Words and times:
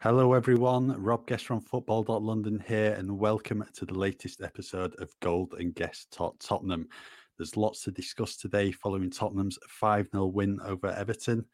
Hello, 0.00 0.32
everyone. 0.32 0.94
Rob 1.02 1.26
Guest 1.26 1.46
from 1.46 1.60
Football.London 1.60 2.62
here, 2.68 2.92
and 2.92 3.18
welcome 3.18 3.64
to 3.74 3.84
the 3.84 3.98
latest 3.98 4.40
episode 4.42 4.94
of 5.00 5.12
Gold 5.18 5.56
and 5.58 5.74
Guest 5.74 6.12
Tot 6.12 6.38
Tottenham. 6.38 6.86
There's 7.36 7.56
lots 7.56 7.82
to 7.82 7.90
discuss 7.90 8.36
today 8.36 8.70
following 8.70 9.10
Tottenham's 9.10 9.58
5 9.68 10.06
0 10.12 10.26
win 10.26 10.60
over 10.64 10.92
Everton. 10.92 11.44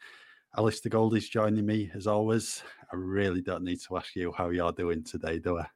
Alasdair 0.58 0.90
Gold 0.90 1.16
is 1.16 1.30
joining 1.30 1.64
me 1.64 1.90
as 1.94 2.06
always. 2.06 2.62
I 2.92 2.96
really 2.96 3.40
don't 3.40 3.64
need 3.64 3.80
to 3.88 3.96
ask 3.96 4.14
you 4.14 4.30
how 4.30 4.50
you're 4.50 4.72
doing 4.72 5.02
today, 5.04 5.38
do 5.38 5.60
I? 5.60 5.66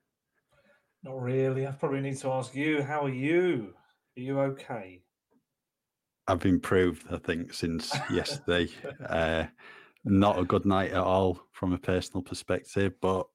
Not 1.02 1.22
really. 1.22 1.66
I 1.66 1.70
probably 1.70 2.02
need 2.02 2.18
to 2.18 2.30
ask 2.32 2.54
you, 2.54 2.82
how 2.82 3.06
are 3.06 3.08
you? 3.08 3.72
Are 4.18 4.20
you 4.20 4.40
okay? 4.40 5.00
I've 6.26 6.44
improved, 6.44 7.06
I 7.10 7.16
think, 7.16 7.54
since 7.54 7.96
yesterday. 8.10 8.68
Uh, 9.08 9.46
not 10.08 10.38
a 10.38 10.44
good 10.44 10.64
night 10.64 10.90
at 10.92 11.02
all 11.02 11.40
from 11.52 11.72
a 11.72 11.78
personal 11.78 12.22
perspective, 12.22 12.94
but 13.00 13.26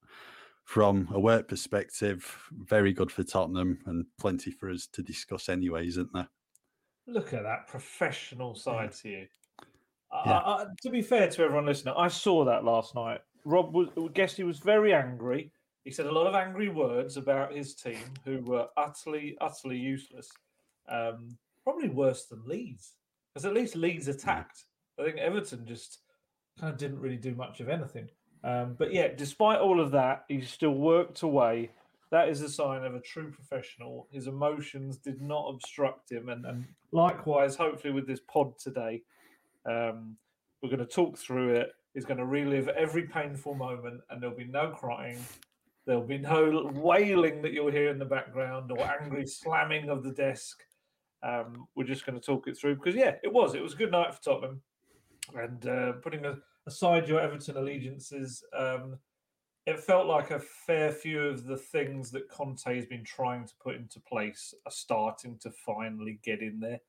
from 0.63 1.09
a 1.13 1.19
work 1.19 1.47
perspective, 1.47 2.49
very 2.51 2.93
good 2.93 3.11
for 3.11 3.23
Tottenham 3.23 3.79
and 3.85 4.05
plenty 4.19 4.51
for 4.51 4.69
us 4.69 4.87
to 4.93 5.01
discuss 5.03 5.49
anyway, 5.49 5.87
isn't 5.87 6.11
there? 6.13 6.29
Look 7.07 7.33
at 7.33 7.43
that 7.43 7.67
professional 7.67 8.55
side 8.55 8.93
to 8.93 9.09
you. 9.09 9.27
Yeah. 10.25 10.31
I, 10.31 10.63
I, 10.63 10.65
to 10.81 10.89
be 10.89 11.01
fair 11.01 11.27
to 11.27 11.43
everyone 11.43 11.65
listening, 11.65 11.95
I 11.97 12.07
saw 12.07 12.45
that 12.45 12.63
last 12.63 12.95
night. 12.95 13.19
Rob 13.45 13.73
was, 13.73 13.89
guessed 14.13 14.37
he 14.37 14.43
was 14.43 14.59
very 14.59 14.93
angry. 14.93 15.51
He 15.83 15.91
said 15.91 16.05
a 16.05 16.11
lot 16.11 16.27
of 16.27 16.35
angry 16.35 16.69
words 16.69 17.17
about 17.17 17.53
his 17.53 17.75
team, 17.75 18.05
who 18.23 18.39
were 18.41 18.67
utterly, 18.77 19.35
utterly 19.41 19.77
useless. 19.77 20.29
Um, 20.87 21.37
probably 21.63 21.89
worse 21.89 22.25
than 22.25 22.41
Leeds, 22.45 22.93
because 23.33 23.45
at 23.45 23.53
least 23.53 23.75
Leeds 23.75 24.07
attacked. 24.07 24.65
I 24.97 25.03
think 25.03 25.17
Everton 25.17 25.65
just 25.65 26.02
kind 26.59 26.71
of 26.71 26.79
didn't 26.79 26.99
really 26.99 27.17
do 27.17 27.35
much 27.35 27.59
of 27.59 27.69
anything. 27.69 28.09
Um, 28.43 28.75
but 28.77 28.93
yeah, 28.93 29.07
despite 29.15 29.59
all 29.59 29.79
of 29.79 29.91
that, 29.91 30.25
he 30.27 30.41
still 30.41 30.75
worked 30.75 31.21
away. 31.21 31.71
That 32.11 32.29
is 32.29 32.41
a 32.41 32.49
sign 32.49 32.83
of 32.83 32.93
a 32.93 32.99
true 32.99 33.31
professional. 33.31 34.07
His 34.11 34.27
emotions 34.27 34.97
did 34.97 35.21
not 35.21 35.47
obstruct 35.49 36.11
him. 36.11 36.29
And, 36.29 36.45
and 36.45 36.65
likewise, 36.91 37.55
hopefully, 37.55 37.93
with 37.93 38.05
this 38.05 38.19
pod 38.31 38.59
today, 38.59 39.01
um, 39.65 40.17
we're 40.61 40.69
going 40.69 40.79
to 40.79 40.85
talk 40.85 41.17
through 41.17 41.55
it. 41.55 41.71
He's 41.93 42.05
going 42.05 42.17
to 42.17 42.25
relive 42.25 42.67
every 42.69 43.03
painful 43.03 43.55
moment, 43.55 44.01
and 44.09 44.21
there'll 44.21 44.35
be 44.35 44.45
no 44.45 44.69
crying. 44.69 45.17
There'll 45.85 46.05
be 46.05 46.17
no 46.17 46.71
wailing 46.75 47.41
that 47.41 47.51
you'll 47.51 47.71
hear 47.71 47.89
in 47.89 47.99
the 47.99 48.05
background 48.05 48.71
or 48.71 48.79
angry 48.79 49.25
slamming 49.25 49.89
of 49.89 50.03
the 50.03 50.11
desk. 50.11 50.63
Um, 51.23 51.67
we're 51.75 51.83
just 51.83 52.05
going 52.05 52.19
to 52.19 52.25
talk 52.25 52.47
it 52.47 52.57
through 52.57 52.75
because, 52.75 52.95
yeah, 52.95 53.15
it 53.23 53.31
was. 53.31 53.55
It 53.55 53.61
was 53.61 53.73
a 53.73 53.77
good 53.77 53.91
night 53.91 54.13
for 54.13 54.21
Tottenham 54.21 54.61
and 55.35 55.67
uh, 55.67 55.91
putting 56.03 56.25
a, 56.25 56.37
aside 56.67 57.07
your 57.07 57.19
Everton 57.19 57.57
allegiances, 57.57 58.43
um, 58.57 58.97
it 59.65 59.79
felt 59.79 60.07
like 60.07 60.31
a 60.31 60.39
fair 60.39 60.91
few 60.91 61.21
of 61.21 61.45
the 61.45 61.57
things 61.57 62.11
that 62.11 62.29
Conte 62.29 62.75
has 62.75 62.85
been 62.85 63.03
trying 63.03 63.45
to 63.45 63.53
put 63.61 63.75
into 63.75 63.99
place 64.01 64.53
are 64.65 64.71
starting 64.71 65.37
to 65.41 65.51
finally 65.65 66.19
get 66.23 66.41
in 66.41 66.59
there. 66.59 66.79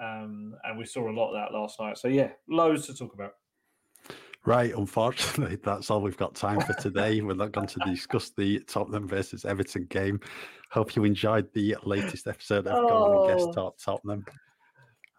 Um, 0.00 0.54
and 0.64 0.78
we 0.78 0.84
saw 0.84 1.10
a 1.10 1.12
lot 1.12 1.28
of 1.28 1.34
that 1.34 1.56
last 1.56 1.80
night. 1.80 1.98
So, 1.98 2.08
yeah, 2.08 2.30
loads 2.48 2.86
to 2.86 2.94
talk 2.94 3.14
about. 3.14 3.32
Right, 4.44 4.74
unfortunately, 4.74 5.56
that's 5.64 5.90
all 5.90 6.00
we've 6.00 6.16
got 6.16 6.34
time 6.34 6.60
for 6.60 6.74
today. 6.74 7.20
We're 7.20 7.34
not 7.34 7.52
going 7.52 7.68
to 7.68 7.80
discuss 7.80 8.30
the 8.30 8.60
Tottenham 8.60 9.06
versus 9.06 9.44
Everton 9.44 9.86
game. 9.90 10.20
Hope 10.70 10.96
you 10.96 11.04
enjoyed 11.04 11.52
the 11.54 11.76
latest 11.84 12.26
episode 12.26 12.66
of 12.66 12.74
oh. 12.74 12.88
Gold 12.88 13.30
and 13.30 13.38
Guest 13.38 13.54
Talk 13.54 13.78
Tottenham. 13.78 14.24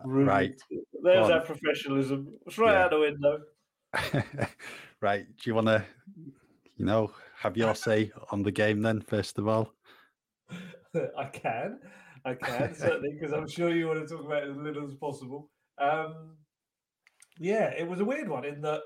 Rude. 0.05 0.27
Right. 0.27 0.61
There's 1.01 1.27
that 1.27 1.45
professionalism. 1.45 2.27
It's 2.45 2.57
right 2.57 2.71
yeah. 2.71 2.83
out 2.85 2.91
the 2.91 2.99
window. 2.99 3.39
right. 5.01 5.25
Do 5.25 5.49
you 5.49 5.55
want 5.55 5.67
to, 5.67 5.83
you 6.77 6.85
know, 6.85 7.11
have 7.37 7.57
your 7.57 7.75
say 7.75 8.11
on 8.31 8.43
the 8.43 8.51
game 8.51 8.81
then, 8.81 9.01
first 9.01 9.37
of 9.37 9.47
all? 9.47 9.73
I 11.17 11.25
can. 11.25 11.79
I 12.25 12.35
can, 12.35 12.73
certainly, 12.73 13.17
because 13.19 13.33
I'm 13.33 13.47
sure 13.47 13.75
you 13.75 13.87
want 13.87 14.07
to 14.07 14.15
talk 14.15 14.25
about 14.25 14.43
it 14.43 14.51
as 14.51 14.57
little 14.57 14.87
as 14.87 14.93
possible. 14.93 15.49
Um, 15.77 16.37
yeah, 17.37 17.73
it 17.77 17.87
was 17.87 17.99
a 17.99 18.05
weird 18.05 18.29
one 18.29 18.45
in 18.45 18.61
that, 18.61 18.81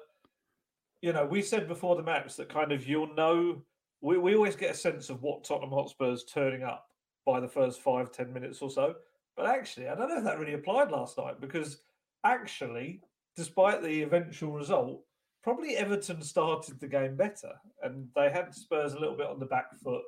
you 1.01 1.13
know, 1.13 1.25
we 1.25 1.41
said 1.41 1.67
before 1.67 1.95
the 1.95 2.03
match 2.03 2.35
that 2.37 2.49
kind 2.49 2.71
of 2.71 2.87
you'll 2.87 3.13
know, 3.13 3.61
we, 4.01 4.17
we 4.17 4.35
always 4.35 4.55
get 4.55 4.71
a 4.71 4.77
sense 4.77 5.09
of 5.09 5.21
what 5.21 5.43
Tottenham 5.43 5.69
Hotspur's 5.71 6.23
turning 6.23 6.63
up 6.63 6.87
by 7.25 7.39
the 7.39 7.47
first 7.47 7.81
five, 7.81 8.11
ten 8.11 8.33
minutes 8.33 8.61
or 8.61 8.71
so. 8.71 8.95
But 9.37 9.45
actually, 9.45 9.87
I 9.87 9.95
don't 9.95 10.09
know 10.09 10.17
if 10.17 10.23
that 10.23 10.39
really 10.39 10.55
applied 10.55 10.91
last 10.91 11.17
night 11.17 11.39
because 11.39 11.81
actually, 12.23 13.01
despite 13.35 13.83
the 13.83 14.01
eventual 14.01 14.51
result, 14.51 15.03
probably 15.43 15.77
Everton 15.77 16.23
started 16.23 16.79
the 16.79 16.87
game 16.87 17.15
better 17.15 17.53
and 17.83 18.07
they 18.15 18.31
had 18.31 18.53
Spurs 18.53 18.93
a 18.93 18.99
little 18.99 19.15
bit 19.15 19.27
on 19.27 19.39
the 19.39 19.45
back 19.45 19.75
foot, 19.83 20.01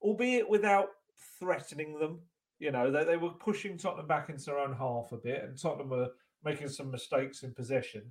albeit 0.00 0.48
without 0.48 0.88
threatening 1.38 1.98
them. 1.98 2.20
You 2.58 2.72
know, 2.72 2.90
they, 2.90 3.04
they 3.04 3.16
were 3.18 3.30
pushing 3.30 3.76
Tottenham 3.76 4.06
back 4.06 4.30
into 4.30 4.46
their 4.46 4.58
own 4.58 4.74
half 4.74 5.12
a 5.12 5.18
bit 5.18 5.44
and 5.44 5.60
Tottenham 5.60 5.90
were 5.90 6.08
making 6.42 6.70
some 6.70 6.90
mistakes 6.90 7.42
in 7.42 7.52
possession. 7.52 8.10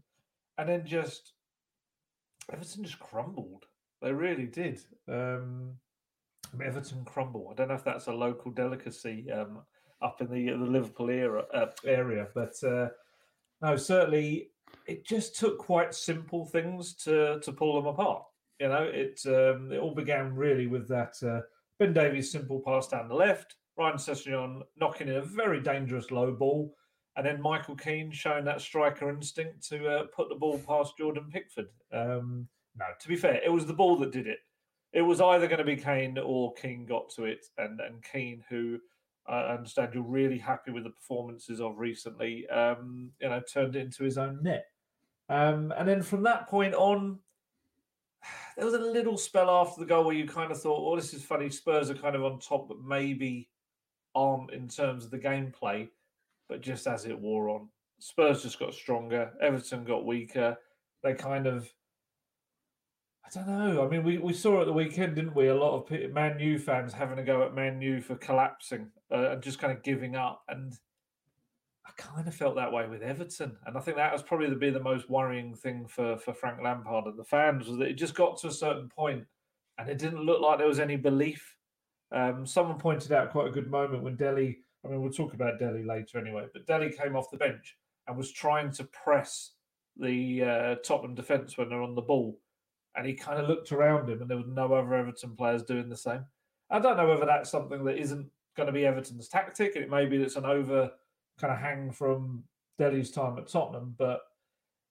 And 0.60 0.70
then 0.70 0.86
just 0.86 1.34
Everton 2.52 2.84
just 2.84 3.00
crumbled. 3.00 3.66
They 4.04 4.14
really 4.14 4.46
did. 4.46 4.82
Um, 5.08 5.74
Everton 6.64 7.06
crumble. 7.06 7.50
I 7.52 7.56
don't 7.56 7.70
know 7.70 7.74
if 7.76 7.84
that's 7.84 8.08
a 8.08 8.14
local 8.14 8.52
delicacy. 8.52 9.32
Um, 9.32 9.62
up 10.02 10.22
in 10.22 10.30
the 10.30 10.52
the 10.52 10.72
Liverpool 10.72 11.10
era, 11.10 11.46
uh, 11.54 11.68
area. 11.86 12.28
But 12.34 12.56
uh, 12.64 12.90
no, 13.62 13.76
certainly 13.76 14.50
it 14.88 15.06
just 15.06 15.38
took 15.38 15.58
quite 15.58 15.94
simple 15.94 16.46
things 16.46 16.96
to 17.04 17.40
to 17.40 17.52
pull 17.52 17.76
them 17.76 17.88
apart. 17.88 18.24
You 18.60 18.70
know, 18.70 18.84
it 18.84 19.22
um, 19.26 19.72
it 19.72 19.80
all 19.80 19.96
began 19.96 20.36
really 20.36 20.68
with 20.68 20.88
that 20.90 21.16
uh, 21.24 21.42
Ben 21.80 21.94
Davies 21.94 22.32
simple 22.32 22.62
pass 22.66 22.88
down 22.88 23.08
the 23.08 23.16
left, 23.16 23.56
Ryan 23.78 23.98
Sessegnon 23.98 24.62
knocking 24.80 25.08
in 25.08 25.16
a 25.16 25.22
very 25.22 25.62
dangerous 25.62 26.12
low 26.12 26.32
ball, 26.32 26.76
and 27.16 27.26
then 27.26 27.42
Michael 27.42 27.76
Keane 27.76 28.12
showing 28.12 28.46
that 28.46 28.62
striker 28.62 29.10
instinct 29.10 29.68
to 29.70 29.88
uh, 29.88 30.04
put 30.16 30.30
the 30.30 30.36
ball 30.36 30.60
past 30.60 30.98
Jordan 30.98 31.30
Pickford. 31.32 31.70
Um, 31.94 32.48
no, 32.78 32.86
to 33.00 33.08
be 33.08 33.16
fair, 33.16 33.42
it 33.44 33.52
was 33.52 33.66
the 33.66 33.74
ball 33.74 33.96
that 33.98 34.12
did 34.12 34.28
it. 34.28 34.40
It 34.92 35.02
was 35.02 35.22
either 35.22 35.48
going 35.48 35.60
to 35.60 35.64
be 35.64 35.78
Kane 35.78 36.18
or 36.18 36.54
Keane 36.56 36.86
got 36.86 37.10
to 37.12 37.26
it, 37.26 37.46
and 37.58 37.80
and 37.80 38.04
Keane 38.12 38.44
who 38.50 38.80
I 39.30 39.54
understand 39.54 39.94
you're 39.94 40.04
really 40.04 40.38
happy 40.38 40.72
with 40.72 40.84
the 40.84 40.90
performances 40.90 41.62
of 41.62 41.78
recently. 41.78 42.48
Um, 42.50 43.12
you 43.22 43.30
know, 43.30 43.42
turned 43.42 43.76
it 43.76 43.82
into 43.82 44.04
his 44.04 44.18
own 44.18 44.40
net. 44.42 44.66
Um, 45.30 45.72
and 45.78 45.88
then 45.88 46.02
from 46.02 46.24
that 46.24 46.48
point 46.48 46.74
on, 46.74 47.20
there 48.58 48.66
was 48.66 48.74
a 48.74 48.80
little 48.80 49.18
spell 49.18 49.50
after 49.50 49.80
the 49.80 49.86
goal 49.86 50.06
where 50.06 50.16
you 50.16 50.28
kind 50.28 50.52
of 50.52 50.62
thought, 50.62 50.82
"Oh, 50.84 50.96
this 50.96 51.14
is 51.14 51.24
funny." 51.24 51.50
Spurs 51.50 51.90
are 51.90 51.96
kind 51.96 52.16
of 52.16 52.24
on 52.24 52.40
top, 52.40 52.68
but 52.68 52.82
maybe 52.82 53.50
aren't 54.16 54.52
in 54.52 54.68
terms 54.68 55.06
of 55.06 55.12
the 55.12 55.20
gameplay. 55.20 55.88
But 56.48 56.62
just 56.62 56.88
as 56.88 57.06
it 57.06 57.20
wore 57.20 57.50
on, 57.50 57.70
Spurs 58.00 58.42
just 58.42 58.60
got 58.60 58.74
stronger. 58.74 59.32
Everton 59.42 59.84
got 59.84 60.06
weaker. 60.06 60.58
They 61.04 61.14
kind 61.14 61.46
of 61.46 61.72
I 63.30 63.44
don't 63.44 63.48
know. 63.48 63.86
I 63.86 63.90
mean, 63.90 64.04
we, 64.04 64.18
we 64.18 64.34
saw 64.34 64.62
at 64.62 64.66
the 64.66 64.74
weekend, 64.74 65.16
didn't 65.16 65.36
we? 65.36 65.50
A 65.50 65.56
lot 65.56 65.74
of 65.92 66.14
Man 66.14 66.40
U 66.40 66.58
fans 66.58 66.94
having 66.94 67.20
a 67.20 67.24
go 67.24 67.44
at 67.44 67.54
Man 67.54 67.80
U 67.80 68.02
for 68.02 68.16
collapsing 68.16 68.90
uh, 69.12 69.32
and 69.32 69.44
just 69.44 69.60
kind 69.60 69.72
of 69.72 69.84
giving 69.84 70.16
up. 70.16 70.44
And 70.48 70.74
I 71.86 71.92
kind 71.96 72.28
of 72.28 72.34
felt 72.34 72.56
that 72.56 72.72
way 72.72 72.88
with 72.88 73.04
Everton. 73.04 73.58
And 73.66 73.78
I 73.78 73.82
think 73.82 73.98
that 73.98 74.12
was 74.12 74.24
probably 74.24 74.50
the, 74.50 74.72
the 74.72 74.80
most 74.80 75.10
worrying 75.12 75.54
thing 75.54 75.86
for, 75.88 76.18
for 76.18 76.34
Frank 76.34 76.60
Lampard 76.64 77.06
and 77.06 77.20
the 77.20 77.24
fans 77.24 77.68
was 77.68 77.78
that 77.78 77.90
it 77.90 77.94
just 77.94 78.16
got 78.16 78.40
to 78.40 78.48
a 78.48 78.52
certain 78.52 78.90
point 78.90 79.26
and 79.78 79.90
it 79.90 80.00
didn't 80.00 80.26
look 80.26 80.42
like 80.42 80.58
there 80.58 80.68
was 80.68 80.80
any 80.80 80.96
belief. 80.96 81.56
Um, 82.12 82.48
someone 82.48 82.80
pointed 82.80 83.12
out 83.12 83.32
quite 83.32 83.48
a 83.48 83.52
good 83.52 83.70
moment 83.70 84.02
when 84.02 84.16
Dele, 84.16 84.58
I 84.84 84.88
mean, 84.88 85.02
we'll 85.02 85.12
talk 85.12 85.36
about 85.36 85.60
Dele 85.60 85.84
later 85.84 86.18
anyway, 86.18 86.48
but 86.52 86.66
Dele 86.66 86.92
came 86.92 87.16
off 87.16 87.30
the 87.30 87.38
bench 87.38 87.78
and 88.08 88.18
was 88.18 88.32
trying 88.32 88.72
to 88.72 88.86
press 88.86 89.52
the 89.98 90.44
uh, 90.44 90.76
Tottenham 90.84 91.14
defence 91.14 91.58
when 91.58 91.70
they're 91.70 91.84
on 91.84 91.94
the 91.94 92.02
ball 92.02 92.40
and 93.00 93.08
he 93.08 93.14
kind 93.14 93.40
of 93.40 93.48
looked 93.48 93.72
around 93.72 94.10
him, 94.10 94.22
and 94.22 94.30
there 94.30 94.38
were 94.38 94.44
no 94.46 94.74
other 94.74 94.94
Everton 94.94 95.34
players 95.38 95.64
doing 95.64 95.88
the 95.88 95.96
same. 95.96 96.26
I 96.70 96.80
don't 96.80 96.98
know 96.98 97.08
whether 97.08 97.26
that's 97.26 97.50
something 97.50 97.86
that 97.86 97.98
isn't 97.98 98.30
going 98.58 98.68
to 98.68 98.74
be 98.74 98.86
Everton's 98.86 99.30
tactic, 99.30 99.78
it 99.78 99.90
may 99.90 100.06
be 100.06 100.18
that's 100.18 100.36
an 100.36 100.46
over 100.46 100.92
kind 101.40 101.54
of 101.54 101.60
hang 101.60 101.92
from 101.92 102.44
Dele's 102.78 103.10
time 103.10 103.38
at 103.38 103.48
Tottenham, 103.48 103.96
but 103.98 104.20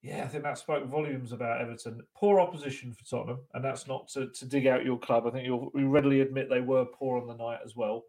yeah, 0.01 0.25
I 0.25 0.29
think 0.29 0.43
that 0.45 0.57
spoke 0.57 0.87
volumes 0.87 1.33
about 1.33 1.61
Everton. 1.61 2.01
Poor 2.17 2.41
opposition 2.41 2.95
for 2.95 3.05
Tottenham, 3.05 3.41
and 3.53 3.63
that's 3.63 3.87
not 3.87 4.09
to, 4.09 4.29
to 4.31 4.47
dig 4.47 4.67
out 4.67 4.87
your 4.87 4.99
club. 4.99 5.27
I 5.27 5.31
think 5.31 5.45
you'll 5.45 5.71
you 5.75 5.91
readily 5.91 6.23
admit 6.23 6.49
they 6.49 6.63
were 6.63 6.87
poor 6.87 7.21
on 7.21 7.27
the 7.27 7.35
night 7.35 7.59
as 7.63 7.77
well. 7.77 8.05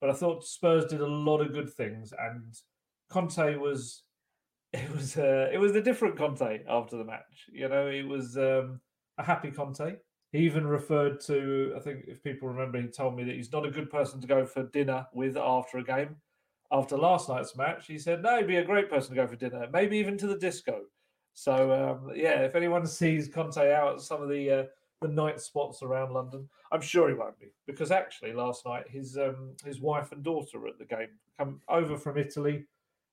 But 0.00 0.10
I 0.10 0.12
thought 0.12 0.44
Spurs 0.44 0.84
did 0.84 1.00
a 1.00 1.06
lot 1.06 1.40
of 1.40 1.52
good 1.52 1.72
things, 1.72 2.12
and 2.16 2.54
Conte 3.10 3.56
was 3.56 4.04
it 4.72 4.94
was 4.94 5.16
uh, 5.16 5.48
it 5.52 5.58
was 5.58 5.74
a 5.74 5.82
different 5.82 6.16
Conte 6.16 6.60
after 6.68 6.96
the 6.96 7.04
match. 7.04 7.48
You 7.50 7.68
know, 7.68 7.88
it 7.88 8.06
was 8.06 8.36
um, 8.36 8.80
a 9.22 9.26
happy 9.26 9.50
Conte. 9.50 9.96
He 10.32 10.38
even 10.38 10.66
referred 10.66 11.20
to, 11.26 11.74
I 11.76 11.80
think, 11.80 12.04
if 12.08 12.22
people 12.22 12.48
remember, 12.48 12.80
he 12.80 12.88
told 12.88 13.16
me 13.16 13.24
that 13.24 13.36
he's 13.36 13.52
not 13.52 13.66
a 13.66 13.70
good 13.70 13.90
person 13.90 14.20
to 14.20 14.26
go 14.26 14.46
for 14.46 14.64
dinner 14.64 15.06
with 15.12 15.36
after 15.36 15.78
a 15.78 15.84
game. 15.84 16.16
After 16.70 16.96
last 16.96 17.28
night's 17.28 17.54
match, 17.54 17.86
he 17.86 17.98
said, 17.98 18.22
no, 18.22 18.38
he'd 18.38 18.46
be 18.46 18.56
a 18.56 18.64
great 18.64 18.88
person 18.88 19.10
to 19.10 19.20
go 19.20 19.26
for 19.26 19.36
dinner, 19.36 19.68
maybe 19.70 19.98
even 19.98 20.16
to 20.18 20.26
the 20.26 20.38
disco. 20.38 20.80
So 21.34 21.72
um, 21.72 22.16
yeah, 22.16 22.40
if 22.40 22.54
anyone 22.54 22.86
sees 22.86 23.28
Conte 23.28 23.72
out 23.72 23.94
at 23.94 24.00
some 24.00 24.22
of 24.22 24.28
the 24.28 24.50
uh, 24.50 24.64
the 25.00 25.08
night 25.08 25.40
spots 25.40 25.82
around 25.82 26.12
London, 26.12 26.48
I'm 26.70 26.80
sure 26.80 27.08
he 27.08 27.14
won't 27.14 27.38
be 27.38 27.52
because 27.66 27.90
actually 27.90 28.32
last 28.32 28.64
night 28.66 28.84
his 28.88 29.16
um, 29.16 29.54
his 29.64 29.80
wife 29.80 30.12
and 30.12 30.22
daughter 30.22 30.58
were 30.58 30.68
at 30.68 30.78
the 30.78 30.84
game, 30.84 31.08
come 31.38 31.60
over 31.68 31.96
from 31.96 32.18
Italy, 32.18 32.64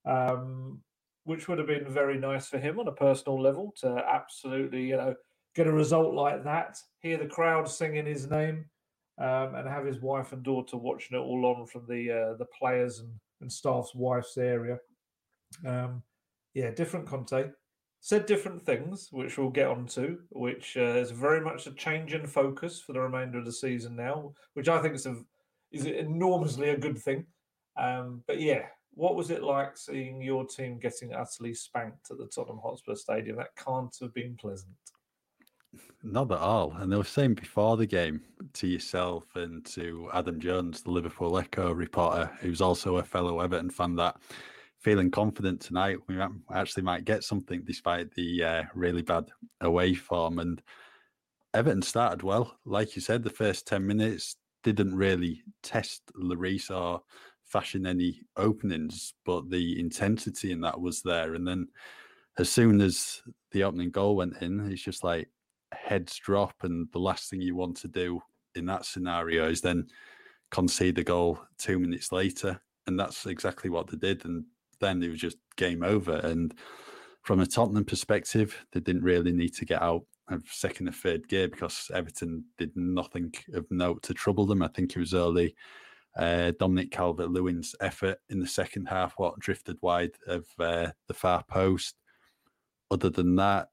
um, 0.06 0.82
which 1.24 1.48
would 1.48 1.58
have 1.58 1.68
been 1.68 1.88
very 1.88 2.18
nice 2.18 2.48
for 2.48 2.60
him 2.60 2.80
on 2.80 2.88
a 2.88 2.92
personal 2.92 3.42
level 3.42 3.74
to 3.78 4.04
absolutely 4.08 4.84
you 4.84 4.98
know 4.98 5.16
get 5.60 5.68
a 5.68 5.74
result 5.74 6.14
like 6.14 6.42
that, 6.46 6.78
hear 7.02 7.18
the 7.18 7.26
crowd 7.26 7.68
singing 7.68 8.06
his 8.06 8.30
name, 8.30 8.64
um, 9.18 9.56
and 9.56 9.68
have 9.68 9.86
his 9.86 10.00
wife 10.00 10.32
and 10.32 10.42
daughter 10.42 10.78
watching 10.78 11.18
it 11.18 11.22
all 11.22 11.46
on 11.46 11.68
from 11.68 11.86
the 11.86 12.10
uh, 12.10 12.38
the 12.38 12.48
players 12.58 13.00
and, 13.00 13.12
and 13.42 13.52
staff's 13.52 13.94
wife's 13.94 14.38
area. 14.38 14.78
Um, 15.66 16.02
yeah, 16.54 16.72
different 16.72 17.08
Conte 17.08 17.50
said 18.00 18.26
different 18.26 18.62
things, 18.62 19.10
which 19.12 19.38
we'll 19.38 19.50
get 19.50 19.68
onto, 19.68 20.20
which 20.30 20.78
uh, 20.78 20.96
is 20.96 21.12
very 21.12 21.42
much 21.42 21.68
a 21.68 21.74
change 21.74 22.14
in 22.14 22.26
focus 22.26 22.80
for 22.80 22.94
the 22.94 23.02
remainder 23.02 23.38
of 23.38 23.46
the 23.46 23.52
season 23.52 23.98
now, 23.98 24.32
which 24.54 24.70
I 24.70 24.82
think 24.82 24.96
is, 24.96 25.06
a, 25.06 25.18
is 25.74 25.86
enormously 25.86 26.70
a 26.70 26.78
good 26.78 26.98
thing. 26.98 27.26
Um, 27.76 28.24
but 28.28 28.40
yeah, 28.40 28.68
what 28.94 29.16
was 29.16 29.30
it 29.30 29.44
like 29.44 29.76
seeing 29.76 30.22
your 30.22 30.46
team 30.46 30.80
getting 30.80 31.14
utterly 31.14 31.54
spanked 31.54 32.10
at 32.10 32.18
the 32.18 32.28
Tottenham 32.34 32.62
Hotspur 32.64 32.96
Stadium? 32.96 33.36
That 33.36 33.56
can't 33.58 33.94
have 34.00 34.14
been 34.14 34.38
pleasant. 34.38 34.72
Not 36.02 36.32
at 36.32 36.38
all. 36.40 36.74
And 36.78 36.92
they 36.92 36.96
were 36.96 37.04
saying 37.04 37.36
before 37.36 37.76
the 37.76 37.86
game 37.86 38.22
to 38.54 38.68
yourself 38.68 39.26
and 39.36 39.66
to 39.68 40.10
Adam 40.14 40.40
Jones, 40.40 40.82
the 40.82 40.92
Liverpool 40.92 41.38
Echo 41.38 41.72
reporter, 41.72 42.32
who's 42.40 42.62
also 42.62 42.98
a 42.98 43.04
fellow 43.04 43.42
Everton 43.42 43.70
fan, 43.70 43.96
that 43.96 44.16
feeling 44.80 45.12
confident 45.12 45.60
tonight. 45.60 45.98
We 46.08 46.18
actually 46.54 46.84
might 46.84 47.04
get 47.04 47.24
something 47.24 47.64
despite 47.66 48.14
the 48.16 48.44
uh, 48.44 48.64
really 48.74 49.02
bad 49.02 49.26
away 49.62 49.94
form. 49.94 50.40
And 50.40 50.62
Everton 51.54 51.82
started 51.82 52.24
well. 52.24 52.58
Like 52.66 52.96
you 52.96 53.02
said, 53.02 53.24
the 53.24 53.30
first 53.30 53.68
10 53.68 53.86
minutes 53.86 54.38
didn't 54.64 54.96
really 54.96 55.44
test 55.64 56.04
Lloris 56.16 56.72
or 56.72 57.02
fashion 57.46 57.86
any 57.86 58.22
openings, 58.38 59.14
but 59.26 59.50
the 59.50 59.80
intensity 59.80 60.52
in 60.52 60.62
that 60.62 60.80
was 60.80 61.02
there. 61.02 61.34
And 61.34 61.46
then 61.46 61.68
as 62.38 62.50
soon 62.50 62.80
as 62.80 63.22
the 63.52 63.64
opening 63.64 63.92
goal 63.92 64.16
went 64.16 64.42
in, 64.42 64.72
it's 64.72 64.82
just 64.82 65.04
like 65.04 65.28
heads 65.72 66.18
drop. 66.18 66.54
And 66.64 66.88
the 66.92 67.00
last 67.00 67.30
thing 67.30 67.42
you 67.42 67.56
want 67.56 67.78
to 67.78 67.88
do 67.88 68.22
in 68.56 68.66
that 68.66 68.86
scenario 68.86 69.50
is 69.50 69.62
then 69.62 69.88
concede 70.52 70.96
the 70.96 71.04
goal 71.04 71.40
two 71.58 71.80
minutes 71.80 72.12
later. 72.12 72.60
And 72.88 73.00
that's 73.00 73.26
exactly 73.26 73.70
what 73.70 73.88
they 73.88 73.98
did. 73.98 74.26
And 74.26 74.46
then 74.80 75.02
it 75.04 75.10
was 75.10 75.20
just 75.20 75.38
game 75.58 75.84
over. 75.84 76.18
And 76.18 76.54
from 77.24 77.40
a 77.40 77.46
Tottenham 77.46 77.86
perspective, 77.86 78.66
they 78.72 78.80
didn't 78.80 79.04
really 79.04 79.32
need 79.32 79.54
to 79.56 79.66
get 79.66 79.82
out 79.82 80.04
of 80.30 80.44
second 80.50 80.88
or 80.88 80.92
third 80.92 81.28
gear 81.28 81.48
because 81.48 81.90
Everton 81.94 82.46
did 82.58 82.72
nothing 82.76 83.34
of 83.54 83.66
note 83.70 84.04
to 84.04 84.14
trouble 84.14 84.46
them. 84.46 84.62
I 84.62 84.68
think 84.68 84.96
it 84.96 85.00
was 85.00 85.14
early 85.14 85.56
uh, 86.18 86.52
Dominic 86.60 86.92
Calvert 86.92 87.30
Lewin's 87.30 87.76
effort 87.82 88.20
in 88.30 88.40
the 88.40 88.48
second 88.48 88.88
half, 88.88 89.14
what 89.18 89.40
drifted 89.40 89.78
wide 89.82 90.12
of 90.28 90.46
uh, 90.60 90.88
the 91.08 91.14
far 91.14 91.44
post. 91.44 91.96
Other 92.92 93.10
than 93.10 93.36
that, 93.36 93.70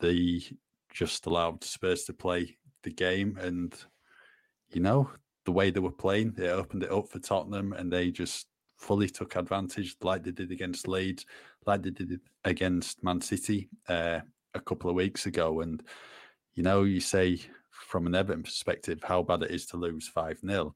they 0.00 0.42
just 0.94 1.26
allowed 1.26 1.62
Spurs 1.62 2.04
to 2.04 2.14
play 2.14 2.56
the 2.84 2.90
game. 2.90 3.36
And, 3.40 3.74
you 4.72 4.80
know, 4.80 5.10
the 5.44 5.52
way 5.52 5.70
they 5.70 5.80
were 5.80 5.90
playing, 5.90 6.34
it 6.38 6.48
opened 6.48 6.84
it 6.84 6.92
up 6.92 7.08
for 7.08 7.18
Tottenham 7.18 7.74
and 7.74 7.92
they 7.92 8.10
just 8.10 8.46
fully 8.78 9.08
took 9.08 9.36
advantage, 9.36 9.96
like 10.02 10.22
they 10.22 10.30
did 10.30 10.52
against 10.52 10.88
Leeds, 10.88 11.26
like 11.66 11.82
they 11.82 11.90
did 11.90 12.20
against 12.44 13.02
Man 13.02 13.20
City 13.20 13.68
uh, 13.88 14.20
a 14.54 14.60
couple 14.60 14.88
of 14.88 14.96
weeks 14.96 15.26
ago. 15.26 15.60
And, 15.60 15.82
you 16.54 16.62
know, 16.62 16.84
you 16.84 17.00
say 17.00 17.40
from 17.70 18.06
an 18.06 18.14
Everton 18.14 18.44
perspective 18.44 19.00
how 19.02 19.22
bad 19.22 19.42
it 19.42 19.50
is 19.50 19.66
to 19.66 19.76
lose 19.76 20.08
5 20.08 20.38
0. 20.46 20.74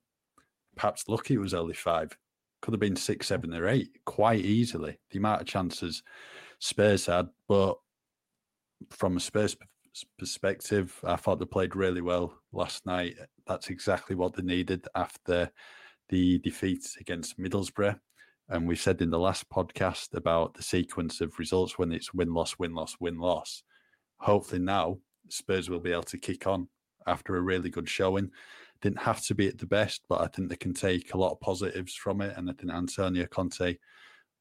Perhaps 0.77 1.09
lucky 1.09 1.35
it 1.35 1.41
was 1.41 1.55
only 1.55 1.75
five. 1.75 2.17
Could 2.61 2.73
have 2.73 2.81
been 2.81 2.97
six, 2.97 3.27
seven, 3.27 3.55
or 3.55 3.69
eight 3.69 3.91
quite 4.05 4.45
easily. 4.45 4.99
The 5.11 5.19
amount 5.19 5.41
of 5.41 5.47
chances 5.47 6.03
Spurs 6.61 7.07
had. 7.07 7.29
But 7.49 7.79
from 8.91 9.17
a 9.17 9.21
Spurs 9.21 9.57
perspective, 10.19 10.99
I 11.05 11.17
thought 11.17 11.39
they 11.39 11.47
played 11.47 11.77
really 11.77 12.01
well 12.01 12.35
last 12.53 12.87
night. 12.87 13.17
That's 13.47 13.69
exactly 13.69 14.17
what 14.17 14.35
they 14.35 14.43
needed 14.43 14.87
after 14.95 15.51
the 16.09 16.39
defeat 16.39 16.87
against 17.01 17.39
Middlesbrough. 17.39 17.99
And 18.49 18.67
we 18.67 18.77
said 18.77 19.03
in 19.03 19.11
the 19.11 19.19
last 19.19 19.49
podcast 19.51 20.15
about 20.15 20.55
the 20.55 20.63
sequence 20.63 21.21
of 21.21 21.39
results 21.39 21.79
when 21.79 21.93
it's 21.93 22.15
win 22.15 22.33
loss, 22.33 22.59
win 22.59 22.75
loss, 22.75 22.97
win 22.99 23.19
loss. 23.19 23.63
Hopefully 24.21 24.61
now 24.61 24.99
Spurs 25.29 25.69
will 25.69 25.81
be 25.81 25.93
able 25.93 26.03
to 26.05 26.19
kick 26.19 26.47
on 26.47 26.69
after 27.07 27.37
a 27.37 27.41
really 27.41 27.69
good 27.69 27.89
showing. 27.89 28.31
Didn't 28.81 29.01
have 29.01 29.23
to 29.27 29.35
be 29.35 29.49
at 29.49 29.59
the 29.59 29.67
best, 29.67 30.03
but 30.09 30.21
I 30.21 30.29
think 30.29 30.49
they 30.49 30.57
can 30.57 30.73
take 30.73 31.13
a 31.13 31.19
lot 31.19 31.33
of 31.33 31.41
positives 31.41 31.95
from 31.95 32.21
it. 32.23 32.37
And 32.37 32.49
I 32.49 32.55
think 32.55 32.73
Antonio 32.73 33.27
Conte 33.27 33.77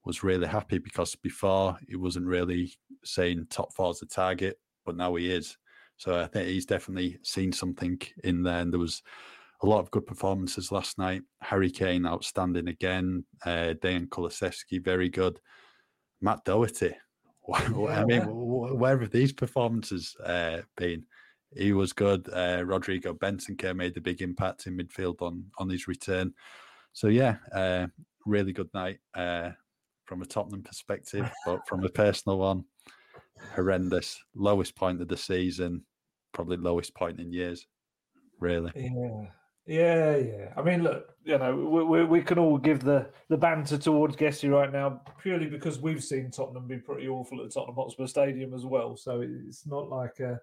was 0.06 0.24
really 0.24 0.48
happy 0.48 0.78
because 0.78 1.16
before 1.16 1.78
he 1.88 1.96
wasn't 1.96 2.28
really 2.28 2.74
saying 3.04 3.48
top 3.50 3.74
four 3.74 3.92
is 3.92 4.00
the 4.00 4.06
target, 4.06 4.58
but 4.88 4.96
now 4.96 5.14
he 5.16 5.30
is. 5.30 5.58
So 5.98 6.20
I 6.20 6.26
think 6.26 6.48
he's 6.48 6.66
definitely 6.66 7.20
seen 7.22 7.52
something 7.52 8.00
in 8.24 8.42
there. 8.42 8.62
And 8.62 8.72
there 8.72 8.80
was 8.80 9.04
a 9.62 9.68
lot 9.68 9.80
of 9.80 9.92
good 9.92 10.08
performances 10.08 10.72
last 10.72 10.98
night. 10.98 11.24
Harry 11.42 11.70
Kane 11.70 12.06
outstanding 12.06 12.70
again. 12.70 13.26
Uh, 13.46 13.74
Dejan 13.84 14.08
Kulusevski 14.08 14.84
very 14.84 15.10
good. 15.10 15.40
Matt 16.22 16.44
Doherty. 16.46 16.96
I 17.54 18.04
mean, 18.06 18.24
where 18.26 19.00
have 19.00 19.12
these 19.12 19.34
performances 19.34 20.16
uh, 20.24 20.62
been? 20.76 21.04
He 21.56 21.74
was 21.74 21.94
good. 21.94 22.30
Uh, 22.32 22.64
Rodrigo 22.66 23.14
Bentancur 23.14 23.76
made 23.76 23.96
a 23.98 24.02
big 24.02 24.22
impact 24.22 24.68
in 24.68 24.78
midfield 24.78 25.22
on 25.22 25.46
on 25.58 25.70
his 25.70 25.88
return. 25.88 26.34
So 26.92 27.08
yeah, 27.08 27.38
uh, 27.54 27.88
really 28.26 28.52
good 28.52 28.70
night 28.74 29.00
uh, 29.14 29.52
from 30.06 30.22
a 30.22 30.26
Tottenham 30.26 30.64
perspective, 30.64 31.32
but 31.46 31.66
from 31.68 31.86
a 31.86 31.90
personal 31.90 32.38
one, 32.40 32.66
horrendous. 33.56 34.20
Lowest 34.36 34.76
point 34.76 35.02
of 35.02 35.08
the 35.08 35.18
season, 35.18 35.84
probably 36.34 36.58
lowest 36.58 36.96
point 36.96 37.20
in 37.20 37.32
years. 37.32 37.68
Really. 38.40 38.72
Yeah. 38.76 39.30
Yeah, 39.68 40.16
yeah. 40.16 40.54
I 40.56 40.62
mean, 40.62 40.82
look, 40.82 41.14
you 41.26 41.38
know, 41.38 41.54
we, 41.54 41.84
we, 41.84 42.06
we 42.06 42.22
can 42.22 42.40
all 42.40 42.58
give 42.58 42.80
the, 42.80 43.10
the 43.28 43.36
banter 43.36 43.78
towards 43.78 44.16
Guessy 44.16 44.48
right 44.48 44.72
now 44.72 45.02
purely 45.22 45.48
because 45.48 45.78
we've 45.78 46.04
seen 46.04 46.32
Tottenham 46.32 46.68
be 46.68 46.78
pretty 46.78 47.10
awful 47.10 47.44
at 47.44 47.52
Tottenham 47.52 47.76
Hotspur 47.76 48.08
Stadium 48.08 48.54
as 48.54 48.66
well. 48.66 48.96
So 48.96 49.22
it's 49.22 49.68
not 49.68 49.90
like 49.90 50.22
a, 50.22 50.40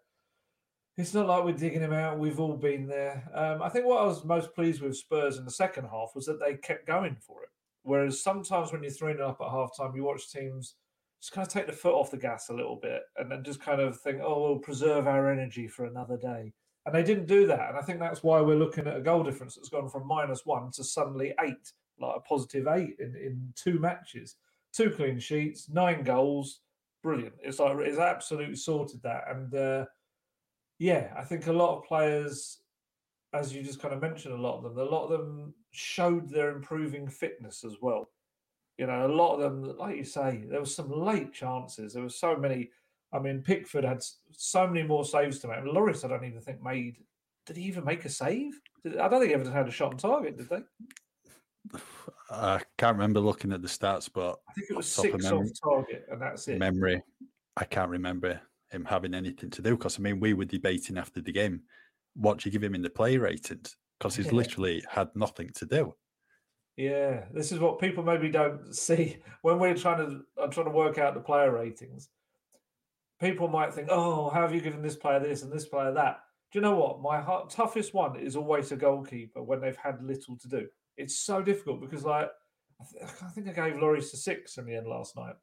it's 0.99 1.15
not 1.15 1.27
like 1.27 1.43
we're 1.43 1.53
digging 1.53 1.81
him 1.81 1.95
out. 1.95 2.19
We've 2.19 2.39
all 2.39 2.57
been 2.57 2.87
there. 2.87 3.27
Um, 3.35 3.63
I 3.63 3.71
think 3.71 3.87
what 3.87 4.03
I 4.03 4.05
was 4.05 4.27
most 4.27 4.55
pleased 4.55 4.83
with 4.83 4.95
Spurs 4.95 5.39
in 5.39 5.47
the 5.47 5.51
second 5.51 5.85
half 5.91 6.11
was 6.15 6.27
that 6.27 6.39
they 6.39 6.57
kept 6.57 6.87
going 6.87 7.17
for 7.19 7.45
it. 7.45 7.49
Whereas 7.83 8.23
sometimes 8.23 8.73
when 8.73 8.83
you're 8.83 8.93
3 8.93 9.19
up 9.21 9.41
at 9.41 9.51
half 9.51 9.75
time, 9.75 9.97
you 9.97 10.05
watch 10.05 10.31
teams 10.31 10.75
just 11.25 11.33
kind 11.33 11.47
of 11.47 11.51
take 11.51 11.67
the 11.67 11.73
foot 11.73 11.95
off 11.95 12.11
the 12.11 12.19
gas 12.19 12.51
a 12.51 12.53
little 12.53 12.77
bit 12.77 13.01
and 13.17 13.33
then 13.33 13.43
just 13.43 13.59
kind 13.59 13.81
of 13.81 13.99
think, 13.99 14.21
oh, 14.23 14.43
we'll 14.43 14.59
preserve 14.59 15.07
our 15.07 15.33
energy 15.33 15.67
for 15.67 15.87
another 15.87 16.19
day. 16.19 16.53
And 16.85 16.95
they 16.95 17.03
didn't 17.03 17.25
do 17.25 17.47
that. 17.47 17.71
And 17.71 17.79
I 17.79 17.81
think 17.81 17.99
that's 17.99 18.23
why 18.23 18.43
we're 18.43 18.59
looking 18.59 18.87
at 18.87 18.99
a 18.99 19.01
goal 19.01 19.23
difference 19.23 19.55
that's 19.55 19.71
gone 19.71 19.89
from 19.89 20.07
minus 20.07 20.45
one 20.45 20.71
to 20.73 20.85
suddenly 20.85 21.33
eight, 21.41 21.73
like 21.99 22.17
a 22.17 22.21
positive 22.21 22.67
eight 22.69 22.97
in, 22.99 23.17
in 23.17 23.55
two 23.57 23.79
matches. 23.79 24.37
Two 24.75 24.91
clean 24.91 25.19
sheets, 25.19 25.71
nine 25.71 26.03
goals. 26.03 26.61
Brilliant. 27.03 27.37
It's 27.43 27.59
like 27.59 27.75
it's 27.79 27.99
absolutely 27.99 28.57
sorted 28.57 29.01
that. 29.03 29.25
And 29.31 29.55
uh, 29.55 29.87
yeah, 30.79 31.15
I 31.17 31.25
think 31.25 31.47
a 31.47 31.53
lot 31.55 31.79
of 31.79 31.85
players, 31.85 32.59
as 33.33 33.55
you 33.55 33.63
just 33.63 33.81
kind 33.81 33.95
of 33.95 34.03
mentioned, 34.03 34.35
a 34.35 34.37
lot 34.37 34.59
of 34.59 34.65
them, 34.65 34.79
a 34.79 34.91
lot 34.91 35.05
of 35.05 35.11
them 35.13 35.55
showed 35.71 36.29
their 36.29 36.51
improving 36.51 37.09
fitness 37.09 37.65
as 37.65 37.77
well. 37.81 38.11
You 38.79 38.87
know, 38.87 39.07
a 39.07 39.09
lot 39.09 39.35
of 39.37 39.41
them, 39.41 39.77
like 39.79 39.97
you 39.97 40.05
say, 40.05 40.45
there 40.49 40.61
was 40.61 40.75
some 40.75 40.91
late 40.91 41.33
chances. 41.33 41.93
There 41.93 42.03
were 42.03 42.09
so 42.09 42.37
many 42.37 42.71
I 43.15 43.21
mean, 43.21 43.43
Pickford 43.43 43.85
had 43.85 44.03
so 44.33 44.67
many 44.67 44.83
more 44.83 45.05
saves 45.05 45.39
to 45.39 45.49
make. 45.49 45.61
Lloris, 45.61 46.05
I 46.05 46.09
don't 46.09 46.25
even 46.25 46.41
think 46.41 46.61
made. 46.61 46.97
Did 47.47 47.57
he 47.57 47.63
even 47.65 47.85
make 47.85 48.05
a 48.05 48.09
save? 48.09 48.61
Did, 48.83 48.99
I 48.99 49.09
don't 49.09 49.21
think 49.21 49.33
Everton 49.33 49.53
had 49.53 49.69
a 49.69 49.71
shot 49.71 49.93
on 49.93 49.99
target, 49.99 50.37
did 50.37 50.49
they? 50.49 50.63
I 52.31 52.61
can't 52.77 52.97
remember 52.97 53.21
looking 53.21 53.53
at 53.53 53.63
the 53.63 53.69
stats, 53.69 54.11
but 54.13 54.37
I 54.49 54.53
think 54.55 54.71
it 54.71 54.77
was 54.77 54.89
six 54.89 55.31
off 55.31 55.47
target, 55.63 56.07
and 56.11 56.21
that's 56.21 56.49
it. 56.49 56.59
Memory, 56.59 57.01
I 57.57 57.65
can't 57.65 57.91
remember 57.91 58.41
him 58.71 58.85
having 58.85 59.15
anything 59.15 59.51
to 59.51 59.63
do. 59.63 59.77
Because 59.77 59.97
I 59.99 60.03
mean, 60.03 60.19
we 60.19 60.35
were 60.35 60.45
debating 60.45 60.99
after 60.99 61.21
the 61.21 61.33
game, 61.33 61.63
what 62.15 62.39
do 62.39 62.49
you 62.49 62.53
give 62.53 62.65
him 62.65 62.75
in 62.75 62.83
the 62.83 62.91
play 62.91 63.17
ratings? 63.17 63.77
Because 63.99 64.17
he's 64.17 64.27
Yeah. 64.27 64.33
literally 64.33 64.83
had 64.91 65.15
nothing 65.15 65.51
to 65.55 65.67
do. 65.67 65.95
Yeah, 66.77 67.25
this 67.33 67.53
is 67.53 67.61
what 67.61 67.79
people 67.79 68.03
maybe 68.03 68.29
don't 68.29 68.75
see 68.75 69.19
when 69.43 69.59
we're 69.59 69.77
trying 69.77 69.99
to 69.99 70.21
I'm 70.43 70.51
trying 70.51 70.67
to 70.67 70.73
work 70.73 70.99
out 70.99 71.15
the 71.15 71.21
player 71.21 71.53
ratings. 71.53 72.09
People 73.21 73.49
might 73.49 73.73
think, 73.73 73.89
"Oh, 73.91 74.29
how 74.31 74.43
have 74.43 74.55
you 74.55 74.61
given 74.61 74.83
this 74.83 74.97
player 74.97 75.21
this 75.21 75.43
and 75.43 75.53
this 75.53 75.67
player 75.67 75.93
that?" 75.93 76.21
Do 76.53 76.59
you 76.59 76.63
know 76.63 76.77
what? 76.77 77.01
My 77.01 77.21
hard, 77.21 77.51
toughest 77.51 77.95
one 77.95 78.17
is 78.17 78.37
always 78.37 78.71
a 78.73 78.77
goalkeeper 78.77 79.43
when 79.43 79.61
they've 79.61 79.77
had 79.77 80.03
little 80.03 80.37
to 80.39 80.49
do. 80.49 80.69
It's 80.97 81.19
so 81.19 81.43
difficult 81.43 81.81
because, 81.81 82.05
like, 82.05 82.31
I, 82.81 82.85
th- 82.93 83.11
I 83.23 83.29
think 83.31 83.49
I 83.49 83.53
gave 83.53 83.81
Lloris 83.81 84.13
a 84.13 84.17
six 84.17 84.57
in 84.57 84.67
the 84.67 84.77
end 84.77 84.87
last 84.87 85.17
night, 85.17 85.35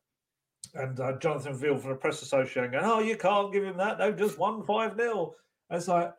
and 0.74 1.00
uh, 1.00 1.18
Jonathan 1.18 1.54
Veal 1.54 1.78
from 1.78 1.92
the 1.92 1.96
press 1.96 2.22
association 2.22 2.72
going, 2.72 2.84
"Oh, 2.86 3.00
you 3.00 3.16
can't 3.16 3.54
give 3.54 3.64
him 3.64 3.78
that. 3.78 4.00
No, 4.00 4.12
just 4.12 4.38
one 4.38 4.64
five 4.64 4.96
0 4.98 5.34
It's 5.70 5.88
like, 5.88 6.14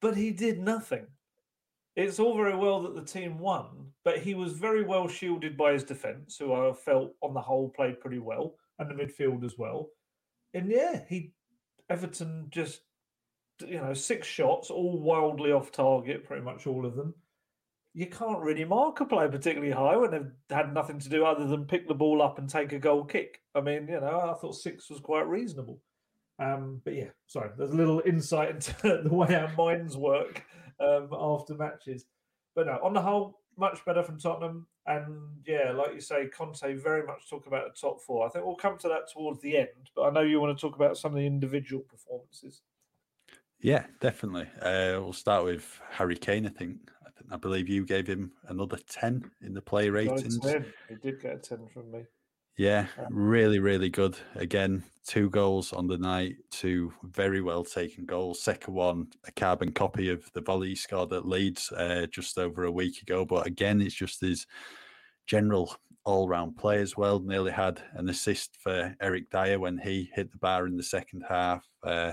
but 0.00 0.16
he 0.16 0.30
did 0.30 0.58
nothing 0.58 1.06
it's 1.96 2.18
all 2.18 2.36
very 2.36 2.56
well 2.56 2.82
that 2.82 2.94
the 2.94 3.04
team 3.04 3.38
won, 3.38 3.92
but 4.04 4.18
he 4.18 4.34
was 4.34 4.52
very 4.52 4.82
well 4.82 5.06
shielded 5.06 5.56
by 5.56 5.72
his 5.72 5.84
defence, 5.84 6.36
who 6.36 6.52
I 6.52 6.72
felt 6.72 7.12
on 7.22 7.34
the 7.34 7.40
whole 7.40 7.68
played 7.70 8.00
pretty 8.00 8.18
well, 8.18 8.54
and 8.78 8.90
the 8.90 8.94
midfield 8.94 9.44
as 9.44 9.56
well. 9.56 9.90
And 10.54 10.70
yeah, 10.70 11.02
he 11.08 11.32
Everton 11.88 12.46
just 12.50 12.80
you 13.64 13.76
know 13.76 13.94
six 13.94 14.26
shots, 14.26 14.70
all 14.70 15.00
wildly 15.00 15.52
off 15.52 15.70
target, 15.70 16.24
pretty 16.24 16.42
much 16.42 16.66
all 16.66 16.84
of 16.84 16.96
them. 16.96 17.14
You 17.96 18.06
can't 18.06 18.40
really 18.40 18.64
mark 18.64 18.98
a 19.00 19.04
player 19.04 19.28
particularly 19.28 19.72
high 19.72 19.96
when 19.96 20.10
they've 20.10 20.32
had 20.50 20.74
nothing 20.74 20.98
to 20.98 21.08
do 21.08 21.24
other 21.24 21.46
than 21.46 21.64
pick 21.64 21.86
the 21.86 21.94
ball 21.94 22.22
up 22.22 22.40
and 22.40 22.48
take 22.48 22.72
a 22.72 22.78
goal 22.78 23.04
kick. 23.04 23.40
I 23.54 23.60
mean, 23.60 23.86
you 23.86 24.00
know, 24.00 24.32
I 24.34 24.40
thought 24.40 24.56
six 24.56 24.90
was 24.90 24.98
quite 24.98 25.28
reasonable. 25.28 25.80
Um, 26.40 26.80
but 26.84 26.94
yeah, 26.94 27.10
sorry, 27.28 27.50
there's 27.56 27.70
a 27.70 27.76
little 27.76 28.02
insight 28.04 28.50
into 28.50 28.74
the 29.04 29.14
way 29.14 29.32
our 29.36 29.54
minds 29.56 29.96
work 29.96 30.42
um, 30.80 31.08
after 31.12 31.54
matches. 31.54 32.06
But 32.54 32.66
no, 32.66 32.78
on 32.82 32.92
the 32.92 33.02
whole, 33.02 33.40
much 33.56 33.84
better 33.84 34.02
from 34.02 34.18
Tottenham. 34.18 34.66
And 34.86 35.28
yeah, 35.46 35.72
like 35.72 35.94
you 35.94 36.00
say, 36.00 36.26
Conte 36.26 36.74
very 36.74 37.06
much 37.06 37.28
talk 37.28 37.46
about 37.46 37.74
the 37.74 37.80
top 37.80 38.02
four. 38.02 38.26
I 38.26 38.28
think 38.28 38.44
we'll 38.44 38.54
come 38.54 38.76
to 38.78 38.88
that 38.88 39.10
towards 39.10 39.40
the 39.40 39.56
end. 39.56 39.90
But 39.96 40.02
I 40.02 40.10
know 40.10 40.20
you 40.20 40.40
want 40.40 40.56
to 40.56 40.60
talk 40.60 40.76
about 40.76 40.98
some 40.98 41.12
of 41.12 41.16
the 41.16 41.26
individual 41.26 41.82
performances. 41.82 42.60
Yeah, 43.60 43.86
definitely. 44.00 44.46
Uh, 44.60 45.00
we'll 45.00 45.14
start 45.14 45.44
with 45.44 45.80
Harry 45.90 46.16
Kane. 46.16 46.46
I 46.46 46.50
think. 46.50 46.76
I, 47.02 47.10
think, 47.16 47.32
I 47.32 47.36
believe 47.36 47.68
you 47.68 47.86
gave 47.86 48.06
him 48.06 48.32
another 48.48 48.78
ten 48.88 49.30
in 49.40 49.54
the 49.54 49.62
play 49.62 49.88
ratings. 49.88 50.38
10. 50.38 50.66
He 50.90 50.96
did 50.96 51.20
get 51.22 51.36
a 51.36 51.38
10 51.38 51.68
from 51.72 51.90
me. 51.90 52.00
Yeah, 52.56 52.86
really, 53.10 53.58
really 53.58 53.90
good. 53.90 54.16
Again, 54.36 54.84
two 55.06 55.28
goals 55.30 55.72
on 55.72 55.88
the 55.88 55.98
night, 55.98 56.36
two 56.50 56.92
very 57.02 57.40
well 57.40 57.64
taken 57.64 58.06
goals. 58.06 58.40
Second 58.42 58.74
one, 58.74 59.08
a 59.26 59.32
carbon 59.32 59.72
copy 59.72 60.08
of 60.08 60.30
the 60.34 60.40
volley 60.40 60.68
he 60.68 60.74
scored 60.76 61.12
at 61.12 61.26
Leeds 61.26 61.72
uh, 61.72 62.06
just 62.10 62.38
over 62.38 62.64
a 62.64 62.70
week 62.70 63.02
ago. 63.02 63.24
But 63.24 63.46
again, 63.46 63.80
it's 63.80 63.94
just 63.94 64.20
his 64.20 64.46
general 65.26 65.74
all 66.04 66.28
round 66.28 66.56
play 66.56 66.80
as 66.80 66.96
well. 66.96 67.18
Nearly 67.18 67.50
had 67.50 67.80
an 67.94 68.08
assist 68.08 68.56
for 68.60 68.94
Eric 69.00 69.30
Dier 69.30 69.58
when 69.58 69.78
he 69.78 70.10
hit 70.14 70.30
the 70.30 70.38
bar 70.38 70.66
in 70.66 70.76
the 70.76 70.82
second 70.82 71.24
half. 71.28 71.66
Uh, 71.82 72.12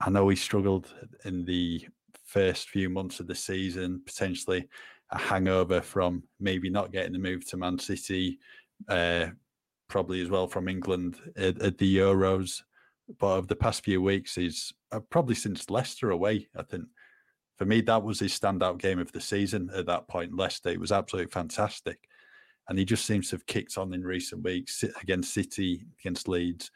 I 0.00 0.08
know 0.08 0.28
he 0.28 0.36
struggled 0.36 0.94
in 1.26 1.44
the 1.44 1.86
first 2.24 2.70
few 2.70 2.88
months 2.88 3.20
of 3.20 3.26
the 3.26 3.34
season, 3.34 4.00
potentially 4.06 4.68
a 5.10 5.18
hangover 5.18 5.80
from 5.80 6.22
maybe 6.40 6.70
not 6.70 6.92
getting 6.92 7.12
the 7.12 7.18
move 7.18 7.46
to 7.48 7.56
Man 7.56 7.78
City, 7.78 8.38
uh, 8.88 9.26
probably 9.88 10.22
as 10.22 10.28
well 10.28 10.46
from 10.46 10.68
England 10.68 11.16
at, 11.36 11.60
at 11.60 11.78
the 11.78 11.96
Euros. 11.96 12.62
But 13.18 13.38
of 13.38 13.48
the 13.48 13.56
past 13.56 13.84
few 13.84 14.02
weeks, 14.02 14.34
he's 14.34 14.72
uh, 14.92 15.00
probably 15.10 15.36
since 15.36 15.70
Leicester 15.70 16.10
away. 16.10 16.48
I 16.56 16.62
think 16.62 16.86
for 17.56 17.64
me 17.64 17.80
that 17.82 18.02
was 18.02 18.18
his 18.18 18.38
standout 18.38 18.78
game 18.78 18.98
of 18.98 19.12
the 19.12 19.20
season 19.20 19.70
at 19.74 19.86
that 19.86 20.08
point. 20.08 20.36
Leicester, 20.36 20.70
it 20.70 20.80
was 20.80 20.92
absolutely 20.92 21.30
fantastic, 21.30 22.08
and 22.68 22.78
he 22.78 22.84
just 22.84 23.06
seems 23.06 23.30
to 23.30 23.36
have 23.36 23.46
kicked 23.46 23.78
on 23.78 23.94
in 23.94 24.02
recent 24.02 24.42
weeks 24.42 24.84
against 25.00 25.32
City, 25.32 25.86
against 26.00 26.28
Leeds, 26.28 26.70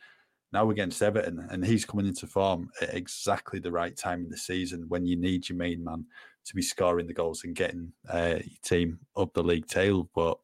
now 0.52 0.71
against 0.71 1.02
Everton, 1.02 1.47
and 1.50 1.64
he's 1.64 1.85
coming 1.85 2.07
into 2.07 2.26
form 2.26 2.71
at 2.80 2.95
exactly 2.95 3.59
the 3.59 3.73
right 3.73 3.97
time 3.97 4.25
in 4.25 4.30
the 4.30 4.37
season 4.37 4.85
when 4.88 5.07
you 5.07 5.16
need 5.16 5.49
your 5.49 5.59
main 5.59 5.83
man 5.83 6.04
to 6.45 6.54
be 6.54 6.62
scoring 6.62 7.07
the 7.07 7.14
goals 7.14 7.45
and 7.45 7.54
getting 7.54 7.92
uh, 8.09 8.38
your 8.38 8.59
team 8.64 8.99
up 9.16 9.33
the 9.35 9.42
league 9.42 9.66
tail. 9.66 10.09
But 10.14 10.38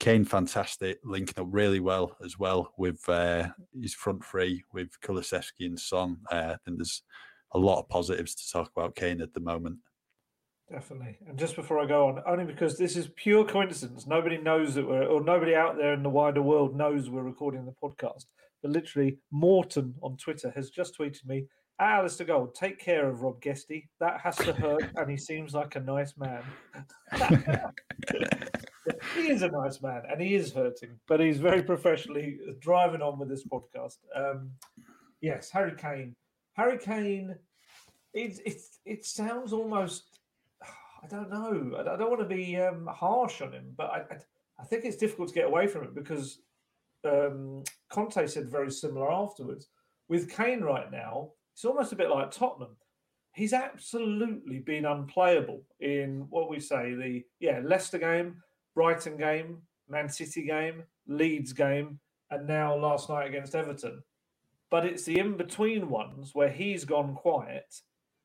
Kane, 0.00 0.24
fantastic, 0.24 0.98
linking 1.04 1.42
up 1.42 1.48
really 1.50 1.80
well 1.80 2.16
as 2.24 2.38
well 2.38 2.72
with 2.78 3.06
uh, 3.08 3.48
his 3.80 3.94
front 3.94 4.24
three 4.24 4.62
with 4.72 4.90
Kulusevski 5.00 5.66
and 5.66 5.78
Son. 5.78 6.18
Uh, 6.30 6.54
I 6.54 6.56
think 6.64 6.78
there's 6.78 7.02
a 7.52 7.58
lot 7.58 7.80
of 7.80 7.88
positives 7.88 8.34
to 8.36 8.52
talk 8.52 8.70
about 8.76 8.94
Kane 8.94 9.20
at 9.20 9.34
the 9.34 9.40
moment. 9.40 9.78
Definitely. 10.70 11.18
And 11.26 11.38
just 11.38 11.56
before 11.56 11.80
I 11.80 11.86
go 11.86 12.08
on, 12.08 12.22
only 12.26 12.44
because 12.44 12.76
this 12.76 12.94
is 12.94 13.08
pure 13.16 13.44
coincidence. 13.44 14.06
Nobody 14.06 14.36
knows 14.36 14.74
that 14.74 14.86
we're, 14.86 15.04
or 15.04 15.22
nobody 15.22 15.54
out 15.54 15.76
there 15.76 15.94
in 15.94 16.02
the 16.02 16.10
wider 16.10 16.42
world 16.42 16.76
knows 16.76 17.08
we're 17.08 17.22
recording 17.22 17.64
the 17.64 17.74
podcast. 17.82 18.26
But 18.62 18.72
literally, 18.72 19.18
Morton 19.30 19.94
on 20.02 20.16
Twitter 20.16 20.52
has 20.54 20.70
just 20.70 20.98
tweeted 20.98 21.26
me, 21.26 21.46
Alasdair 21.80 22.26
Gold, 22.26 22.54
take 22.54 22.78
care 22.78 23.08
of 23.08 23.22
Rob 23.22 23.40
Guesty. 23.40 23.88
That 24.00 24.20
has 24.20 24.36
to 24.36 24.52
hurt, 24.52 24.90
and 24.96 25.10
he 25.10 25.16
seems 25.16 25.54
like 25.54 25.76
a 25.76 25.80
nice 25.80 26.14
man. 26.18 26.42
he 29.14 29.30
is 29.30 29.42
a 29.42 29.48
nice 29.48 29.80
man, 29.82 30.02
and 30.10 30.20
he 30.20 30.34
is 30.34 30.52
hurting, 30.52 30.98
but 31.06 31.20
he's 31.20 31.38
very 31.38 31.62
professionally 31.62 32.38
driving 32.60 33.02
on 33.02 33.18
with 33.18 33.28
this 33.28 33.46
podcast. 33.46 33.98
Um, 34.14 34.50
yes, 35.20 35.50
Harry 35.50 35.74
Kane. 35.76 36.14
Harry 36.54 36.78
Kane. 36.78 37.34
It, 38.14 38.40
it, 38.44 38.60
it 38.84 39.04
sounds 39.04 39.52
almost 39.52 40.18
I 41.02 41.06
don't 41.06 41.30
know. 41.30 41.76
I 41.78 41.96
don't 41.96 42.10
want 42.10 42.20
to 42.20 42.36
be 42.36 42.56
um, 42.56 42.88
harsh 42.90 43.40
on 43.40 43.52
him, 43.52 43.72
but 43.76 43.90
I, 43.90 43.98
I, 44.10 44.18
I 44.60 44.64
think 44.64 44.84
it's 44.84 44.96
difficult 44.96 45.28
to 45.28 45.34
get 45.34 45.46
away 45.46 45.66
from 45.66 45.84
it 45.84 45.94
because 45.94 46.40
um, 47.04 47.62
Conte 47.90 48.26
said 48.26 48.50
very 48.50 48.70
similar 48.70 49.10
afterwards. 49.10 49.68
With 50.08 50.30
Kane 50.30 50.60
right 50.60 50.90
now, 50.90 51.30
it's 51.54 51.64
almost 51.64 51.92
a 51.92 51.96
bit 51.96 52.10
like 52.10 52.30
Tottenham. 52.30 52.76
He's 53.32 53.52
absolutely 53.52 54.58
been 54.58 54.86
unplayable 54.86 55.62
in 55.80 56.26
what 56.30 56.50
we 56.50 56.58
say 56.58 56.94
the 56.94 57.22
yeah 57.38 57.60
Leicester 57.62 57.98
game, 57.98 58.42
Brighton 58.78 59.16
game, 59.16 59.62
Man 59.88 60.08
City 60.08 60.44
game, 60.44 60.84
Leeds 61.08 61.52
game, 61.52 61.98
and 62.30 62.46
now 62.46 62.76
last 62.76 63.08
night 63.08 63.26
against 63.26 63.56
Everton. 63.56 64.04
But 64.70 64.86
it's 64.86 65.02
the 65.02 65.18
in 65.18 65.36
between 65.36 65.90
ones 65.90 66.30
where 66.32 66.48
he's 66.48 66.84
gone 66.84 67.16
quiet, 67.16 67.74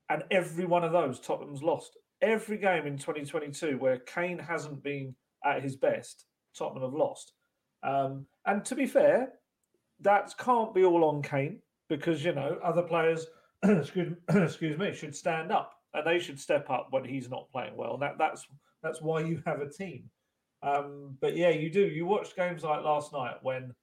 and 0.09 0.23
every 0.29 0.65
one 0.65 0.83
of 0.83 0.91
those 0.91 1.19
Tottenham's 1.19 1.63
lost 1.63 1.97
every 2.21 2.57
game 2.57 2.85
in 2.85 2.99
2022 2.99 3.77
where 3.79 3.97
Kane 3.97 4.37
hasn't 4.37 4.83
been 4.83 5.15
at 5.43 5.63
his 5.63 5.75
best, 5.75 6.25
Tottenham 6.55 6.83
have 6.83 6.93
lost. 6.93 7.33
Um, 7.81 8.27
and 8.45 8.63
to 8.65 8.75
be 8.75 8.85
fair, 8.85 9.33
that 10.01 10.35
can't 10.37 10.75
be 10.75 10.85
all 10.85 11.03
on 11.03 11.23
Kane 11.23 11.63
because 11.89 12.23
you 12.23 12.33
know 12.35 12.59
other 12.63 12.83
players, 12.83 13.25
excuse, 13.63 14.15
excuse 14.29 14.77
me, 14.77 14.93
should 14.93 15.15
stand 15.15 15.51
up 15.51 15.73
and 15.95 16.05
they 16.05 16.19
should 16.19 16.39
step 16.39 16.69
up 16.69 16.89
when 16.91 17.03
he's 17.03 17.27
not 17.27 17.51
playing 17.51 17.75
well. 17.75 17.97
That 17.97 18.19
that's 18.19 18.45
that's 18.83 19.01
why 19.01 19.21
you 19.21 19.41
have 19.47 19.61
a 19.61 19.69
team. 19.69 20.09
Um, 20.63 21.17
but 21.19 21.35
yeah, 21.35 21.49
you 21.49 21.69
do. 21.69 21.81
You 21.81 22.05
watch 22.05 22.35
games 22.35 22.63
like 22.63 22.83
last 22.83 23.11
night 23.13 23.35
when 23.41 23.73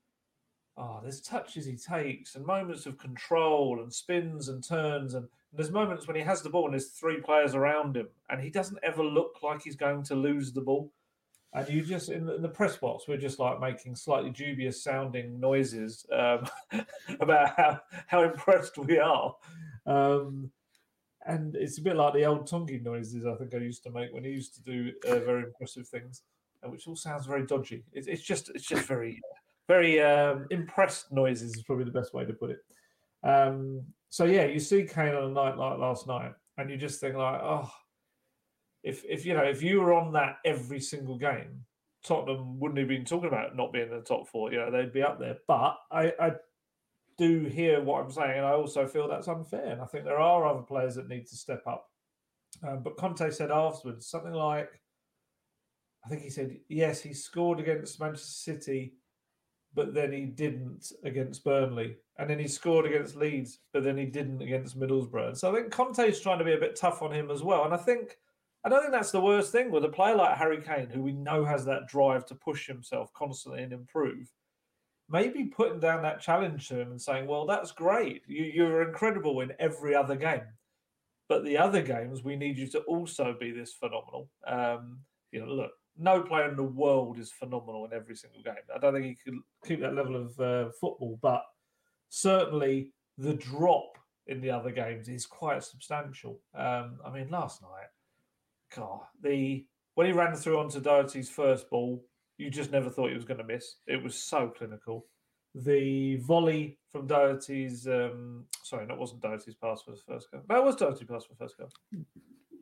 oh, 0.77 1.01
there's 1.03 1.21
touches 1.21 1.67
he 1.67 1.77
takes 1.77 2.35
and 2.35 2.45
moments 2.45 2.87
of 2.87 2.99
control 2.99 3.81
and 3.83 3.93
spins 3.93 4.49
and 4.49 4.67
turns 4.67 5.15
and 5.15 5.29
there's 5.53 5.71
moments 5.71 6.07
when 6.07 6.17
he 6.17 6.23
has 6.23 6.43
the 6.43 6.49
ball 6.49 6.65
and 6.65 6.75
there's 6.75 6.91
three 6.91 7.21
players 7.21 7.55
around 7.55 7.97
him 7.97 8.09
and 8.31 8.41
he 8.41 8.51
doesn't 8.51 8.79
ever 8.83 9.05
look 9.05 9.39
like 9.43 9.63
he's 9.63 9.77
going 9.77 10.03
to 10.05 10.15
lose 10.15 10.53
the 10.53 10.61
ball. 10.61 10.93
And 11.53 11.69
you 11.69 11.83
just 11.83 12.11
in 12.11 12.27
the, 12.27 12.37
in 12.37 12.43
the 12.43 12.49
press 12.49 12.77
box, 12.77 13.09
we're 13.09 13.17
just 13.17 13.41
like 13.41 13.61
making 13.61 13.97
slightly 13.97 14.31
dubious 14.31 14.85
sounding 14.85 15.41
noises 15.41 16.07
um, 16.13 16.47
about 17.21 17.57
how 17.57 17.81
how 18.07 18.23
impressed 18.23 18.79
we 18.79 19.01
are. 19.01 19.35
Um, 19.85 20.53
and 21.27 21.57
it's 21.57 21.79
a 21.79 21.83
bit 21.83 21.97
like 21.97 22.15
the 22.15 22.25
old 22.25 22.49
Tongi 22.49 22.81
noises 22.81 23.27
I 23.27 23.35
think 23.35 23.53
I 23.53 23.59
used 23.59 23.83
to 23.83 23.91
make 23.91 24.13
when 24.13 24.25
he 24.25 24.31
used 24.31 24.55
to 24.55 24.63
do 24.63 24.93
uh, 25.09 25.19
very 25.19 25.43
impressive 25.43 25.89
things, 25.89 26.23
which 26.67 26.87
all 26.87 26.97
sounds 26.97 27.27
very 27.27 27.47
dodgy. 27.47 27.85
It's, 27.93 28.07
it's 28.07 28.23
just 28.23 28.51
it's 28.51 28.67
just 28.67 28.87
very 28.87 29.21
very 29.69 30.01
um, 30.03 30.47
impressed 30.51 31.13
noises 31.13 31.57
is 31.57 31.63
probably 31.63 31.85
the 31.85 31.91
best 31.91 32.13
way 32.13 32.25
to 32.25 32.33
put 32.33 32.51
it. 32.51 32.59
Um, 33.23 33.85
so 34.09 34.25
yeah, 34.25 34.47
you 34.47 34.59
see 34.59 34.85
Kane 34.85 35.15
on 35.15 35.31
a 35.31 35.31
night 35.31 35.57
like 35.57 35.79
last 35.79 36.07
night, 36.07 36.33
and 36.59 36.71
you 36.71 36.77
just 36.77 37.01
think 37.01 37.15
like, 37.15 37.41
oh, 37.43 37.71
if 38.83 39.05
if 39.09 39.25
you 39.25 39.35
know 39.35 39.45
if 39.45 39.63
you 39.63 39.81
were 39.81 39.95
on 39.95 40.13
that 40.13 40.39
every 40.45 40.81
single 40.81 41.17
game, 41.19 41.65
Tottenham 42.05 42.59
wouldn't 42.59 42.79
have 42.79 42.89
been 42.89 43.05
talking 43.05 43.29
about 43.29 43.57
not 43.57 43.73
being 43.73 43.91
in 43.91 43.97
the 43.97 44.01
top 44.01 44.29
four. 44.29 44.53
You 44.53 44.59
know, 44.59 44.71
they'd 44.71 44.93
be 44.93 45.03
up 45.03 45.19
there. 45.19 45.37
But 45.47 45.77
I, 45.93 46.13
I 46.21 46.33
do 47.19 47.45
hear 47.45 47.83
what 47.83 48.03
I'm 48.03 48.11
saying, 48.11 48.39
and 48.39 48.47
I 48.47 48.53
also 48.53 48.87
feel 48.87 49.07
that's 49.07 49.29
unfair. 49.29 49.73
And 49.73 49.81
I 49.83 49.87
think 49.87 50.05
there 50.05 50.19
are 50.19 50.47
other 50.47 50.63
players 50.63 50.95
that 50.95 51.09
need 51.09 51.27
to 51.27 51.37
step 51.37 51.63
up. 51.67 51.87
Um, 52.67 52.83
but 52.83 52.97
Conte 52.97 53.31
said 53.31 53.51
afterwards 53.51 54.07
something 54.07 54.33
like, 54.33 54.71
I 56.05 56.09
think 56.09 56.23
he 56.23 56.31
said, 56.31 56.57
yes, 56.69 57.01
he 57.01 57.13
scored 57.13 57.61
against 57.61 58.01
Manchester 58.01 58.53
City 58.53 58.95
but 59.75 59.95
then 59.95 60.13
he 60.13 60.25
didn't 60.25 60.93
against 61.05 61.45
Burnley. 61.45 61.97
And 62.19 62.29
then 62.29 62.39
he 62.39 62.49
scored 62.49 62.87
against 62.87 63.17
Leeds, 63.17 63.61
but 63.73 63.85
then 63.85 63.97
he 63.97 64.05
didn't 64.05 64.43
against 64.43 64.79
Middlesbrough. 64.79 65.37
So 65.37 65.51
I 65.51 65.55
think 65.55 65.73
Conte's 65.73 66.21
trying 66.21 66.39
to 66.39 66.45
be 66.45 66.55
a 66.55 66.59
bit 66.59 66.77
tough 66.77 67.03
on 67.03 67.13
him 67.13 67.31
as 67.31 67.43
well. 67.43 67.65
And 67.65 67.73
I 67.73 67.77
think 67.77 68.19
I 68.65 68.69
don't 68.69 68.81
think 68.81 68.93
that's 68.93 69.13
the 69.13 69.21
worst 69.21 69.53
thing 69.53 69.71
with 69.71 69.85
a 69.85 69.89
player 69.89 70.17
like 70.17 70.37
Harry 70.37 70.61
Kane, 70.61 70.91
who 70.91 71.03
we 71.03 71.13
know 71.13 71.45
has 71.45 71.65
that 71.65 71.89
drive 71.89 72.27
to 72.27 72.35
push 72.35 72.67
himself 72.67 73.13
constantly 73.15 73.63
and 73.63 73.73
improve. 73.73 74.31
Maybe 75.09 75.45
putting 75.45 75.81
down 75.81 76.03
that 76.03 76.21
challenge 76.21 76.69
to 76.69 76.81
him 76.81 76.91
and 76.91 77.01
saying, 77.01 77.27
"Well, 77.27 77.47
that's 77.47 77.73
great. 77.73 78.23
You, 78.27 78.45
you're 78.45 78.87
incredible 78.87 79.41
in 79.41 79.53
every 79.59 79.95
other 79.95 80.15
game, 80.15 80.43
but 81.29 81.43
the 81.45 81.57
other 81.57 81.81
games 81.81 82.23
we 82.23 82.37
need 82.37 82.59
you 82.59 82.67
to 82.69 82.81
also 82.81 83.35
be 83.39 83.51
this 83.51 83.73
phenomenal." 83.73 84.29
Um, 84.47 85.01
you 85.33 85.41
know, 85.41 85.53
look, 85.53 85.73
no 86.01 86.23
player 86.23 86.49
in 86.49 86.57
the 86.57 86.63
world 86.63 87.19
is 87.19 87.31
phenomenal 87.31 87.85
in 87.85 87.93
every 87.93 88.17
single 88.17 88.43
game. 88.43 88.55
I 88.75 88.79
don't 88.79 88.95
think 88.95 89.07
he 89.07 89.17
could 89.23 89.41
keep 89.65 89.81
that 89.81 89.95
level 89.95 90.17
of 90.17 90.41
uh, 90.41 90.71
football, 90.81 91.19
but 91.21 91.45
certainly 92.09 92.93
the 93.19 93.35
drop 93.35 93.99
in 94.27 94.41
the 94.41 94.51
other 94.51 94.71
games 94.71 95.09
is 95.09 95.27
quite 95.27 95.63
substantial. 95.63 96.41
Um, 96.55 96.99
I 97.05 97.11
mean, 97.13 97.29
last 97.29 97.61
night, 97.63 97.89
God, 98.75 99.01
the 99.23 99.67
when 99.95 100.07
he 100.07 100.13
ran 100.13 100.35
through 100.35 100.59
onto 100.59 100.81
Doherty's 100.81 101.29
first 101.29 101.69
ball, 101.69 102.03
you 102.39 102.49
just 102.49 102.73
never 102.73 102.89
thought 102.89 103.11
he 103.11 103.15
was 103.15 103.25
going 103.25 103.39
to 103.39 103.45
miss. 103.45 103.77
It 103.87 104.03
was 104.03 104.15
so 104.15 104.49
clinical. 104.49 105.07
The 105.55 106.17
volley 106.17 106.79
from 106.93 107.07
Doherty's, 107.07 107.87
um, 107.87 108.47
sorry, 108.63 108.87
that 108.87 108.97
wasn't 108.97 109.21
Doherty's 109.21 109.57
pass 109.57 109.83
for 109.83 109.91
the 109.91 110.01
first 110.07 110.31
goal. 110.31 110.43
That 110.49 110.65
was 110.65 110.77
Doherty's 110.77 111.09
pass 111.09 111.25
for 111.25 111.35
the 111.35 111.45
first 111.45 111.59
goal. 111.59 111.69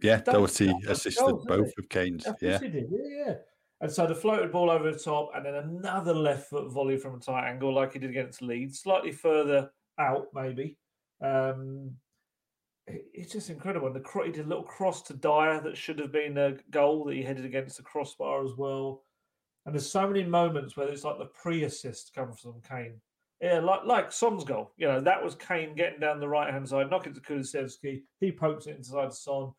Yeah, 0.03 0.21
Doherty 0.21 0.73
assisted 0.89 1.21
goals, 1.21 1.45
both 1.47 1.73
of 1.79 1.89
Kane's. 1.89 2.27
Yeah. 2.41 2.59
yeah, 2.63 2.81
yeah. 2.93 3.35
And 3.81 3.91
so 3.91 4.07
the 4.07 4.15
floated 4.15 4.51
ball 4.51 4.71
over 4.71 4.91
the 4.91 4.99
top, 4.99 5.31
and 5.35 5.47
then 5.47 5.55
another 5.55 6.15
left 6.15 6.51
foot 6.51 6.73
volley 6.73 6.97
from 6.97 7.15
a 7.15 7.19
tight 7.19 7.49
angle, 7.49 7.75
like 7.75 7.93
he 7.93 7.99
did 7.99 8.11
against 8.11 8.43
Leeds, 8.43 8.81
slightly 8.81 9.13
further 9.13 9.71
out, 9.99 10.27
maybe. 10.35 10.77
Um, 11.23 11.93
it's 12.87 13.33
just 13.33 13.51
incredible. 13.51 13.87
And 13.89 13.97
the 13.97 14.23
he 14.25 14.33
did 14.33 14.47
a 14.47 14.49
little 14.49 14.65
cross 14.65 15.03
to 15.03 15.15
Dier 15.15 15.61
that 15.61 15.77
should 15.77 15.99
have 15.99 16.13
been 16.13 16.39
a 16.39 16.57
goal 16.71 17.05
that 17.05 17.15
he 17.15 17.23
headed 17.23 17.45
against 17.45 17.77
the 17.77 17.83
crossbar 17.83 18.45
as 18.45 18.53
well. 18.57 19.03
And 19.67 19.75
there's 19.75 19.91
so 19.91 20.07
many 20.07 20.25
moments 20.25 20.77
where 20.77 20.89
it's 20.89 21.05
like 21.05 21.19
the 21.19 21.27
pre-assist 21.27 22.15
comes 22.15 22.41
from 22.41 22.61
Kane. 22.69 23.01
Yeah, 23.41 23.61
like 23.61 23.85
like 23.85 24.11
Son's 24.11 24.43
goal. 24.43 24.73
You 24.77 24.89
know, 24.89 25.01
that 25.01 25.23
was 25.23 25.37
Kane 25.37 25.77
getting 25.77 26.01
down 26.01 26.19
the 26.19 26.29
right 26.29 26.53
hand 26.53 26.69
side, 26.69 26.91
knocking 26.91 27.15
to 27.15 27.21
Kulusevski. 27.21 28.03
He 28.19 28.33
pokes 28.33 28.67
it 28.67 28.77
inside 28.77 29.13
Son, 29.13 29.53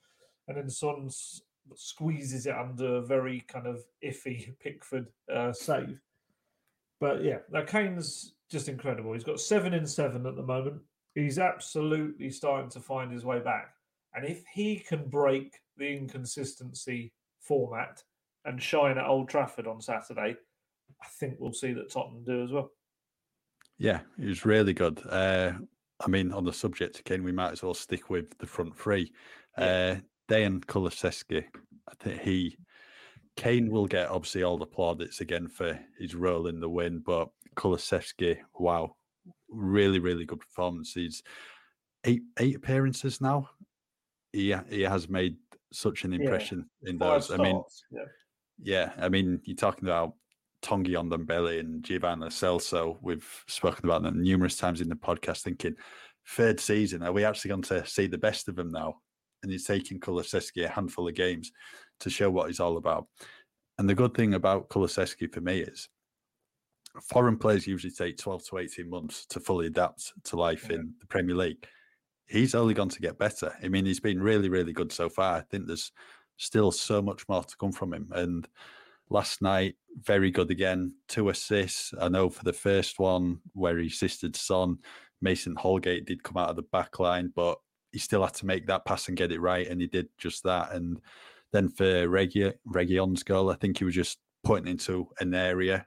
and 0.50 0.58
then 0.58 0.70
Son 0.70 1.10
squeezes 1.76 2.48
it 2.48 2.56
under 2.56 2.98
a 2.98 3.02
very 3.02 3.42
kind 3.48 3.68
of 3.68 3.86
iffy 4.04 4.54
Pickford 4.60 5.08
uh, 5.34 5.54
save. 5.54 6.02
But 7.00 7.24
yeah, 7.24 7.38
now 7.50 7.64
Kane's 7.64 8.34
just 8.52 8.68
incredible. 8.68 9.14
He's 9.14 9.24
got 9.24 9.40
seven 9.40 9.74
in 9.74 9.86
seven 9.86 10.26
at 10.26 10.36
the 10.36 10.44
moment. 10.44 10.82
He's 11.16 11.40
absolutely 11.40 12.30
starting 12.32 12.70
to 12.72 12.80
find 12.80 13.12
his 13.12 13.24
way 13.24 13.40
back. 13.40 13.74
And 14.14 14.26
if 14.26 14.44
he 14.52 14.80
can 14.80 15.08
break 15.08 15.60
the 15.78 15.88
inconsistency 15.88 17.14
format 17.40 18.04
and 18.44 18.62
shine 18.62 18.98
at 18.98 19.06
Old 19.06 19.30
Trafford 19.30 19.68
on 19.68 19.80
Saturday, 19.80 20.36
I 21.02 21.08
think 21.20 21.36
we'll 21.38 21.54
see 21.54 21.74
that 21.74 21.92
Tottenham 21.92 22.24
do 22.24 22.44
as 22.44 22.52
well. 22.52 22.72
Yeah, 23.78 24.00
he 24.20 24.26
was 24.26 24.46
really 24.46 24.74
good. 24.74 25.02
Uh, 25.08 25.52
I 26.02 26.08
mean, 26.08 26.34
on 26.34 26.44
the 26.44 26.52
subject 26.52 27.00
again, 27.00 27.24
we 27.24 27.32
might 27.32 27.52
as 27.52 27.64
well 27.64 27.74
stick 27.74 28.10
with 28.10 28.38
the 28.40 28.48
front 28.48 28.76
three. 28.76 29.14
Yeah. 29.58 29.66
Uh, 29.66 30.00
Dejan 30.30 30.64
Kulusevski, 30.66 31.44
I 31.88 31.94
think 32.00 32.22
he, 32.22 32.58
Kane 33.36 33.70
will 33.72 33.88
get 33.88 34.10
obviously 34.10 34.44
all 34.44 34.58
the 34.58 34.66
plaudits 34.66 35.22
again 35.22 35.48
for 35.48 35.80
his 35.98 36.16
role 36.16 36.48
in 36.48 36.60
the 36.60 36.70
win, 36.70 37.00
but 37.00 37.30
Kulusevski, 37.56 38.38
wow, 38.54 38.96
really, 39.50 40.00
really 40.00 40.26
good 40.26 40.40
performance. 40.40 40.94
He's 40.94 41.24
eight 42.06 42.22
eight 42.40 42.56
appearances 42.56 43.20
now. 43.20 43.50
He 44.32 44.56
he 44.70 44.82
has 44.82 45.10
made 45.10 45.38
such 45.74 46.04
an 46.04 46.14
impression 46.14 46.70
yeah. 46.82 46.90
in 46.90 46.98
those. 46.98 47.32
I 47.32 47.38
mean, 47.38 47.62
yeah. 47.92 48.04
yeah, 48.62 48.92
I 48.98 49.10
mean, 49.10 49.42
you're 49.44 49.56
talking 49.56 49.88
about 49.88 50.14
Tanguy 50.62 50.94
Ndombele 50.94 51.60
and 51.60 51.84
Giovani 51.84 52.28
Celso. 52.28 52.98
We've 53.02 53.28
spoken 53.48 53.86
about 53.86 54.04
them 54.04 54.22
numerous 54.22 54.58
times 54.58 54.82
in 54.82 54.90
the 54.90 54.96
podcast. 54.96 55.42
Thinking, 55.42 55.76
third 56.28 56.60
season, 56.60 57.04
are 57.04 57.12
we 57.12 57.26
actually 57.26 57.50
going 57.50 57.64
to 57.64 57.86
see 57.86 58.08
the 58.08 58.18
best 58.18 58.48
of 58.48 58.56
them 58.56 58.70
now? 58.70 58.96
And 59.42 59.52
he's 59.52 59.66
taking 59.66 60.00
Kulusevski 60.00 60.66
a 60.66 60.70
handful 60.70 61.08
of 61.08 61.16
games 61.16 61.52
to 62.02 62.10
show 62.10 62.30
what 62.30 62.48
he's 62.48 62.60
all 62.60 62.78
about. 62.78 63.08
And 63.78 63.90
the 63.90 63.96
good 63.96 64.14
thing 64.14 64.34
about 64.34 64.70
Kulusevski 64.70 65.34
for 65.34 65.42
me 65.42 65.60
is 65.60 65.88
foreign 67.04 67.38
players 67.38 67.68
usually 67.68 67.92
take 67.92 68.18
12 68.18 68.46
to 68.50 68.58
18 68.58 68.90
months 68.90 69.26
to 69.28 69.40
fully 69.40 69.68
adapt 69.68 70.12
to 70.26 70.36
life 70.36 70.68
yeah. 70.70 70.78
in 70.78 70.94
the 71.00 71.08
Premier 71.08 71.36
League. 71.36 71.66
He's 72.28 72.56
only 72.56 72.74
going 72.74 72.90
to 72.90 73.02
get 73.02 73.18
better. 73.18 73.54
I 73.64 73.70
mean, 73.70 73.86
he's 73.86 74.00
been 74.00 74.22
really, 74.22 74.50
really 74.50 74.74
good 74.74 74.92
so 74.92 75.10
far. 75.10 75.38
I 75.38 75.42
think 75.42 75.66
there's 75.66 75.92
still 76.38 76.72
so 76.72 77.02
much 77.02 77.28
more 77.28 77.44
to 77.44 77.58
come 77.58 77.72
from 77.72 77.94
him. 77.94 78.10
And 78.12 78.48
last 79.10 79.42
night, 79.42 79.76
very 80.02 80.32
good 80.32 80.52
again. 80.52 80.94
Two 81.08 81.30
assists. 81.30 81.94
I 82.00 82.10
know 82.10 82.30
for 82.30 82.44
the 82.44 82.54
first 82.54 83.00
one 83.00 83.40
where 83.54 83.78
he 83.78 83.88
assisted 83.88 84.36
Son, 84.36 84.78
Mason 85.22 85.56
Holgate 85.56 86.06
did 86.06 86.24
come 86.24 86.38
out 86.38 86.50
of 86.50 86.56
the 86.56 86.64
back 86.64 87.00
line, 87.00 87.32
but 87.36 87.58
he 87.92 88.00
still 88.00 88.24
had 88.24 88.34
to 88.36 88.46
make 88.46 88.68
that 88.68 88.86
pass 88.86 89.08
and 89.08 89.18
get 89.18 89.32
it 89.32 89.42
right. 89.42 89.68
And 89.68 89.82
he 89.82 89.88
did 89.88 90.10
just 90.18 90.44
that. 90.44 90.72
And 90.72 91.02
then 91.52 91.70
for 91.70 92.08
Regi- 92.08 92.54
Reguilón's 92.68 93.24
goal, 93.24 93.50
I 93.50 93.56
think 93.56 93.78
he 93.78 93.86
was 93.86 93.96
just 93.96 94.20
pointing 94.44 94.72
into 94.72 95.08
an 95.20 95.34
area 95.34 95.86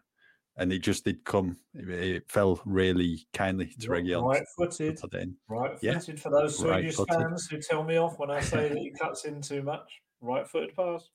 and 0.57 0.73
it 0.73 0.81
just 0.81 1.05
did 1.05 1.25
come. 1.25 1.57
It, 1.75 2.31
fell 2.31 2.61
really 2.65 3.27
kindly 3.33 3.73
to 3.81 3.88
Reguilón. 3.88 4.29
Right 4.29 4.47
footed. 4.57 5.01
Right 5.49 5.79
footed 5.79 6.09
yeah. 6.09 6.15
for 6.17 6.31
those 6.31 6.59
Swedish 6.59 6.99
right 6.99 7.09
fans 7.09 7.47
who 7.51 7.59
tell 7.59 7.85
me 7.85 7.97
off 7.97 8.19
when 8.19 8.31
I 8.31 8.41
say 8.41 8.69
that 8.69 8.79
he 8.79 8.93
cuts 9.01 9.25
in 9.25 9.41
too 9.41 9.62
much. 9.62 10.03
Right 10.21 10.47
footed 10.47 10.77
pass. 10.77 11.09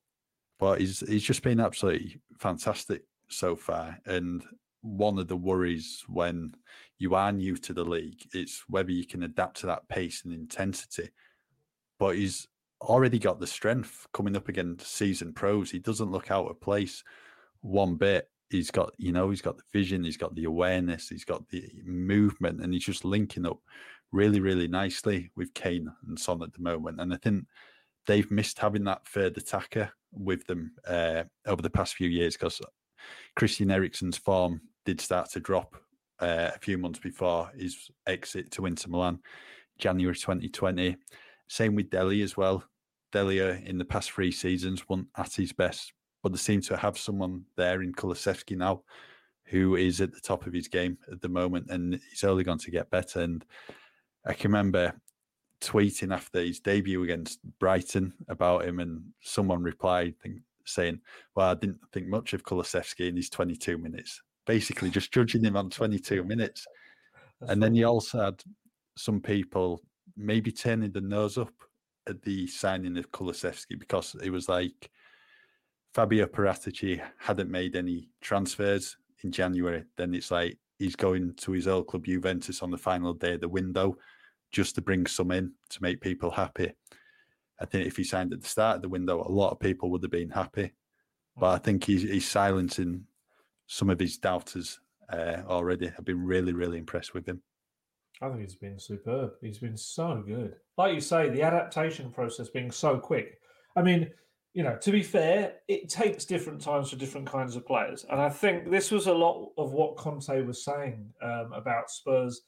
But 0.59 0.79
he's 0.79 1.01
he's 1.01 1.23
just 1.23 1.43
been 1.43 1.59
absolutely 1.59 2.19
fantastic 2.39 3.03
so 3.29 3.55
far. 3.55 3.99
And 4.05 4.43
one 4.81 5.19
of 5.19 5.27
the 5.27 5.37
worries 5.37 6.03
when 6.07 6.53
you 6.99 7.15
are 7.15 7.31
new 7.31 7.57
to 7.57 7.73
the 7.73 7.85
league, 7.85 8.21
it's 8.33 8.63
whether 8.67 8.91
you 8.91 9.05
can 9.05 9.23
adapt 9.23 9.57
to 9.57 9.67
that 9.67 9.87
pace 9.87 10.23
and 10.25 10.33
intensity. 10.33 11.09
But 11.99 12.15
he's 12.15 12.47
already 12.81 13.19
got 13.19 13.39
the 13.39 13.47
strength 13.47 14.07
coming 14.13 14.35
up 14.35 14.49
against 14.49 14.95
season 14.95 15.33
pros. 15.33 15.71
He 15.71 15.79
doesn't 15.79 16.11
look 16.11 16.31
out 16.31 16.49
of 16.49 16.61
place 16.61 17.03
one 17.61 17.95
bit 17.95 18.29
he's 18.49 18.71
got 18.71 18.93
you 18.97 19.11
know 19.11 19.29
he's 19.29 19.41
got 19.41 19.57
the 19.57 19.63
vision 19.73 20.03
he's 20.03 20.17
got 20.17 20.33
the 20.35 20.45
awareness 20.45 21.09
he's 21.09 21.25
got 21.25 21.47
the 21.49 21.69
movement 21.85 22.61
and 22.61 22.73
he's 22.73 22.85
just 22.85 23.05
linking 23.05 23.45
up 23.45 23.59
really 24.11 24.39
really 24.39 24.67
nicely 24.67 25.29
with 25.35 25.53
Kane 25.53 25.91
and 26.07 26.17
Son 26.17 26.41
at 26.41 26.53
the 26.53 26.61
moment 26.61 26.99
and 26.99 27.13
I 27.13 27.17
think 27.17 27.45
they've 28.05 28.29
missed 28.31 28.59
having 28.59 28.85
that 28.85 29.05
third 29.05 29.37
attacker 29.37 29.91
with 30.13 30.45
them 30.47 30.71
uh, 30.87 31.23
over 31.45 31.61
the 31.61 31.69
past 31.69 31.95
few 31.95 32.07
years 32.07 32.35
because 32.35 32.61
Christian 33.35 33.69
Eriksen's 33.69 34.17
form 34.17 34.61
did 34.85 35.01
start 35.01 35.29
to 35.31 35.41
drop 35.41 35.75
uh, 36.19 36.51
a 36.55 36.59
few 36.59 36.77
months 36.77 36.99
before 36.99 37.51
his 37.57 37.89
exit 38.05 38.51
to 38.51 38.65
Inter 38.65 38.89
Milan 38.89 39.19
January 39.77 40.15
2020 40.15 40.97
same 41.47 41.75
with 41.75 41.89
Dele 41.89 42.21
as 42.21 42.35
well 42.35 42.63
Dele 43.11 43.39
in 43.65 43.77
the 43.77 43.85
past 43.85 44.11
three 44.11 44.31
seasons 44.31 44.87
wasn't 44.89 45.07
at 45.17 45.33
his 45.33 45.53
best 45.53 45.93
but 46.23 46.31
they 46.31 46.37
seem 46.37 46.61
to 46.61 46.77
have 46.77 46.97
someone 46.97 47.45
there 47.55 47.81
in 47.81 47.93
Kulusevski 47.93 48.57
now 48.57 48.81
who 49.47 49.75
is 49.75 50.01
at 50.01 50.13
the 50.13 50.19
top 50.19 50.45
of 50.45 50.53
his 50.53 50.67
game 50.67 50.97
at 51.11 51.21
the 51.21 51.29
moment, 51.29 51.67
and 51.69 51.99
he's 52.09 52.23
only 52.23 52.43
going 52.43 52.57
to 52.59 52.71
get 52.71 52.89
better. 52.89 53.21
And 53.21 53.45
I 54.25 54.33
can 54.33 54.51
remember 54.51 54.93
tweeting 55.61 56.13
after 56.13 56.39
his 56.41 56.59
debut 56.59 57.01
against 57.03 57.39
Brighton 57.59 58.13
about 58.27 58.65
him, 58.65 58.79
and 58.79 59.03
someone 59.21 59.63
replied 59.63 60.15
saying, 60.65 60.99
"Well, 61.33 61.49
I 61.49 61.53
didn't 61.55 61.79
think 61.93 62.07
much 62.07 62.33
of 62.33 62.43
Kulusevski 62.43 63.07
in 63.07 63.15
his 63.15 63.29
22 63.29 63.77
minutes." 63.77 64.21
Basically, 64.47 64.89
just 64.89 65.11
judging 65.11 65.43
him 65.43 65.55
on 65.55 65.69
22 65.69 66.23
minutes. 66.23 66.65
That's 67.39 67.51
and 67.51 67.61
then 67.61 67.75
you 67.75 67.85
also 67.85 68.19
had 68.19 68.43
some 68.95 69.21
people 69.21 69.81
maybe 70.15 70.51
turning 70.51 70.91
the 70.91 71.01
nose 71.01 71.37
up 71.37 71.53
at 72.07 72.21
the 72.23 72.47
signing 72.47 72.97
of 72.97 73.11
Kulusevski 73.11 73.77
because 73.77 74.15
it 74.23 74.31
was 74.31 74.49
like 74.49 74.89
Fabio 75.93 76.25
Paratici 76.25 77.01
hadn't 77.19 77.51
made 77.51 77.75
any 77.75 78.09
transfers 78.21 78.97
in 79.23 79.31
January, 79.31 79.83
then 79.97 80.13
it's 80.13 80.31
like 80.31 80.57
he's 80.77 80.95
going 80.95 81.33
to 81.35 81.51
his 81.51 81.67
old 81.67 81.87
club 81.87 82.05
Juventus 82.05 82.61
on 82.61 82.71
the 82.71 82.77
final 82.77 83.13
day 83.13 83.33
of 83.33 83.41
the 83.41 83.49
window 83.49 83.97
just 84.51 84.75
to 84.75 84.81
bring 84.81 85.05
some 85.05 85.31
in 85.31 85.51
to 85.69 85.81
make 85.81 86.01
people 86.01 86.31
happy. 86.31 86.71
I 87.59 87.65
think 87.65 87.87
if 87.87 87.97
he 87.97 88.03
signed 88.03 88.33
at 88.33 88.41
the 88.41 88.47
start 88.47 88.77
of 88.77 88.81
the 88.83 88.89
window, 88.89 89.21
a 89.21 89.31
lot 89.31 89.51
of 89.51 89.59
people 89.59 89.89
would 89.89 90.03
have 90.03 90.11
been 90.11 90.29
happy. 90.29 90.71
But 91.35 91.47
I 91.47 91.57
mm. 91.57 91.63
think 91.63 91.83
he's, 91.83 92.03
he's 92.03 92.27
silencing 92.27 93.05
some 93.67 93.89
of 93.89 93.99
his 93.99 94.17
doubters 94.17 94.79
uh, 95.11 95.41
already. 95.47 95.91
I've 95.97 96.05
been 96.05 96.23
really, 96.23 96.53
really 96.53 96.79
impressed 96.79 97.13
with 97.13 97.27
him. 97.27 97.41
I 98.21 98.29
think 98.29 98.41
he's 98.41 98.55
been 98.55 98.79
superb. 98.79 99.33
He's 99.41 99.59
been 99.59 99.77
so 99.77 100.23
good. 100.25 100.55
Like 100.77 100.95
you 100.95 101.01
say, 101.01 101.29
the 101.29 101.43
adaptation 101.43 102.11
process 102.11 102.49
being 102.49 102.71
so 102.71 102.97
quick. 102.97 103.39
I 103.75 103.83
mean, 103.83 104.09
you 104.53 104.63
know, 104.63 104.75
to 104.77 104.91
be 104.91 105.03
fair, 105.03 105.53
it 105.67 105.87
takes 105.87 106.25
different 106.25 106.59
times 106.59 106.89
for 106.89 106.95
different 106.95 107.27
kinds 107.27 107.55
of 107.55 107.67
players. 107.67 108.05
And 108.09 108.19
I 108.19 108.29
think 108.29 108.71
this 108.71 108.89
was 108.89 109.05
a 109.05 109.13
lot 109.13 109.51
of 109.57 109.73
what 109.73 109.97
Conte 109.97 110.41
was 110.41 110.65
saying 110.65 111.13
um, 111.21 111.53
about 111.53 111.91
Spurs, 111.91 112.41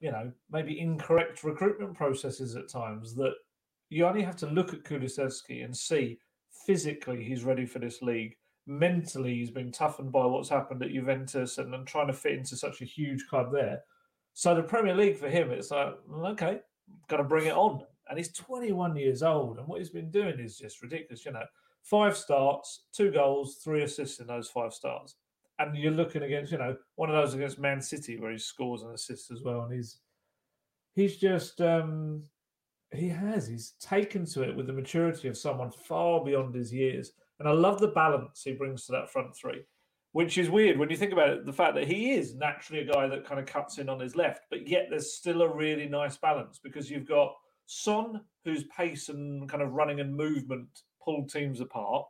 you 0.00 0.10
know, 0.10 0.32
maybe 0.50 0.80
incorrect 0.80 1.44
recruitment 1.44 1.94
processes 1.94 2.56
at 2.56 2.70
times 2.70 3.14
that 3.16 3.34
you 3.90 4.06
only 4.06 4.22
have 4.22 4.36
to 4.36 4.46
look 4.46 4.72
at 4.72 4.84
Kulusevski 4.84 5.64
and 5.64 5.76
see 5.76 6.18
physically 6.66 7.22
he's 7.22 7.44
ready 7.44 7.66
for 7.66 7.78
this 7.78 8.00
league. 8.00 8.36
Mentally, 8.66 9.34
he's 9.34 9.50
been 9.50 9.72
toughened 9.72 10.12
by 10.12 10.24
what's 10.24 10.48
happened 10.48 10.82
at 10.82 10.92
Juventus 10.92 11.58
and, 11.58 11.74
and 11.74 11.86
trying 11.86 12.06
to 12.06 12.12
fit 12.12 12.32
into 12.32 12.56
such 12.56 12.80
a 12.80 12.86
huge 12.86 13.26
club 13.28 13.52
there. 13.52 13.82
So 14.32 14.54
the 14.54 14.62
Premier 14.62 14.94
League 14.94 15.16
for 15.16 15.28
him, 15.28 15.50
it's 15.50 15.70
like, 15.70 15.94
okay, 16.12 16.60
got 17.08 17.18
to 17.18 17.24
bring 17.24 17.46
it 17.46 17.54
on 17.54 17.82
and 18.08 18.18
he's 18.18 18.32
21 18.32 18.96
years 18.96 19.22
old, 19.22 19.58
and 19.58 19.66
what 19.66 19.78
he's 19.78 19.90
been 19.90 20.10
doing 20.10 20.38
is 20.38 20.58
just 20.58 20.82
ridiculous. 20.82 21.24
You 21.24 21.32
know, 21.32 21.44
five 21.82 22.16
starts, 22.16 22.84
two 22.92 23.10
goals, 23.10 23.56
three 23.62 23.82
assists 23.82 24.20
in 24.20 24.26
those 24.26 24.48
five 24.48 24.72
starts, 24.72 25.16
and 25.58 25.76
you're 25.76 25.92
looking 25.92 26.22
against, 26.22 26.52
you 26.52 26.58
know, 26.58 26.76
one 26.96 27.08
of 27.08 27.16
those 27.16 27.34
against 27.34 27.58
Man 27.58 27.80
City 27.80 28.18
where 28.18 28.32
he 28.32 28.38
scores 28.38 28.82
and 28.82 28.94
assists 28.94 29.30
as 29.30 29.42
well, 29.42 29.62
and 29.62 29.72
he's 29.72 29.98
he's 30.94 31.16
just 31.16 31.60
um 31.60 32.22
he 32.92 33.08
has 33.08 33.48
he's 33.48 33.74
taken 33.80 34.24
to 34.24 34.42
it 34.42 34.54
with 34.54 34.66
the 34.66 34.72
maturity 34.72 35.26
of 35.26 35.36
someone 35.36 35.70
far 35.70 36.22
beyond 36.22 36.54
his 36.54 36.72
years, 36.72 37.12
and 37.38 37.48
I 37.48 37.52
love 37.52 37.80
the 37.80 37.88
balance 37.88 38.42
he 38.42 38.52
brings 38.52 38.86
to 38.86 38.92
that 38.92 39.10
front 39.10 39.36
three. 39.36 39.62
Which 40.12 40.38
is 40.38 40.48
weird 40.48 40.78
when 40.78 40.90
you 40.90 40.96
think 40.96 41.12
about 41.12 41.30
it, 41.30 41.44
the 41.44 41.52
fact 41.52 41.74
that 41.74 41.88
he 41.88 42.12
is 42.12 42.36
naturally 42.36 42.82
a 42.82 42.92
guy 42.92 43.08
that 43.08 43.26
kind 43.26 43.40
of 43.40 43.46
cuts 43.46 43.78
in 43.78 43.88
on 43.88 43.98
his 43.98 44.14
left, 44.14 44.42
but 44.48 44.68
yet 44.68 44.86
there's 44.88 45.14
still 45.14 45.42
a 45.42 45.52
really 45.52 45.88
nice 45.88 46.16
balance 46.16 46.60
because 46.62 46.88
you've 46.88 47.08
got 47.08 47.34
Son, 47.66 48.20
whose 48.44 48.64
pace 48.64 49.08
and 49.08 49.48
kind 49.48 49.62
of 49.62 49.72
running 49.72 50.00
and 50.00 50.14
movement 50.14 50.68
pull 51.02 51.26
teams 51.26 51.60
apart. 51.60 52.06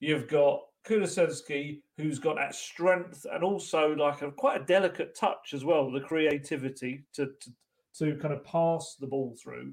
You've 0.00 0.28
got 0.28 0.62
Kulusevski, 0.86 1.80
who's 1.98 2.18
got 2.18 2.36
that 2.36 2.54
strength 2.54 3.26
and 3.30 3.42
also 3.42 3.94
like 3.94 4.22
a 4.22 4.30
quite 4.30 4.62
a 4.62 4.64
delicate 4.64 5.14
touch 5.14 5.52
as 5.52 5.64
well, 5.64 5.90
the 5.90 6.00
creativity 6.00 7.04
to, 7.14 7.26
to 7.40 7.50
to 7.98 8.16
kind 8.16 8.34
of 8.34 8.44
pass 8.44 8.96
the 9.00 9.06
ball 9.06 9.34
through. 9.42 9.72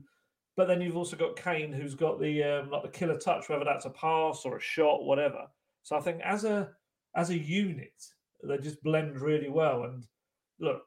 But 0.55 0.67
then 0.67 0.81
you've 0.81 0.97
also 0.97 1.15
got 1.15 1.35
Kane, 1.35 1.71
who's 1.71 1.95
got 1.95 2.19
the 2.19 2.43
um, 2.43 2.69
like 2.69 2.83
the 2.83 2.89
killer 2.89 3.17
touch, 3.17 3.49
whether 3.49 3.65
that's 3.65 3.85
a 3.85 3.89
pass 3.89 4.45
or 4.45 4.57
a 4.57 4.61
shot, 4.61 5.03
whatever. 5.03 5.47
So 5.81 5.97
I 5.97 6.01
think 6.01 6.21
as 6.21 6.43
a 6.43 6.69
as 7.15 7.29
a 7.29 7.37
unit, 7.37 7.93
they 8.43 8.57
just 8.57 8.83
blend 8.83 9.19
really 9.19 9.49
well. 9.49 9.83
And 9.83 10.05
look, 10.59 10.83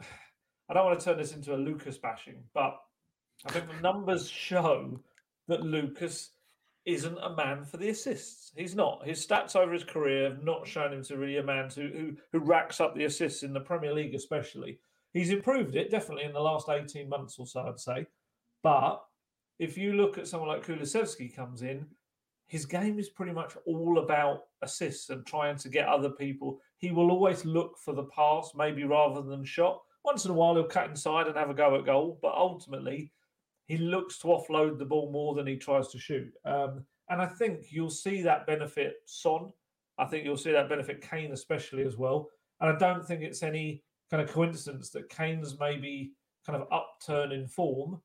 I 0.68 0.74
don't 0.74 0.86
want 0.86 0.98
to 0.98 1.04
turn 1.04 1.18
this 1.18 1.34
into 1.34 1.54
a 1.54 1.56
Lucas 1.56 1.98
bashing, 1.98 2.42
but 2.52 2.80
I 3.46 3.52
think 3.52 3.68
the 3.68 3.80
numbers 3.80 4.28
show 4.28 5.00
that 5.48 5.62
Lucas 5.62 6.30
isn't 6.84 7.18
a 7.18 7.34
man 7.34 7.64
for 7.64 7.78
the 7.78 7.88
assists. 7.88 8.52
He's 8.56 8.74
not. 8.74 9.06
His 9.06 9.24
stats 9.24 9.56
over 9.56 9.72
his 9.72 9.84
career 9.84 10.30
have 10.30 10.44
not 10.44 10.66
shown 10.66 10.92
him 10.92 11.02
to 11.04 11.16
really 11.16 11.38
a 11.38 11.42
man 11.42 11.70
who 11.74 12.16
who 12.32 12.38
racks 12.40 12.80
up 12.80 12.94
the 12.94 13.04
assists 13.04 13.42
in 13.42 13.52
the 13.52 13.60
Premier 13.60 13.94
League, 13.94 14.14
especially. 14.14 14.78
He's 15.12 15.30
improved 15.30 15.76
it 15.76 15.90
definitely 15.90 16.24
in 16.24 16.32
the 16.32 16.40
last 16.40 16.68
eighteen 16.68 17.08
months 17.08 17.38
or 17.38 17.46
so, 17.46 17.60
I'd 17.62 17.80
say. 17.80 18.06
But 18.64 19.04
if 19.58 19.76
you 19.78 19.92
look 19.92 20.18
at 20.18 20.26
someone 20.26 20.48
like 20.48 20.66
Kulusevski 20.66 21.36
comes 21.36 21.60
in, 21.62 21.86
his 22.46 22.64
game 22.66 22.98
is 22.98 23.10
pretty 23.10 23.32
much 23.32 23.52
all 23.66 23.98
about 23.98 24.44
assists 24.62 25.10
and 25.10 25.24
trying 25.24 25.56
to 25.58 25.68
get 25.68 25.86
other 25.86 26.10
people. 26.10 26.60
He 26.78 26.90
will 26.90 27.10
always 27.10 27.44
look 27.44 27.78
for 27.78 27.94
the 27.94 28.04
pass, 28.04 28.52
maybe 28.56 28.84
rather 28.84 29.22
than 29.22 29.44
shot. 29.44 29.80
Once 30.02 30.24
in 30.24 30.30
a 30.30 30.34
while, 30.34 30.54
he'll 30.54 30.64
cut 30.64 30.88
inside 30.88 31.26
and 31.26 31.36
have 31.36 31.50
a 31.50 31.54
go 31.54 31.76
at 31.76 31.84
goal, 31.84 32.18
but 32.22 32.34
ultimately, 32.34 33.12
he 33.66 33.76
looks 33.76 34.18
to 34.18 34.28
offload 34.28 34.78
the 34.78 34.84
ball 34.84 35.10
more 35.12 35.34
than 35.34 35.46
he 35.46 35.56
tries 35.56 35.88
to 35.88 35.98
shoot. 35.98 36.32
Um, 36.44 36.84
and 37.10 37.20
I 37.20 37.26
think 37.26 37.66
you'll 37.70 37.90
see 37.90 38.22
that 38.22 38.46
benefit 38.46 38.96
Son. 39.04 39.52
I 39.98 40.06
think 40.06 40.24
you'll 40.24 40.36
see 40.36 40.52
that 40.52 40.68
benefit 40.70 41.08
Kane, 41.08 41.32
especially 41.32 41.84
as 41.84 41.96
well. 41.96 42.30
And 42.60 42.74
I 42.74 42.78
don't 42.78 43.06
think 43.06 43.22
it's 43.22 43.42
any 43.42 43.82
kind 44.10 44.22
of 44.22 44.30
coincidence 44.30 44.90
that 44.90 45.10
Kane's 45.10 45.58
maybe 45.60 46.12
kind 46.46 46.60
of 46.60 46.68
upturn 46.72 47.32
in 47.32 47.46
form 47.46 48.00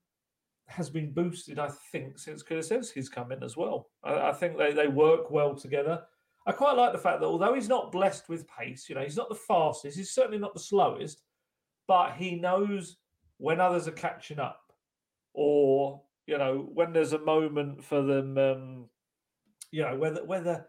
has 0.69 0.89
been 0.89 1.12
boosted, 1.12 1.60
I 1.60 1.69
think, 1.91 2.19
since 2.19 2.43
Kulusevski's 2.43 3.10
come 3.10 3.32
in 3.32 3.43
as 3.43 3.58
well. 3.58 3.89
I, 4.03 4.29
I, 4.29 4.34
think 4.34 4.58
they, 4.58 4.71
they 4.71 4.88
work 4.88 5.32
well 5.32 5.55
together. 5.55 6.03
I 6.47 6.51
quite 6.51 6.77
like 6.77 6.93
the 6.93 6.99
fact 6.99 7.19
that 7.19 7.27
although 7.27 7.53
he's 7.53 7.69
not 7.69 7.91
blessed 7.91 8.29
with 8.29 8.47
pace, 8.47 8.88
you 8.88 8.95
know, 8.95 9.03
he's 9.03 9.17
not 9.17 9.29
the 9.29 9.36
fastest, 9.36 9.97
he's 9.97 10.12
certainly 10.12 10.38
not 10.38 10.53
the 10.53 10.60
slowest, 10.60 11.23
but 11.88 12.13
he 12.13 12.36
knows 12.36 12.97
when 13.38 13.60
others 13.60 13.88
are 13.88 13.91
catching 13.91 14.39
up 14.39 14.62
or 15.34 16.01
you 16.27 16.38
know 16.38 16.69
when 16.73 16.93
there's 16.93 17.13
a 17.13 17.19
moment 17.19 17.84
for 17.84 18.01
them, 18.01 18.38
um, 18.38 18.89
you 19.71 19.82
know 19.82 19.95
whether 19.95 20.23
whether 20.25 20.65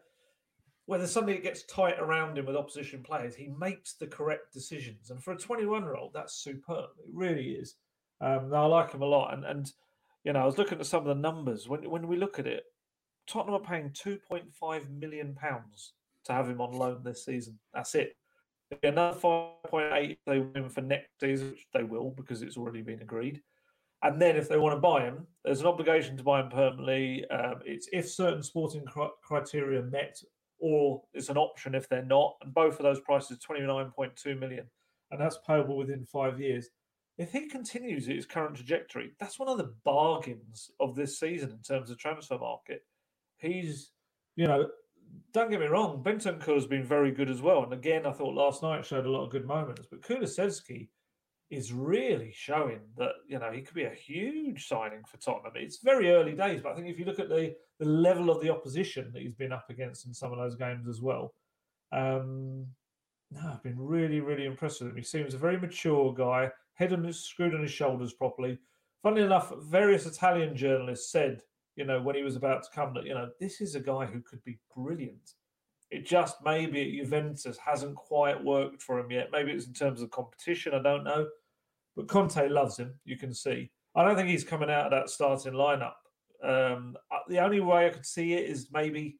whether 0.87 1.07
something 1.07 1.41
gets 1.41 1.63
tight 1.65 1.99
around 2.01 2.37
him 2.37 2.47
with 2.47 2.57
opposition 2.57 3.03
players, 3.03 3.35
he 3.35 3.49
makes 3.59 3.95
the 3.95 4.07
correct 4.07 4.53
decisions. 4.53 5.11
And 5.11 5.23
for 5.23 5.33
a 5.33 5.39
21 5.39 5.83
year 5.83 5.95
old, 5.95 6.13
that's 6.13 6.43
superb. 6.43 6.91
It 6.99 7.11
really 7.13 7.51
is. 7.51 7.77
Um, 8.21 8.53
I 8.53 8.67
like 8.67 8.93
him 8.93 9.03
a 9.03 9.07
lot. 9.07 9.33
And 9.33 9.45
and 9.45 9.71
you 10.25 10.33
know, 10.33 10.41
I 10.41 10.47
was 10.47 10.59
looking 10.59 10.79
at 10.79 10.87
some 10.87 11.07
of 11.07 11.09
the 11.09 11.21
numbers. 11.21 11.69
When 11.69 11.89
when 11.89 12.07
we 12.07 12.17
look 12.17 12.39
at 12.39 12.47
it, 12.47 12.65
Tottenham 13.27 13.55
are 13.55 13.65
paying 13.65 13.91
2.5 13.91 14.91
million 14.91 15.35
pounds 15.35 15.95
to 16.25 16.33
have 16.33 16.49
him 16.49 16.61
on 16.61 16.73
loan 16.73 17.03
this 17.03 17.25
season. 17.25 17.59
That's 17.73 17.95
it. 17.95 18.15
Another 18.83 19.19
5.8 19.19 20.19
they 20.27 20.39
win 20.39 20.69
for 20.69 20.81
next 20.81 21.09
season, 21.21 21.51
which 21.51 21.67
they 21.75 21.83
will 21.83 22.11
because 22.11 22.43
it's 22.43 22.57
already 22.57 22.83
been 22.83 23.03
agreed. 23.03 23.41
And 24.03 24.21
then 24.21 24.37
if 24.37 24.49
they 24.49 24.59
want 24.59 24.77
to 24.77 24.81
buy 24.81 25.03
him, 25.03 25.27
there's 25.45 25.61
an 25.61 25.67
obligation 25.67 26.17
to 26.17 26.23
buy 26.23 26.41
him 26.41 26.49
permanently. 26.49 27.29
Um, 27.31 27.57
it's 27.67 27.89
if 27.93 28.09
certain 28.09 28.43
sporting 28.43 28.85
cr- 28.85 29.17
criteria 29.23 29.83
met, 29.83 30.17
or 30.59 31.03
it's 31.13 31.29
an 31.29 31.37
option 31.37 31.75
if 31.75 31.89
they're 31.89 32.05
not. 32.05 32.37
And 32.43 32.55
both 32.55 32.79
of 32.79 32.83
those 32.83 33.01
prices, 33.01 33.39
29.2 33.39 34.39
million, 34.39 34.67
and 35.11 35.21
that's 35.21 35.39
payable 35.47 35.77
within 35.77 36.07
five 36.07 36.41
years. 36.41 36.71
If 37.21 37.33
he 37.33 37.49
continues 37.49 38.07
his 38.07 38.25
current 38.25 38.57
trajectory, 38.57 39.11
that's 39.21 39.39
one 39.39 39.51
of 39.51 39.59
the 39.59 39.75
bargains 39.85 40.71
of 40.81 40.95
this 40.95 41.21
season 41.21 41.51
in 41.51 41.59
terms 41.59 41.91
of 41.91 41.99
transfer 41.99 42.39
market. 42.39 42.81
He's, 43.37 43.91
you 44.37 44.47
know, 44.47 44.71
don't 45.35 45.51
get 45.51 45.61
me 45.61 45.67
wrong, 45.67 46.03
Bentancur 46.03 46.55
has 46.55 46.67
been 46.67 46.83
very 46.83 47.11
good 47.11 47.29
as 47.29 47.43
well. 47.43 47.63
And 47.63 47.75
again, 47.75 48.07
I 48.07 48.13
thought 48.13 48.35
last 48.35 48.63
night 48.63 48.87
showed 48.87 49.05
a 49.05 49.11
lot 49.11 49.25
of 49.25 49.31
good 49.31 49.47
moments. 49.47 49.87
But 49.91 50.01
Kulusevski 50.01 50.89
is 51.51 51.75
really 51.75 52.33
showing 52.35 52.81
that 52.97 53.13
you 53.29 53.39
know 53.39 53.51
he 53.51 53.61
could 53.61 53.75
be 53.75 53.85
a 53.85 53.91
huge 53.91 54.67
signing 54.67 55.03
for 55.07 55.19
Tottenham. 55.19 55.53
It's 55.57 55.83
very 55.83 56.11
early 56.11 56.33
days, 56.33 56.63
but 56.63 56.73
I 56.73 56.75
think 56.75 56.87
if 56.87 56.99
you 56.99 57.05
look 57.05 57.19
at 57.19 57.29
the 57.29 57.55
the 57.81 57.87
level 57.87 58.31
of 58.31 58.41
the 58.41 58.51
opposition 58.51 59.11
that 59.13 59.21
he's 59.21 59.35
been 59.35 59.53
up 59.53 59.67
against 59.69 60.07
in 60.07 60.15
some 60.15 60.33
of 60.33 60.39
those 60.39 60.55
games 60.55 60.89
as 60.89 61.03
well, 61.03 61.35
um, 61.93 62.67
no, 63.31 63.41
I've 63.53 63.63
been 63.63 63.79
really 63.79 64.21
really 64.21 64.47
impressed 64.47 64.81
with 64.81 64.91
him. 64.91 64.97
He 64.97 65.03
seems 65.03 65.35
a 65.35 65.39
very 65.39 65.59
mature 65.59 66.15
guy, 66.15 66.51
head 66.81 66.95
on 66.95 67.13
screwed 67.13 67.55
on 67.55 67.63
his 67.63 67.71
shoulders 67.71 68.15
properly. 68.15 68.59
Funnily 69.03 69.23
enough, 69.23 69.53
various 69.61 70.07
Italian 70.07 70.57
journalists 70.57 71.13
said, 71.13 71.43
you 71.77 71.85
know, 71.85 72.01
when 72.01 72.17
he 72.17 72.23
was 72.23 72.37
about 72.37 72.63
to 72.63 72.71
come, 72.75 72.95
that 72.95 73.05
you 73.05 73.15
know 73.15 73.29
this 73.39 73.61
is 73.61 73.75
a 73.75 73.81
guy 73.81 74.07
who 74.07 74.21
could 74.23 74.43
be 74.45 74.59
brilliant. 74.75 75.35
It 75.91 76.07
just 76.07 76.37
maybe 76.45 76.83
at 76.83 77.05
Juventus 77.05 77.59
hasn't 77.59 77.97
quite 77.97 78.43
worked 78.43 78.83
for 78.83 78.99
him 78.99 79.11
yet. 79.11 79.29
Maybe 79.31 79.53
it's 79.53 79.67
in 79.67 79.75
terms 79.75 80.01
of 80.01 80.11
competition. 80.11 80.73
I 80.75 80.83
don't 80.83 81.05
know. 81.05 81.29
But 81.97 82.09
Conte 82.09 82.49
loves 82.49 82.79
him, 82.79 82.95
you 83.05 83.19
can 83.19 83.35
see. 83.35 83.71
I 83.95 84.05
don't 84.05 84.17
think 84.17 84.29
he's 84.29 84.45
coming 84.45 84.71
out 84.71 84.87
of 84.87 84.93
that 84.93 85.11
starting 85.11 85.53
lineup. 85.53 85.95
Um, 86.43 86.97
uh, 87.11 87.19
the 87.29 87.41
only 87.41 87.61
way 87.61 87.87
I 87.87 87.91
could 87.91 88.07
see 88.07 88.35
it 88.35 88.49
is 88.49 88.69
maybe 88.73 89.19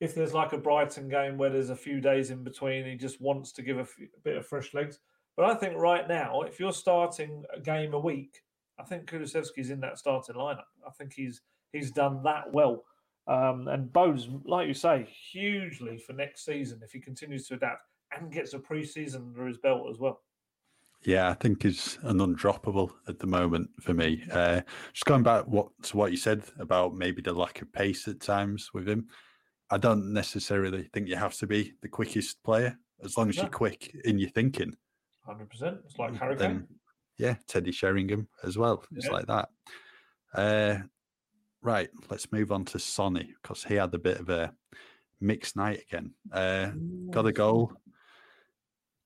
if 0.00 0.14
there's 0.14 0.32
like 0.32 0.52
a 0.52 0.58
Brighton 0.58 1.08
game 1.08 1.36
where 1.36 1.50
there's 1.50 1.70
a 1.70 1.76
few 1.76 2.00
days 2.00 2.30
in 2.30 2.44
between, 2.44 2.86
he 2.86 2.94
just 2.94 3.20
wants 3.20 3.52
to 3.52 3.62
give 3.62 3.78
a 3.78 3.86
bit 4.22 4.36
of 4.36 4.46
fresh 4.46 4.72
legs. 4.72 5.00
But 5.36 5.46
I 5.46 5.54
think 5.54 5.76
right 5.76 6.08
now, 6.08 6.42
if 6.42 6.58
you're 6.58 6.72
starting 6.72 7.44
a 7.54 7.60
game 7.60 7.92
a 7.94 7.98
week, 7.98 8.40
I 8.78 8.84
think 8.84 9.06
Kulusevski's 9.06 9.70
in 9.70 9.80
that 9.80 9.98
starting 9.98 10.36
lineup. 10.36 10.64
I 10.86 10.90
think 10.90 11.12
he's 11.12 11.42
he's 11.72 11.90
done 11.90 12.22
that 12.24 12.52
well. 12.52 12.84
Um, 13.28 13.68
and 13.68 13.92
bodes, 13.92 14.28
like 14.44 14.68
you 14.68 14.74
say, 14.74 15.08
hugely 15.32 15.98
for 15.98 16.12
next 16.12 16.44
season 16.44 16.80
if 16.82 16.92
he 16.92 17.00
continues 17.00 17.48
to 17.48 17.54
adapt 17.54 17.82
and 18.16 18.32
gets 18.32 18.54
a 18.54 18.58
preseason 18.58 19.16
under 19.16 19.46
his 19.46 19.58
belt 19.58 19.88
as 19.90 19.98
well. 19.98 20.20
Yeah, 21.04 21.28
I 21.28 21.34
think 21.34 21.64
is 21.64 21.98
an 22.02 22.18
undroppable 22.18 22.90
at 23.08 23.18
the 23.18 23.26
moment 23.26 23.70
for 23.80 23.94
me. 23.94 24.24
Uh, 24.30 24.62
just 24.92 25.04
going 25.04 25.22
back 25.22 25.46
what 25.46 25.68
to 25.84 25.96
what 25.96 26.10
you 26.10 26.16
said 26.16 26.44
about 26.58 26.94
maybe 26.94 27.20
the 27.20 27.32
lack 27.32 27.60
of 27.62 27.72
pace 27.72 28.08
at 28.08 28.20
times 28.20 28.70
with 28.72 28.88
him. 28.88 29.08
I 29.70 29.78
don't 29.78 30.12
necessarily 30.12 30.88
think 30.92 31.08
you 31.08 31.16
have 31.16 31.34
to 31.38 31.46
be 31.46 31.74
the 31.82 31.88
quickest 31.88 32.42
player 32.44 32.78
as 33.04 33.16
long 33.16 33.28
as 33.28 33.36
yeah. 33.36 33.42
you're 33.42 33.50
quick 33.50 33.94
in 34.04 34.18
your 34.18 34.30
thinking. 34.30 34.74
Hundred 35.26 35.50
percent. 35.50 35.78
It's 35.84 35.98
like 35.98 36.16
Harry 36.16 36.36
Kane. 36.36 36.66
Yeah, 37.18 37.34
Teddy 37.48 37.72
Sheringham 37.72 38.28
as 38.44 38.56
well. 38.56 38.84
It's 38.94 39.06
yeah. 39.06 39.12
like 39.12 39.26
that. 39.26 39.48
Uh, 40.34 40.78
right, 41.62 41.88
let's 42.10 42.30
move 42.30 42.52
on 42.52 42.64
to 42.66 42.78
Sonny 42.78 43.34
because 43.42 43.64
he 43.64 43.74
had 43.74 43.94
a 43.94 43.98
bit 43.98 44.20
of 44.20 44.28
a 44.28 44.52
mixed 45.20 45.56
night 45.56 45.82
again. 45.88 46.12
Uh, 46.32 46.70
got 47.10 47.26
a 47.26 47.32
goal. 47.32 47.72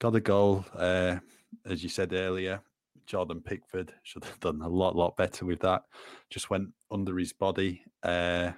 Got 0.01 0.17
a 0.17 0.21
goal. 0.21 0.65
Uh, 0.75 1.19
as 1.65 1.83
you 1.83 1.89
said 1.89 2.13
earlier, 2.13 2.61
Jordan 3.07 3.41
Pickford 3.41 3.93
should 4.03 4.25
have 4.25 4.41
done 4.41 4.61
a 4.63 4.69
lot, 4.69 4.97
lot 4.97 5.17
better 5.17 5.47
with 5.47 5.61
that. 5.61 5.83
Just 6.31 6.51
went 6.51 6.69
under 6.91 7.17
his 7.19 7.33
body. 7.33 7.83
Uh, 8.03 8.53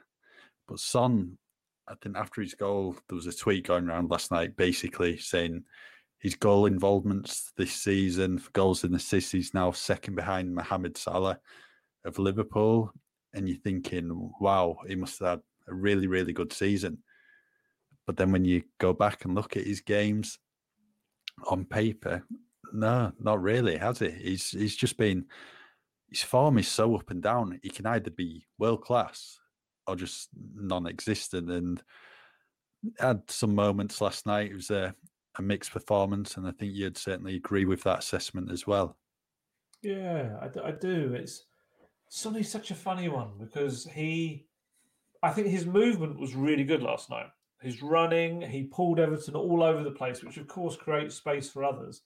But 0.69 0.79
Son, 0.79 1.37
I 1.89 1.95
think 2.01 2.17
after 2.17 2.41
his 2.41 2.55
goal, 2.55 2.97
there 3.09 3.17
was 3.17 3.27
a 3.27 3.37
tweet 3.37 3.67
going 3.67 3.89
around 3.89 4.11
last 4.11 4.31
night 4.31 4.57
basically 4.57 5.19
saying 5.19 5.65
his 6.23 6.37
goal 6.37 6.67
involvements 6.67 7.53
this 7.57 7.73
season 7.73 8.39
for 8.39 8.51
goals 8.53 8.85
and 8.85 8.95
assists, 8.95 9.33
he's 9.33 9.55
now 9.55 9.73
second 9.73 10.15
behind 10.15 10.55
Mohamed 10.55 10.97
Salah 10.97 11.41
of 12.05 12.19
Liverpool. 12.19 12.93
And 13.35 13.49
you're 13.49 13.59
thinking, 13.59 14.31
wow, 14.41 14.77
he 14.87 14.95
must 14.95 15.19
have 15.19 15.29
had 15.29 15.41
a 15.69 15.75
really, 15.75 16.07
really 16.07 16.33
good 16.33 16.53
season. 16.53 16.99
But 18.07 18.17
then 18.17 18.31
when 18.31 18.45
you 18.45 18.63
go 18.79 18.93
back 18.93 19.25
and 19.25 19.35
look 19.35 19.57
at 19.57 19.67
his 19.67 19.81
games 19.81 20.39
on 21.49 21.65
paper, 21.65 22.23
no, 22.73 23.13
not 23.19 23.43
really, 23.43 23.77
has 23.77 23.99
he? 23.99 24.11
He's 24.11 24.51
he's 24.51 24.77
just 24.77 24.97
been 24.97 25.27
his 26.09 26.23
form 26.23 26.59
is 26.59 26.69
so 26.69 26.95
up 26.97 27.11
and 27.11 27.23
down. 27.23 27.59
He 27.63 27.71
can 27.71 27.87
either 27.87 28.11
be 28.11 28.47
world 28.59 28.83
class 28.83 29.39
or 29.87 29.97
just 29.97 30.29
non-existent. 30.55 31.51
And 31.51 31.83
had 32.99 33.23
some 33.29 33.55
moments 33.55 34.01
last 34.01 34.27
night. 34.27 34.51
It 34.51 34.55
was 34.55 34.71
a, 34.71 34.95
a 35.39 35.43
mixed 35.43 35.73
performance, 35.73 36.37
and 36.37 36.47
I 36.47 36.51
think 36.51 36.75
you'd 36.75 36.99
certainly 36.99 37.37
agree 37.37 37.65
with 37.65 37.83
that 37.85 38.01
assessment 38.01 38.51
as 38.51 38.67
well. 38.67 38.97
Yeah, 39.83 40.37
I, 40.41 40.69
I 40.69 40.71
do. 40.73 41.15
It's 41.15 41.45
Sonny's 42.09 42.51
such 42.51 42.71
a 42.71 42.75
funny 42.75 43.09
one 43.09 43.31
because 43.39 43.85
he, 43.87 44.47
I 45.23 45.31
think 45.31 45.49
his 45.49 45.67
movement 45.67 46.21
was 46.21 46.35
really 46.35 46.65
good 46.65 46.83
last 46.83 47.11
night. 47.11 47.27
His 47.61 47.83
running, 47.83 48.43
he 48.43 48.65
pulled 48.65 48.99
Everton 48.99 49.35
all 49.35 49.63
over 49.63 49.83
the 49.83 49.91
place, 49.93 50.23
which 50.23 50.37
of 50.37 50.49
course 50.49 50.77
creates 50.77 51.15
space 51.15 51.49
for 51.49 51.65
others. 51.65 52.03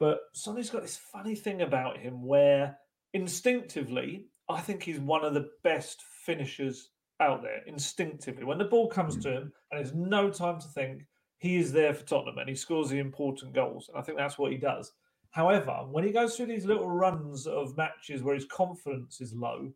But 0.00 0.20
Sonny's 0.32 0.70
got 0.70 0.82
this 0.82 0.96
funny 0.96 1.34
thing 1.34 1.62
about 1.62 1.98
him 1.98 2.26
where 2.26 2.76
instinctively, 3.12 4.26
I 4.48 4.60
think 4.60 4.82
he's 4.82 4.98
one 4.98 5.24
of 5.24 5.34
the 5.34 5.50
best 5.62 6.02
finishers 6.24 6.90
out 7.20 7.42
there 7.42 7.62
instinctively. 7.66 8.44
When 8.44 8.58
the 8.58 8.64
ball 8.64 8.88
comes 8.88 9.14
hmm. 9.14 9.20
to 9.22 9.30
him 9.30 9.52
and 9.70 9.78
there's 9.78 9.94
no 9.94 10.30
time 10.30 10.60
to 10.60 10.68
think, 10.68 11.06
he 11.44 11.56
is 11.56 11.72
there 11.72 11.92
for 11.92 12.06
Tottenham 12.06 12.38
and 12.38 12.48
he 12.48 12.54
scores 12.54 12.88
the 12.88 12.98
important 12.98 13.52
goals. 13.52 13.90
And 13.90 13.98
I 13.98 14.02
think 14.02 14.16
that's 14.16 14.38
what 14.38 14.50
he 14.50 14.56
does. 14.56 14.94
However, 15.28 15.84
when 15.90 16.02
he 16.02 16.10
goes 16.10 16.34
through 16.34 16.46
these 16.46 16.64
little 16.64 16.88
runs 16.88 17.46
of 17.46 17.76
matches 17.76 18.22
where 18.22 18.34
his 18.34 18.46
confidence 18.46 19.20
is 19.20 19.34
low, 19.34 19.70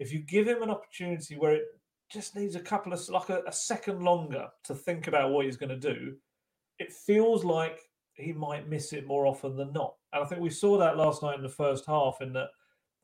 if 0.00 0.12
you 0.12 0.18
give 0.18 0.48
him 0.48 0.64
an 0.64 0.70
opportunity 0.70 1.36
where 1.36 1.54
it 1.54 1.62
just 2.10 2.34
needs 2.34 2.56
a 2.56 2.60
couple 2.60 2.92
of 2.92 3.08
like 3.08 3.28
a, 3.28 3.42
a 3.46 3.52
second 3.52 4.02
longer 4.02 4.48
to 4.64 4.74
think 4.74 5.06
about 5.06 5.30
what 5.30 5.44
he's 5.44 5.56
going 5.56 5.70
to 5.70 5.94
do, 5.94 6.16
it 6.80 6.92
feels 6.92 7.44
like 7.44 7.82
he 8.14 8.32
might 8.32 8.68
miss 8.68 8.92
it 8.92 9.06
more 9.06 9.28
often 9.28 9.54
than 9.56 9.72
not. 9.72 9.94
And 10.12 10.24
I 10.24 10.26
think 10.26 10.40
we 10.40 10.50
saw 10.50 10.76
that 10.78 10.96
last 10.96 11.22
night 11.22 11.36
in 11.36 11.42
the 11.44 11.48
first 11.48 11.86
half 11.86 12.16
in 12.20 12.32
that 12.32 12.48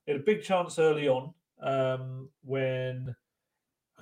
he 0.07 0.13
had 0.13 0.23
a 0.23 0.25
big 0.25 0.43
chance 0.43 0.77
early 0.81 1.07
on 1.07 1.33
um, 1.63 2.31
when 2.43 3.15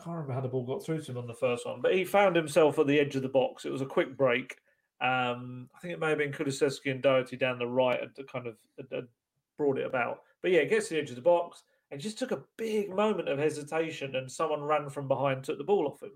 I 0.01 0.03
can't 0.03 0.17
remember 0.17 0.33
how 0.33 0.41
the 0.41 0.49
ball 0.49 0.65
got 0.65 0.83
through 0.83 1.03
to 1.03 1.11
him 1.11 1.19
on 1.19 1.27
the 1.27 1.35
first 1.35 1.67
one, 1.67 1.83
but 1.83 1.95
he 1.95 2.05
found 2.05 2.35
himself 2.35 2.79
at 2.79 2.87
the 2.87 2.99
edge 2.99 3.17
of 3.17 3.23
the 3.23 3.29
box. 3.29 3.67
It 3.67 3.73
was 3.73 3.83
a 3.83 3.87
quick 3.87 4.17
break. 4.17 4.57
Um, 5.03 5.69
I 5.75 5.81
think 5.81 5.93
it 5.93 6.01
may 6.01 6.09
have 6.09 6.19
been 6.19 6.33
Kulusevski 6.33 6.91
and 6.91 7.03
Doherty 7.03 7.37
down 7.37 7.59
the 7.59 7.67
right 7.67 8.01
had 8.01 8.27
kind 8.29 8.47
of 8.47 8.57
had 8.79 9.09
brought 9.59 9.79
it 9.79 9.87
about. 9.87 10.23
But 10.41 10.53
yeah, 10.53 10.65
gets 10.65 10.89
to 10.89 10.95
the 10.95 11.01
edge 11.01 11.11
of 11.11 11.17
the 11.17 11.23
box 11.23 11.65
and 11.91 12.01
just 12.01 12.19
took 12.19 12.33
a 12.33 12.43
big 12.57 12.89
moment 12.95 13.29
of 13.29 13.39
hesitation, 13.39 14.17
and 14.17 14.31
someone 14.31 14.63
ran 14.63 14.89
from 14.89 15.07
behind, 15.07 15.45
took 15.45 15.59
the 15.59 15.65
ball 15.65 15.87
off 15.87 16.03
him. 16.03 16.13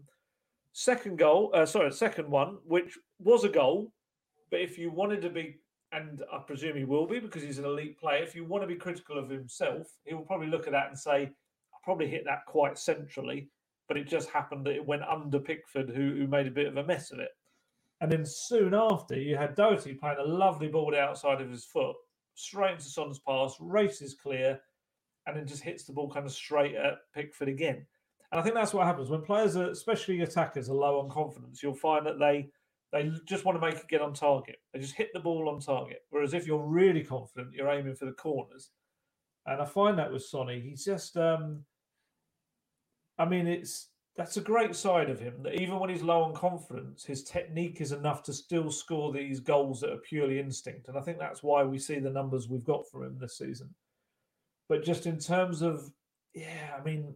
Second 0.72 1.18
goal, 1.18 1.50
uh, 1.52 1.66
sorry, 1.66 1.92
second 1.92 2.30
one, 2.30 2.58
which 2.64 2.98
was 3.18 3.44
a 3.44 3.48
goal, 3.48 3.92
but 4.50 4.60
if 4.60 4.78
you 4.78 4.90
wanted 4.90 5.20
to 5.22 5.30
be 5.30 5.56
and 5.92 6.22
I 6.32 6.38
presume 6.38 6.76
he 6.76 6.84
will 6.84 7.06
be 7.06 7.20
because 7.20 7.42
he's 7.42 7.58
an 7.58 7.64
elite 7.64 7.98
player. 7.98 8.22
If 8.22 8.34
you 8.34 8.44
want 8.44 8.64
to 8.64 8.66
be 8.66 8.74
critical 8.74 9.16
of 9.16 9.30
himself, 9.30 9.86
he 10.04 10.14
will 10.14 10.24
probably 10.24 10.48
look 10.48 10.66
at 10.66 10.72
that 10.72 10.88
and 10.88 10.98
say, 10.98 11.22
I 11.22 11.76
probably 11.84 12.08
hit 12.08 12.24
that 12.24 12.46
quite 12.46 12.78
centrally, 12.78 13.48
but 13.88 13.96
it 13.96 14.08
just 14.08 14.30
happened 14.30 14.66
that 14.66 14.76
it 14.76 14.86
went 14.86 15.02
under 15.02 15.38
Pickford, 15.38 15.90
who, 15.90 16.14
who 16.16 16.26
made 16.26 16.46
a 16.46 16.52
bit 16.52 16.66
of 16.66 16.76
a 16.76 16.84
mess 16.84 17.10
of 17.10 17.18
it. 17.18 17.30
And 18.00 18.10
then 18.10 18.24
soon 18.26 18.74
after, 18.74 19.18
you 19.18 19.36
had 19.36 19.54
Doherty 19.54 19.94
playing 19.94 20.18
a 20.18 20.28
lovely 20.28 20.68
ball 20.68 20.94
outside 20.96 21.40
of 21.40 21.50
his 21.50 21.64
foot, 21.64 21.96
straight 22.34 22.72
into 22.72 22.84
Son's 22.84 23.18
pass, 23.18 23.56
races 23.60 24.14
clear, 24.14 24.60
and 25.26 25.36
then 25.36 25.46
just 25.46 25.62
hits 25.62 25.84
the 25.84 25.92
ball 25.92 26.10
kind 26.10 26.26
of 26.26 26.32
straight 26.32 26.74
at 26.74 26.98
Pickford 27.14 27.48
again. 27.48 27.86
And 28.30 28.40
I 28.40 28.42
think 28.42 28.54
that's 28.54 28.74
what 28.74 28.86
happens 28.86 29.10
when 29.10 29.22
players, 29.22 29.56
are, 29.56 29.70
especially 29.70 30.20
attackers, 30.20 30.68
are 30.68 30.74
low 30.74 31.00
on 31.00 31.08
confidence. 31.08 31.62
You'll 31.62 31.74
find 31.74 32.04
that 32.06 32.18
they 32.18 32.50
they 32.92 33.10
just 33.26 33.44
want 33.44 33.60
to 33.60 33.66
make 33.66 33.76
it 33.76 33.88
get 33.88 34.00
on 34.00 34.14
target. 34.14 34.56
They 34.72 34.78
just 34.78 34.94
hit 34.94 35.08
the 35.12 35.20
ball 35.20 35.48
on 35.48 35.58
target. 35.58 36.02
Whereas 36.10 36.32
if 36.32 36.46
you're 36.46 36.64
really 36.64 37.02
confident, 37.02 37.52
you're 37.52 37.70
aiming 37.70 37.96
for 37.96 38.04
the 38.04 38.12
corners. 38.12 38.70
And 39.46 39.60
I 39.60 39.64
find 39.64 39.98
that 39.98 40.12
with 40.12 40.24
Sonny, 40.24 40.60
he's 40.60 40.84
just, 40.84 41.16
um, 41.16 41.64
I 43.18 43.24
mean, 43.24 43.46
it's 43.46 43.88
that's 44.16 44.36
a 44.36 44.40
great 44.42 44.76
side 44.76 45.10
of 45.10 45.18
him 45.18 45.42
that 45.42 45.60
even 45.60 45.78
when 45.80 45.90
he's 45.90 46.02
low 46.02 46.22
on 46.22 46.34
confidence, 46.34 47.04
his 47.04 47.24
technique 47.24 47.80
is 47.80 47.90
enough 47.90 48.22
to 48.24 48.32
still 48.32 48.70
score 48.70 49.12
these 49.12 49.40
goals 49.40 49.80
that 49.80 49.90
are 49.90 49.98
purely 49.98 50.38
instinct. 50.38 50.86
And 50.88 50.96
I 50.96 51.00
think 51.00 51.18
that's 51.18 51.42
why 51.42 51.64
we 51.64 51.78
see 51.78 51.98
the 51.98 52.10
numbers 52.10 52.48
we've 52.48 52.64
got 52.64 52.88
for 52.88 53.04
him 53.04 53.18
this 53.18 53.38
season. 53.38 53.74
But 54.68 54.84
just 54.84 55.06
in 55.06 55.18
terms 55.18 55.62
of, 55.62 55.90
yeah, 56.32 56.76
I 56.78 56.82
mean, 56.84 57.12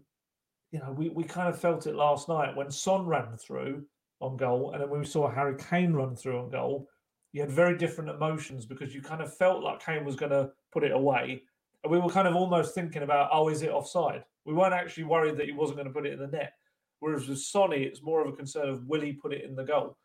you 0.73 0.81
know, 0.81 0.91
we, 0.91 1.09
we 1.09 1.23
kind 1.23 1.49
of 1.49 1.59
felt 1.59 1.87
it 1.87 1.95
last 1.95 2.29
night 2.29 2.57
when 2.57 2.71
Son 2.71 3.07
ran 3.07 3.37
through 3.37 3.85
on 4.21 4.37
goal, 4.37 4.73
and 4.73 4.83
then 4.83 4.91
when 4.91 5.01
we 5.01 5.07
saw 5.07 5.31
Harry 5.31 5.55
Kane 5.57 5.93
run 5.93 6.17
through 6.17 6.41
on 6.41 6.51
goal, 6.51 6.89
you 7.33 7.41
had 7.41 7.51
very 7.51 7.77
different 7.79 8.11
emotions 8.11 8.67
because 8.67 8.95
you 8.95 9.01
kind 9.01 9.23
of 9.23 9.35
felt 9.37 9.63
like 9.63 9.85
Kane 9.85 10.05
was 10.05 10.17
going 10.17 10.33
to 10.33 10.51
put 10.73 10.83
it 10.83 10.93
away, 10.93 11.43
and 11.83 11.93
we 11.93 11.99
were 11.99 12.11
kind 12.11 12.29
of 12.29 12.35
almost 12.35 12.75
thinking 12.75 13.03
about, 13.03 13.31
oh, 13.33 13.49
is 13.49 13.63
it 13.63 13.71
offside? 13.71 14.25
We 14.45 14.55
weren't 14.55 14.75
actually 14.75 15.05
worried 15.05 15.37
that 15.37 15.47
he 15.47 15.53
wasn't 15.53 15.79
going 15.79 15.89
to 15.89 15.95
put 15.95 16.07
it 16.07 16.13
in 16.13 16.19
the 16.19 16.27
net. 16.27 16.53
Whereas 17.01 17.29
with 17.29 17.39
Sonny, 17.39 17.83
it's 17.83 18.03
more 18.03 18.21
of 18.21 18.33
a 18.33 18.37
concern 18.37 18.69
of 18.69 18.85
will 18.87 19.01
he 19.01 19.13
put 19.13 19.33
it 19.33 19.45
in 19.45 19.55
the 19.55 19.65
goal? 19.65 19.97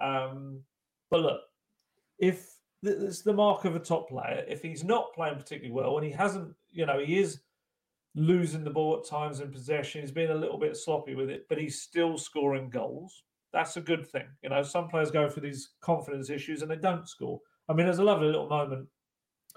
Um, 0.00 0.60
but 1.10 1.20
look, 1.20 1.40
if 2.18 2.48
it's 2.82 3.22
the 3.22 3.32
mark 3.32 3.64
of 3.64 3.74
a 3.74 3.80
top 3.80 4.08
player, 4.08 4.44
if 4.46 4.62
he's 4.62 4.84
not 4.84 5.12
playing 5.14 5.36
particularly 5.36 5.72
well 5.72 5.96
and 5.96 6.06
he 6.06 6.12
hasn't, 6.12 6.54
you 6.70 6.86
know, 6.86 7.00
he 7.00 7.18
is 7.18 7.40
losing 8.14 8.62
the 8.62 8.70
ball 8.70 8.98
at 8.98 9.08
times 9.08 9.40
in 9.40 9.50
possession, 9.50 10.02
he's 10.02 10.12
been 10.12 10.30
a 10.30 10.34
little 10.34 10.58
bit 10.58 10.76
sloppy 10.76 11.14
with 11.14 11.30
it, 11.30 11.46
but 11.48 11.58
he's 11.58 11.82
still 11.82 12.16
scoring 12.16 12.70
goals 12.70 13.24
that's 13.56 13.76
a 13.78 13.80
good 13.80 14.06
thing. 14.06 14.26
You 14.42 14.50
know, 14.50 14.62
some 14.62 14.88
players 14.88 15.10
go 15.10 15.30
for 15.30 15.40
these 15.40 15.70
confidence 15.80 16.28
issues 16.28 16.60
and 16.60 16.70
they 16.70 16.76
don't 16.76 17.08
score. 17.08 17.40
I 17.68 17.72
mean, 17.72 17.86
there's 17.86 17.98
a 17.98 18.04
lovely 18.04 18.26
little 18.26 18.48
moment 18.48 18.86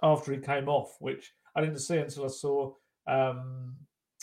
after 0.02 0.32
he 0.32 0.40
came 0.40 0.70
off, 0.70 0.96
which 1.00 1.34
I 1.56 1.62
didn't 1.62 1.80
see 1.80 1.98
until 1.98 2.26
I 2.26 2.30
saw. 2.30 2.74
Um, 3.08 3.76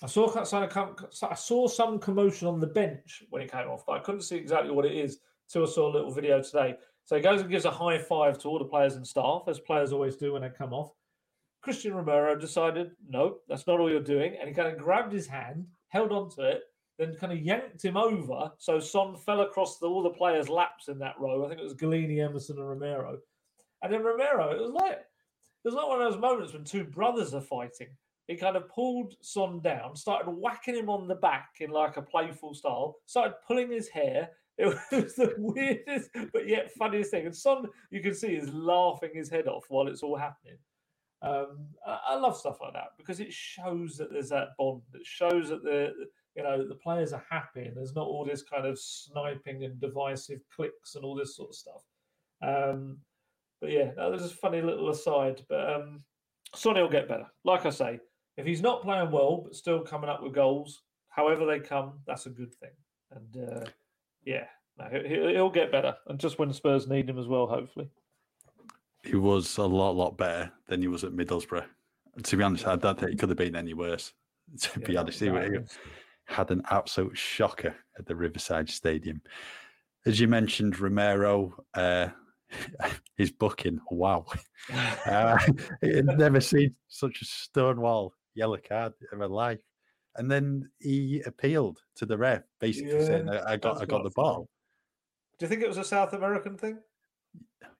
I 0.02 0.06
saw 0.06 0.28
I 0.38 1.34
saw 1.34 1.66
some 1.68 1.98
commotion 1.98 2.48
on 2.48 2.60
the 2.60 2.66
bench 2.66 3.22
when 3.30 3.40
he 3.40 3.48
came 3.48 3.68
off, 3.68 3.84
but 3.86 3.94
I 3.94 4.00
couldn't 4.00 4.22
see 4.22 4.36
exactly 4.36 4.70
what 4.70 4.84
it 4.84 4.92
is 4.92 5.18
until 5.48 5.68
I 5.68 5.72
saw 5.72 5.88
a 5.88 5.94
little 5.94 6.12
video 6.12 6.42
today. 6.42 6.74
So 7.04 7.16
he 7.16 7.22
goes 7.22 7.40
and 7.40 7.50
gives 7.50 7.64
a 7.64 7.70
high 7.70 7.98
five 7.98 8.38
to 8.38 8.48
all 8.48 8.58
the 8.58 8.64
players 8.64 8.96
and 8.96 9.06
staff, 9.06 9.44
as 9.46 9.58
players 9.60 9.92
always 9.92 10.16
do 10.16 10.32
when 10.32 10.42
they 10.42 10.50
come 10.50 10.74
off. 10.74 10.92
Cristian 11.64 11.94
Romero 11.94 12.36
decided, 12.36 12.90
no, 13.08 13.38
that's 13.48 13.66
not 13.66 13.80
all 13.80 13.90
you're 13.90 14.00
doing. 14.00 14.36
And 14.38 14.48
he 14.48 14.54
kind 14.54 14.68
of 14.68 14.78
grabbed 14.78 15.12
his 15.12 15.26
hand, 15.26 15.66
held 15.88 16.12
onto 16.12 16.42
it, 16.42 16.62
then 16.98 17.14
kind 17.14 17.32
of 17.32 17.40
yanked 17.40 17.84
him 17.84 17.96
over. 17.96 18.52
So 18.58 18.80
Son 18.80 19.16
fell 19.16 19.40
across 19.42 19.78
the, 19.78 19.86
all 19.86 20.02
the 20.02 20.10
players' 20.10 20.48
laps 20.48 20.88
in 20.88 20.98
that 20.98 21.18
row. 21.18 21.44
I 21.44 21.48
think 21.48 21.60
it 21.60 21.64
was 21.64 21.74
Gollini, 21.74 22.24
Emerson, 22.24 22.58
and 22.58 22.68
Romero. 22.68 23.18
And 23.82 23.92
then 23.92 24.02
Romero, 24.02 24.50
it 24.50 24.60
was 24.60 24.72
like 24.72 25.00
was 25.66 25.74
like 25.74 25.88
one 25.88 26.00
of 26.00 26.12
those 26.12 26.20
moments 26.20 26.52
when 26.52 26.64
two 26.64 26.84
brothers 26.84 27.34
are 27.34 27.40
fighting. 27.40 27.88
He 28.28 28.36
kind 28.36 28.56
of 28.56 28.68
pulled 28.68 29.14
Son 29.20 29.60
down, 29.60 29.94
started 29.94 30.30
whacking 30.30 30.74
him 30.74 30.88
on 30.88 31.06
the 31.06 31.14
back 31.14 31.50
in 31.60 31.70
like 31.70 31.96
a 31.96 32.02
playful 32.02 32.54
style, 32.54 32.96
started 33.06 33.34
pulling 33.46 33.70
his 33.70 33.88
hair. 33.88 34.30
It 34.58 34.68
was 34.90 35.14
the 35.16 35.34
weirdest, 35.36 36.08
but 36.32 36.48
yet 36.48 36.72
funniest 36.72 37.10
thing. 37.10 37.26
And 37.26 37.36
Son, 37.36 37.66
you 37.90 38.00
can 38.00 38.14
see, 38.14 38.28
is 38.28 38.48
laughing 38.54 39.10
his 39.12 39.28
head 39.28 39.48
off 39.48 39.66
while 39.68 39.86
it's 39.86 40.02
all 40.02 40.16
happening. 40.16 40.56
Um, 41.20 41.66
I, 41.86 41.98
I, 42.08 42.14
love 42.14 42.38
stuff 42.38 42.56
like 42.62 42.72
that 42.72 42.92
because 42.96 43.20
it 43.20 43.30
shows 43.30 43.98
that 43.98 44.10
there's 44.10 44.30
that 44.30 44.56
bond. 44.56 44.80
It 44.94 45.04
shows 45.04 45.50
that 45.50 45.62
the 45.62 45.92
you 46.36 46.42
know 46.42 46.66
the 46.66 46.74
players 46.74 47.12
are 47.12 47.24
happy 47.28 47.64
and 47.64 47.76
there's 47.76 47.94
not 47.94 48.06
all 48.06 48.24
this 48.24 48.42
kind 48.42 48.66
of 48.66 48.78
sniping 48.78 49.64
and 49.64 49.78
divisive 49.78 50.40
clicks 50.54 50.94
and 50.94 51.04
all 51.04 51.14
this 51.14 51.36
sort 51.36 51.50
of 51.50 51.54
stuff 51.54 51.82
um, 52.42 52.98
but 53.60 53.70
yeah 53.70 53.90
that 53.96 54.10
was 54.10 54.24
a 54.24 54.34
funny 54.34 54.60
little 54.60 54.90
aside 54.90 55.42
but 55.48 55.74
um, 55.74 56.02
sonny 56.54 56.80
will 56.80 56.88
get 56.88 57.08
better. 57.08 57.26
Like 57.44 57.66
i 57.66 57.70
say 57.70 58.00
if 58.36 58.46
he's 58.46 58.62
not 58.62 58.82
playing 58.82 59.10
well 59.10 59.42
but 59.44 59.54
still 59.54 59.80
coming 59.80 60.10
up 60.10 60.22
with 60.22 60.34
goals 60.34 60.82
however 61.08 61.46
they 61.46 61.60
come 61.60 62.00
that's 62.06 62.26
a 62.26 62.30
good 62.30 62.54
thing. 62.54 62.70
And 63.12 63.48
uh, 63.50 63.64
yeah 64.24 64.44
no, 64.78 64.86
he'll 65.06 65.50
get 65.50 65.72
better. 65.72 65.96
And 66.08 66.18
just 66.18 66.38
when 66.38 66.52
spurs 66.52 66.86
need 66.86 67.08
him 67.08 67.18
as 67.18 67.28
well 67.28 67.46
hopefully. 67.46 67.88
He 69.02 69.16
was 69.16 69.56
a 69.58 69.64
lot 69.64 69.96
lot 69.96 70.16
better 70.16 70.52
than 70.68 70.82
he 70.82 70.88
was 70.88 71.04
at 71.04 71.12
middlesbrough. 71.12 71.64
To 72.22 72.36
be 72.36 72.42
honest 72.42 72.66
i 72.66 72.76
don't 72.76 72.98
think 72.98 73.10
he 73.10 73.16
could 73.16 73.28
have 73.28 73.38
been 73.38 73.56
any 73.56 73.74
worse 73.74 74.12
to 74.60 74.80
yeah, 74.80 74.86
be 74.86 74.96
honest. 74.96 75.20
He, 75.20 75.30
had 76.26 76.50
an 76.50 76.62
absolute 76.70 77.16
shocker 77.16 77.74
at 77.98 78.06
the 78.06 78.14
Riverside 78.14 78.68
Stadium. 78.68 79.22
As 80.04 80.20
you 80.20 80.28
mentioned, 80.28 80.78
Romero, 80.78 81.54
uh, 81.74 82.08
his 83.16 83.30
booking, 83.30 83.80
wow. 83.90 84.24
uh, 85.06 85.36
I've 85.82 86.04
never 86.18 86.40
seen 86.40 86.74
such 86.88 87.22
a 87.22 87.24
stonewall 87.24 88.14
yellow 88.34 88.58
card 88.58 88.92
in 89.12 89.18
my 89.18 89.26
life. 89.26 89.60
and 90.16 90.30
then 90.30 90.70
he 90.78 91.20
appealed 91.26 91.78
to 91.96 92.06
the 92.06 92.16
ref, 92.16 92.42
basically 92.60 92.90
Yeah, 92.92 93.06
saying, 93.06 93.28
"I 93.28 93.56
got, 93.56 93.80
I 93.80 93.84
got 93.86 94.02
the 94.02 94.10
ball." 94.10 94.48
Do 95.38 95.44
you 95.44 95.48
think 95.48 95.62
it 95.62 95.68
was 95.68 95.78
a 95.78 95.84
South 95.84 96.12
American 96.14 96.56
thing? 96.56 96.78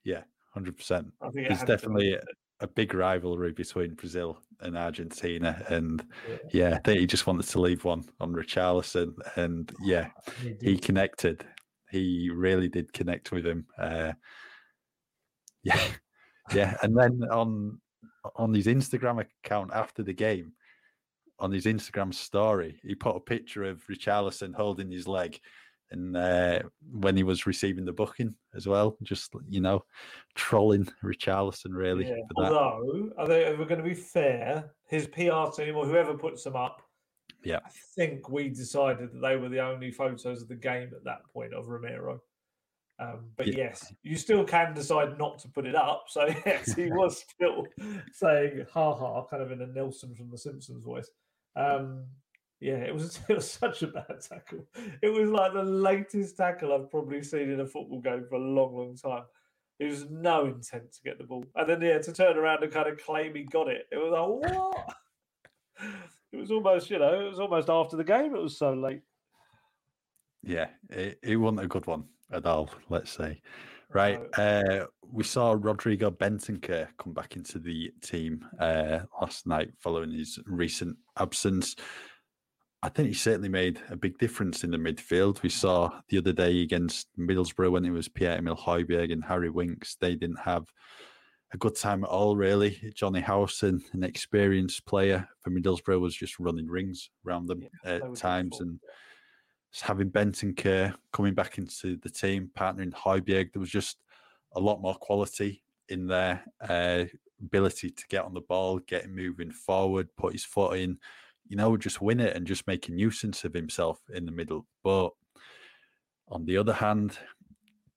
Yeah, 0.05 0.22
hundred 0.52 0.76
percent. 0.76 1.12
I 1.20 1.31
think 1.31 1.46
it 1.46 1.48
There's 1.48 1.61
had 1.61 1.66
to 1.66 1.72
be. 1.72 1.76
definitely 1.79 2.12
a, 2.14 2.20
a 2.61 2.66
big 2.68 2.94
rivalry 2.94 3.52
between 3.52 3.94
Brazil 3.94 4.38
and 4.61 4.76
Argentina, 4.76 5.64
and 5.68 6.05
Yeah. 6.29 6.37
yeah, 6.52 6.74
I 6.76 6.79
think 6.81 7.00
he 7.00 7.07
just 7.07 7.26
wanted 7.26 7.46
to 7.46 7.61
leave 7.61 7.85
one 7.85 8.05
on 8.20 8.33
Richarlison, 8.33 9.14
and 9.37 9.72
yeah, 9.83 10.11
He 10.42 10.55
he 10.61 10.79
connected. 10.79 11.46
He 11.90 12.31
really 12.31 12.68
did 12.68 12.92
connect 12.92 13.33
with 13.33 13.46
him. 13.46 13.66
Uh, 13.79 14.12
yeah, 15.66 15.81
yeah, 16.55 16.76
and 16.83 16.96
then 16.96 17.22
on 17.31 17.81
on 18.35 18.55
his 18.55 18.66
Instagram 18.66 19.24
account 19.44 19.70
after 19.72 20.02
the 20.02 20.12
game, 20.12 20.52
on 21.38 21.52
his 21.52 21.64
Instagram 21.66 22.12
story, 22.14 22.81
he 22.83 22.94
put 22.94 23.16
a 23.16 23.20
picture 23.20 23.64
of 23.64 23.85
Richarlison 23.87 24.55
holding 24.55 24.90
his 24.90 25.07
leg, 25.07 25.38
and 25.90 26.16
uh, 26.16 26.61
when 26.92 27.16
he 27.16 27.22
was 27.22 27.46
receiving 27.46 27.85
the 27.85 27.92
booking 27.92 28.35
as 28.55 28.66
well, 28.66 28.96
just 29.02 29.33
you 29.48 29.61
know, 29.61 29.85
trolling 30.35 30.88
Richarlison 31.05 31.70
really 31.72 32.09
Yeah. 32.09 32.16
for 32.35 32.42
that. 32.44 32.52
Although, 32.52 33.12
I 33.18 33.26
think 33.26 33.48
if 33.48 33.59
we're 33.59 33.64
going 33.66 33.83
to 33.83 33.88
be 33.88 33.94
fair, 33.94 34.72
his 34.88 35.07
PR 35.07 35.50
team 35.55 35.76
or 35.76 35.87
whoever 35.87 36.14
puts 36.14 36.42
them 36.44 36.57
up, 36.57 36.83
Yeah. 37.44 37.61
I 37.64 37.70
think 37.94 38.29
we 38.29 38.48
decided 38.48 39.12
that 39.12 39.20
they 39.20 39.37
were 39.37 39.48
the 39.48 39.61
only 39.61 39.90
photos 39.92 40.42
of 40.42 40.48
the 40.48 40.57
game 40.57 40.90
at 40.96 41.05
that 41.05 41.20
point 41.33 41.55
of 41.55 41.68
Romero. 41.68 42.20
Um, 42.98 43.30
but 43.37 43.46
Yeah. 43.46 43.56
yes, 43.56 43.92
you 44.02 44.16
still 44.16 44.44
can 44.44 44.72
decide 44.72 45.18
not 45.18 45.38
to 45.40 45.48
put 45.48 45.66
it 45.66 45.74
up. 45.74 46.06
So 46.09 46.26
yes, 46.46 46.72
he 46.74 46.90
was 46.90 47.18
still 47.28 47.66
saying 48.12 48.66
"ha 48.72 48.94
ha," 48.94 49.24
kind 49.26 49.42
of 49.42 49.52
in 49.52 49.61
a 49.61 49.66
Nelson 49.66 50.14
from 50.14 50.30
The 50.30 50.38
Simpsons 50.38 50.82
voice. 50.82 51.11
Um, 51.56 52.06
yeah, 52.61 52.76
it 52.76 52.94
was 52.94 53.20
it 53.28 53.35
was 53.35 53.50
such 53.50 53.82
a 53.82 53.88
bad 53.88 54.20
tackle. 54.22 54.66
It 55.02 55.09
was 55.09 55.28
like 55.28 55.52
the 55.52 55.62
latest 55.62 56.37
tackle 56.37 56.72
I've 56.72 56.90
probably 56.90 57.22
seen 57.22 57.50
in 57.50 57.61
a 57.61 57.66
football 57.66 58.00
game 58.00 58.24
for 58.28 58.37
a 58.37 58.40
long, 58.40 58.76
long 58.76 58.96
time. 58.96 59.24
It 59.78 59.87
was 59.90 60.09
no 60.09 60.46
intent 60.46 60.90
to 60.92 61.02
get 61.04 61.18
the 61.18 61.24
ball, 61.24 61.44
and 61.54 61.68
then 61.68 61.82
yeah, 61.82 61.98
to 61.98 62.12
turn 62.14 62.38
around 62.38 62.62
and 62.62 62.72
kind 62.72 62.88
of 62.88 63.02
claim 63.02 63.35
he 63.35 63.42
got 63.42 63.68
it. 63.68 63.87
It 63.92 63.98
was 63.98 64.12
like 64.12 64.50
what? 64.52 64.96
It 66.32 66.37
was 66.38 66.50
almost, 66.50 66.88
you 66.88 66.98
know, 66.98 67.26
it 67.26 67.28
was 67.28 67.38
almost 67.38 67.68
after 67.68 67.96
the 67.96 68.04
game. 68.04 68.35
It 68.35 68.42
was 68.42 68.59
so 68.59 68.72
late. 68.72 69.02
Yeah, 70.42 70.68
it, 70.88 71.18
it 71.22 71.37
wasn't 71.37 71.64
a 71.64 71.68
good 71.68 71.87
one 71.87 72.04
at 72.33 72.47
all, 72.47 72.71
let's 72.89 73.11
say. 73.11 73.41
Right. 73.93 74.21
Uh, 74.37 74.87
we 75.11 75.23
saw 75.23 75.57
Rodrigo 75.59 76.11
Bentancur 76.11 76.89
come 76.99 77.12
back 77.12 77.37
into 77.37 77.59
the 77.59 77.93
team 78.03 78.45
uh, 78.59 79.01
last 79.21 79.47
night 79.47 79.71
following 79.79 80.11
his 80.11 80.39
recent 80.47 80.97
absence. 81.19 81.77
I 82.83 82.89
think 82.89 83.09
he 83.09 83.15
certainly 83.15 83.49
made 83.49 83.81
a 83.91 83.97
big 83.97 84.19
difference 84.19 84.65
in 84.65 84.71
the 84.71 84.77
midfield. 84.77 85.43
We 85.43 85.49
saw 85.49 86.01
the 86.09 86.19
other 86.19 86.33
day 86.33 86.62
against 86.62 87.09
Middlesbrough 87.19 87.71
when 87.71 87.85
it 87.85 87.91
was 87.91 88.09
Pierre-Emile 88.09 88.57
Højbjerg 88.57 89.12
and 89.12 89.25
Harry 89.25 89.51
Winks. 89.51 89.97
They 90.01 90.15
didn't 90.15 90.41
have 90.41 90.67
a 91.53 91.57
good 91.57 91.77
time 91.77 92.05
at 92.05 92.11
all, 92.11 92.37
really. 92.37 92.93
Jonny 92.95 93.21
Howson, 93.21 93.83
an 93.93 94.05
experienced 94.05 94.85
player 94.85 95.27
for 95.41 95.51
Middlesbrough, 95.51 96.01
was 96.01 96.15
just 96.15 96.39
running 96.39 96.67
rings 96.67 97.09
around 97.27 97.47
them 97.47 97.62
Yeah, 97.85 97.93
at 97.95 98.15
times. 98.17 98.61
And 98.61 98.79
having 99.83 100.11
Bentancur 100.11 100.95
coming 101.12 101.35
back 101.35 101.59
into 101.59 101.97
the 101.97 102.11
team, 102.11 102.51
partnering 102.57 102.93
Højbjerg, 102.93 103.53
there 103.53 103.61
was 103.61 103.71
just 103.71 103.99
a 104.55 104.61
lot 104.61 104.81
more 104.81 104.95
quality 104.95 105.62
in 105.89 106.07
their 106.07 106.43
uh, 106.69 107.05
ability 107.41 107.91
to 107.91 108.05
get 108.09 108.25
on 108.25 108.35
the 108.35 108.41
ball, 108.41 108.79
get 108.79 109.11
moving 109.11 109.51
forward, 109.51 110.09
put 110.17 110.33
his 110.33 110.45
foot 110.45 110.79
in, 110.79 110.99
you 111.47 111.57
know, 111.57 111.77
just 111.77 112.01
win 112.01 112.21
it 112.21 112.37
and 112.37 112.47
just 112.47 112.67
make 112.67 112.89
a 112.89 112.93
nuisance 112.93 113.45
of 113.45 113.55
himself 113.55 114.01
in 114.12 114.25
the 114.25 114.33
middle. 114.33 114.67
But 114.83 115.11
on 116.29 116.45
the 116.45 116.57
other 116.57 116.73
hand, 116.73 117.19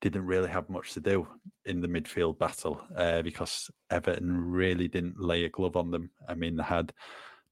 didn't 0.01 0.25
really 0.25 0.49
have 0.49 0.69
much 0.69 0.93
to 0.93 0.99
do 0.99 1.27
in 1.65 1.81
the 1.81 1.87
midfield 1.87 2.37
battle 2.39 2.81
uh, 2.95 3.21
because 3.21 3.69
Everton 3.89 4.31
really 4.33 4.87
didn't 4.87 5.19
lay 5.19 5.45
a 5.45 5.49
glove 5.49 5.75
on 5.75 5.91
them. 5.91 6.09
I 6.27 6.35
mean, 6.35 6.55
they 6.55 6.63
had 6.63 6.93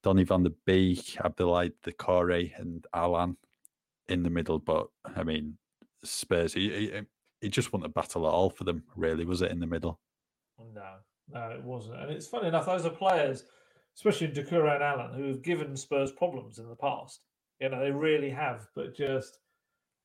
Donny 0.02 0.24
van 0.24 0.44
der 0.44 0.50
Beek, 0.64 1.16
Abdoulaye 1.18 1.72
Doucouré, 1.84 2.58
and 2.58 2.86
Allan 2.94 3.36
in 4.08 4.22
the 4.22 4.30
middle. 4.30 4.58
But 4.58 4.88
I 5.16 5.22
mean, 5.22 5.56
Spurs, 6.04 6.54
it, 6.56 7.06
it 7.40 7.48
just 7.48 7.72
wasn't 7.72 7.94
battle 7.94 8.26
at 8.26 8.32
all 8.32 8.50
for 8.50 8.64
them, 8.64 8.82
really, 8.96 9.24
was 9.24 9.42
it, 9.42 9.50
in 9.50 9.60
the 9.60 9.66
middle? 9.66 10.00
No, 10.74 10.94
no, 11.32 11.50
it 11.50 11.62
wasn't. 11.62 12.00
And 12.00 12.10
it's 12.10 12.26
funny 12.26 12.48
enough, 12.48 12.66
those 12.66 12.86
are 12.86 12.90
players, 12.90 13.44
especially 13.96 14.28
Doucouré 14.28 14.74
and 14.74 14.82
Allan, 14.82 15.14
who 15.14 15.28
have 15.28 15.42
given 15.42 15.76
Spurs 15.76 16.12
problems 16.12 16.58
in 16.58 16.68
the 16.68 16.76
past. 16.76 17.20
You 17.60 17.68
know, 17.68 17.80
they 17.80 17.90
really 17.90 18.30
have. 18.30 18.66
But 18.74 18.96
just 18.96 19.38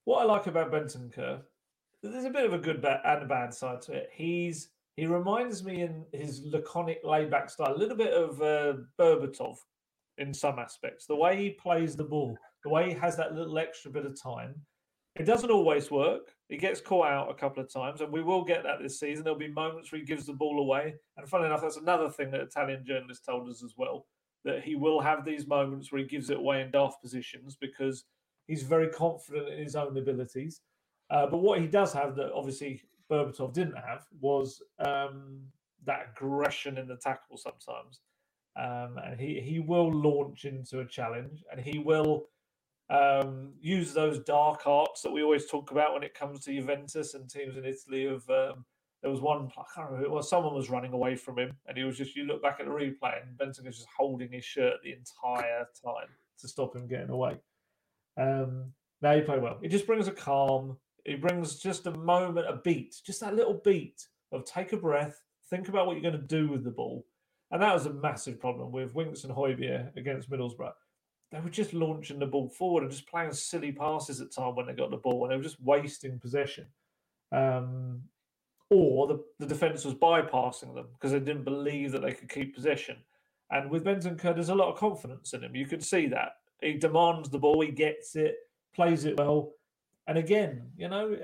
what 0.06 0.22
I 0.22 0.26
like 0.26 0.48
about 0.48 0.72
Bentancur, 0.72 1.42
there's 2.02 2.26
a 2.26 2.30
bit 2.30 2.46
of 2.46 2.54
a 2.54 2.58
good 2.58 2.86
and 2.86 3.24
a 3.24 3.26
bad 3.26 3.54
side 3.54 3.82
to 3.84 3.94
it. 3.94 4.10
He's 4.14 4.70
he 4.96 5.08
reminds 5.08 5.64
me 5.64 5.82
in 5.82 6.06
his 6.12 6.44
laconic, 6.46 7.00
laid-back 7.04 7.50
style, 7.50 7.74
a 7.74 7.78
little 7.78 7.98
bit 7.98 8.14
of 8.14 8.40
uh, 8.42 8.78
Berbatov 9.00 9.58
in 10.20 10.34
some 10.34 10.60
aspects. 10.60 11.08
The 11.08 11.16
way 11.16 11.36
he 11.36 11.50
plays 11.50 11.96
the 11.96 12.04
ball, 12.04 12.38
the 12.64 12.70
way 12.70 12.90
he 12.90 12.96
has 12.96 13.18
that 13.18 13.34
little 13.34 13.58
extra 13.58 13.92
bit 13.92 14.06
of 14.06 14.22
time. 14.22 14.56
It 15.16 15.26
doesn't 15.26 15.52
always 15.52 15.92
work. 15.92 16.34
He 16.50 16.58
gets 16.58 16.82
caught 16.82 17.08
out 17.08 17.30
a 17.30 17.36
couple 17.36 17.62
of 17.62 17.72
times, 17.72 18.02
and 18.02 18.12
we 18.12 18.24
will 18.24 18.44
get 18.44 18.64
that 18.64 18.82
this 18.82 19.00
season. 19.00 19.24
There'll 19.24 19.38
be 19.38 19.48
moments 19.48 19.92
where 19.92 20.00
he 20.00 20.06
gives 20.06 20.26
the 20.26 20.34
ball 20.34 20.60
away. 20.60 20.96
And 21.18 21.30
funny 21.30 21.46
enough, 21.46 21.62
that's 21.62 21.78
another 21.78 22.10
thing 22.10 22.32
that 22.32 22.42
Italian 22.42 22.84
journalists 22.84 23.26
told 23.26 23.48
us 23.50 23.64
as 23.64 23.76
well 23.78 24.08
that 24.44 24.64
he 24.64 24.76
will 24.76 25.00
have 25.00 25.24
these 25.24 25.48
moments 25.48 25.92
where 25.92 26.02
he 26.02 26.08
gives 26.08 26.30
it 26.30 26.38
away 26.38 26.62
in 26.62 26.72
daft 26.72 27.02
positions 27.02 27.56
because 27.60 28.06
he's 28.48 28.64
very 28.64 28.90
confident 28.90 29.50
in 29.50 29.64
his 29.64 29.76
own 29.76 29.98
abilities. 29.98 30.62
Uh, 31.10 31.28
but 31.28 31.38
what 31.38 31.62
he 31.62 31.68
does 31.68 31.94
have 31.94 32.16
that 32.16 32.32
obviously 32.34 32.82
Berbatov 33.10 33.54
didn't 33.54 33.78
have 33.78 34.06
was 34.20 34.62
um, 34.80 35.42
that 35.86 36.08
aggression 36.12 36.78
in 36.78 36.88
the 36.88 36.98
tackle 36.98 37.38
sometimes. 37.38 38.02
Um, 38.56 39.00
and 39.04 39.20
he, 39.20 39.40
he 39.40 39.60
will 39.60 39.92
launch 39.92 40.46
into 40.46 40.80
a 40.82 40.86
challenge 40.86 41.44
and 41.52 41.60
he 41.60 41.80
will 41.80 42.26
um, 42.90 43.54
use 43.60 43.94
those 43.94 44.20
dark 44.20 44.66
arts 44.66 45.02
that 45.02 45.12
we 45.12 45.24
always 45.24 45.46
talk 45.48 45.72
about 45.72 45.94
when 45.94 46.04
it 46.04 46.14
comes 46.14 46.42
to 46.42 46.54
Juventus 46.54 47.14
and 47.14 47.30
teams 47.30 47.58
in 47.58 47.66
Italy. 47.66 48.06
Of 48.06 48.30
um, 48.30 48.66
there 49.02 49.12
was 49.12 49.22
one, 49.22 49.50
I 49.58 49.64
can't 49.74 49.90
remember 49.90 49.98
who 49.98 50.06
it 50.06 50.16
was, 50.16 50.30
someone 50.30 50.54
was 50.54 50.70
running 50.70 50.94
away 50.94 51.16
from 51.16 51.38
him, 51.38 51.52
and 51.68 51.78
he 51.78 51.84
was 51.84 51.98
just. 51.98 52.16
You 52.16 52.26
look 52.26 52.42
back 52.42 52.60
at 52.60 52.66
the 52.66 52.72
replay, 52.72 53.22
and 53.22 53.38
Benson 53.38 53.66
was 53.66 53.78
just 53.78 53.90
holding 53.96 54.32
his 54.32 54.46
shirt 54.46 54.76
the 54.84 54.94
entire 54.94 55.68
time 55.84 56.10
to 56.40 56.48
stop 56.48 56.76
him 56.76 56.88
getting 56.88 57.10
away. 57.10 57.38
Um, 58.18 58.74
now 59.02 59.16
he 59.16 59.22
played 59.22 59.42
well. 59.42 59.60
He 59.62 59.68
just 59.68 59.88
brings 59.88 60.08
a 60.08 60.12
calm. 60.12 60.78
He 61.06 61.16
brings 61.16 61.60
just 61.60 61.88
a 61.88 61.92
moment, 61.92 62.48
a 62.48 62.62
beat, 62.64 62.96
just 63.06 63.20
that 63.20 63.36
little 63.36 63.60
beat 63.66 64.08
of 64.32 64.46
take 64.46 64.72
a 64.72 64.78
breath, 64.78 65.22
think 65.50 65.68
about 65.68 65.86
what 65.86 65.94
you're 65.94 66.12
going 66.12 66.22
to 66.22 66.28
do 66.28 66.50
with 66.50 66.64
the 66.64 66.72
ball. 66.72 67.06
And 67.52 67.62
that 67.62 67.74
was 67.74 67.86
a 67.86 67.94
massive 67.94 68.40
problem 68.40 68.72
with 68.72 68.96
Winks 68.96 69.26
and 69.26 69.34
Højbjerg 69.34 69.96
against 69.98 70.30
Middlesbrough 70.30 70.72
they 71.34 71.40
were 71.40 71.50
just 71.50 71.74
launching 71.74 72.20
the 72.20 72.26
ball 72.26 72.48
forward 72.48 72.84
and 72.84 72.92
just 72.92 73.08
playing 73.08 73.34
silly 73.34 73.72
passes 73.72 74.22
at 74.22 74.32
time 74.32 74.56
when 74.56 74.68
they 74.68 74.74
got 74.74 74.92
the 74.92 74.98
ball, 74.98 75.24
and 75.24 75.32
they 75.32 75.38
were 75.38 75.44
just 75.44 75.62
wasting 75.62 76.20
possession. 76.20 76.68
Um, 77.32 78.02
or 78.70 79.08
the, 79.08 79.24
the 79.40 79.48
defence 79.48 79.84
was 79.84 79.96
bypassing 79.96 80.74
them 80.76 80.88
because 80.94 81.12
they 81.12 81.20
didn't 81.20 81.44
believe 81.44 81.92
that 81.92 82.02
they 82.02 82.14
could 82.14 82.30
keep 82.30 82.56
possession. 82.56 82.98
And 83.52 83.70
with 83.70 83.84
Bentancur, 83.84 84.34
there's 84.34 84.50
a 84.50 84.56
lot 84.56 84.72
of 84.72 84.80
confidence 84.80 85.34
in 85.34 85.44
him. 85.44 85.56
You 85.56 85.66
could 85.66 85.84
see 85.84 86.08
that. 86.08 86.38
He 86.62 86.74
demands 86.74 87.30
the 87.30 87.40
ball, 87.40 87.62
he 87.62 87.72
gets 87.72 88.16
it, 88.16 88.36
plays 88.74 89.06
it 89.06 89.18
well. 89.18 89.52
And 90.08 90.18
again, 90.18 90.70
you 90.78 90.88
know, 90.88 91.18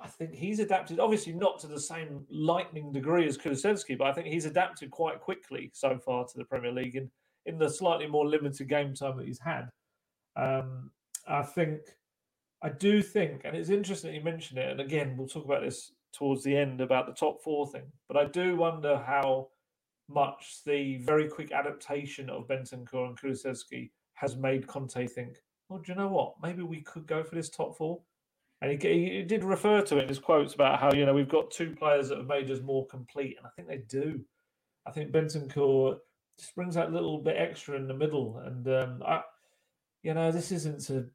I 0.00 0.08
think 0.08 0.34
he's 0.34 0.60
adapted, 0.60 1.00
obviously 1.00 1.32
not 1.32 1.58
to 1.60 1.66
the 1.66 1.80
same 1.80 2.24
lightning 2.30 2.92
degree 2.92 3.26
as 3.26 3.38
Kulusevski, 3.38 3.98
but 3.98 4.06
I 4.06 4.12
think 4.12 4.26
he's 4.26 4.46
adapted 4.46 4.90
quite 4.90 5.20
quickly 5.20 5.70
so 5.74 5.98
far 5.98 6.26
to 6.26 6.38
the 6.38 6.44
Premier 6.44 6.72
League. 6.72 6.96
And 6.96 7.10
in 7.46 7.58
the 7.58 7.68
slightly 7.68 8.06
more 8.06 8.26
limited 8.26 8.68
game 8.68 8.94
time 8.94 9.16
that 9.16 9.26
he's 9.26 9.40
had. 9.40 9.70
Um, 10.36 10.90
I 11.26 11.42
think, 11.42 11.80
I 12.62 12.68
do 12.68 13.02
think, 13.02 13.42
and 13.44 13.56
it's 13.56 13.70
interesting 13.70 14.14
you 14.14 14.20
mentioned 14.20 14.58
it. 14.58 14.70
And 14.70 14.80
again, 14.80 15.16
we'll 15.16 15.28
talk 15.28 15.44
about 15.44 15.62
this 15.62 15.92
towards 16.12 16.42
the 16.42 16.56
end 16.56 16.80
about 16.80 17.06
the 17.06 17.12
top 17.12 17.42
four 17.42 17.66
thing. 17.66 17.92
But 18.08 18.16
I 18.16 18.24
do 18.26 18.56
wonder 18.56 18.98
how 18.98 19.48
much 20.08 20.62
the 20.66 20.98
very 20.98 21.28
quick 21.28 21.52
adaptation 21.52 22.28
of 22.28 22.48
Bentancur 22.48 23.06
and 23.06 23.18
Kulusevski 23.18 23.90
has 24.14 24.36
made 24.36 24.66
Conte 24.66 25.06
think, 25.06 25.36
well, 25.68 25.78
do 25.78 25.92
you 25.92 25.98
know 25.98 26.08
what? 26.08 26.34
Maybe 26.42 26.62
we 26.62 26.82
could 26.82 27.06
go 27.06 27.22
for 27.22 27.36
this 27.36 27.48
top 27.48 27.76
four. 27.76 28.00
And 28.60 28.70
he, 28.82 29.10
he 29.10 29.22
did 29.22 29.44
refer 29.44 29.80
to 29.82 29.98
it 29.98 30.02
in 30.02 30.08
his 30.08 30.18
quotes 30.18 30.54
about 30.54 30.80
how, 30.80 30.92
you 30.92 31.06
know, 31.06 31.14
we've 31.14 31.28
got 31.28 31.50
two 31.50 31.74
players 31.74 32.08
that 32.08 32.18
have 32.18 32.26
made 32.26 32.50
us 32.50 32.60
more 32.60 32.86
complete. 32.88 33.36
And 33.38 33.46
I 33.46 33.50
think 33.50 33.68
they 33.68 33.82
do. 33.88 34.20
I 34.86 34.90
think 34.90 35.12
Bentancur 35.12 35.96
just 36.40 36.54
brings 36.54 36.74
that 36.74 36.92
little 36.92 37.18
bit 37.18 37.36
extra 37.36 37.76
in 37.76 37.86
the 37.86 37.94
middle. 37.94 38.38
And 38.44 38.66
um, 38.68 39.02
I, 39.06 39.22
you 40.02 40.14
know, 40.14 40.32
this 40.32 40.50
isn't 40.52 40.80
to 40.86 41.06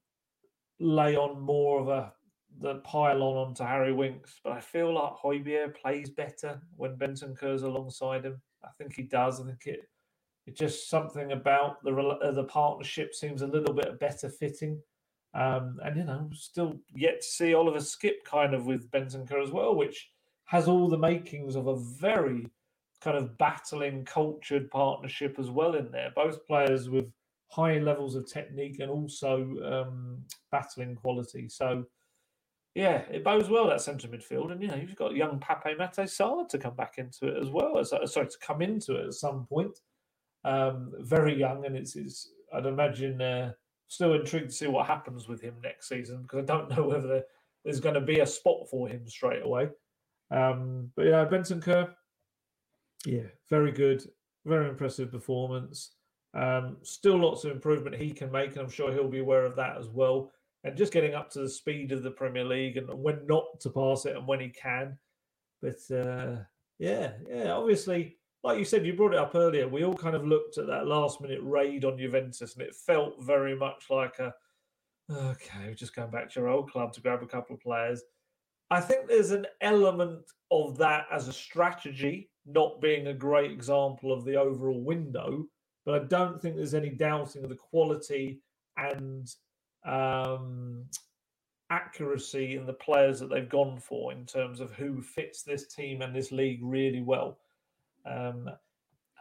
lay 0.80 1.16
on 1.16 1.42
more 1.42 1.82
of 1.82 1.88
a 1.88 2.14
the 2.62 2.76
pile 2.76 3.22
on 3.22 3.48
onto 3.48 3.64
Harry 3.64 3.92
Winks, 3.92 4.40
but 4.44 4.54
I 4.54 4.62
feel 4.62 4.94
like 4.94 5.14
Højbjerg 5.16 5.76
plays 5.76 6.10
better 6.10 6.62
when 6.78 6.96
Bentancur's 6.96 7.64
alongside 7.64 8.26
him. 8.26 8.42
I 8.64 8.70
think 8.78 8.96
he 8.96 9.04
does. 9.04 9.42
I 9.42 9.46
think 9.46 9.66
it 9.66 9.90
It's 10.48 10.60
just 10.60 10.90
something 10.90 11.32
about 11.34 11.84
the 11.84 11.94
uh, 11.94 12.32
the 12.32 12.46
partnership 12.46 13.14
seems 13.14 13.42
a 13.42 13.48
little 13.48 13.74
bit 13.74 14.00
better 14.00 14.30
fitting. 14.30 14.82
Um, 15.34 15.80
and 15.84 15.98
you 15.98 16.06
know, 16.06 16.30
still 16.34 16.80
yet 16.96 17.20
to 17.22 17.28
see 17.28 17.54
Oliver 17.54 17.80
Skipp 17.80 18.24
kind 18.24 18.54
of 18.54 18.66
with 18.66 18.90
Bentancur 18.90 19.44
as 19.44 19.52
well, 19.52 19.76
which 19.76 20.10
has 20.46 20.68
all 20.68 20.88
the 20.88 20.98
makings 20.98 21.56
of 21.56 21.68
a 21.68 21.76
very 21.76 22.48
kind 23.06 23.18
of 23.18 23.38
battling, 23.38 24.04
cultured 24.04 24.70
partnership 24.72 25.38
as 25.40 25.50
well 25.50 25.76
in 25.76 25.92
there. 25.92 26.12
Both 26.16 26.46
players 26.48 26.90
with 26.90 27.06
high 27.52 27.78
levels 27.78 28.16
of 28.16 28.30
technique 28.30 28.80
and 28.80 28.90
also 28.90 29.56
um, 29.64 30.24
battling 30.52 30.96
quality. 30.96 31.48
So, 31.48 31.86
yeah, 32.74 33.04
it 33.12 33.24
bodes 33.24 33.48
well 33.48 33.70
that 33.70 33.82
centre 33.82 34.08
midfield. 34.08 34.52
And, 34.52 34.62
you 34.62 34.68
know, 34.68 34.76
you've 34.76 34.96
got 34.96 35.16
young 35.16 35.40
Pape 35.40 35.78
Sarr 35.78 36.50
to 36.50 36.58
come 36.58 36.76
back 36.76 36.96
into 36.98 37.28
it 37.28 37.42
as 37.42 37.50
well. 37.50 37.78
As, 37.78 37.94
uh, 37.94 38.06
sorry, 38.08 38.28
to 38.28 38.38
come 38.42 38.62
into 38.64 38.96
it 38.96 39.06
at 39.06 39.14
some 39.14 39.46
point. 39.46 39.80
Um, 40.44 40.92
very 41.00 41.40
young, 41.40 41.66
and 41.66 41.76
it's, 41.76 41.96
it's 41.96 42.32
I'd 42.54 42.66
imagine, 42.66 43.22
uh, 43.22 43.54
still 43.88 44.14
intrigued 44.14 44.50
to 44.50 44.56
see 44.56 44.68
what 44.68 44.88
happens 44.88 45.28
with 45.28 45.42
him 45.42 45.56
next 45.64 45.88
season 45.88 46.24
because 46.24 46.40
I 46.40 46.46
don't 46.46 46.70
know 46.76 46.88
whether 46.88 47.24
there's 47.64 47.80
going 47.80 47.96
to 47.96 48.02
be 48.02 48.20
a 48.20 48.26
spot 48.26 48.68
for 48.70 48.88
him 48.88 49.08
straight 49.08 49.44
away. 49.44 49.70
Um, 50.32 50.92
but 50.96 51.06
yeah, 51.06 51.26
Bentancur, 51.26 51.92
yeah, 53.06 53.28
very 53.50 53.72
good, 53.72 54.04
very 54.46 54.70
impressive 54.70 55.12
performance. 55.12 55.92
Um, 56.34 56.78
still 56.84 57.18
lots 57.18 57.46
of 57.46 57.52
improvement 57.52 57.96
he 57.96 58.12
can 58.12 58.32
make, 58.32 58.52
and 58.52 58.60
I'm 58.60 58.70
sure 58.70 58.92
he'll 58.92 59.08
be 59.08 59.20
aware 59.20 59.46
of 59.46 59.56
that 59.56 59.78
as 59.78 59.88
well. 59.88 60.32
And 60.64 60.76
just 60.76 60.94
getting 60.94 61.14
up 61.14 61.30
to 61.32 61.40
the 61.40 61.50
speed 61.50 61.92
of 61.92 62.04
the 62.04 62.12
Premier 62.12 62.44
League 62.44 62.78
and 62.78 62.88
when 62.90 63.26
not 63.28 63.60
to 63.62 63.70
pass 63.70 64.06
it 64.06 64.16
and 64.16 64.28
when 64.28 64.40
he 64.40 64.50
can. 64.50 64.98
But 65.62 65.80
uh, 65.96 66.38
yeah, 66.80 67.12
yeah, 67.30 67.52
obviously, 67.52 68.18
like 68.44 68.58
you 68.58 68.66
said, 68.66 68.86
you 68.86 68.94
brought 68.94 69.14
it 69.14 69.20
up 69.20 69.36
earlier. 69.36 69.68
We 69.68 69.86
all 69.86 69.96
kind 69.96 70.16
of 70.16 70.26
looked 70.26 70.58
at 70.58 70.68
that 70.68 70.88
last 70.88 71.22
minute 71.22 71.40
raid 71.42 71.86
on 71.86 71.98
Juventus, 71.98 72.56
and 72.56 72.64
it 72.64 72.76
felt 72.76 73.24
very 73.24 73.56
much 73.56 73.86
like 73.90 74.20
a 74.20 74.34
okay, 75.12 75.68
we're 75.68 75.74
just 75.74 75.96
going 75.96 76.12
back 76.12 76.32
to 76.32 76.40
your 76.40 76.50
old 76.50 76.72
club 76.72 76.94
to 76.94 77.02
grab 77.02 77.22
a 77.22 77.28
couple 77.28 77.56
of 77.56 77.62
players. 77.62 78.02
I 78.72 78.82
think 78.82 79.08
there's 79.08 79.32
an 79.32 79.46
element 79.62 80.24
of 80.52 80.78
that 80.78 81.06
as 81.12 81.28
a 81.28 81.34
strategy, 81.34 82.30
not 82.46 82.82
being 82.82 83.08
a 83.08 83.14
great 83.14 83.52
example 83.52 84.12
of 84.14 84.26
the 84.26 84.36
overall 84.36 84.82
window 84.82 85.46
but 85.86 86.02
I 86.02 86.06
don't 86.06 86.42
think 86.42 86.56
there's 86.56 86.74
any 86.74 86.90
doubting 86.90 87.44
of 87.44 87.50
the 87.50 87.56
quality 87.56 88.40
and 88.76 89.28
um, 89.86 90.86
accuracy 91.70 92.56
in 92.56 92.66
the 92.66 92.74
players 92.74 93.20
that 93.20 93.30
they've 93.30 93.48
gone 93.48 93.80
for 93.80 94.12
in 94.12 94.26
terms 94.26 94.60
of 94.60 94.74
who 94.74 95.02
fits 95.02 95.44
this 95.44 95.68
team 95.68 96.02
and 96.02 96.14
this 96.14 96.32
league 96.32 96.60
really 96.64 97.02
well. 97.02 97.38
Um, 98.06 98.50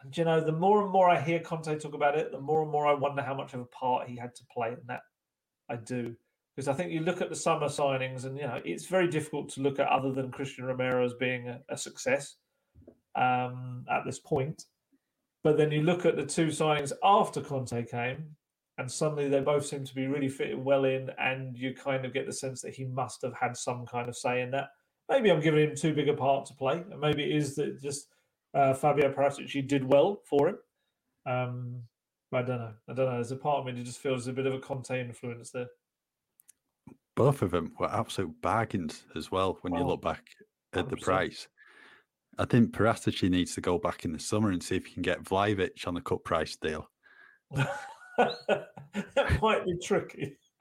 and 0.03 0.17
you 0.17 0.25
know, 0.25 0.41
the 0.41 0.53
more 0.53 0.83
and 0.83 0.91
more 0.91 1.09
I 1.09 1.21
hear 1.21 1.39
Conte 1.41 1.79
talk 1.79 1.95
about 1.95 2.17
it, 2.17 2.33
the 2.33 2.41
more 2.41 2.63
and 2.63 2.71
more 2.71 2.87
I 2.87 2.95
wonder 2.95 3.23
how 3.23 3.35
much 3.35 3.53
of 3.53 3.61
a 3.61 3.67
part 3.67 4.09
he 4.09 4.17
had 4.17 4.35
to 4.35 4.45
play 4.53 4.69
in 4.69 4.81
that. 4.89 5.03
I 5.69 5.77
do. 5.77 6.15
Because 6.55 6.69
I 6.69 6.73
think 6.73 6.93
you 6.93 7.01
look 7.01 7.21
at 7.21 7.31
the 7.31 7.37
summer 7.37 7.67
signings, 7.67 8.25
and 8.25 8.37
you 8.37 8.45
know 8.45 8.61
it's 8.65 8.87
very 8.87 9.09
difficult 9.09 9.49
to 9.51 9.61
look 9.61 9.81
at 9.81 9.89
other 9.89 10.13
than 10.13 10.31
Cristian 10.31 10.67
Romero 10.67 11.05
as 11.05 11.15
being 11.15 11.49
a, 11.49 11.61
a 11.69 11.77
success 11.77 12.37
um, 13.17 13.85
at 13.91 14.05
this 14.05 14.19
point. 14.19 14.65
But 15.43 15.59
then 15.59 15.71
you 15.71 15.83
look 15.83 16.07
at 16.07 16.17
the 16.17 16.25
two 16.25 16.47
signings 16.47 16.93
after 17.03 17.41
Conte 17.41 17.85
came, 17.85 18.37
and 18.79 18.91
suddenly 18.91 19.29
they 19.29 19.41
both 19.41 19.67
seem 19.67 19.85
to 19.85 19.95
be 19.95 20.07
really 20.07 20.29
fitting 20.29 20.65
well 20.65 20.85
in, 20.85 21.11
and 21.19 21.57
you 21.57 21.75
kind 21.75 22.05
of 22.05 22.15
get 22.15 22.27
the 22.27 22.33
sense 22.33 22.63
that 22.63 22.75
he 22.75 22.85
must 22.85 23.23
have 23.23 23.35
had 23.35 23.57
some 23.57 23.87
kind 23.87 24.09
of 24.09 24.17
say 24.17 24.41
in 24.41 24.51
that. 24.53 24.69
Maybe 25.09 25.31
I'm 25.31 25.41
giving 25.41 25.69
him 25.69 25.77
too 25.77 25.95
big 25.95 26.09
a 26.09 26.15
part 26.15 26.47
to 26.47 26.55
play, 26.55 26.83
and 26.91 27.01
maybe 27.01 27.25
it 27.25 27.37
is 27.37 27.55
that 27.57 27.81
just 27.83 28.09
uh, 28.55 28.73
Fabio 28.73 29.13
Paratici 29.13 29.67
did 29.67 29.85
well 29.85 30.23
for 30.29 30.49
him. 30.49 30.59
Um, 31.27 31.83
I 32.33 32.43
don't 32.43 32.59
know. 32.59 32.73
I 32.89 32.93
don't 32.95 33.07
know. 33.07 33.15
There's 33.15 33.31
a 33.31 33.37
part 33.37 33.61
of 33.61 33.67
me 33.67 33.73
that 33.73 33.85
just 33.85 34.01
feels 34.01 34.27
a 34.27 34.33
bit 34.33 34.47
of 34.47 34.55
a 34.55 34.59
Conte 34.59 34.99
influence 34.99 35.51
there. 35.51 35.69
Both 37.17 37.43
of 37.43 37.51
them 37.53 37.73
were 37.79 37.93
absolute 37.93 38.35
bargains 38.43 39.05
as 39.15 39.31
well 39.31 39.59
when 39.61 39.75
oh, 39.75 39.79
you 39.79 39.85
look 39.85 40.03
back 40.03 40.25
at 40.73 40.87
100%. 40.87 40.91
the 40.91 40.97
price. 40.97 41.49
I 42.39 42.45
think 42.45 42.73
Paratici 42.73 43.31
needs 43.31 43.55
to 43.55 43.61
go 43.61 43.79
back 43.79 44.05
in 44.05 44.13
the 44.13 44.19
summer 44.19 44.51
and 44.51 44.63
see 44.63 44.77
if 44.77 44.87
he 44.87 44.95
can 44.95 45.03
get 45.03 45.23
Vlahovic 45.23 45.87
on 45.87 45.97
a 45.97 46.01
cut 46.01 46.25
price 46.25 46.57
deal. 46.57 46.89
that 47.51 49.39
might 49.43 49.65
be 49.65 49.77
tricky. 49.83 50.37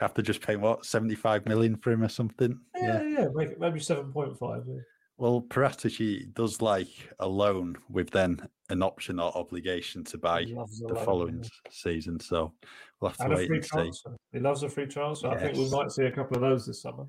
Have 0.00 0.14
to 0.14 0.22
just 0.22 0.40
pay 0.40 0.56
what 0.56 0.84
seventy 0.84 1.14
five 1.14 1.46
million 1.46 1.76
for 1.76 1.92
him 1.92 2.02
or 2.02 2.08
something. 2.08 2.58
Yeah, 2.76 3.02
yeah, 3.02 3.18
yeah. 3.20 3.28
Make 3.34 3.50
it 3.50 3.60
maybe 3.60 3.80
seven 3.80 4.12
point 4.12 4.38
five. 4.38 4.64
Yeah. 4.66 4.80
Well, 5.16 5.42
Paratici 5.48 6.32
does 6.34 6.60
like 6.60 6.88
a 7.20 7.28
loan 7.28 7.76
with 7.88 8.10
then 8.10 8.48
an 8.68 8.82
option 8.82 9.20
or 9.20 9.36
obligation 9.36 10.02
to 10.04 10.18
buy 10.18 10.44
the 10.44 10.54
loan, 10.54 11.04
following 11.04 11.40
yeah. 11.42 11.70
season. 11.70 12.18
So 12.18 12.52
we'll 13.00 13.10
have 13.10 13.18
to 13.18 13.24
and 13.24 13.34
wait 13.34 13.50
and 13.50 13.62
transfer. 13.62 14.10
see. 14.10 14.38
He 14.38 14.40
loves 14.40 14.64
a 14.64 14.68
free 14.68 14.86
transfer. 14.86 15.28
Yes. 15.28 15.36
I 15.36 15.40
think 15.40 15.56
we 15.56 15.70
might 15.70 15.92
see 15.92 16.04
a 16.04 16.10
couple 16.10 16.36
of 16.36 16.40
those 16.42 16.66
this 16.66 16.82
summer. 16.82 17.04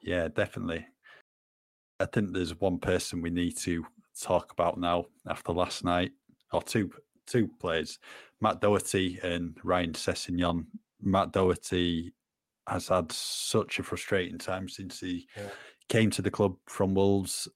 Yeah, 0.00 0.28
definitely. 0.28 0.86
I 2.02 2.06
think 2.06 2.32
there's 2.32 2.60
one 2.60 2.78
person 2.78 3.22
we 3.22 3.30
need 3.30 3.56
to 3.58 3.86
talk 4.20 4.50
about 4.52 4.76
now 4.76 5.06
after 5.28 5.52
last 5.52 5.84
night, 5.84 6.10
or 6.52 6.60
two 6.60 6.90
two 7.26 7.48
players, 7.60 8.00
Matt 8.40 8.60
Doherty 8.60 9.20
and 9.22 9.56
Ryan 9.62 9.92
Sessegnon. 9.92 10.66
Matt 11.00 11.32
Doherty 11.32 12.12
has 12.66 12.88
had 12.88 13.10
such 13.12 13.78
a 13.78 13.84
frustrating 13.84 14.38
time 14.38 14.68
since 14.68 14.98
he 14.98 15.28
yeah. 15.36 15.48
came 15.88 16.10
to 16.10 16.22
the 16.22 16.30
club 16.30 16.56
from 16.66 16.94
Wolves. 16.94 17.46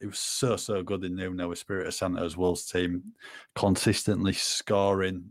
It 0.00 0.06
was 0.06 0.18
so 0.20 0.56
so 0.56 0.82
good 0.82 1.02
in 1.02 1.16
Nuno 1.16 1.50
Espirito 1.50 1.90
Santo's 1.90 2.36
Wolves 2.36 2.70
team, 2.70 3.02
consistently 3.56 4.32
scoring, 4.32 5.24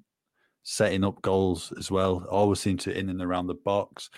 setting 0.63 1.05
up 1.05 1.21
goals 1.21 1.71
as 1.77 1.89
well. 1.89 2.25
Always 2.29 2.59
seemed 2.59 2.81
to 2.81 2.97
in 2.97 3.09
and 3.09 3.21
around 3.21 3.47
the 3.47 3.55
box. 3.55 4.09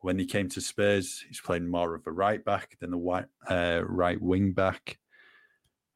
When 0.00 0.18
he 0.18 0.26
came 0.26 0.48
to 0.50 0.60
Spurs, 0.60 1.24
he's 1.26 1.40
playing 1.40 1.68
more 1.68 1.94
of 1.94 2.06
a 2.06 2.12
right 2.12 2.44
back 2.44 2.76
than 2.80 2.90
the 2.90 2.98
white, 2.98 3.26
uh, 3.48 3.82
right 3.84 4.20
wing 4.20 4.52
back. 4.52 4.98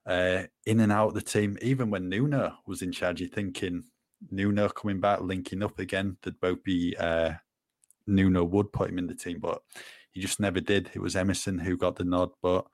Uh, 0.06 0.44
in 0.66 0.80
and 0.80 0.90
out 0.90 1.14
the 1.14 1.20
team, 1.20 1.58
even 1.62 1.90
when 1.90 2.08
Nuno 2.08 2.54
was 2.66 2.82
in 2.82 2.90
charge, 2.90 3.20
you're 3.20 3.28
thinking 3.28 3.84
Nuno 4.30 4.68
coming 4.68 5.00
back, 5.00 5.20
linking 5.20 5.62
up 5.62 5.78
again, 5.78 6.16
that 6.22 6.40
both 6.40 6.62
be 6.64 6.96
uh, 6.98 7.32
Nuno 8.06 8.44
would 8.44 8.72
put 8.72 8.90
him 8.90 8.98
in 8.98 9.06
the 9.06 9.14
team, 9.14 9.38
but 9.38 9.62
he 10.12 10.20
just 10.20 10.40
never 10.40 10.60
did. 10.60 10.90
It 10.94 11.00
was 11.00 11.16
Emerson 11.16 11.58
who 11.58 11.76
got 11.76 11.96
the 11.96 12.04
nod. 12.04 12.30
But 12.42 12.66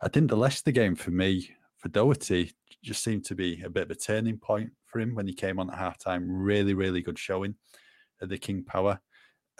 I 0.00 0.08
think 0.08 0.28
the 0.28 0.36
Leicester 0.36 0.70
game 0.70 0.94
for 0.94 1.10
me, 1.10 1.50
for 1.78 1.88
Doherty, 1.88 2.52
just 2.82 3.02
seemed 3.02 3.24
to 3.26 3.34
be 3.34 3.62
a 3.62 3.70
bit 3.70 3.84
of 3.84 3.90
a 3.90 3.94
turning 3.94 4.38
point 4.38 4.70
for 4.86 5.00
him 5.00 5.14
when 5.14 5.26
he 5.26 5.34
came 5.34 5.58
on 5.58 5.70
at 5.70 5.78
halftime. 5.78 6.24
Really, 6.28 6.74
really 6.74 7.02
good 7.02 7.18
showing 7.18 7.54
at 8.22 8.28
the 8.28 8.38
King 8.38 8.62
Power 8.62 9.00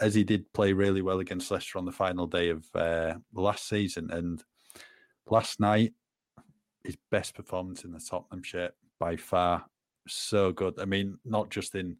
as 0.01 0.15
he 0.15 0.23
did 0.23 0.51
play 0.53 0.73
really 0.73 1.01
well 1.01 1.19
against 1.19 1.51
Leicester 1.51 1.77
on 1.77 1.85
the 1.85 1.91
final 1.91 2.27
day 2.27 2.49
of 2.49 2.65
uh, 2.75 3.13
last 3.33 3.69
season. 3.69 4.09
And 4.11 4.43
last 5.27 5.59
night, 5.59 5.93
his 6.83 6.97
best 7.11 7.35
performance 7.35 7.83
in 7.83 7.91
the 7.91 7.99
Tottenham 7.99 8.41
shirt 8.43 8.73
by 8.99 9.15
far. 9.15 9.65
So 10.07 10.51
good. 10.51 10.79
I 10.79 10.85
mean, 10.85 11.19
not 11.23 11.51
just 11.51 11.75
in 11.75 11.97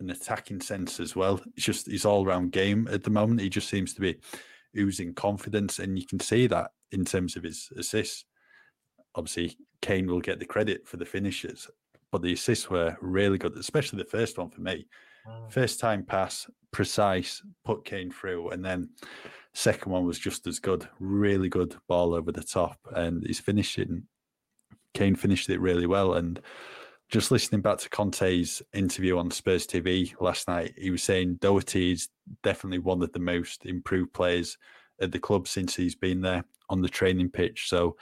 an 0.00 0.10
attacking 0.10 0.60
sense 0.60 0.98
as 0.98 1.14
well. 1.14 1.40
It's 1.56 1.64
just 1.64 1.86
his 1.86 2.04
all 2.04 2.26
round 2.26 2.50
game 2.50 2.88
at 2.90 3.04
the 3.04 3.10
moment. 3.10 3.40
He 3.40 3.48
just 3.48 3.68
seems 3.68 3.94
to 3.94 4.00
be 4.00 4.16
oozing 4.76 5.14
confidence. 5.14 5.78
And 5.78 5.98
you 5.98 6.06
can 6.06 6.18
see 6.18 6.48
that 6.48 6.72
in 6.90 7.04
terms 7.04 7.36
of 7.36 7.44
his 7.44 7.68
assists. 7.76 8.24
Obviously, 9.14 9.56
Kane 9.82 10.06
will 10.06 10.20
get 10.20 10.40
the 10.40 10.46
credit 10.46 10.86
for 10.86 10.96
the 10.96 11.04
finishes, 11.04 11.68
but 12.10 12.22
the 12.22 12.32
assists 12.32 12.70
were 12.70 12.96
really 13.00 13.38
good, 13.38 13.56
especially 13.56 13.98
the 13.98 14.04
first 14.04 14.38
one 14.38 14.50
for 14.50 14.60
me. 14.60 14.86
Mm. 15.28 15.52
First 15.52 15.80
time 15.80 16.04
pass, 16.04 16.48
precise, 16.72 17.42
put 17.64 17.84
Kane 17.84 18.10
through, 18.10 18.50
and 18.50 18.64
then 18.64 18.90
second 19.54 19.92
one 19.92 20.06
was 20.06 20.18
just 20.18 20.46
as 20.46 20.58
good. 20.58 20.88
Really 20.98 21.48
good 21.48 21.76
ball 21.88 22.14
over 22.14 22.32
the 22.32 22.42
top, 22.42 22.78
and 22.94 23.24
he's 23.26 23.40
finishing. 23.40 24.04
Kane 24.94 25.14
finished 25.14 25.48
it 25.50 25.60
really 25.60 25.86
well, 25.86 26.14
and 26.14 26.40
just 27.10 27.32
listening 27.32 27.60
back 27.60 27.78
to 27.78 27.88
Conte's 27.90 28.62
interview 28.72 29.18
on 29.18 29.30
Spurs 29.30 29.66
TV 29.66 30.14
last 30.20 30.46
night, 30.46 30.74
he 30.76 30.90
was 30.90 31.02
saying 31.02 31.38
Doherty 31.40 31.92
is 31.92 32.08
definitely 32.44 32.78
one 32.78 33.02
of 33.02 33.12
the 33.12 33.18
most 33.18 33.66
improved 33.66 34.12
players 34.12 34.56
at 35.00 35.10
the 35.10 35.18
club 35.18 35.48
since 35.48 35.74
he's 35.74 35.96
been 35.96 36.20
there 36.20 36.44
on 36.68 36.82
the 36.82 36.88
training 36.88 37.30
pitch. 37.30 37.68
So 37.68 37.96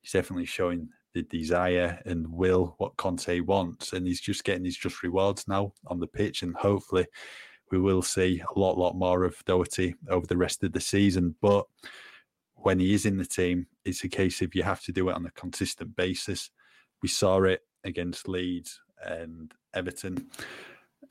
he's 0.00 0.12
definitely 0.12 0.46
showing 0.46 0.88
the 1.14 1.22
desire 1.22 2.00
and 2.06 2.26
will 2.26 2.74
what 2.78 2.96
Conte 2.96 3.40
wants, 3.40 3.92
and 3.92 4.06
he's 4.06 4.20
just 4.20 4.44
getting 4.44 4.64
his 4.64 4.76
just 4.76 5.02
rewards 5.02 5.46
now 5.48 5.72
on 5.86 6.00
the 6.00 6.06
pitch, 6.06 6.42
and 6.42 6.54
hopefully 6.56 7.06
we 7.70 7.78
will 7.78 8.02
see 8.02 8.42
a 8.54 8.58
lot, 8.58 8.78
lot 8.78 8.94
more 8.94 9.24
of 9.24 9.42
Doherty 9.44 9.94
over 10.10 10.26
the 10.26 10.36
rest 10.36 10.62
of 10.62 10.72
the 10.72 10.80
season. 10.80 11.34
But 11.40 11.64
when 12.54 12.78
he 12.78 12.94
is 12.94 13.06
in 13.06 13.16
the 13.16 13.24
team, 13.24 13.66
it's 13.84 14.04
a 14.04 14.08
case 14.08 14.42
of 14.42 14.54
you 14.54 14.62
have 14.62 14.82
to 14.82 14.92
do 14.92 15.08
it 15.08 15.14
on 15.14 15.26
a 15.26 15.30
consistent 15.32 15.96
basis. 15.96 16.50
We 17.02 17.08
saw 17.08 17.42
it 17.42 17.60
against 17.84 18.28
Leeds 18.28 18.80
and 19.04 19.52
Everton. 19.74 20.28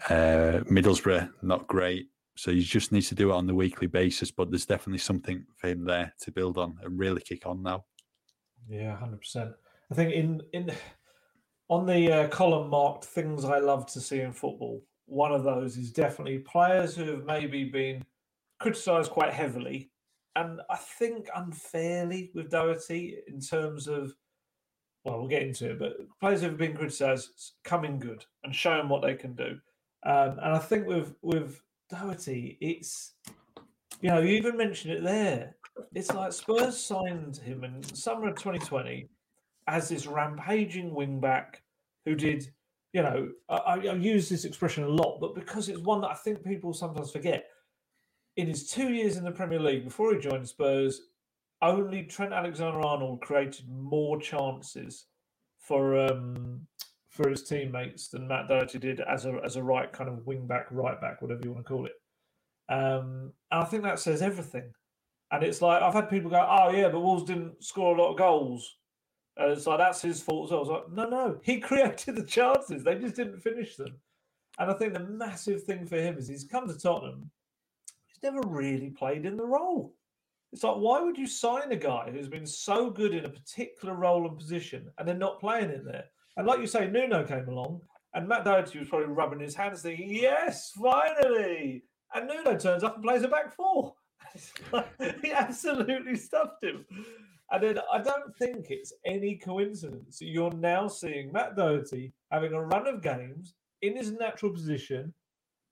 Uh, 0.09 0.61
Middlesbrough, 0.69 1.31
not 1.41 1.67
great. 1.67 2.07
So 2.37 2.51
he 2.51 2.61
just 2.61 2.91
needs 2.91 3.09
to 3.09 3.15
do 3.15 3.31
it 3.31 3.35
on 3.35 3.47
the 3.47 3.55
weekly 3.55 3.87
basis. 3.87 4.31
But 4.31 4.49
there's 4.49 4.65
definitely 4.65 4.99
something 4.99 5.45
for 5.57 5.67
him 5.67 5.83
there 5.83 6.13
to 6.21 6.31
build 6.31 6.57
on 6.57 6.77
and 6.81 6.97
really 6.97 7.21
kick 7.21 7.45
on 7.45 7.61
now. 7.61 7.85
Yeah, 8.69 8.95
hundred 8.95 9.19
percent. 9.19 9.51
I 9.91 9.93
think 9.93 10.13
in 10.13 10.41
in 10.53 10.71
on 11.67 11.85
the 11.85 12.11
uh, 12.11 12.27
column 12.29 12.69
marked 12.69 13.05
things 13.05 13.43
I 13.45 13.59
love 13.59 13.85
to 13.87 13.99
see 13.99 14.21
in 14.21 14.31
football. 14.31 14.81
One 15.05 15.33
of 15.33 15.43
those 15.43 15.77
is 15.77 15.91
definitely 15.91 16.39
players 16.39 16.95
who 16.95 17.05
have 17.11 17.25
maybe 17.25 17.65
been 17.65 18.03
criticised 18.59 19.11
quite 19.11 19.33
heavily, 19.33 19.91
and 20.35 20.61
I 20.69 20.77
think 20.77 21.27
unfairly 21.35 22.31
with 22.33 22.49
Doherty 22.49 23.17
in 23.27 23.41
terms 23.41 23.87
of. 23.87 24.13
Well, 25.03 25.17
we'll 25.17 25.27
get 25.27 25.41
into 25.41 25.71
it, 25.71 25.79
but 25.79 25.93
players 26.19 26.41
who 26.41 26.49
have 26.49 26.59
been 26.59 26.77
criticised 26.77 27.53
coming 27.63 27.97
good 27.97 28.23
and 28.43 28.53
showing 28.53 28.87
what 28.87 29.01
they 29.01 29.15
can 29.15 29.33
do. 29.33 29.57
Um, 30.05 30.37
and 30.37 30.53
I 30.53 30.59
think 30.59 30.85
with 30.85 31.15
with 31.23 31.59
Doherty, 31.89 32.57
it's 32.61 33.15
you 33.99 34.09
know 34.09 34.19
you 34.19 34.35
even 34.37 34.55
mentioned 34.55 34.93
it 34.93 35.03
there. 35.03 35.55
It's 35.95 36.13
like 36.13 36.33
Spurs 36.33 36.77
signed 36.77 37.37
him 37.37 37.63
in 37.63 37.81
summer 37.81 38.29
of 38.29 38.35
2020 38.35 39.09
as 39.67 39.89
this 39.89 40.07
rampaging 40.07 40.91
wingback 40.91 41.55
who 42.05 42.15
did, 42.15 42.51
you 42.93 43.01
know, 43.01 43.29
I, 43.49 43.55
I 43.55 43.93
use 43.93 44.29
this 44.29 44.45
expression 44.45 44.83
a 44.83 44.89
lot, 44.89 45.19
but 45.19 45.35
because 45.35 45.69
it's 45.69 45.79
one 45.79 46.01
that 46.01 46.11
I 46.11 46.15
think 46.15 46.43
people 46.43 46.73
sometimes 46.73 47.11
forget. 47.11 47.45
In 48.37 48.47
his 48.47 48.69
two 48.69 48.93
years 48.93 49.17
in 49.17 49.23
the 49.23 49.31
Premier 49.31 49.59
League 49.59 49.83
before 49.83 50.13
he 50.13 50.19
joined 50.19 50.47
Spurs, 50.47 51.01
only 51.61 52.03
Trent 52.03 52.33
Alexander-Arnold 52.33 53.21
created 53.21 53.69
more 53.69 54.19
chances 54.19 55.05
for 55.59 55.97
um, 55.97 56.65
for 57.09 57.29
his 57.29 57.43
teammates 57.43 58.07
than 58.07 58.27
Matt 58.27 58.47
Doherty 58.47 58.79
did 58.79 59.01
as 59.01 59.25
a 59.25 59.39
as 59.43 59.57
a 59.57 59.63
right 59.63 59.91
kind 59.91 60.09
of 60.09 60.25
wing 60.25 60.47
back, 60.47 60.67
right 60.71 60.99
back, 60.99 61.21
whatever 61.21 61.41
you 61.43 61.51
want 61.51 61.65
to 61.65 61.71
call 61.71 61.85
it. 61.85 61.93
Um, 62.69 63.33
and 63.51 63.61
I 63.61 63.65
think 63.65 63.83
that 63.83 63.99
says 63.99 64.21
everything. 64.21 64.71
And 65.31 65.43
it's 65.43 65.61
like 65.61 65.81
I've 65.81 65.93
had 65.93 66.09
people 66.09 66.31
go, 66.31 66.45
"Oh 66.49 66.71
yeah, 66.71 66.89
but 66.89 67.01
Wolves 67.01 67.25
didn't 67.25 67.63
score 67.63 67.95
a 67.95 68.01
lot 68.01 68.11
of 68.11 68.17
goals." 68.17 68.77
And 69.37 69.51
it's 69.51 69.65
like 69.65 69.79
that's 69.79 70.01
his 70.01 70.21
fault. 70.21 70.51
I 70.51 70.55
was 70.55 70.67
like, 70.67 70.91
"No, 70.91 71.07
no, 71.07 71.39
he 71.41 71.59
created 71.61 72.15
the 72.15 72.23
chances. 72.23 72.83
They 72.83 72.95
just 72.95 73.15
didn't 73.15 73.39
finish 73.39 73.75
them." 73.75 73.97
And 74.59 74.69
I 74.69 74.73
think 74.73 74.93
the 74.93 74.99
massive 74.99 75.63
thing 75.63 75.85
for 75.87 75.97
him 75.97 76.17
is 76.17 76.27
he's 76.27 76.43
come 76.43 76.67
to 76.67 76.77
Tottenham. 76.77 77.31
He's 78.07 78.21
never 78.21 78.41
really 78.47 78.89
played 78.89 79.25
in 79.25 79.37
the 79.37 79.45
role. 79.45 79.95
It's 80.51 80.63
like, 80.63 80.75
why 80.75 80.99
would 80.99 81.17
you 81.17 81.27
sign 81.27 81.71
a 81.71 81.77
guy 81.77 82.11
who's 82.11 82.27
been 82.27 82.45
so 82.45 82.89
good 82.89 83.13
in 83.13 83.23
a 83.23 83.29
particular 83.29 83.95
role 83.95 84.27
and 84.27 84.37
position 84.37 84.91
and 84.97 85.07
then 85.07 85.17
not 85.17 85.39
playing 85.39 85.71
in 85.71 85.85
there? 85.85 86.05
And 86.35 86.45
like 86.45 86.59
you 86.59 86.67
say, 86.67 86.87
Nuno 86.87 87.23
came 87.23 87.47
along 87.47 87.81
and 88.13 88.27
Matt 88.27 88.43
Doherty 88.43 88.79
was 88.79 88.89
probably 88.89 89.07
rubbing 89.07 89.39
his 89.39 89.55
hands 89.55 89.81
thinking, 89.81 90.09
yes, 90.09 90.71
finally. 90.71 91.85
And 92.13 92.27
Nuno 92.27 92.57
turns 92.57 92.83
up 92.83 92.95
and 92.95 93.03
plays 93.03 93.23
a 93.23 93.29
back 93.29 93.55
four. 93.55 93.95
he 95.21 95.31
absolutely 95.31 96.17
stuffed 96.17 96.63
him. 96.63 96.85
And 97.51 97.63
then 97.63 97.79
I 97.91 97.97
don't 97.99 98.35
think 98.37 98.67
it's 98.69 98.93
any 99.05 99.35
coincidence 99.35 100.19
that 100.19 100.27
you're 100.27 100.53
now 100.53 100.87
seeing 100.87 101.33
Matt 101.33 101.57
Doherty 101.57 102.13
having 102.31 102.53
a 102.53 102.63
run 102.63 102.87
of 102.87 103.01
games 103.01 103.55
in 103.81 103.97
his 103.97 104.11
natural 104.11 104.53
position, 104.53 105.13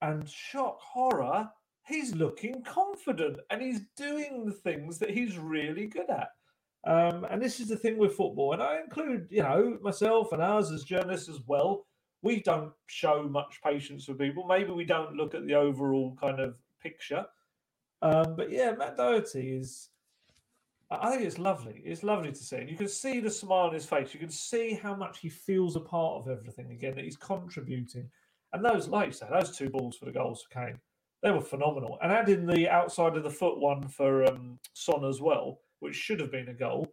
and 0.02 0.28
shock 0.28 0.80
horror, 0.82 1.50
he's 1.86 2.16
looking 2.16 2.64
confident 2.64 3.38
and 3.50 3.62
he's 3.62 3.82
doing 3.96 4.46
the 4.46 4.52
things 4.52 4.98
that 4.98 5.12
he's 5.12 5.38
really 5.38 5.88
good 5.88 6.10
at. 6.10 6.30
Um, 6.88 7.26
and 7.30 7.42
this 7.42 7.60
is 7.60 7.68
the 7.68 7.76
thing 7.76 7.98
with 7.98 8.16
football, 8.16 8.54
and 8.54 8.64
I 8.64 8.80
include, 8.82 9.28
you 9.30 9.44
know, 9.44 9.78
myself 9.82 10.32
and 10.32 10.42
ours 10.42 10.72
as 10.72 10.84
journalists 10.84 11.30
as 11.30 11.40
well. 11.48 11.86
We 12.22 12.42
don't 12.42 12.74
show 12.88 13.24
much 13.24 13.62
patience 13.64 14.08
with 14.08 14.20
people. 14.20 14.46
Maybe 14.46 14.72
we 14.72 14.86
don't 14.86 15.16
look 15.16 15.36
at 15.36 15.46
the 15.46 15.56
overall 15.56 16.18
kind 16.20 16.40
of 16.40 16.56
picture. 16.82 17.26
Um, 18.02 18.36
but 18.36 18.50
yeah, 18.52 18.72
Matt 18.72 18.98
Doherty 18.98 19.52
is. 19.52 19.90
I 20.92 21.12
think 21.12 21.24
it's 21.24 21.38
lovely. 21.38 21.82
It's 21.86 22.04
lovely 22.04 22.32
to 22.32 22.44
see. 22.44 22.58
And 22.58 22.70
you 22.70 22.76
can 22.76 22.88
see 22.88 23.20
the 23.20 23.30
smile 23.30 23.68
on 23.68 23.74
his 23.74 23.86
face. 23.86 24.14
You 24.14 24.20
can 24.20 24.32
see 24.32 24.74
how 24.74 24.96
much 24.96 25.20
he 25.20 25.30
feels 25.30 25.76
a 25.76 25.80
part 25.80 26.16
of 26.16 26.28
everything 26.28 26.72
again, 26.72 26.96
that 26.96 27.04
he's 27.04 27.18
contributing. 27.18 28.10
And 28.54 28.66
those, 28.66 28.88
like 28.88 29.14
you 29.14 29.28
those 29.30 29.56
two 29.56 29.70
balls 29.70 29.98
for 29.98 30.06
the 30.06 30.12
goals 30.12 30.42
for 30.42 30.66
Kane, 30.66 30.80
they 31.22 31.32
were 31.32 31.42
phenomenal. 31.42 32.00
And 32.02 32.12
adding 32.12 32.48
the 32.48 32.68
outside 32.68 33.16
of 33.16 33.24
the 33.24 33.30
foot 33.30 33.60
one 33.60 33.88
for 33.88 34.26
um, 34.26 34.58
Son 34.74 35.06
as 35.06 35.22
well, 35.22 35.60
which 35.80 35.96
should 35.96 36.20
have 36.20 36.32
been 36.32 36.50
a 36.50 36.54
goal. 36.54 36.92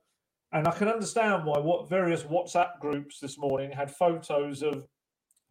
And 0.53 0.69
I 0.69 0.73
can 0.73 0.89
understand 0.89 1.47
why 1.47 1.59
what 1.59 1.89
various 1.89 2.23
WhatsApp 2.23 2.79
groups 2.81 3.19
this 3.19 3.39
morning 3.39 3.71
had 3.71 3.91
photos 3.91 4.63
of 4.63 4.87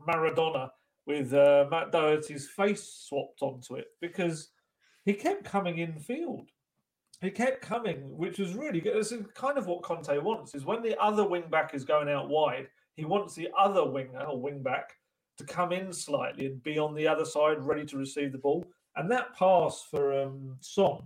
Maradona 0.07 0.69
with 1.07 1.33
uh, 1.33 1.65
Matt 1.71 1.91
Doherty's 1.91 2.47
face 2.47 3.05
swapped 3.07 3.41
onto 3.41 3.75
it 3.75 3.87
because 4.01 4.49
he 5.03 5.13
kept 5.13 5.43
coming 5.43 5.79
in 5.79 5.99
field. 5.99 6.49
He 7.21 7.31
kept 7.31 7.61
coming, 7.61 8.17
which 8.17 8.39
was 8.39 8.53
really 8.53 8.81
good. 8.81 8.95
This 8.95 9.11
is 9.11 9.25
kind 9.33 9.57
of 9.57 9.67
what 9.67 9.83
Conte 9.83 10.17
wants: 10.19 10.53
is 10.53 10.65
when 10.65 10.81
the 10.81 10.99
other 11.01 11.27
wing 11.27 11.45
back 11.49 11.73
is 11.73 11.85
going 11.85 12.09
out 12.09 12.29
wide, 12.29 12.67
he 12.95 13.05
wants 13.05 13.35
the 13.35 13.49
other 13.57 13.85
winger 13.85 14.23
or 14.23 14.39
wing 14.39 14.61
back 14.61 14.93
to 15.37 15.43
come 15.43 15.71
in 15.71 15.91
slightly 15.91 16.45
and 16.45 16.63
be 16.63 16.77
on 16.77 16.93
the 16.93 17.07
other 17.07 17.25
side, 17.25 17.59
ready 17.59 17.85
to 17.85 17.97
receive 17.97 18.31
the 18.31 18.37
ball. 18.37 18.65
And 18.95 19.11
that 19.11 19.35
pass 19.37 19.85
for 19.89 20.23
um, 20.23 20.55
Son, 20.61 21.01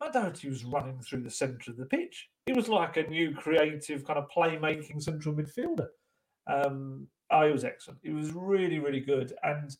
I 0.00 0.10
doubt 0.10 0.38
he 0.38 0.48
was 0.48 0.64
running 0.64 1.00
through 1.00 1.22
the 1.22 1.30
centre 1.30 1.70
of 1.70 1.78
the 1.78 1.86
pitch. 1.86 2.28
He 2.46 2.52
was 2.52 2.68
like 2.68 2.96
a 2.98 3.08
new 3.08 3.34
creative 3.34 4.04
kind 4.04 4.18
of 4.18 4.28
playmaking 4.28 5.02
central 5.02 5.34
midfielder. 5.34 5.88
Um, 6.46 7.06
oh, 7.30 7.46
he 7.46 7.52
was 7.52 7.64
excellent. 7.64 8.00
He 8.02 8.12
was 8.12 8.32
really, 8.32 8.78
really 8.78 9.00
good. 9.00 9.32
And 9.42 9.74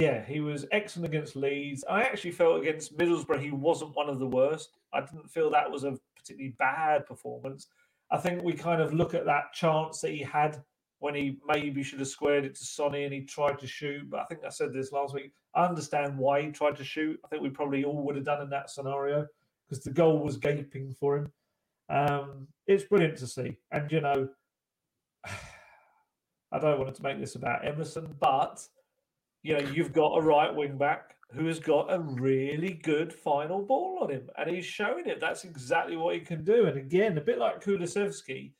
yeah, 0.00 0.24
he 0.24 0.40
was 0.40 0.66
excellent 0.72 1.12
against 1.12 1.36
Leeds. 1.36 1.84
I 1.88 2.02
actually 2.02 2.30
felt 2.32 2.62
against 2.62 2.96
Middlesbrough 2.96 3.40
he 3.40 3.50
wasn't 3.50 3.94
one 3.94 4.08
of 4.08 4.18
the 4.18 4.26
worst. 4.26 4.70
I 4.92 5.00
didn't 5.00 5.30
feel 5.30 5.50
that 5.50 5.70
was 5.70 5.84
a 5.84 5.98
particularly 6.16 6.54
bad 6.58 7.06
performance. 7.06 7.66
I 8.10 8.16
think 8.16 8.42
we 8.42 8.54
kind 8.54 8.80
of 8.80 8.94
look 8.94 9.14
at 9.14 9.26
that 9.26 9.52
chance 9.52 10.00
that 10.00 10.10
he 10.10 10.22
had 10.22 10.62
when 11.00 11.14
he 11.14 11.38
maybe 11.46 11.82
should 11.82 11.98
have 11.98 12.08
squared 12.08 12.44
it 12.44 12.54
to 12.54 12.64
Sonny 12.64 13.04
and 13.04 13.12
he 13.12 13.22
tried 13.22 13.58
to 13.58 13.66
shoot. 13.66 14.08
But 14.10 14.20
I 14.20 14.24
think 14.24 14.40
I 14.44 14.48
said 14.48 14.72
this 14.72 14.90
last 14.90 15.14
week. 15.14 15.32
I 15.54 15.64
understand 15.64 16.16
why 16.16 16.42
he 16.42 16.50
tried 16.50 16.76
to 16.76 16.84
shoot. 16.84 17.20
I 17.24 17.28
think 17.28 17.42
we 17.42 17.50
probably 17.50 17.84
all 17.84 18.02
would 18.04 18.16
have 18.16 18.24
done 18.24 18.42
in 18.42 18.50
that 18.50 18.70
scenario 18.70 19.26
because 19.68 19.84
the 19.84 19.92
goal 19.92 20.18
was 20.18 20.36
gaping 20.36 20.94
for 20.98 21.18
him. 21.18 21.32
Um, 21.88 22.48
it's 22.66 22.84
brilliant 22.84 23.18
to 23.18 23.26
see. 23.26 23.56
And, 23.70 23.90
you 23.92 24.00
know, 24.00 24.28
I 26.52 26.58
don't 26.58 26.80
want 26.80 26.94
to 26.94 27.02
make 27.02 27.20
this 27.20 27.34
about 27.34 27.66
Emerson, 27.66 28.14
but 28.18 28.66
you 29.42 29.54
know, 29.56 29.70
you've 29.70 29.92
got 29.92 30.18
a 30.18 30.22
right 30.22 30.54
wing 30.54 30.76
back 30.76 31.16
who 31.32 31.46
has 31.46 31.60
got 31.60 31.92
a 31.92 32.00
really 32.00 32.72
good 32.72 33.12
final 33.12 33.62
ball 33.62 34.00
on 34.02 34.10
him, 34.10 34.28
and 34.36 34.50
he's 34.50 34.64
showing 34.64 35.06
it. 35.06 35.20
That's 35.20 35.44
exactly 35.44 35.96
what 35.96 36.14
he 36.14 36.20
can 36.20 36.44
do. 36.44 36.66
And 36.66 36.76
again, 36.76 37.16
a 37.16 37.20
bit 37.20 37.38
like 37.38 37.62
Kulusevski, 37.62 38.52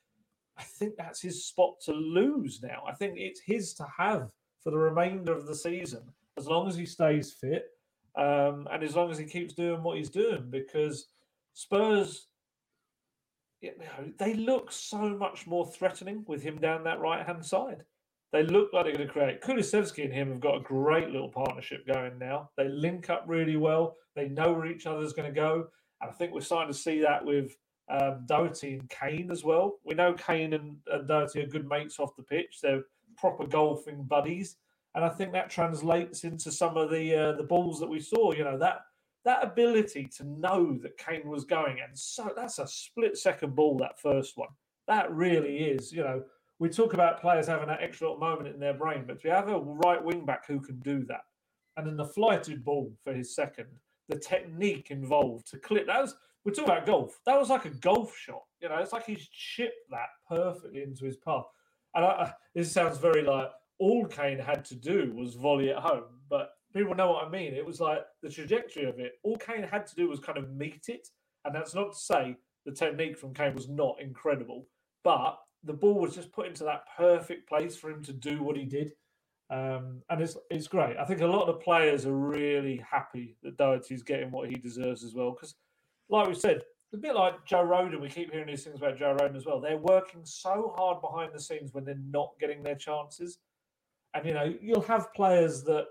I 0.57 0.63
think 0.63 0.95
that's 0.97 1.21
his 1.21 1.45
spot 1.45 1.81
to 1.87 1.93
lose 1.93 2.61
now. 2.63 2.85
I 2.87 2.93
think 2.93 3.15
it's 3.17 3.41
his 3.41 3.75
to 3.75 3.87
have 3.97 4.31
for 4.63 4.71
the 4.71 4.79
remainder 4.79 5.33
of 5.33 5.47
the 5.47 5.55
season, 5.55 6.03
as 6.39 6.47
long 6.47 6.69
as 6.69 6.77
he 6.77 6.87
stays 6.87 7.33
fit 7.33 7.65
um, 8.17 8.69
and 8.71 8.83
as 8.83 8.95
long 8.95 9.11
as 9.11 9.19
he 9.19 9.25
keeps 9.25 9.55
doing 9.55 9.83
what 9.83 9.97
he's 9.97 10.11
doing. 10.11 10.49
Because 10.51 11.07
Spurs, 11.55 12.29
you 13.61 13.73
know, 13.79 14.13
they 14.19 14.35
look 14.35 14.71
so 14.71 14.99
much 14.99 15.47
more 15.47 15.67
threatening 15.67 16.25
with 16.27 16.43
him 16.43 16.59
down 16.59 16.85
that 16.85 17.01
right 17.01 17.27
hand 17.27 17.45
side. 17.45 17.85
They 18.33 18.45
look 18.45 18.73
like 18.73 18.85
they're 18.85 18.95
going 18.95 19.07
to 19.07 19.13
create. 19.13 19.41
Kulusevski 19.41 20.05
and 20.05 20.13
him 20.13 20.29
have 20.31 20.41
got 20.41 20.57
a 20.57 20.61
great 20.61 21.11
little 21.11 21.29
partnership 21.29 21.87
going 21.87 22.19
now. 22.19 22.51
They 22.57 22.69
link 22.69 23.11
up 23.11 23.25
really 23.27 23.57
well. 23.57 23.97
They 24.15 24.29
know 24.29 24.53
where 24.53 24.67
each 24.67 24.87
other's 24.87 25.13
going 25.13 25.33
to 25.33 25.35
go. 25.35 25.67
And 26.01 26.11
I 26.11 26.15
think 26.15 26.33
we're 26.33 26.41
starting 26.41 26.73
to 26.73 26.79
see 26.79 27.01
that 27.01 27.25
with 27.25 27.57
um, 27.91 28.25
Doherty 28.27 28.75
and 28.75 28.89
Kane 28.89 29.31
as 29.31 29.43
well. 29.43 29.79
We 29.85 29.95
know 29.95 30.13
Kane 30.15 30.53
and, 30.53 30.77
and 30.87 31.09
Doherty 31.09 31.43
are 31.43 31.47
good 31.47 31.69
mates 31.69 31.99
off 31.99 32.17
the 32.17 32.23
pitch. 32.23 32.59
They're 32.63 32.85
proper 33.17 33.47
golfing 33.47 34.05
buddies. 34.05 34.57
And 34.95 35.05
I 35.05 35.09
think 35.09 35.33
that 35.33 35.51
translates 35.51 36.25
into 36.25 36.51
some 36.51 36.77
of 36.77 36.91
the 36.91 37.15
uh, 37.15 37.33
the 37.33 37.45
balls 37.45 37.79
that 37.79 37.89
we 37.89 38.01
saw. 38.01 38.33
You 38.33 38.43
know 38.43 38.59
that 38.59 38.81
that 39.25 39.45
ability 39.45 40.09
to 40.17 40.25
know 40.25 40.77
that 40.83 40.99
Kane 40.99 41.29
was 41.29 41.45
going, 41.45 41.79
and 41.87 41.97
so 41.97 42.33
that's 42.35 42.59
a 42.59 42.67
split 42.67 43.17
second 43.17 43.55
ball. 43.55 43.79
That 43.79 44.01
first 44.01 44.37
one, 44.37 44.49
that 44.89 45.13
really 45.13 45.59
is. 45.59 45.93
You 45.93 46.03
know, 46.03 46.23
we 46.61 46.69
talk 46.69 46.93
about 46.93 47.21
players 47.21 47.47
having 47.47 47.69
that 47.69 47.83
extra 47.83 48.07
little 48.07 48.21
moment 48.21 48.55
in 48.55 48.61
their 48.61 48.75
brain, 48.75 49.05
but 49.07 49.21
to 49.23 49.31
have 49.31 49.49
a 49.49 49.59
right 49.59 50.03
wing 50.03 50.27
back 50.27 50.47
who 50.47 50.61
can 50.61 50.79
do 50.81 51.05
that, 51.07 51.23
and 51.77 51.87
then 51.87 51.97
the 51.97 52.05
flighted 52.05 52.63
ball 52.63 52.93
for 53.03 53.13
his 53.15 53.35
second, 53.35 53.67
the 54.09 54.19
technique 54.19 54.91
involved 54.91 55.51
to 55.51 55.59
clip 55.59 55.87
that 55.87 56.01
was 56.01 56.15
we're 56.45 56.53
talking 56.53 56.71
about 56.71 56.87
golf. 56.87 57.19
That 57.27 57.39
was 57.39 57.51
like 57.51 57.65
a 57.65 57.71
golf 57.71 58.17
shot. 58.17 58.43
You 58.61 58.69
know, 58.69 58.77
it's 58.77 58.93
like 58.93 59.05
he's 59.05 59.29
chipped 59.29 59.91
that 59.91 60.09
perfectly 60.29 60.83
into 60.83 61.05
his 61.05 61.17
path. 61.17 61.45
And 61.95 62.05
I, 62.05 62.33
this 62.55 62.73
sounds 62.73 62.99
very 62.99 63.23
like 63.23 63.51
all 63.79 64.07
Kane 64.07 64.39
had 64.39 64.65
to 64.67 64.75
do 64.75 65.13
was 65.15 65.35
volley 65.35 65.71
at 65.71 65.79
home, 65.79 66.05
but 66.29 66.53
people 66.75 66.95
know 66.95 67.11
what 67.11 67.27
I 67.27 67.31
mean. 67.31 67.53
It 67.53 67.67
was 67.67 67.81
like 67.81 68.05
the 68.23 68.31
trajectory 68.31 68.85
of 68.85 68.99
it. 68.99 69.13
All 69.23 69.37
Kane 69.37 69.63
had 69.63 69.87
to 69.89 69.95
do 69.95 70.09
was 70.09 70.21
kind 70.21 70.39
of 70.39 70.51
meet 70.51 70.87
it, 70.89 71.09
and 71.45 71.55
that's 71.55 71.75
not 71.75 71.93
to 71.93 71.99
say 71.99 72.37
the 72.65 72.73
technique 72.73 73.19
from 73.19 73.35
Kane 73.35 73.55
was 73.55 73.69
not 73.69 73.97
incredible, 74.01 74.67
but 75.05 75.39
the 75.65 75.73
ball 75.73 76.01
was 76.01 76.15
just 76.15 76.33
put 76.33 76.47
into 76.47 76.65
that 76.65 76.85
perfect 76.97 77.49
place 77.49 77.77
for 77.77 77.91
him 77.91 78.03
to 78.05 78.13
do 78.13 78.43
what 78.43 78.57
he 78.57 78.65
did. 78.65 78.93
Um, 79.51 80.03
and 80.09 80.21
it's 80.23 80.37
it's 80.51 80.69
great. 80.69 80.97
I 80.97 81.05
think 81.05 81.21
a 81.21 81.27
lot 81.27 81.43
of 81.43 81.49
the 81.49 81.65
players 81.65 82.07
are 82.07 82.15
really 82.15 82.83
happy 82.89 83.37
that 83.43 83.57
Doherty's 83.57 84.03
getting 84.03 84.31
what 84.31 84.49
he 84.49 84.55
deserves 84.55 85.03
as 85.03 85.15
well. 85.15 85.33
Because, 85.33 85.57
like 86.09 86.29
we 86.29 86.35
said, 86.35 86.63
a 86.93 86.97
bit 86.97 87.15
like 87.15 87.45
Joe 87.47 87.65
Rodon. 87.65 88.01
We 88.01 88.09
keep 88.09 88.33
hearing 88.33 88.47
these 88.47 88.65
things 88.65 88.79
about 88.79 88.99
Joe 88.99 89.17
Rodon 89.19 89.37
as 89.37 89.47
well. 89.47 89.61
They're 89.61 89.77
working 89.77 90.21
so 90.25 90.75
hard 90.77 91.01
behind 91.01 91.33
the 91.33 91.41
scenes 91.41 91.73
when 91.73 91.85
they're 91.85 91.97
not 92.11 92.35
getting 92.41 92.63
their 92.63 92.77
chances. 92.77 93.39
And 94.15 94.25
you 94.25 94.35
know, 94.35 94.55
you'll 94.61 94.83
have 94.83 95.13
players 95.15 95.63
that, 95.65 95.87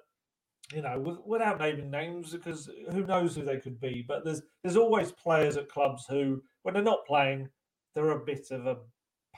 you 0.73 0.81
know, 0.81 1.21
without 1.25 1.59
naming 1.59 1.91
names, 1.91 2.31
because 2.31 2.69
who 2.91 3.05
knows 3.05 3.35
who 3.35 3.43
they 3.43 3.57
could 3.57 3.79
be. 3.79 4.05
But 4.07 4.23
there's 4.23 4.41
there's 4.63 4.77
always 4.77 5.11
players 5.11 5.57
at 5.57 5.69
clubs 5.69 6.05
who, 6.09 6.41
when 6.63 6.73
they're 6.73 6.83
not 6.83 7.05
playing, 7.05 7.49
they're 7.93 8.11
a 8.11 8.25
bit 8.25 8.51
of 8.51 8.67
a 8.67 8.77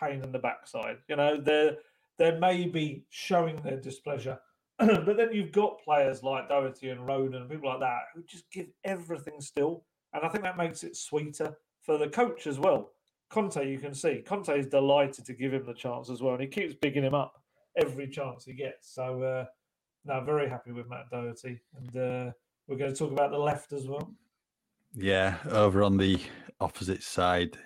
pain 0.02 0.24
in 0.24 0.32
the 0.32 0.40
backside. 0.40 0.98
You 1.08 1.16
know, 1.16 1.40
they're 1.40 1.78
they 2.18 2.38
may 2.38 2.68
be 2.68 3.04
showing 3.10 3.56
their 3.58 3.78
displeasure. 3.78 4.38
but 4.78 5.18
then 5.18 5.30
you've 5.32 5.52
got 5.52 5.82
players 5.84 6.22
like 6.24 6.50
Doherty 6.50 6.90
and 6.90 7.02
Rodon 7.02 7.36
and 7.36 7.50
people 7.50 7.70
like 7.70 7.80
that 7.80 8.02
who 8.14 8.22
just 8.24 8.50
give 8.52 8.68
everything 8.84 9.42
still. 9.42 9.86
And 10.14 10.24
I 10.24 10.30
think 10.30 10.44
that 10.44 10.58
makes 10.58 10.84
it 10.84 10.96
sweeter 10.96 11.58
for 11.82 11.98
the 11.98 12.08
coach 12.08 12.48
as 12.48 12.60
well. 12.60 12.92
Conte, 13.32 13.68
you 13.68 13.80
can 13.80 13.94
see, 13.94 14.22
Conte 14.26 14.50
is 14.50 14.68
delighted 14.68 15.26
to 15.26 15.34
give 15.34 15.54
him 15.54 15.66
the 15.66 15.74
chance 15.74 16.10
as 16.10 16.22
well. 16.22 16.34
And 16.34 16.44
he 16.44 16.48
keeps 16.48 16.76
bigging 16.76 17.04
him 17.04 17.14
up 17.14 17.42
every 17.78 18.08
chance 18.08 18.46
he 18.46 18.54
gets. 18.54 18.94
So, 18.94 19.24
uh, 19.24 19.46
no, 20.06 20.22
very 20.24 20.50
happy 20.50 20.72
with 20.72 20.90
Matt 20.90 21.10
Doherty. 21.12 21.60
And 21.78 21.98
uh, 21.98 22.32
we're 22.68 22.78
going 22.78 22.92
to 22.92 22.98
talk 22.98 23.12
about 23.12 23.32
the 23.32 23.40
left 23.40 23.72
as 23.72 23.88
well. 23.88 24.14
Yeah, 24.94 25.38
over 25.50 25.82
on 25.84 25.98
the 25.98 26.20
opposite 26.60 27.02
side, 27.02 27.58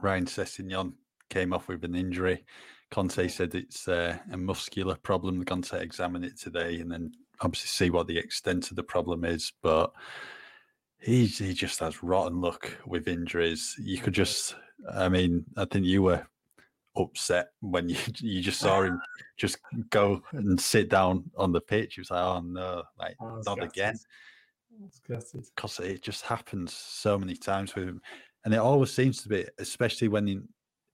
Ryan 0.00 0.26
Sessegnon 0.26 0.92
came 1.30 1.52
off 1.52 1.68
with 1.68 1.84
an 1.84 1.94
injury. 1.94 2.44
Conte 2.90 3.28
said 3.28 3.54
it's 3.54 3.88
uh, 3.88 4.16
a 4.30 4.36
muscular 4.36 4.96
problem. 4.96 5.36
They're 5.36 5.44
going 5.44 5.62
to 5.62 5.76
examine 5.76 6.24
it 6.24 6.38
today 6.38 6.80
and 6.80 6.90
then 6.90 7.12
obviously 7.40 7.68
see 7.68 7.90
what 7.90 8.06
the 8.06 8.18
extent 8.18 8.70
of 8.70 8.76
the 8.76 8.82
problem 8.82 9.24
is. 9.24 9.52
But 9.62 9.92
he 10.98 11.26
he 11.26 11.52
just 11.52 11.80
has 11.80 12.02
rotten 12.02 12.40
luck 12.40 12.70
with 12.86 13.08
injuries. 13.08 13.74
You 13.78 13.98
could 13.98 14.14
just, 14.14 14.56
I 14.92 15.08
mean, 15.08 15.44
I 15.56 15.64
think 15.64 15.84
you 15.84 16.02
were 16.02 16.26
upset 16.96 17.48
when 17.60 17.88
you 17.88 17.96
you 18.20 18.40
just 18.40 18.60
saw 18.60 18.82
him 18.82 19.00
just 19.36 19.58
go 19.90 20.22
and 20.32 20.60
sit 20.60 20.88
down 20.88 21.30
on 21.36 21.52
the 21.52 21.60
pitch. 21.60 21.94
He 21.94 22.00
was 22.00 22.10
like, 22.10 22.24
"Oh 22.24 22.40
no, 22.40 22.82
like 22.98 23.16
oh, 23.20 23.42
not 23.46 23.58
gutted. 23.58 23.70
again." 23.70 23.98
Because 25.08 25.80
it 25.80 26.02
just 26.02 26.22
happens 26.22 26.74
so 26.74 27.18
many 27.18 27.34
times 27.34 27.74
with 27.74 27.88
him, 27.88 28.00
and 28.44 28.52
it 28.52 28.58
always 28.58 28.92
seems 28.92 29.22
to 29.22 29.28
be, 29.28 29.46
especially 29.58 30.08
when 30.08 30.46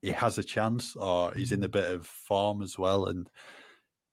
he, 0.02 0.10
has 0.10 0.38
a 0.38 0.44
chance 0.44 0.96
or 0.96 1.32
he's 1.34 1.52
in 1.52 1.64
a 1.64 1.68
mm. 1.68 1.72
bit 1.72 1.90
of 1.90 2.06
form 2.06 2.62
as 2.62 2.78
well, 2.78 3.06
and 3.06 3.30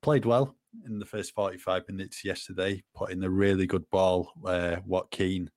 played 0.01 0.25
well 0.25 0.55
in 0.85 0.99
the 0.99 1.05
first 1.05 1.33
forty-five 1.33 1.83
minutes 1.89 2.23
yesterday. 2.23 2.81
Put 2.95 3.11
in 3.11 3.23
a 3.23 3.29
really 3.29 3.65
good 3.65 3.89
ball. 3.89 4.31
Uh, 4.45 4.77
Watkins 4.85 5.49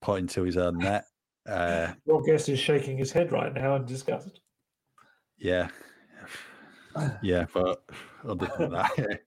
put 0.00 0.20
into 0.20 0.42
his 0.42 0.56
own 0.56 0.78
net. 0.78 1.04
Uh, 1.48 1.92
Guest 2.26 2.48
is 2.48 2.58
shaking 2.58 2.98
his 2.98 3.10
head 3.10 3.32
right 3.32 3.52
now 3.52 3.76
in 3.76 3.84
disgust. 3.84 4.40
Yeah. 5.38 5.68
Yeah, 7.22 7.46
but 7.54 7.84
other 8.26 8.50
than 8.58 8.72
that, 8.72 9.20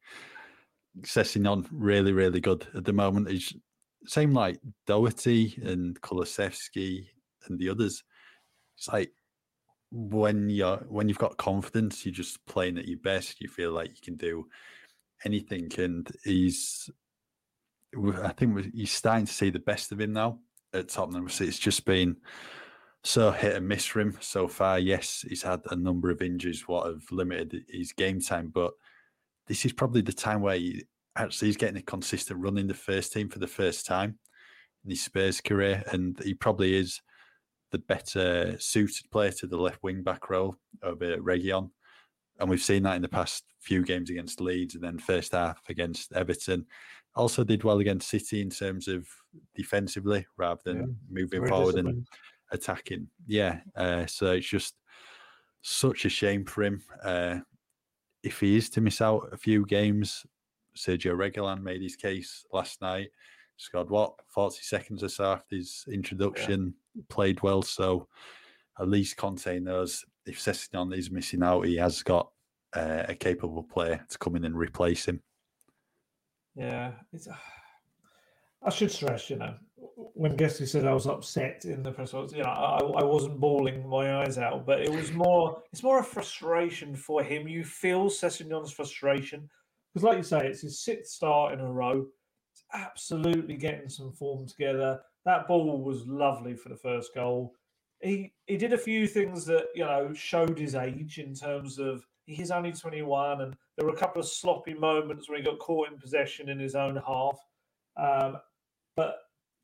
Sessegnon 1.03 1.65
really, 1.71 2.11
really 2.11 2.41
good 2.41 2.67
at 2.75 2.83
the 2.83 2.91
moment. 2.91 3.29
He's 3.29 3.53
same 4.05 4.33
like 4.33 4.59
Doherty 4.87 5.57
and 5.63 5.99
Kulusevski 6.01 7.05
and 7.47 7.57
the 7.57 7.69
others. 7.69 8.03
It's 8.77 8.89
like 8.89 9.11
when 9.91 10.49
you're 10.49 10.77
when 10.89 11.07
you've 11.09 11.17
got 11.17 11.37
confidence, 11.37 12.05
you're 12.05 12.13
just 12.13 12.45
playing 12.45 12.77
at 12.77 12.87
your 12.87 12.99
best. 12.99 13.41
You 13.41 13.49
feel 13.49 13.71
like 13.71 13.89
you 13.89 14.01
can 14.01 14.15
do 14.15 14.47
anything, 15.25 15.69
and 15.77 16.09
he's. 16.23 16.89
I 18.23 18.29
think 18.29 18.73
he's 18.73 18.91
starting 18.91 19.25
to 19.25 19.33
see 19.33 19.49
the 19.49 19.59
best 19.59 19.91
of 19.91 19.99
him 19.99 20.13
now 20.13 20.39
at 20.73 20.87
Tottenham. 20.87 21.27
It's 21.27 21.59
just 21.59 21.83
been 21.83 22.15
so 23.03 23.31
hit 23.31 23.55
and 23.55 23.67
miss 23.67 23.85
for 23.85 23.99
him 23.99 24.17
so 24.21 24.47
far. 24.47 24.79
Yes, 24.79 25.25
he's 25.27 25.43
had 25.43 25.61
a 25.71 25.75
number 25.75 26.09
of 26.09 26.21
injuries 26.21 26.67
what 26.67 26.87
have 26.87 27.03
limited 27.11 27.65
his 27.67 27.91
game 27.91 28.21
time, 28.21 28.49
but 28.53 28.71
this 29.47 29.65
is 29.65 29.73
probably 29.73 30.01
the 30.01 30.13
time 30.13 30.41
where 30.41 30.55
he 30.55 30.85
actually 31.17 31.49
he's 31.49 31.57
getting 31.57 31.77
a 31.77 31.81
consistent 31.81 32.39
run 32.39 32.57
in 32.57 32.67
the 32.67 32.73
first 32.73 33.11
team 33.11 33.27
for 33.27 33.39
the 33.39 33.47
first 33.47 33.85
time 33.85 34.17
in 34.85 34.91
his 34.91 35.03
Spurs 35.03 35.41
career, 35.41 35.83
and 35.91 36.17
he 36.23 36.33
probably 36.33 36.75
is 36.75 37.01
the 37.71 37.79
better 37.79 38.55
suited 38.59 39.09
player 39.11 39.31
to 39.31 39.47
the 39.47 39.57
left 39.57 39.81
wing 39.83 40.03
back 40.03 40.29
role 40.29 40.55
over 40.83 41.17
Reguilon. 41.17 41.69
And 42.39 42.49
we've 42.49 42.61
seen 42.61 42.83
that 42.83 42.95
in 42.95 43.01
the 43.01 43.07
past 43.09 43.43
few 43.59 43.83
games 43.83 44.09
against 44.09 44.41
Leeds 44.41 44.75
and 44.75 44.83
then 44.83 44.97
first 44.97 45.33
half 45.33 45.61
against 45.69 46.11
Everton. 46.13 46.65
Also 47.15 47.43
did 47.43 47.63
well 47.63 47.79
against 47.79 48.09
City 48.09 48.41
in 48.41 48.49
terms 48.49 48.87
of 48.87 49.07
defensively 49.55 50.25
rather 50.37 50.61
than 50.65 50.77
yeah, 50.77 50.85
moving 51.09 51.47
forward 51.47 51.75
and 51.75 52.07
attacking. 52.51 53.07
Yeah, 53.27 53.59
uh, 53.75 54.05
so 54.05 54.31
it's 54.31 54.47
just 54.47 54.75
such 55.61 56.05
a 56.05 56.09
shame 56.09 56.45
for 56.45 56.63
him. 56.63 56.81
Uh, 57.03 57.39
if 58.23 58.39
he 58.39 58.55
is 58.55 58.69
to 58.71 58.81
miss 58.81 59.01
out 59.01 59.29
a 59.31 59.37
few 59.37 59.65
games, 59.65 60.25
Sergio 60.75 61.15
Reguilon 61.15 61.61
made 61.61 61.81
his 61.81 61.95
case 61.95 62.45
last 62.51 62.81
night. 62.81 63.09
Scored 63.57 63.89
what 63.89 64.13
forty 64.27 64.61
seconds 64.63 65.03
or 65.03 65.09
so 65.09 65.33
after 65.33 65.55
his 65.55 65.85
introduction. 65.91 66.65
Yeah. 66.65 66.80
Played 67.09 67.41
well, 67.41 67.61
so 67.61 68.07
at 68.79 68.89
least 68.89 69.17
Conte 69.17 69.59
knows 69.59 70.03
if 70.25 70.39
Sessegnon 70.39 70.95
is 70.95 71.11
missing 71.11 71.43
out, 71.43 71.65
he 71.65 71.75
has 71.77 72.03
got 72.03 72.29
uh, 72.73 73.03
a 73.07 73.15
capable 73.15 73.63
player 73.63 74.05
to 74.09 74.17
come 74.17 74.35
in 74.35 74.45
and 74.45 74.55
replace 74.55 75.05
him. 75.05 75.21
Yeah, 76.55 76.91
it's. 77.13 77.27
I 78.63 78.69
should 78.69 78.91
stress, 78.91 79.27
you 79.27 79.37
know, 79.37 79.55
when 79.95 80.35
Guesty 80.35 80.67
said 80.67 80.85
I 80.85 80.93
was 80.93 81.07
upset 81.07 81.65
in 81.65 81.81
the 81.81 81.91
press, 81.91 82.13
you 82.13 82.43
know, 82.43 82.49
I, 82.49 82.77
I 82.77 83.03
wasn't 83.03 83.39
bawling 83.39 83.89
my 83.89 84.21
eyes 84.21 84.37
out, 84.37 84.67
but 84.67 84.81
it 84.81 84.89
was 84.91 85.11
more, 85.11 85.63
it's 85.73 85.81
more 85.81 85.99
a 85.99 86.03
frustration 86.03 86.95
for 86.95 87.23
him. 87.23 87.47
You 87.47 87.63
feel 87.63 88.05
Sessegnon's 88.05 88.71
frustration 88.71 89.49
because, 89.91 90.03
like 90.03 90.17
you 90.17 90.23
say, 90.23 90.45
it's 90.45 90.61
his 90.61 90.79
sixth 90.79 91.11
start 91.11 91.53
in 91.53 91.59
a 91.59 91.71
row. 91.71 92.05
It's 92.51 92.63
absolutely 92.73 93.55
getting 93.57 93.89
some 93.89 94.11
form 94.11 94.47
together. 94.47 94.99
That 95.25 95.47
ball 95.47 95.81
was 95.81 96.07
lovely 96.07 96.55
for 96.55 96.69
the 96.69 96.75
first 96.75 97.13
goal. 97.13 97.53
He 98.01 98.33
he 98.47 98.57
did 98.57 98.73
a 98.73 98.77
few 98.77 99.07
things 99.07 99.45
that 99.45 99.67
you 99.75 99.83
know 99.83 100.13
showed 100.13 100.57
his 100.57 100.75
age 100.75 101.19
in 101.19 101.35
terms 101.35 101.77
of 101.77 102.05
he's 102.25 102.51
only 102.51 102.71
21, 102.71 103.41
and 103.41 103.55
there 103.77 103.85
were 103.85 103.93
a 103.93 103.97
couple 103.97 104.21
of 104.21 104.27
sloppy 104.27 104.73
moments 104.73 105.29
where 105.29 105.37
he 105.37 105.43
got 105.43 105.59
caught 105.59 105.91
in 105.91 105.99
possession 105.99 106.49
in 106.49 106.59
his 106.59 106.75
own 106.75 106.95
half. 106.95 107.39
Um, 107.97 108.37
but 108.95 109.17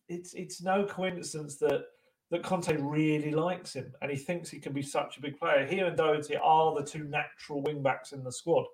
it's 0.10 0.34
it's 0.34 0.62
no 0.62 0.86
coincidence 0.86 1.58
that 1.58 1.86
that 2.30 2.44
Conte 2.44 2.76
really 2.78 3.32
likes 3.32 3.74
him 3.74 3.94
and 4.02 4.12
he 4.12 4.18
thinks 4.18 4.50
he 4.50 4.60
can 4.60 4.74
be 4.74 4.82
such 4.82 5.18
a 5.18 5.22
big 5.22 5.38
player. 5.38 5.66
He 5.66 5.80
and 5.80 5.96
Doherty 5.96 6.36
are 6.36 6.76
the 6.76 6.86
two 6.86 7.06
natural 7.06 7.64
wing 7.64 7.82
backs 7.82 8.12
in 8.12 8.24
the 8.24 8.32
squad. 8.32 8.66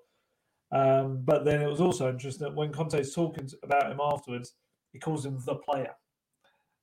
Um, 0.71 1.21
but 1.23 1.45
then 1.45 1.61
it 1.61 1.69
was 1.69 1.81
also 1.81 2.09
interesting 2.09 2.47
that 2.47 2.55
when 2.55 2.71
Conte's 2.71 3.13
talking 3.13 3.47
about 3.61 3.91
him 3.91 3.99
afterwards, 4.01 4.53
he 4.91 4.97
calls 4.97 5.23
him 5.23 5.39
the 5.45 5.55
player. 5.55 5.91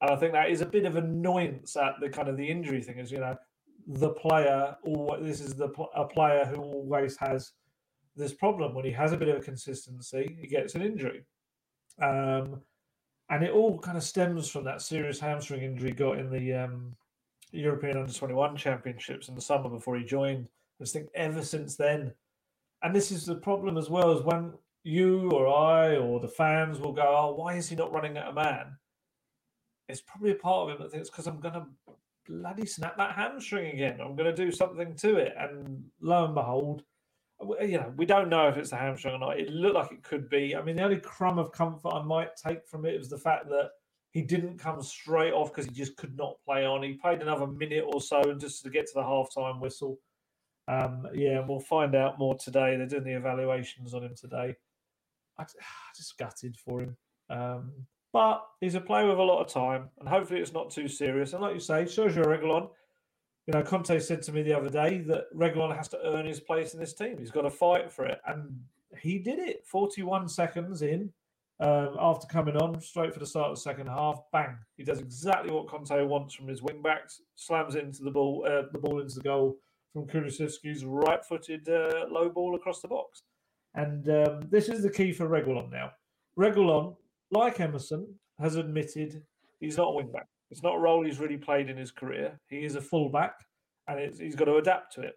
And 0.01 0.11
I 0.11 0.17
think 0.17 0.33
that 0.33 0.51
is 0.51 0.61
a 0.61 0.67
bit 0.67 0.87
of 0.87 0.97
annoyance 0.97 1.77
at 1.77 1.95
the 2.01 2.09
kind 2.09 2.29
of 2.29 2.37
the 2.37 2.49
injury 2.49 2.83
thing, 2.83 2.99
is 2.99 3.13
you 3.13 3.19
know, 3.19 3.37
the 3.87 4.11
player, 4.11 4.77
or 4.83 5.19
this 5.21 5.41
is 5.41 5.55
the 5.55 5.69
a 5.95 6.05
player 6.05 6.45
who 6.45 6.57
always 6.61 7.17
has 7.19 7.53
this 8.17 8.33
problem 8.33 8.75
when 8.75 8.85
he 8.85 8.93
has 8.93 9.13
a 9.13 9.17
bit 9.17 9.29
of 9.29 9.37
a 9.37 9.45
consistency, 9.45 10.37
he 10.41 10.47
gets 10.47 10.75
an 10.75 10.83
injury. 10.83 11.25
Um, 12.01 12.61
and 13.31 13.45
it 13.45 13.53
all 13.53 13.79
kind 13.79 13.97
of 13.97 14.03
stems 14.03 14.49
from 14.49 14.65
that 14.65 14.83
serious 14.83 15.21
hamstring 15.21 15.63
injury 15.63 15.93
got 15.93 16.19
in 16.19 16.31
the 16.31 16.53
um, 16.53 16.97
European 17.53 17.97
Under 17.97 18.13
21 18.13 18.57
Championships 18.57 19.29
in 19.29 19.35
the 19.35 19.41
summer 19.41 19.69
before 19.69 19.97
he 19.97 20.05
joined. 20.05 20.49
I 20.81 20.85
think 20.85 21.09
ever 21.15 21.43
since 21.43 21.77
then, 21.77 22.13
and 22.83 22.95
this 22.95 23.13
is 23.13 23.27
the 23.27 23.35
problem 23.35 23.77
as 23.77 23.91
well, 23.91 24.17
is 24.17 24.25
when 24.25 24.53
you 24.83 25.31
or 25.31 25.47
I 25.47 25.97
or 25.97 26.21
the 26.21 26.29
fans 26.29 26.79
will 26.79 26.93
go, 26.93 27.05
Oh, 27.07 27.35
why 27.35 27.55
is 27.55 27.69
he 27.69 27.77
not 27.77 27.93
running 27.93 28.17
at 28.17 28.29
a 28.29 28.33
man? 28.33 28.77
It's 29.91 30.01
probably 30.01 30.33
a 30.33 30.37
part 30.37 30.71
of 30.71 30.77
him 30.77 30.83
that 30.83 30.93
thinks 30.93 31.11
because 31.11 31.27
I'm 31.27 31.41
going 31.41 31.55
to 31.55 31.67
bloody 32.27 32.67
snap 32.67 32.97
that 32.97 33.15
hamstring 33.15 33.73
again. 33.75 34.01
I'm 34.01 34.17
going 34.17 34.35
to 34.35 34.45
do 34.45 34.53
something 34.53 34.95
to 34.97 35.17
it. 35.17 35.35
And 35.39 35.85
lo 36.01 36.25
and 36.25 36.35
behold, 36.35 36.83
you 37.61 37.79
know, 37.79 37.93
we 37.97 38.07
don't 38.07 38.29
know 38.29 38.49
if 38.49 38.57
it's 38.57 38.73
a 38.73 38.77
hamstring 38.77 39.15
or 39.15 39.19
not. 39.19 39.41
It 39.41 39.51
looked 39.51 39.75
like 39.75 39.93
it 39.93 40.03
could 40.03 40.29
be. 40.29 40.55
I 40.55 40.63
mean, 40.63 40.77
the 40.77 40.85
only 40.85 41.01
crumb 41.01 41.39
of 41.39 41.53
comfort 41.53 41.93
I 41.93 42.03
might 42.03 42.37
take 42.37 42.67
from 42.67 42.85
it 42.85 42.99
was 42.99 43.09
the 43.09 43.19
fact 43.19 43.49
that 43.49 43.71
he 44.13 44.23
didn't 44.23 44.59
come 44.59 44.83
straight 44.83 45.33
off 45.33 45.53
because 45.53 45.67
he 45.67 45.73
just 45.73 45.97
could 45.97 46.17
not 46.17 46.37
play 46.45 46.67
on. 46.67 46.83
He 46.83 46.95
played 46.95 47.23
another 47.23 47.47
minute 47.47 47.85
or 47.87 48.01
so 48.01 48.21
and 48.23 48.41
just 48.41 48.63
to 48.65 48.71
get 48.71 48.87
to 48.87 48.95
the 48.95 49.03
halftime 49.03 49.61
whistle. 49.61 49.99
Um, 50.69 51.09
yeah, 51.15 51.45
we'll 51.47 51.61
find 51.61 51.95
out 51.95 52.19
more 52.19 52.37
today. 52.37 52.77
They're 52.77 52.87
doing 52.87 53.05
the 53.05 53.17
evaluations 53.17 53.95
on 53.95 54.05
him 54.05 54.15
today. 54.17 54.55
I 55.39 55.45
just 55.97 56.19
gutted 56.19 56.57
for 56.57 56.83
him. 56.83 56.97
Um, 57.29 57.73
but 58.13 58.47
he's 58.61 58.75
a 58.75 58.81
player 58.81 59.09
with 59.09 59.19
a 59.19 59.23
lot 59.23 59.41
of 59.41 59.53
time, 59.53 59.91
and 59.99 60.09
hopefully 60.09 60.41
it's 60.41 60.53
not 60.53 60.71
too 60.71 60.89
serious. 60.89 61.33
And 61.33 61.43
like 61.43 61.55
you 61.55 61.61
say, 61.61 61.85
Sergio 61.85 62.25
Reguilon, 62.25 62.69
you 63.47 63.53
know, 63.53 63.63
Conte 63.63 63.99
said 63.99 64.23
to 64.23 64.33
me 64.33 64.43
the 64.43 64.57
other 64.57 64.71
day 64.71 64.99
that 64.99 65.33
Reguilon 65.35 65.77
has 65.77 65.89
to 65.89 65.99
earn 66.05 66.27
his 66.27 66.41
place 66.41 66.75
in 66.75 66.81
this 66.81 66.95
team. 66.95 67.17
He's 67.19 67.31
got 67.31 67.43
to 67.43 67.51
fight 67.51 67.91
for 67.91 68.07
it, 68.07 68.21
and 68.27 68.61
he 69.01 69.19
did 69.19 69.39
it. 69.39 69.67
Forty-one 69.67 70.29
seconds 70.29 70.83
in, 70.83 71.13
Um, 71.61 71.97
after 72.01 72.27
coming 72.27 72.57
on 72.57 72.81
straight 72.81 73.13
for 73.13 73.21
the 73.21 73.27
start 73.27 73.51
of 73.51 73.57
the 73.57 73.61
second 73.61 73.87
half, 73.87 74.23
bang! 74.33 74.57
He 74.79 74.83
does 74.83 75.01
exactly 75.01 75.53
what 75.53 75.69
Conte 75.69 76.03
wants 76.05 76.35
from 76.35 76.49
his 76.49 76.63
wing 76.63 76.81
backs. 76.81 77.21
Slams 77.35 77.75
into 77.75 78.03
the 78.03 78.11
ball, 78.11 78.47
uh, 78.49 78.63
the 78.73 78.79
ball 78.79 79.01
into 79.01 79.17
the 79.17 79.23
goal 79.23 79.59
from 79.93 80.07
Kulusevski's 80.07 80.87
right-footed 80.87 81.69
uh, 81.69 82.07
low 82.09 82.31
ball 82.31 82.55
across 82.55 82.81
the 82.81 82.89
box. 82.89 83.25
And 83.75 84.09
um, 84.09 84.41
this 84.49 84.69
is 84.69 84.83
the 84.83 84.91
key 84.91 85.13
for 85.13 85.29
Reguilon 85.29 85.71
now. 85.71 85.93
Reguilon, 86.39 86.97
like 87.31 87.61
Emerson, 87.61 88.07
has 88.39 88.57
admitted 88.57 89.23
he's 89.61 89.77
not 89.77 89.89
a 89.89 89.95
wing 89.95 90.11
back. 90.11 90.27
It's 90.51 90.63
not 90.63 90.77
a 90.77 90.79
role 90.79 91.05
he's 91.05 91.21
really 91.21 91.37
played 91.37 91.71
in 91.71 91.77
his 91.77 91.91
career. 91.91 92.41
He 92.49 92.65
is 92.65 92.75
a 92.75 92.81
fullback, 92.81 93.35
and 93.87 94.15
he's 94.19 94.35
got 94.35 94.47
to 94.47 94.57
adapt 94.57 94.95
to 94.95 95.03
it. 95.03 95.15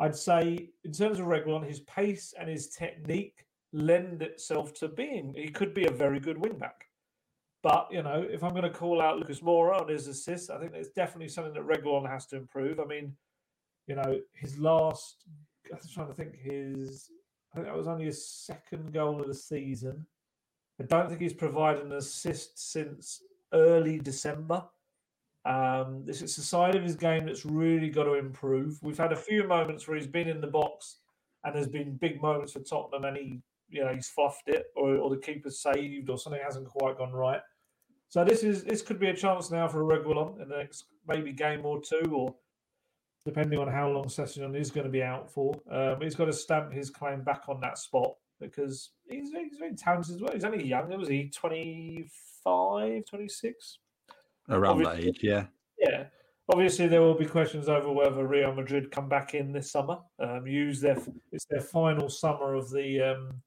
I'd 0.00 0.16
say, 0.16 0.70
in 0.84 0.92
terms 0.92 1.20
of 1.20 1.26
Reguilon, 1.26 1.66
his 1.66 1.80
pace 1.80 2.34
and 2.38 2.48
his 2.48 2.68
technique 2.70 3.46
lend 3.72 4.22
itself 4.22 4.74
to 4.74 4.88
being. 4.88 5.34
He 5.36 5.48
could 5.48 5.74
be 5.74 5.86
a 5.86 5.90
very 5.90 6.18
good 6.18 6.38
wingback. 6.38 6.88
But, 7.62 7.88
you 7.90 8.02
know, 8.02 8.26
if 8.28 8.42
I'm 8.42 8.50
going 8.50 8.64
to 8.64 8.70
call 8.70 9.00
out 9.00 9.18
Lucas 9.18 9.40
Moura 9.40 9.80
on 9.80 9.88
his 9.88 10.06
assists, 10.06 10.50
I 10.50 10.58
think 10.58 10.72
it's 10.74 10.90
definitely 10.90 11.28
something 11.28 11.54
that 11.54 11.66
Reguilon 11.66 12.08
has 12.08 12.26
to 12.26 12.36
improve. 12.36 12.78
I 12.80 12.84
mean, 12.84 13.16
you 13.86 13.94
know, 13.94 14.20
his 14.32 14.58
last, 14.58 15.24
I'm 15.72 15.78
trying 15.92 16.08
to 16.08 16.14
think, 16.14 16.36
his, 16.36 17.10
I 17.52 17.56
think 17.56 17.66
that 17.66 17.76
was 17.76 17.88
only 17.88 18.04
his 18.04 18.26
second 18.28 18.92
goal 18.92 19.20
of 19.20 19.28
the 19.28 19.34
season. 19.34 20.06
I 20.80 20.84
don't 20.84 21.08
think 21.08 21.20
he's 21.20 21.32
provided 21.32 21.84
an 21.84 21.92
assist 21.92 22.72
since 22.72 23.22
early 23.52 23.98
December. 23.98 24.64
Um, 25.44 26.02
this 26.04 26.22
is 26.22 26.36
a 26.38 26.42
side 26.42 26.74
of 26.74 26.82
his 26.82 26.96
game 26.96 27.26
that's 27.26 27.44
really 27.44 27.90
got 27.90 28.04
to 28.04 28.14
improve. 28.14 28.78
We've 28.82 28.98
had 28.98 29.12
a 29.12 29.16
few 29.16 29.46
moments 29.46 29.86
where 29.86 29.96
he's 29.96 30.06
been 30.06 30.28
in 30.28 30.40
the 30.40 30.46
box 30.46 30.98
and 31.44 31.54
there's 31.54 31.68
been 31.68 31.96
big 31.96 32.20
moments 32.20 32.52
for 32.52 32.60
Tottenham 32.60 33.04
and 33.04 33.16
he 33.16 33.40
you 33.68 33.84
know 33.84 33.92
he's 33.92 34.08
fluffed 34.08 34.48
it 34.48 34.66
or, 34.76 34.96
or 34.96 35.10
the 35.10 35.16
keeper 35.16 35.50
saved 35.50 36.10
or 36.10 36.18
something 36.18 36.40
hasn't 36.42 36.68
quite 36.68 36.98
gone 36.98 37.12
right. 37.12 37.40
So 38.08 38.24
this 38.24 38.42
is 38.42 38.64
this 38.64 38.82
could 38.82 38.98
be 38.98 39.08
a 39.08 39.14
chance 39.14 39.50
now 39.50 39.68
for 39.68 39.82
a 39.82 39.98
Reguilon 39.98 40.40
in 40.40 40.48
the 40.48 40.56
next 40.56 40.84
maybe 41.06 41.32
game 41.32 41.64
or 41.64 41.80
two, 41.80 42.04
or 42.14 42.34
depending 43.24 43.58
on 43.58 43.68
how 43.68 43.90
long 43.90 44.04
Sessegnon 44.04 44.56
is 44.56 44.70
going 44.70 44.86
to 44.86 44.90
be 44.90 45.02
out 45.02 45.30
for. 45.30 45.54
Um, 45.70 46.00
he's 46.00 46.14
got 46.14 46.26
to 46.26 46.32
stamp 46.32 46.72
his 46.72 46.90
claim 46.90 47.22
back 47.22 47.44
on 47.48 47.60
that 47.60 47.78
spot 47.78 48.14
because 48.50 48.90
he's, 49.08 49.30
he's 49.30 49.58
very 49.58 49.74
talented 49.74 50.16
as 50.16 50.20
well. 50.20 50.32
He's 50.32 50.44
only 50.44 50.66
young. 50.66 50.88
Was 50.96 51.08
he 51.08 51.30
25, 51.34 53.04
26? 53.04 53.78
Around 54.48 54.86
Obviously, 54.86 54.96
that 54.96 55.08
age, 55.08 55.20
yeah. 55.22 55.44
Yeah. 55.78 56.04
Obviously, 56.52 56.86
there 56.88 57.00
will 57.00 57.14
be 57.14 57.26
questions 57.26 57.68
over 57.68 57.90
whether 57.90 58.26
Real 58.26 58.52
Madrid 58.52 58.90
come 58.90 59.08
back 59.08 59.34
in 59.34 59.52
this 59.52 59.70
summer. 59.70 59.98
Um, 60.18 60.46
use 60.46 60.80
their 60.80 60.98
it's 61.32 61.46
their 61.46 61.62
final 61.62 62.10
summer 62.10 62.54
of 62.54 62.70
the 62.70 63.00
um, 63.00 63.42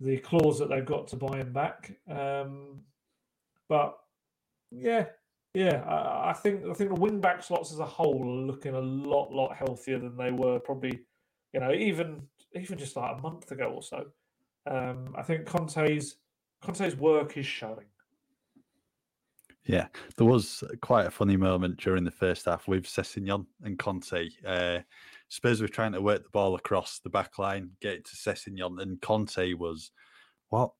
the 0.00 0.16
clause 0.18 0.58
that 0.58 0.68
they've 0.68 0.84
got 0.84 1.06
to 1.08 1.16
buy 1.16 1.38
him 1.38 1.52
back. 1.52 1.92
Um, 2.10 2.80
but 3.68 3.96
yeah, 4.72 5.06
yeah, 5.54 5.84
I, 5.86 6.30
I, 6.30 6.32
think 6.32 6.64
I 6.68 6.74
think 6.74 6.92
the 6.92 7.00
wing 7.00 7.20
back 7.20 7.44
slots 7.44 7.72
as 7.72 7.78
a 7.78 7.86
whole 7.86 8.22
are 8.22 8.46
looking 8.46 8.74
a 8.74 8.80
lot 8.80 9.32
lot 9.32 9.56
healthier 9.56 10.00
than 10.00 10.16
they 10.16 10.32
were 10.32 10.58
probably, 10.58 11.00
you 11.52 11.60
know, 11.60 11.72
even 11.72 12.22
even 12.54 12.78
just 12.78 12.96
like 12.96 13.16
a 13.18 13.20
month 13.20 13.50
ago 13.50 13.66
or 13.66 13.82
so. 13.82 14.06
Um, 14.66 15.14
I 15.16 15.22
think 15.22 15.46
Conte's 15.46 16.16
Conte's 16.62 16.96
work 16.96 17.36
is 17.36 17.46
showing. 17.46 17.86
Yeah, 19.66 19.86
there 20.16 20.26
was 20.26 20.62
quite 20.82 21.06
a 21.06 21.10
funny 21.10 21.36
moment 21.36 21.78
during 21.78 22.04
the 22.04 22.10
first 22.10 22.44
half 22.44 22.68
with 22.68 22.84
Sessegnon 22.84 23.46
and 23.62 23.78
Conte. 23.78 24.28
Uh, 24.46 24.80
Spurs 25.28 25.62
were 25.62 25.68
trying 25.68 25.92
to 25.92 26.02
work 26.02 26.22
the 26.22 26.30
ball 26.30 26.54
across 26.54 26.98
the 26.98 27.08
back 27.08 27.38
line, 27.38 27.70
get 27.80 27.94
it 27.94 28.04
to 28.04 28.16
Sessegnon, 28.16 28.80
and 28.82 29.00
Conte 29.00 29.54
was, 29.54 29.90
what, 30.50 30.72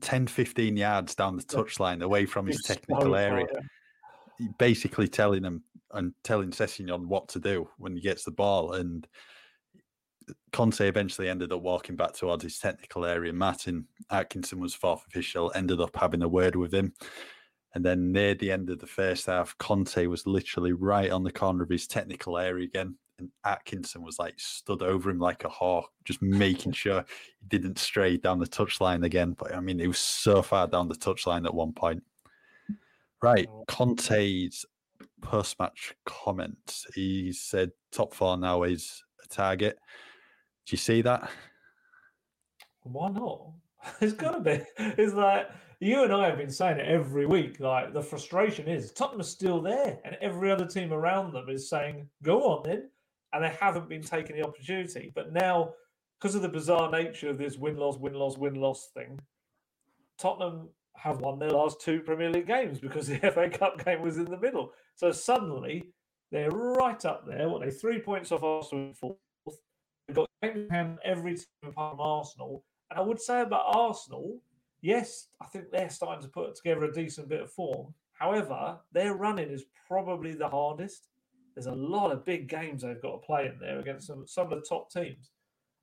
10, 0.00 0.26
15 0.26 0.74
yards 0.76 1.14
down 1.14 1.36
the 1.36 1.42
touchline 1.42 2.02
away 2.02 2.24
from 2.24 2.46
his 2.46 2.62
technical 2.62 3.14
area. 3.14 3.46
Basically 4.58 5.06
telling 5.06 5.44
him 5.44 5.62
and 5.92 6.14
telling 6.24 6.50
Sessegnon 6.50 7.06
what 7.06 7.28
to 7.28 7.40
do 7.40 7.68
when 7.76 7.94
he 7.94 8.00
gets 8.00 8.24
the 8.24 8.30
ball. 8.30 8.72
And 8.72 9.06
Conte 10.52 10.80
eventually 10.80 11.28
ended 11.28 11.52
up 11.52 11.62
walking 11.62 11.96
back 11.96 12.14
towards 12.14 12.42
his 12.42 12.58
technical 12.58 13.04
area. 13.04 13.32
Martin 13.32 13.86
Atkinson 14.10 14.60
was 14.60 14.74
fourth 14.74 15.04
official, 15.06 15.52
ended 15.54 15.80
up 15.80 15.96
having 15.96 16.22
a 16.22 16.28
word 16.28 16.56
with 16.56 16.72
him. 16.72 16.92
And 17.74 17.84
then 17.84 18.12
near 18.12 18.34
the 18.34 18.50
end 18.50 18.68
of 18.70 18.80
the 18.80 18.86
first 18.86 19.26
half, 19.26 19.56
Conte 19.58 20.06
was 20.06 20.26
literally 20.26 20.72
right 20.72 21.10
on 21.10 21.22
the 21.22 21.32
corner 21.32 21.62
of 21.62 21.70
his 21.70 21.86
technical 21.86 22.36
area 22.36 22.66
again. 22.66 22.96
And 23.18 23.30
Atkinson 23.44 24.02
was 24.02 24.18
like 24.18 24.34
stood 24.38 24.82
over 24.82 25.10
him 25.10 25.18
like 25.18 25.44
a 25.44 25.48
hawk, 25.48 25.90
just 26.04 26.20
making 26.22 26.72
sure 26.72 27.04
he 27.38 27.46
didn't 27.46 27.78
stray 27.78 28.16
down 28.16 28.40
the 28.40 28.46
touchline 28.46 29.04
again. 29.04 29.36
But 29.38 29.54
I 29.54 29.60
mean, 29.60 29.78
he 29.78 29.86
was 29.86 29.98
so 29.98 30.42
far 30.42 30.66
down 30.66 30.88
the 30.88 30.94
touchline 30.94 31.44
at 31.44 31.54
one 31.54 31.72
point. 31.72 32.02
Right. 33.22 33.46
Oh. 33.48 33.64
Conte's 33.68 34.64
post 35.20 35.58
match 35.60 35.94
comment. 36.06 36.84
He 36.94 37.32
said 37.32 37.70
top 37.92 38.14
four 38.14 38.36
now 38.36 38.62
is 38.64 39.02
a 39.22 39.28
target. 39.28 39.78
Do 40.70 40.74
you 40.74 40.78
see 40.78 41.02
that? 41.02 41.28
Why 42.84 43.08
not? 43.08 43.50
It's 44.00 44.12
got 44.12 44.32
to 44.32 44.40
be. 44.40 44.62
It's 44.78 45.14
like 45.14 45.48
you 45.80 46.04
and 46.04 46.12
I 46.12 46.28
have 46.28 46.38
been 46.38 46.50
saying 46.50 46.78
it 46.78 46.86
every 46.86 47.26
week. 47.26 47.58
Like 47.58 47.92
the 47.92 48.02
frustration 48.02 48.68
is 48.68 48.92
Tottenham 48.92 49.22
is 49.22 49.28
still 49.28 49.60
there, 49.60 49.98
and 50.04 50.16
every 50.20 50.52
other 50.52 50.66
team 50.66 50.92
around 50.92 51.32
them 51.32 51.48
is 51.48 51.68
saying, 51.68 52.08
"Go 52.22 52.42
on, 52.42 52.62
then," 52.62 52.88
and 53.32 53.42
they 53.42 53.48
haven't 53.48 53.88
been 53.88 54.02
taking 54.02 54.36
the 54.36 54.46
opportunity. 54.46 55.10
But 55.12 55.32
now, 55.32 55.72
because 56.20 56.36
of 56.36 56.42
the 56.42 56.48
bizarre 56.48 56.88
nature 56.88 57.30
of 57.30 57.38
this 57.38 57.56
win 57.56 57.76
loss, 57.76 57.96
win 57.98 58.14
loss, 58.14 58.38
win 58.38 58.54
loss 58.54 58.90
thing, 58.94 59.18
Tottenham 60.18 60.68
have 60.94 61.20
won 61.20 61.40
their 61.40 61.50
last 61.50 61.80
two 61.80 61.98
Premier 62.00 62.30
League 62.30 62.46
games 62.46 62.78
because 62.78 63.08
the 63.08 63.18
FA 63.18 63.50
Cup 63.50 63.84
game 63.84 64.02
was 64.02 64.18
in 64.18 64.26
the 64.26 64.38
middle. 64.38 64.70
So 64.94 65.10
suddenly 65.10 65.82
they're 66.30 66.50
right 66.50 67.04
up 67.06 67.26
there. 67.26 67.48
What 67.48 67.62
they 67.62 67.70
three 67.72 67.98
points 67.98 68.30
off 68.30 68.44
Arsenal 68.44 68.94
fourth. 68.94 69.16
Got 70.12 70.28
every 70.42 71.34
team 71.34 71.44
apart 71.66 71.92
from 71.92 72.00
Arsenal. 72.00 72.64
And 72.90 72.98
I 72.98 73.02
would 73.02 73.20
say 73.20 73.42
about 73.42 73.64
Arsenal, 73.66 74.40
yes, 74.80 75.28
I 75.40 75.46
think 75.46 75.70
they're 75.70 75.90
starting 75.90 76.22
to 76.22 76.28
put 76.28 76.54
together 76.54 76.84
a 76.84 76.92
decent 76.92 77.28
bit 77.28 77.42
of 77.42 77.52
form. 77.52 77.94
However, 78.12 78.78
their 78.92 79.14
running 79.14 79.50
is 79.50 79.64
probably 79.86 80.34
the 80.34 80.48
hardest. 80.48 81.08
There's 81.54 81.66
a 81.66 81.72
lot 81.72 82.12
of 82.12 82.24
big 82.24 82.48
games 82.48 82.82
they've 82.82 83.00
got 83.00 83.12
to 83.12 83.26
play 83.26 83.46
in 83.46 83.58
there 83.58 83.78
against 83.78 84.06
some, 84.06 84.26
some 84.26 84.52
of 84.52 84.60
the 84.60 84.66
top 84.66 84.90
teams. 84.90 85.30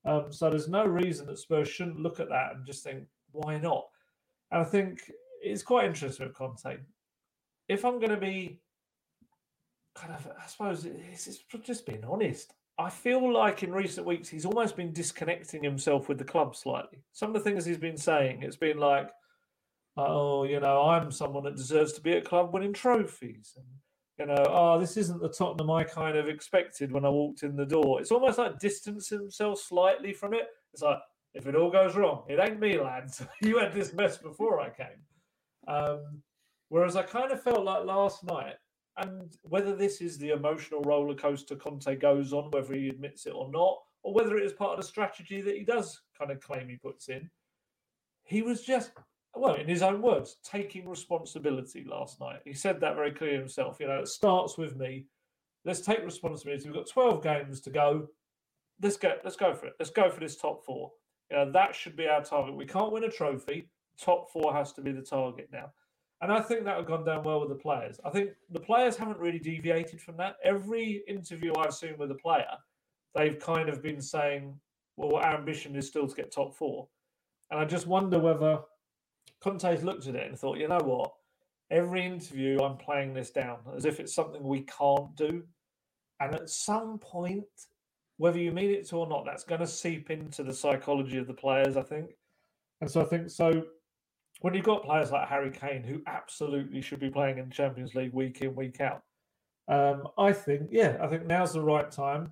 Um, 0.05 0.31
so 0.31 0.49
there's 0.49 0.69
no 0.69 0.85
reason 0.85 1.27
that 1.27 1.39
Spurs 1.39 1.67
shouldn't 1.67 1.99
look 1.99 2.19
at 2.19 2.29
that 2.29 2.55
and 2.55 2.65
just 2.65 2.83
think, 2.83 3.03
why 3.31 3.57
not? 3.57 3.85
And 4.51 4.61
I 4.61 4.63
think 4.63 4.99
it's 5.41 5.63
quite 5.63 5.85
interesting 5.85 6.27
with 6.27 6.35
Conte. 6.35 6.77
If 7.67 7.83
I'm 7.83 7.99
going 7.99 8.11
to 8.11 8.17
be 8.17 8.59
kind 9.95 10.13
of, 10.13 10.27
I 10.41 10.47
suppose 10.47 10.85
it's, 10.85 11.27
it's 11.27 11.43
just 11.63 11.85
being 11.85 12.05
honest. 12.05 12.53
I 12.79 12.89
feel 12.89 13.33
like 13.33 13.63
in 13.63 13.71
recent 13.71 14.05
weeks 14.05 14.29
he's 14.29 14.45
almost 14.45 14.75
been 14.75 14.93
disconnecting 14.93 15.63
himself 15.63 16.07
with 16.07 16.19
the 16.19 16.23
club 16.23 16.55
slightly. 16.55 16.99
Some 17.11 17.29
of 17.29 17.43
the 17.43 17.49
things 17.49 17.65
he's 17.65 17.77
been 17.77 17.97
saying, 17.97 18.43
it's 18.43 18.55
been 18.55 18.77
like, 18.77 19.09
oh, 19.97 20.43
you 20.43 20.59
know, 20.59 20.83
I'm 20.83 21.11
someone 21.11 21.43
that 21.45 21.55
deserves 21.55 21.93
to 21.93 22.01
be 22.01 22.13
at 22.13 22.25
club 22.25 22.53
winning 22.53 22.73
trophies. 22.73 23.57
And, 23.57 23.65
you 24.19 24.35
know, 24.35 24.45
oh, 24.47 24.79
this 24.79 24.95
isn't 24.95 25.21
the 25.21 25.29
Tottenham 25.29 25.71
I 25.71 25.83
kind 25.83 26.17
of 26.17 26.27
expected 26.27 26.91
when 26.91 27.03
I 27.03 27.09
walked 27.09 27.41
in 27.41 27.55
the 27.55 27.65
door. 27.65 27.99
It's 27.99 28.11
almost 28.11 28.37
like 28.37 28.59
distancing 28.59 29.19
himself 29.19 29.59
slightly 29.59 30.13
from 30.13 30.35
it. 30.35 30.47
It's 30.71 30.83
like, 30.83 30.99
if 31.33 31.47
it 31.47 31.55
all 31.55 31.71
goes 31.71 31.95
wrong, 31.95 32.23
it 32.27 32.39
ain't 32.39 32.59
me, 32.59 32.79
lads. 32.79 33.23
you 33.41 33.57
had 33.57 33.73
this 33.73 33.93
mess 33.93 34.17
before 34.17 34.59
I 34.59 34.69
came. 34.69 34.87
Um, 35.67 36.21
whereas 36.69 36.95
I 36.95 37.03
kind 37.03 37.31
of 37.31 37.41
felt 37.41 37.63
like 37.63 37.85
last 37.85 38.23
night, 38.23 38.55
and 38.97 39.37
whether 39.43 39.75
this 39.75 40.01
is 40.01 40.17
the 40.17 40.31
emotional 40.31 40.81
roller 40.81 41.15
coaster 41.15 41.55
Conte 41.55 41.95
goes 41.95 42.33
on, 42.33 42.51
whether 42.51 42.73
he 42.73 42.89
admits 42.89 43.25
it 43.25 43.33
or 43.33 43.49
not, 43.51 43.77
or 44.03 44.13
whether 44.13 44.37
it 44.37 44.45
is 44.45 44.53
part 44.53 44.71
of 44.71 44.77
the 44.77 44.87
strategy 44.87 45.41
that 45.41 45.55
he 45.55 45.63
does 45.63 46.01
kind 46.17 46.31
of 46.31 46.39
claim 46.39 46.67
he 46.67 46.77
puts 46.77 47.09
in, 47.09 47.29
he 48.23 48.41
was 48.41 48.61
just, 48.61 48.91
well, 49.35 49.55
in 49.55 49.67
his 49.67 49.81
own 49.81 50.01
words, 50.01 50.37
taking 50.43 50.87
responsibility 50.87 51.85
last 51.87 52.19
night. 52.19 52.41
He 52.43 52.53
said 52.53 52.79
that 52.81 52.95
very 52.95 53.11
clearly 53.11 53.37
himself. 53.37 53.77
You 53.79 53.87
know, 53.87 53.99
it 53.99 54.07
starts 54.07 54.57
with 54.57 54.75
me. 54.75 55.05
Let's 55.63 55.81
take 55.81 56.03
responsibility. 56.03 56.65
We've 56.65 56.75
got 56.75 56.89
12 56.89 57.23
games 57.23 57.61
to 57.61 57.69
go. 57.69 58.07
Let's 58.81 58.97
go. 58.97 59.15
Let's 59.23 59.35
go 59.35 59.53
for 59.53 59.67
it. 59.67 59.73
Let's 59.79 59.91
go 59.91 60.09
for 60.09 60.19
this 60.19 60.37
top 60.37 60.65
four. 60.65 60.91
You 61.29 61.37
know, 61.37 61.51
that 61.51 61.75
should 61.75 61.95
be 61.95 62.07
our 62.07 62.23
target. 62.23 62.55
We 62.55 62.65
can't 62.65 62.91
win 62.91 63.03
a 63.03 63.09
trophy. 63.09 63.69
Top 63.99 64.31
four 64.31 64.53
has 64.53 64.71
to 64.73 64.81
be 64.81 64.91
the 64.91 65.01
target 65.01 65.49
now. 65.51 65.71
And 66.21 66.31
I 66.31 66.41
think 66.41 66.63
that 66.63 66.75
would 66.75 66.89
have 66.89 66.97
gone 66.97 67.05
down 67.05 67.23
well 67.23 67.39
with 67.39 67.49
the 67.49 67.55
players. 67.55 67.99
I 68.03 68.09
think 68.09 68.31
the 68.49 68.59
players 68.59 68.97
haven't 68.97 69.19
really 69.19 69.39
deviated 69.39 70.01
from 70.01 70.17
that. 70.17 70.37
Every 70.43 71.03
interview 71.07 71.53
I've 71.57 71.73
seen 71.73 71.95
with 71.97 72.09
a 72.09 72.15
player, 72.15 72.49
they've 73.15 73.39
kind 73.39 73.69
of 73.69 73.83
been 73.83 74.01
saying, 74.01 74.59
well, 74.95 75.15
our 75.17 75.35
ambition 75.35 75.75
is 75.75 75.87
still 75.87 76.07
to 76.07 76.15
get 76.15 76.31
top 76.31 76.55
four. 76.55 76.87
And 77.51 77.59
I 77.59 77.65
just 77.65 77.85
wonder 77.85 78.17
whether 78.17 78.59
Conte's 79.41 79.83
looked 79.83 80.07
at 80.07 80.15
it 80.15 80.27
and 80.27 80.37
thought, 80.37 80.57
you 80.57 80.67
know 80.67 80.81
what? 80.83 81.13
Every 81.69 82.03
interview, 82.03 82.59
I'm 82.61 82.77
playing 82.77 83.13
this 83.13 83.29
down 83.29 83.57
as 83.75 83.85
if 83.85 83.99
it's 83.99 84.15
something 84.15 84.41
we 84.43 84.61
can't 84.61 85.15
do. 85.15 85.43
And 86.19 86.33
at 86.33 86.49
some 86.49 86.97
point, 86.97 87.45
whether 88.17 88.39
you 88.39 88.51
mean 88.51 88.71
it 88.71 88.87
to 88.89 88.97
or 88.97 89.07
not, 89.07 89.25
that's 89.25 89.43
going 89.43 89.61
to 89.61 89.67
seep 89.67 90.09
into 90.09 90.41
the 90.41 90.53
psychology 90.53 91.17
of 91.19 91.27
the 91.27 91.33
players, 91.33 91.77
I 91.77 91.83
think. 91.83 92.09
And 92.81 92.89
so 92.89 93.01
I 93.01 93.05
think 93.05 93.29
so 93.29 93.65
when 94.41 94.53
you've 94.53 94.65
got 94.65 94.83
players 94.83 95.11
like 95.11 95.27
Harry 95.27 95.51
Kane 95.51 95.83
who 95.83 96.01
absolutely 96.07 96.81
should 96.81 96.99
be 96.99 97.09
playing 97.09 97.37
in 97.37 97.49
the 97.49 97.55
Champions 97.55 97.95
League 97.95 98.13
week 98.13 98.41
in, 98.41 98.55
week 98.55 98.81
out, 98.81 99.03
um, 99.67 100.07
I 100.17 100.31
think, 100.31 100.69
yeah, 100.71 100.97
I 101.01 101.07
think 101.07 101.25
now's 101.25 101.53
the 101.53 101.61
right 101.61 101.89
time. 101.89 102.31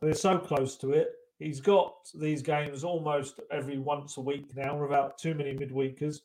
They're 0.00 0.14
so 0.14 0.38
close 0.38 0.76
to 0.78 0.92
it. 0.92 1.12
He's 1.38 1.60
got 1.60 1.94
these 2.14 2.42
games 2.42 2.84
almost 2.84 3.40
every 3.50 3.78
once 3.78 4.16
a 4.16 4.20
week 4.20 4.54
now 4.56 4.76
without 4.76 5.18
too 5.18 5.34
many 5.34 5.54
midweekers. 5.54 6.20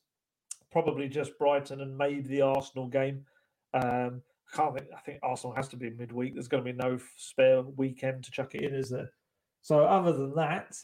Probably 0.72 1.08
just 1.08 1.38
Brighton 1.40 1.82
and 1.82 1.98
maybe 1.98 2.22
the 2.22 2.42
Arsenal 2.42 2.88
game. 2.88 3.26
Um, 3.74 4.22
I 4.54 4.56
can't 4.56 4.78
think. 4.78 4.88
I 4.96 5.00
think 5.02 5.20
Arsenal 5.24 5.56
has 5.56 5.68
to 5.70 5.78
be 5.78 5.90
midweek. 5.90 6.34
There's 6.34 6.48
going 6.48 6.64
to 6.64 6.72
be 6.72 6.78
no 6.78 7.00
spare 7.18 7.62
weekend 7.62 8.24
to 8.26 8.32
chuck 8.32 8.56
it 8.56 8.64
in, 8.64 8.76
is 8.76 8.90
there? 8.90 9.12
So 9.62 9.86
other 9.86 10.14
than 10.14 10.36
that, 10.36 10.78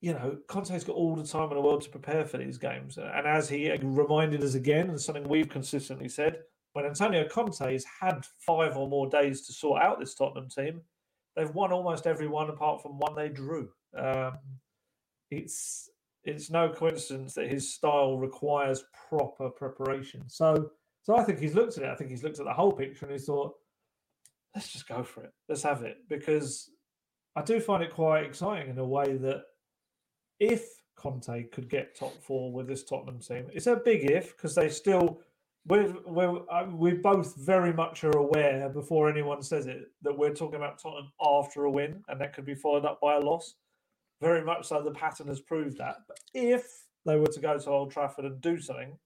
you 0.00 0.12
know, 0.12 0.38
Conte's 0.46 0.84
got 0.84 0.94
all 0.94 1.16
the 1.16 1.26
time 1.26 1.48
in 1.48 1.56
the 1.56 1.60
world 1.60 1.82
to 1.82 1.90
prepare 1.90 2.24
for 2.24 2.38
these 2.38 2.58
games. 2.58 2.98
And 2.98 3.26
as 3.26 3.48
he 3.48 3.70
reminded 3.82 4.44
us 4.44 4.54
again, 4.54 4.90
and 4.90 5.00
something 5.00 5.28
we've 5.28 5.48
consistently 5.48 6.08
said, 6.08 6.38
when 6.72 6.86
Antonio 6.86 7.26
Conte 7.26 7.72
has 7.72 7.84
had 8.00 8.24
five 8.46 8.76
or 8.76 8.88
more 8.88 9.08
days 9.08 9.46
to 9.46 9.52
sort 9.52 9.82
out 9.82 9.98
this 9.98 10.14
Tottenham 10.14 10.48
team, 10.48 10.82
they've 11.34 11.54
won 11.54 11.72
almost 11.72 12.06
every 12.06 12.28
one 12.28 12.50
apart 12.50 12.82
from 12.82 12.98
one 12.98 13.16
they 13.16 13.28
drew. 13.28 13.70
Um, 13.96 14.38
it's 15.30 15.90
it's 16.24 16.50
no 16.50 16.68
coincidence 16.68 17.34
that 17.34 17.48
his 17.48 17.72
style 17.72 18.18
requires 18.18 18.84
proper 19.08 19.50
preparation. 19.50 20.28
So 20.28 20.70
so 21.02 21.16
I 21.16 21.24
think 21.24 21.38
he's 21.38 21.54
looked 21.54 21.78
at 21.78 21.84
it. 21.84 21.90
I 21.90 21.94
think 21.94 22.10
he's 22.10 22.22
looked 22.22 22.38
at 22.38 22.44
the 22.44 22.52
whole 22.52 22.72
picture 22.72 23.06
and 23.06 23.12
he's 23.12 23.24
thought, 23.24 23.54
let's 24.54 24.68
just 24.72 24.86
go 24.86 25.02
for 25.02 25.24
it. 25.24 25.32
Let's 25.48 25.62
have 25.62 25.82
it 25.82 25.98
because 26.08 26.70
I 27.34 27.42
do 27.42 27.60
find 27.60 27.82
it 27.82 27.94
quite 27.94 28.24
exciting 28.24 28.70
in 28.70 28.78
a 28.78 28.84
way 28.84 29.16
that 29.16 29.42
if 30.40 30.80
Conte 30.96 31.44
could 31.52 31.68
get 31.68 31.94
top 31.94 32.14
four 32.22 32.52
with 32.52 32.66
this 32.66 32.84
Tottenham 32.84 33.20
team, 33.20 33.46
it's 33.52 33.66
a 33.66 33.76
big 33.76 34.10
if 34.10 34.36
because 34.36 34.54
they 34.54 34.68
still 34.68 35.20
we're 35.66 35.94
we're 36.06 36.40
uh, 36.50 36.66
we 36.70 36.92
both 36.92 37.36
very 37.36 37.72
much 37.72 38.02
are 38.04 38.16
aware 38.16 38.68
before 38.68 39.10
anyone 39.10 39.42
says 39.42 39.66
it 39.66 39.90
that 40.02 40.16
we're 40.16 40.34
talking 40.34 40.56
about 40.56 40.80
Tottenham 40.80 41.12
after 41.20 41.64
a 41.64 41.70
win 41.70 42.02
and 42.08 42.20
that 42.20 42.34
could 42.34 42.46
be 42.46 42.54
followed 42.54 42.84
up 42.84 43.00
by 43.00 43.16
a 43.16 43.20
loss. 43.20 43.54
Very 44.20 44.42
much 44.42 44.66
so, 44.66 44.82
the 44.82 44.90
pattern 44.90 45.28
has 45.28 45.40
proved 45.40 45.78
that. 45.78 45.96
But 46.08 46.18
if 46.34 46.84
they 47.06 47.16
were 47.16 47.26
to 47.26 47.40
go 47.40 47.58
to 47.58 47.70
Old 47.70 47.92
Trafford 47.92 48.24
and 48.24 48.40
do 48.40 48.58
something, 48.58 48.98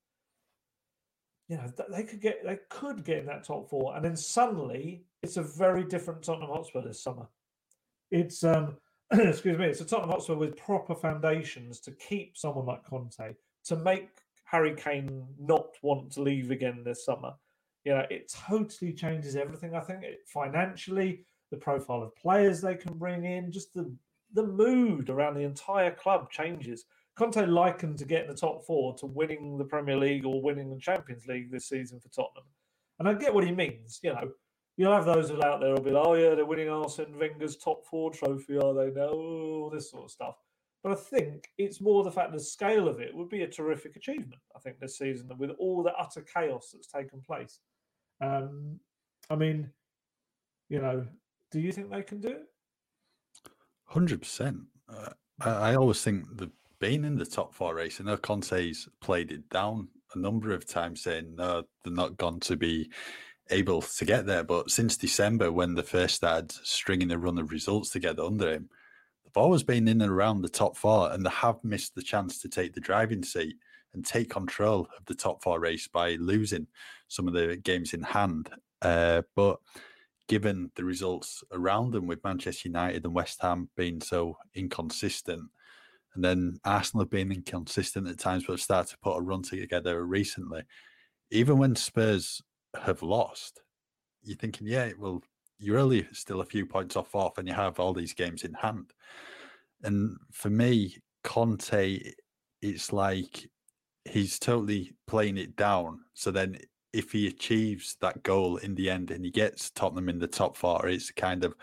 you 1.48 1.56
know, 1.56 1.70
they 1.90 2.04
could 2.04 2.20
get 2.20 2.44
they 2.44 2.58
could 2.70 3.04
get 3.04 3.18
in 3.18 3.26
that 3.26 3.44
top 3.44 3.68
four, 3.68 3.94
and 3.94 4.04
then 4.04 4.16
suddenly 4.16 5.04
it's 5.22 5.36
a 5.36 5.42
very 5.42 5.84
different 5.84 6.22
Tottenham 6.22 6.48
Hotspur 6.48 6.82
this 6.82 7.02
summer. 7.02 7.26
It's 8.10 8.44
um 8.44 8.76
excuse 9.18 9.58
me, 9.58 9.66
a 9.66 9.74
Tottenham 9.74 10.08
Hotspur 10.08 10.36
with 10.36 10.56
proper 10.56 10.94
foundations 10.94 11.80
to 11.80 11.90
keep 11.92 12.38
someone 12.38 12.64
like 12.64 12.82
Conte, 12.82 13.34
to 13.64 13.76
make 13.76 14.08
Harry 14.44 14.74
Kane 14.74 15.26
not 15.38 15.66
want 15.82 16.10
to 16.12 16.22
leave 16.22 16.50
again 16.50 16.82
this 16.82 17.04
summer. 17.04 17.34
You 17.84 17.92
know, 17.92 18.06
it 18.10 18.32
totally 18.48 18.94
changes 18.94 19.36
everything. 19.36 19.74
I 19.74 19.80
think 19.80 20.02
it, 20.02 20.20
financially, 20.26 21.26
the 21.50 21.58
profile 21.58 22.02
of 22.02 22.16
players 22.16 22.62
they 22.62 22.74
can 22.74 22.96
bring 22.96 23.26
in, 23.26 23.52
just 23.52 23.74
the 23.74 23.94
the 24.34 24.46
mood 24.46 25.10
around 25.10 25.34
the 25.34 25.42
entire 25.42 25.90
club 25.90 26.30
changes. 26.30 26.86
Conte 27.14 27.44
likened 27.44 27.98
to 27.98 28.06
getting 28.06 28.30
the 28.30 28.36
top 28.36 28.64
four 28.64 28.94
to 28.96 29.04
winning 29.04 29.58
the 29.58 29.64
Premier 29.64 29.98
League 29.98 30.24
or 30.24 30.40
winning 30.40 30.70
the 30.70 30.80
Champions 30.80 31.26
League 31.26 31.50
this 31.50 31.68
season 31.68 32.00
for 32.00 32.08
Tottenham. 32.08 32.44
And 32.98 33.06
I 33.06 33.12
get 33.12 33.34
what 33.34 33.44
he 33.44 33.52
means. 33.52 34.00
You 34.02 34.14
know, 34.14 34.30
you'll 34.76 34.92
have 34.92 35.04
those 35.04 35.30
out 35.30 35.60
there 35.60 35.70
who'll 35.70 35.80
be 35.80 35.90
like, 35.90 36.06
oh, 36.06 36.14
yeah, 36.14 36.34
they're 36.34 36.46
winning 36.46 36.68
Arsene 36.68 37.18
Wenger's 37.18 37.56
top 37.56 37.84
four 37.86 38.10
trophy, 38.10 38.56
are 38.56 38.74
they 38.74 38.90
now? 38.90 39.08
All 39.08 39.70
this 39.72 39.90
sort 39.90 40.04
of 40.04 40.10
stuff. 40.10 40.36
But 40.82 40.92
I 40.92 40.94
think 40.96 41.48
it's 41.58 41.80
more 41.80 42.02
the 42.02 42.10
fact 42.10 42.32
the 42.32 42.40
scale 42.40 42.88
of 42.88 43.00
it 43.00 43.14
would 43.14 43.28
be 43.28 43.42
a 43.42 43.48
terrific 43.48 43.96
achievement, 43.96 44.40
I 44.56 44.58
think, 44.58 44.80
this 44.80 44.98
season 44.98 45.30
with 45.38 45.50
all 45.58 45.82
the 45.82 45.94
utter 45.94 46.22
chaos 46.22 46.70
that's 46.72 46.88
taken 46.88 47.20
place. 47.20 47.60
Um, 48.20 48.80
I 49.30 49.36
mean, 49.36 49.70
you 50.68 50.80
know, 50.80 51.06
do 51.52 51.60
you 51.60 51.70
think 51.70 51.90
they 51.90 52.02
can 52.02 52.20
do 52.20 52.28
it? 52.28 52.46
100%. 53.92 54.62
Uh, 54.88 55.10
I, 55.40 55.74
always 55.74 56.02
think 56.02 56.24
the 56.36 56.50
being 56.80 57.04
in 57.04 57.16
the 57.16 57.26
top 57.26 57.54
four 57.54 57.74
race, 57.74 58.00
I 58.00 58.04
know 58.04 58.16
Conte's 58.16 58.88
played 59.00 59.30
it 59.30 59.48
down 59.50 59.88
a 60.14 60.18
number 60.18 60.52
of 60.52 60.66
times, 60.66 61.02
saying 61.02 61.34
no, 61.36 61.62
they're 61.84 61.92
not 61.92 62.16
going 62.16 62.40
to 62.40 62.56
be 62.56 62.90
able 63.50 63.82
to 63.82 64.04
get 64.04 64.26
there. 64.26 64.44
But 64.44 64.70
since 64.70 64.96
December, 64.96 65.52
when 65.52 65.74
they 65.74 65.82
first 65.82 66.16
started 66.16 66.52
stringing 66.52 67.10
a 67.10 67.18
run 67.18 67.38
of 67.38 67.50
results 67.50 67.90
together 67.90 68.22
under 68.22 68.52
him, 68.52 68.68
they've 69.24 69.36
always 69.42 69.62
been 69.62 69.88
in 69.88 70.00
and 70.00 70.10
around 70.10 70.42
the 70.42 70.48
top 70.48 70.76
four, 70.76 71.12
and 71.12 71.24
they 71.24 71.30
have 71.30 71.62
missed 71.62 71.94
the 71.94 72.02
chance 72.02 72.38
to 72.40 72.48
take 72.48 72.74
the 72.74 72.80
driving 72.80 73.22
seat 73.22 73.56
and 73.94 74.04
take 74.04 74.30
control 74.30 74.88
of 74.98 75.04
the 75.06 75.14
top 75.14 75.42
four 75.42 75.60
race 75.60 75.88
by 75.88 76.14
losing 76.14 76.66
some 77.08 77.28
of 77.28 77.34
the 77.34 77.56
games 77.56 77.92
in 77.92 78.02
hand. 78.02 78.48
Uh, 78.80 79.22
but 79.36 79.58
given 80.28 80.70
the 80.76 80.84
results 80.84 81.44
around 81.52 81.90
them 81.90 82.06
with 82.06 82.24
Manchester 82.24 82.68
United 82.68 83.04
and 83.04 83.14
West 83.14 83.38
Ham 83.42 83.68
being 83.76 84.00
so 84.00 84.36
inconsistent, 84.54 85.42
and 86.14 86.24
then 86.24 86.58
Arsenal 86.64 87.04
have 87.04 87.10
been 87.10 87.32
inconsistent 87.32 88.08
at 88.08 88.18
times, 88.18 88.44
but 88.46 88.54
have 88.54 88.60
started 88.60 88.90
to 88.90 88.98
put 88.98 89.16
a 89.16 89.20
run 89.20 89.42
together 89.42 90.04
recently. 90.04 90.62
Even 91.30 91.58
when 91.58 91.74
Spurs 91.74 92.42
have 92.80 93.02
lost, 93.02 93.60
you're 94.22 94.36
thinking, 94.36 94.66
yeah, 94.66 94.92
well, 94.98 95.22
you're 95.58 95.78
only 95.78 96.06
still 96.12 96.40
a 96.40 96.46
few 96.46 96.66
points 96.66 96.96
off 96.96 97.14
off, 97.14 97.38
and 97.38 97.46
you 97.46 97.54
have 97.54 97.78
all 97.78 97.92
these 97.92 98.14
games 98.14 98.44
in 98.44 98.54
hand. 98.54 98.92
And 99.82 100.16
for 100.32 100.50
me, 100.50 100.96
Conte, 101.24 102.00
it's 102.60 102.92
like 102.92 103.48
he's 104.04 104.38
totally 104.38 104.92
playing 105.06 105.38
it 105.38 105.56
down. 105.56 106.00
So 106.14 106.30
then, 106.30 106.58
if 106.92 107.12
he 107.12 107.26
achieves 107.26 107.96
that 108.00 108.22
goal 108.22 108.58
in 108.58 108.74
the 108.74 108.90
end 108.90 109.10
and 109.10 109.24
he 109.24 109.30
gets 109.30 109.70
Tottenham 109.70 110.08
in 110.08 110.18
the 110.18 110.26
top 110.26 110.56
four, 110.56 110.88
it's 110.88 111.10
kind 111.10 111.44
of 111.44 111.54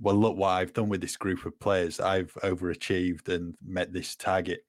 well, 0.00 0.14
look 0.14 0.36
what 0.36 0.50
I've 0.50 0.72
done 0.72 0.88
with 0.88 1.00
this 1.00 1.16
group 1.16 1.44
of 1.44 1.58
players. 1.58 2.00
I've 2.00 2.32
overachieved 2.44 3.28
and 3.28 3.54
met 3.66 3.92
this 3.92 4.14
target 4.14 4.60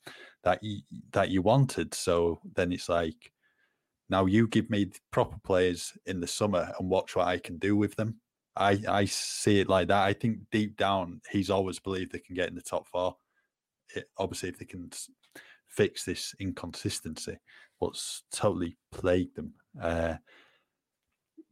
that 0.43 0.63
you, 0.63 0.79
that 1.11 1.29
you 1.29 1.41
wanted. 1.41 1.93
So 1.93 2.39
then 2.55 2.71
it's 2.71 2.89
like, 2.89 3.31
now 4.09 4.25
you 4.25 4.47
give 4.47 4.69
me 4.69 4.91
proper 5.11 5.37
players 5.43 5.93
in 6.05 6.19
the 6.19 6.27
summer 6.27 6.71
and 6.79 6.89
watch 6.89 7.15
what 7.15 7.27
I 7.27 7.37
can 7.37 7.57
do 7.57 7.75
with 7.75 7.95
them. 7.95 8.19
I 8.55 8.79
I 8.87 9.05
see 9.05 9.59
it 9.59 9.69
like 9.69 9.87
that. 9.89 10.03
I 10.03 10.13
think 10.13 10.39
deep 10.51 10.77
down 10.77 11.21
he's 11.31 11.49
always 11.49 11.79
believed 11.79 12.11
they 12.11 12.19
can 12.19 12.35
get 12.35 12.49
in 12.49 12.55
the 12.55 12.61
top 12.61 12.87
four. 12.87 13.15
It, 13.95 14.09
obviously, 14.17 14.49
if 14.49 14.59
they 14.59 14.65
can 14.65 14.89
fix 15.67 16.03
this 16.03 16.35
inconsistency, 16.39 17.37
what's 17.77 18.23
totally 18.31 18.77
plagued 18.91 19.35
them. 19.35 19.53
Uh, 19.81 20.15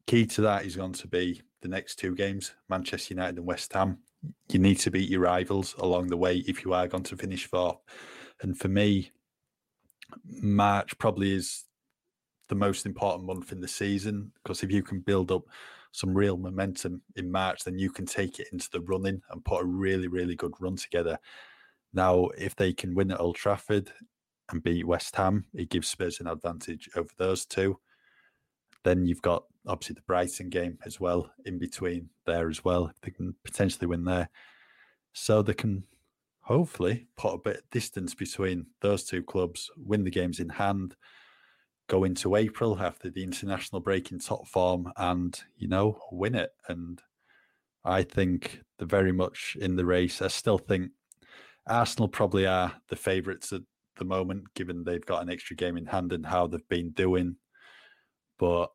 key 0.05 0.25
to 0.25 0.41
that 0.41 0.65
is 0.65 0.75
going 0.75 0.93
to 0.93 1.07
be 1.07 1.41
the 1.61 1.67
next 1.67 1.95
two 1.95 2.15
games, 2.15 2.53
Manchester 2.69 3.13
United 3.13 3.37
and 3.37 3.45
West 3.45 3.73
Ham. 3.73 3.99
You 4.49 4.59
need 4.59 4.79
to 4.79 4.91
beat 4.91 5.09
your 5.09 5.21
rivals 5.21 5.75
along 5.79 6.07
the 6.07 6.17
way 6.17 6.37
if 6.47 6.63
you 6.63 6.73
are 6.73 6.87
going 6.87 7.03
to 7.03 7.17
finish 7.17 7.45
fourth. 7.45 7.77
And 8.41 8.57
for 8.57 8.67
me, 8.67 9.11
March 10.25 10.97
probably 10.97 11.33
is 11.33 11.65
the 12.49 12.55
most 12.55 12.85
important 12.85 13.25
month 13.25 13.51
in 13.51 13.59
the 13.59 13.67
season 13.67 14.31
because 14.41 14.63
if 14.63 14.71
you 14.71 14.81
can 14.81 14.99
build 14.99 15.31
up 15.31 15.43
some 15.91 16.13
real 16.13 16.37
momentum 16.37 17.01
in 17.15 17.31
March, 17.31 17.63
then 17.63 17.79
you 17.79 17.89
can 17.89 18.05
take 18.05 18.39
it 18.39 18.47
into 18.51 18.69
the 18.71 18.81
running 18.81 19.21
and 19.31 19.43
put 19.43 19.63
a 19.63 19.65
really, 19.65 20.07
really 20.07 20.35
good 20.35 20.53
run 20.59 20.75
together. 20.75 21.17
Now, 21.93 22.25
if 22.37 22.55
they 22.55 22.73
can 22.73 22.93
win 22.93 23.11
at 23.11 23.19
Old 23.19 23.35
Trafford 23.35 23.91
and 24.51 24.61
beat 24.61 24.85
West 24.85 25.15
Ham, 25.15 25.45
it 25.53 25.69
gives 25.69 25.87
Spurs 25.87 26.19
an 26.19 26.27
advantage 26.27 26.89
over 26.95 27.09
those 27.17 27.45
two. 27.45 27.79
Then 28.83 29.05
you've 29.05 29.21
got 29.21 29.45
obviously 29.65 29.95
the 29.95 30.01
Brighton 30.01 30.49
game 30.49 30.77
as 30.85 30.99
well 30.99 31.31
in 31.45 31.57
between 31.57 32.09
there 32.25 32.49
as 32.49 32.63
well. 32.63 32.91
They 33.01 33.11
can 33.11 33.35
potentially 33.43 33.87
win 33.87 34.05
there. 34.05 34.29
So 35.13 35.41
they 35.41 35.53
can 35.53 35.83
hopefully 36.41 37.07
put 37.17 37.33
a 37.33 37.39
bit 37.39 37.57
of 37.57 37.69
distance 37.71 38.13
between 38.13 38.67
those 38.81 39.03
two 39.03 39.23
clubs, 39.23 39.69
win 39.75 40.03
the 40.03 40.11
games 40.11 40.39
in 40.39 40.49
hand, 40.49 40.95
go 41.87 42.03
into 42.03 42.35
April 42.35 42.79
after 42.79 43.09
the 43.09 43.23
international 43.23 43.81
break 43.81 44.11
in 44.11 44.19
top 44.19 44.47
form 44.47 44.91
and, 44.97 45.41
you 45.55 45.67
know, 45.67 45.99
win 46.11 46.35
it. 46.35 46.51
And 46.67 47.01
I 47.83 48.03
think 48.03 48.61
they're 48.77 48.87
very 48.87 49.13
much 49.13 49.57
in 49.59 49.75
the 49.75 49.85
race. 49.85 50.21
I 50.21 50.27
still 50.27 50.57
think 50.57 50.91
Arsenal 51.67 52.09
probably 52.09 52.45
are 52.45 52.73
the 52.89 52.95
favourites 52.95 53.53
at 53.53 53.61
the 53.97 54.05
moment, 54.05 54.53
given 54.53 54.83
they've 54.83 55.05
got 55.05 55.21
an 55.21 55.29
extra 55.29 55.55
game 55.55 55.77
in 55.77 55.85
hand 55.85 56.13
and 56.13 56.25
how 56.25 56.47
they've 56.47 56.67
been 56.69 56.91
doing. 56.91 57.37
But 58.37 58.67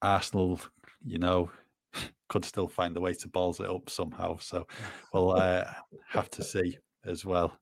Arsenal, 0.00 0.60
you 1.04 1.18
know, 1.18 1.50
could 2.28 2.44
still 2.44 2.68
find 2.68 2.96
a 2.96 3.00
way 3.00 3.14
to 3.14 3.28
balls 3.28 3.60
it 3.60 3.70
up 3.70 3.88
somehow. 3.88 4.38
So 4.38 4.66
we'll 5.12 5.32
uh, 5.32 5.64
have 6.10 6.30
to 6.30 6.44
see 6.44 6.78
as 7.04 7.24
well. 7.24 7.56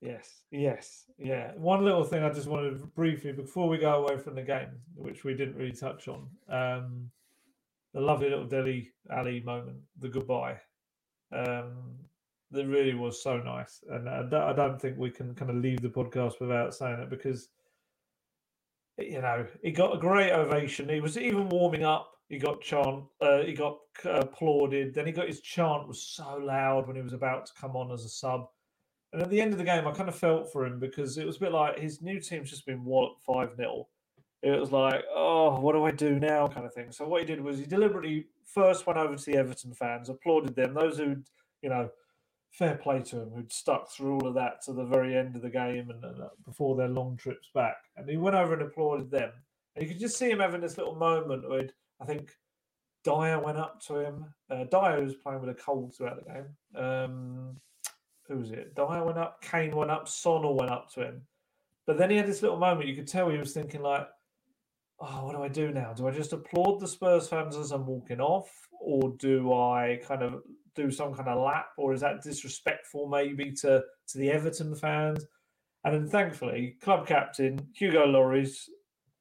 Yes, 0.00 0.42
yes, 0.52 1.04
yeah. 1.18 1.52
One 1.56 1.84
little 1.84 2.04
thing 2.04 2.22
I 2.22 2.30
just 2.30 2.46
wanted 2.46 2.78
to 2.78 2.86
briefly 2.86 3.32
before 3.32 3.68
we 3.68 3.78
go 3.78 4.04
away 4.04 4.16
from 4.18 4.36
the 4.36 4.42
game, 4.42 4.68
which 4.94 5.24
we 5.24 5.34
didn't 5.34 5.56
really 5.56 5.72
touch 5.72 6.06
on, 6.08 6.28
um, 6.48 7.10
the 7.94 8.00
lovely 8.00 8.30
little 8.30 8.46
Dele 8.46 8.90
Alli 9.10 9.40
moment, 9.40 9.78
the 9.98 10.08
goodbye. 10.08 10.58
Um, 11.32 11.98
That 12.50 12.66
really 12.66 12.94
was 12.94 13.22
so 13.22 13.38
nice, 13.38 13.84
and 13.90 14.08
I 14.08 14.52
don't 14.54 14.80
think 14.80 14.96
we 14.96 15.10
can 15.10 15.34
kind 15.34 15.50
of 15.50 15.56
leave 15.58 15.82
the 15.82 15.90
podcast 15.90 16.40
without 16.40 16.74
saying 16.74 17.00
it 17.00 17.10
because 17.10 17.50
you 18.98 19.20
know 19.20 19.46
he 19.62 19.70
got 19.72 19.94
a 19.94 19.98
great 19.98 20.32
ovation. 20.32 20.88
He 20.88 21.00
was 21.00 21.18
even 21.18 21.48
warming 21.48 21.84
up. 21.84 22.10
He 22.28 22.38
got 22.38 22.62
chant. 22.62 23.04
Uh, 23.20 23.42
he 23.42 23.52
got 23.52 23.78
uh, 24.04 24.20
applauded. 24.20 24.94
Then 24.94 25.06
he 25.06 25.12
got 25.12 25.26
his 25.28 25.40
chant 25.40 25.88
was 25.88 26.02
so 26.02 26.36
loud 26.36 26.86
when 26.86 26.96
he 26.96 27.02
was 27.02 27.12
about 27.12 27.46
to 27.46 27.52
come 27.60 27.76
on 27.76 27.92
as 27.92 28.04
a 28.04 28.08
sub. 28.08 28.48
And 29.12 29.22
at 29.22 29.30
the 29.30 29.40
end 29.40 29.52
of 29.52 29.58
the 29.58 29.64
game, 29.64 29.86
I 29.86 29.92
kind 29.92 30.08
of 30.08 30.14
felt 30.14 30.52
for 30.52 30.66
him 30.66 30.78
because 30.78 31.16
it 31.16 31.26
was 31.26 31.36
a 31.36 31.40
bit 31.40 31.52
like 31.52 31.78
his 31.78 32.02
new 32.02 32.20
team's 32.20 32.50
just 32.50 32.66
been 32.66 32.84
walloped 32.84 33.22
five 33.22 33.56
0 33.56 33.88
It 34.42 34.60
was 34.60 34.70
like, 34.70 35.02
oh, 35.14 35.58
what 35.60 35.72
do 35.72 35.84
I 35.84 35.90
do 35.90 36.18
now, 36.18 36.46
kind 36.46 36.66
of 36.66 36.74
thing. 36.74 36.92
So 36.92 37.06
what 37.06 37.22
he 37.22 37.26
did 37.26 37.40
was 37.40 37.58
he 37.58 37.64
deliberately 37.64 38.26
first 38.44 38.86
went 38.86 38.98
over 38.98 39.16
to 39.16 39.24
the 39.24 39.36
Everton 39.36 39.72
fans, 39.72 40.08
applauded 40.08 40.54
them, 40.54 40.74
those 40.74 40.98
who 40.98 41.16
you 41.62 41.70
know 41.70 41.90
fair 42.50 42.76
play 42.76 43.00
to 43.02 43.20
him, 43.20 43.30
who'd 43.30 43.52
stuck 43.52 43.90
through 43.90 44.14
all 44.14 44.26
of 44.26 44.34
that 44.34 44.62
to 44.62 44.72
the 44.72 44.84
very 44.84 45.16
end 45.16 45.36
of 45.36 45.42
the 45.42 45.50
game 45.50 45.90
and, 45.90 46.04
uh, 46.04 46.28
before 46.44 46.76
their 46.76 46.88
long 46.88 47.16
trips 47.16 47.48
back. 47.54 47.76
And 47.96 48.08
he 48.08 48.16
went 48.16 48.36
over 48.36 48.54
and 48.54 48.62
applauded 48.62 49.10
them. 49.10 49.30
And 49.76 49.84
you 49.84 49.92
could 49.92 50.00
just 50.00 50.18
see 50.18 50.30
him 50.30 50.40
having 50.40 50.60
this 50.60 50.78
little 50.78 50.96
moment 50.96 51.48
where 51.48 51.68
I 52.00 52.06
think 52.06 52.32
Dier 53.04 53.38
went 53.38 53.58
up 53.58 53.80
to 53.86 53.98
him. 53.98 54.34
Uh, 54.50 54.64
Dier 54.64 55.02
was 55.02 55.14
playing 55.14 55.40
with 55.40 55.50
a 55.50 55.54
cold 55.54 55.94
throughout 55.94 56.18
the 56.24 56.32
game. 56.32 56.46
Um, 56.74 57.56
who 58.28 58.38
was 58.38 58.50
it? 58.50 58.74
Dier 58.74 59.04
went 59.04 59.18
up, 59.18 59.42
Kane 59.42 59.74
went 59.74 59.90
up, 59.90 60.06
Sonal 60.06 60.54
went 60.54 60.70
up 60.70 60.90
to 60.92 61.02
him. 61.02 61.22
But 61.86 61.96
then 61.96 62.10
he 62.10 62.16
had 62.16 62.26
this 62.26 62.42
little 62.42 62.58
moment. 62.58 62.88
You 62.88 62.94
could 62.94 63.08
tell 63.08 63.30
he 63.30 63.38
was 63.38 63.54
thinking 63.54 63.80
like, 63.80 64.06
"Oh, 65.00 65.24
what 65.24 65.34
do 65.34 65.42
I 65.42 65.48
do 65.48 65.72
now? 65.72 65.94
Do 65.94 66.06
I 66.06 66.10
just 66.10 66.34
applaud 66.34 66.80
the 66.80 66.88
Spurs 66.88 67.28
fans 67.28 67.56
as 67.56 67.72
I'm 67.72 67.86
walking 67.86 68.20
off, 68.20 68.50
or 68.80 69.14
do 69.18 69.52
I 69.52 70.00
kind 70.06 70.22
of 70.22 70.42
do 70.74 70.90
some 70.90 71.14
kind 71.14 71.28
of 71.28 71.42
lap, 71.42 71.68
or 71.78 71.94
is 71.94 72.02
that 72.02 72.22
disrespectful 72.22 73.08
maybe 73.08 73.52
to 73.52 73.82
to 74.08 74.18
the 74.18 74.30
Everton 74.30 74.74
fans? 74.74 75.24
And 75.84 75.94
then 75.94 76.08
thankfully, 76.08 76.76
club 76.82 77.06
captain 77.06 77.68
Hugo 77.74 78.06
Lloris 78.06 78.68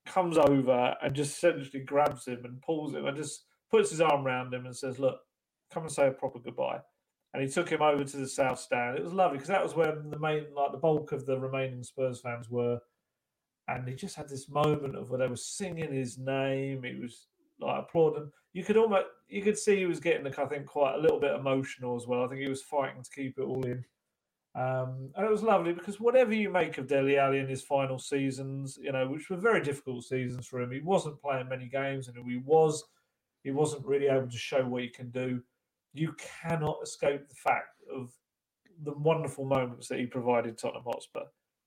comes 0.06 0.38
over 0.38 0.96
and 1.02 1.16
just 1.16 1.38
essentially 1.38 1.84
grabs 1.84 2.28
him 2.28 2.44
and 2.46 2.62
pulls 2.62 2.94
him 2.94 3.06
and 3.06 3.16
just 3.16 3.46
puts 3.72 3.90
his 3.90 4.02
arm 4.02 4.26
around 4.26 4.54
him 4.54 4.66
and 4.66 4.76
says, 4.76 5.00
"Look, 5.00 5.20
come 5.72 5.84
and 5.84 5.92
say 5.92 6.08
a 6.08 6.12
proper 6.12 6.40
goodbye." 6.40 6.82
And 7.38 7.46
he 7.46 7.54
took 7.54 7.70
him 7.70 7.84
over 7.84 8.04
to 8.04 8.18
the 8.18 8.28
south 8.28 8.60
stand. 8.60 8.98
It 8.98 9.04
was 9.04 9.14
lovely 9.14 9.38
because 9.38 9.50
that 9.50 9.62
was 9.62 9.76
where 9.76 9.94
the 9.94 10.18
main, 10.18 10.46
like 10.56 10.72
the 10.72 10.80
bulk 10.80 11.12
of 11.12 11.28
the 11.28 11.40
remaining 11.40 11.84
Spurs 11.84 12.20
fans 12.20 12.50
were. 12.50 12.80
And 13.68 13.88
he 13.88 13.94
just 13.94 14.16
had 14.16 14.28
this 14.28 14.50
moment 14.50 14.96
of 14.96 15.12
where 15.12 15.20
they 15.20 15.28
were 15.28 15.36
singing 15.36 15.94
his 15.94 16.18
name. 16.18 16.82
He 16.82 17.00
was 17.00 17.28
like 17.62 17.84
applauding. 17.84 18.32
You 18.54 18.64
could 18.64 18.76
almost 18.76 19.06
you 19.30 19.44
could 19.44 19.56
see 19.56 19.76
he 19.76 19.86
was 19.86 20.00
getting, 20.00 20.26
I 20.26 20.46
think, 20.46 20.66
quite 20.66 20.96
a 20.96 21.00
little 21.00 21.20
bit 21.20 21.36
emotional 21.36 21.96
as 21.96 22.08
well. 22.08 22.24
I 22.24 22.28
think 22.28 22.42
he 22.42 22.50
was 22.50 22.64
fighting 22.64 23.04
to 23.04 23.12
keep 23.12 23.38
it 23.38 23.44
all 23.44 23.64
in. 23.64 23.86
Um, 24.56 25.12
and 25.16 25.24
it 25.24 25.30
was 25.30 25.44
lovely 25.44 25.74
because 25.74 26.00
whatever 26.00 26.34
you 26.34 26.50
make 26.50 26.80
of 26.80 26.88
Dele 26.88 27.20
Alli 27.20 27.38
in 27.38 27.48
his 27.48 27.62
final 27.62 28.00
seasons, 28.00 28.80
you 28.82 28.92
know, 28.92 29.08
which 29.08 29.30
were 29.30 29.38
very 29.38 29.62
difficult 29.62 30.06
seasons 30.06 30.48
for 30.48 30.60
him, 30.60 30.72
he 30.72 30.80
wasn't 30.80 31.22
playing 31.22 31.50
many 31.50 31.68
games, 31.68 32.08
and 32.08 32.18
he 32.18 32.38
was, 32.38 32.84
he 33.44 33.52
wasn't 33.52 33.86
really 33.86 34.08
able 34.08 34.28
to 34.28 34.38
show 34.40 34.66
what 34.66 34.82
he 34.82 34.90
can 34.90 35.12
do. 35.12 35.44
You 35.98 36.16
cannot 36.44 36.80
escape 36.84 37.28
the 37.28 37.36
fact 37.36 37.82
of 37.94 38.12
the 38.84 38.94
wonderful 38.94 39.46
moments 39.46 39.88
that 39.88 40.00
he 40.00 40.06
provided 40.06 40.58
Tottenham 40.58 40.84
Hotspur. 40.86 41.24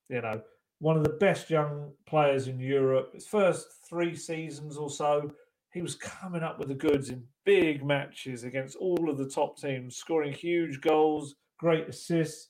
You 0.09 0.23
know, 0.23 0.41
one 0.79 0.97
of 0.97 1.05
the 1.05 1.11
best 1.11 1.51
young 1.51 1.93
players 2.07 2.49
in 2.49 2.59
Europe. 2.59 3.11
His 3.15 3.27
first 3.27 3.67
three 3.89 4.15
seasons 4.17 4.77
or 4.77 4.91
so, 4.91 5.31
he 5.73 5.83
was 5.83 5.95
coming 5.95 6.43
up 6.43 6.59
with 6.59 6.69
the 6.69 6.75
goods 6.75 7.11
in 7.11 7.25
big 7.45 7.85
matches 7.85 8.45
against 8.45 8.77
all 8.77 9.09
of 9.09 9.19
the 9.19 9.29
top 9.29 9.59
teams, 9.59 9.97
scoring 9.97 10.33
huge 10.33 10.81
goals, 10.81 11.37
great 11.59 11.89
assists. 11.89 12.49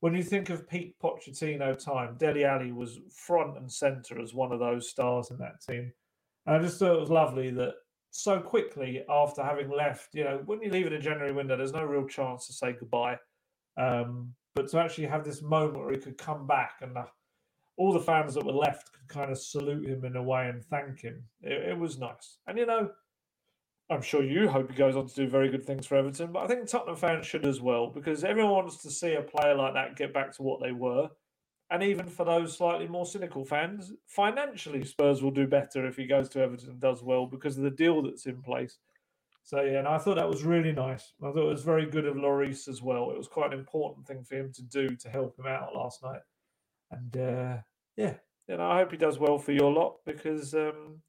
When 0.00 0.14
you 0.14 0.22
think 0.22 0.50
of 0.50 0.68
peak 0.68 0.94
Pochettino 1.02 1.76
time, 1.76 2.16
Dele 2.16 2.44
Alli 2.44 2.72
was 2.72 3.00
front 3.14 3.56
and 3.56 3.70
centre 3.70 4.20
as 4.20 4.34
one 4.34 4.52
of 4.52 4.60
those 4.60 4.88
stars 4.88 5.30
in 5.30 5.38
that 5.38 5.60
team. 5.68 5.92
And 6.46 6.56
I 6.56 6.58
just 6.58 6.78
thought 6.78 6.96
it 6.96 7.00
was 7.00 7.10
lovely 7.10 7.50
that 7.50 7.74
so 8.10 8.40
quickly 8.40 9.04
after 9.08 9.42
having 9.42 9.70
left, 9.70 10.14
you 10.14 10.24
know, 10.24 10.42
when 10.44 10.60
you 10.62 10.70
leave 10.70 10.86
in 10.86 10.92
a 10.92 11.00
January 11.00 11.32
window, 11.32 11.56
there's 11.56 11.72
no 11.72 11.84
real 11.84 12.06
chance 12.06 12.46
to 12.46 12.52
say 12.52 12.72
goodbye. 12.72 13.18
Um, 13.76 14.34
but 14.54 14.68
to 14.68 14.78
actually 14.78 15.06
have 15.06 15.24
this 15.24 15.42
moment 15.42 15.78
where 15.78 15.92
he 15.92 15.98
could 15.98 16.18
come 16.18 16.46
back 16.46 16.74
and 16.82 16.96
all 17.76 17.92
the 17.92 18.00
fans 18.00 18.34
that 18.34 18.44
were 18.44 18.52
left 18.52 18.92
could 18.92 19.08
kind 19.08 19.30
of 19.30 19.38
salute 19.38 19.88
him 19.88 20.04
in 20.04 20.16
a 20.16 20.22
way 20.22 20.48
and 20.48 20.64
thank 20.64 21.00
him. 21.00 21.22
It, 21.40 21.70
it, 21.70 21.78
was 21.78 21.98
nice. 21.98 22.38
And, 22.46 22.58
you 22.58 22.66
know, 22.66 22.90
I'm 23.88 24.02
sure 24.02 24.22
you 24.22 24.48
hope 24.48 24.70
he 24.70 24.76
goes 24.76 24.96
on 24.96 25.06
to 25.06 25.14
do 25.14 25.28
very 25.28 25.48
good 25.48 25.64
things 25.64 25.86
for 25.86 25.96
Everton, 25.96 26.32
but 26.32 26.44
I 26.44 26.46
think 26.46 26.68
Tottenham 26.68 26.96
fans 26.96 27.26
should 27.26 27.46
as 27.46 27.60
well 27.60 27.88
because 27.88 28.22
everyone 28.22 28.52
wants 28.52 28.82
to 28.82 28.90
see 28.90 29.14
a 29.14 29.22
player 29.22 29.54
like 29.54 29.74
that 29.74 29.96
get 29.96 30.12
back 30.12 30.32
to 30.36 30.42
what 30.42 30.60
they 30.60 30.72
were. 30.72 31.08
And 31.70 31.82
even 31.84 32.06
for 32.06 32.24
those 32.24 32.56
slightly 32.56 32.88
more 32.88 33.06
cynical 33.06 33.44
fans, 33.44 33.92
financially, 34.06 34.84
Spurs 34.84 35.22
will 35.22 35.30
do 35.30 35.46
better 35.46 35.86
if 35.86 35.96
he 35.96 36.06
goes 36.06 36.28
to 36.30 36.40
Everton 36.40 36.70
and 36.70 36.80
does 36.80 37.02
well 37.02 37.26
because 37.26 37.56
of 37.56 37.62
the 37.62 37.70
deal 37.70 38.02
that's 38.02 38.26
in 38.26 38.42
place. 38.42 38.78
So, 39.44 39.62
yeah, 39.62 39.78
and 39.78 39.88
I 39.88 39.98
thought 39.98 40.16
that 40.16 40.28
was 40.28 40.42
really 40.42 40.72
nice. 40.72 41.12
I 41.22 41.30
thought 41.30 41.46
it 41.46 41.52
was 41.52 41.62
very 41.62 41.86
good 41.86 42.06
of 42.06 42.16
Lloris 42.16 42.68
as 42.68 42.82
well. 42.82 43.10
It 43.10 43.16
was 43.16 43.28
quite 43.28 43.52
an 43.52 43.58
important 43.58 44.06
thing 44.06 44.24
for 44.24 44.36
him 44.36 44.52
to 44.52 44.62
do 44.62 44.96
to 44.96 45.08
help 45.08 45.38
him 45.38 45.46
out 45.46 45.74
last 45.74 46.02
night. 46.02 46.20
And 46.90 47.16
uh, 47.16 47.56
yeah, 47.96 48.14
and 48.48 48.60
I 48.60 48.78
hope 48.78 48.90
he 48.90 48.96
does 48.96 49.18
well 49.18 49.38
for 49.38 49.52
your 49.52 49.72
lot 49.72 49.98
because 50.04 50.54
um, 50.54 51.00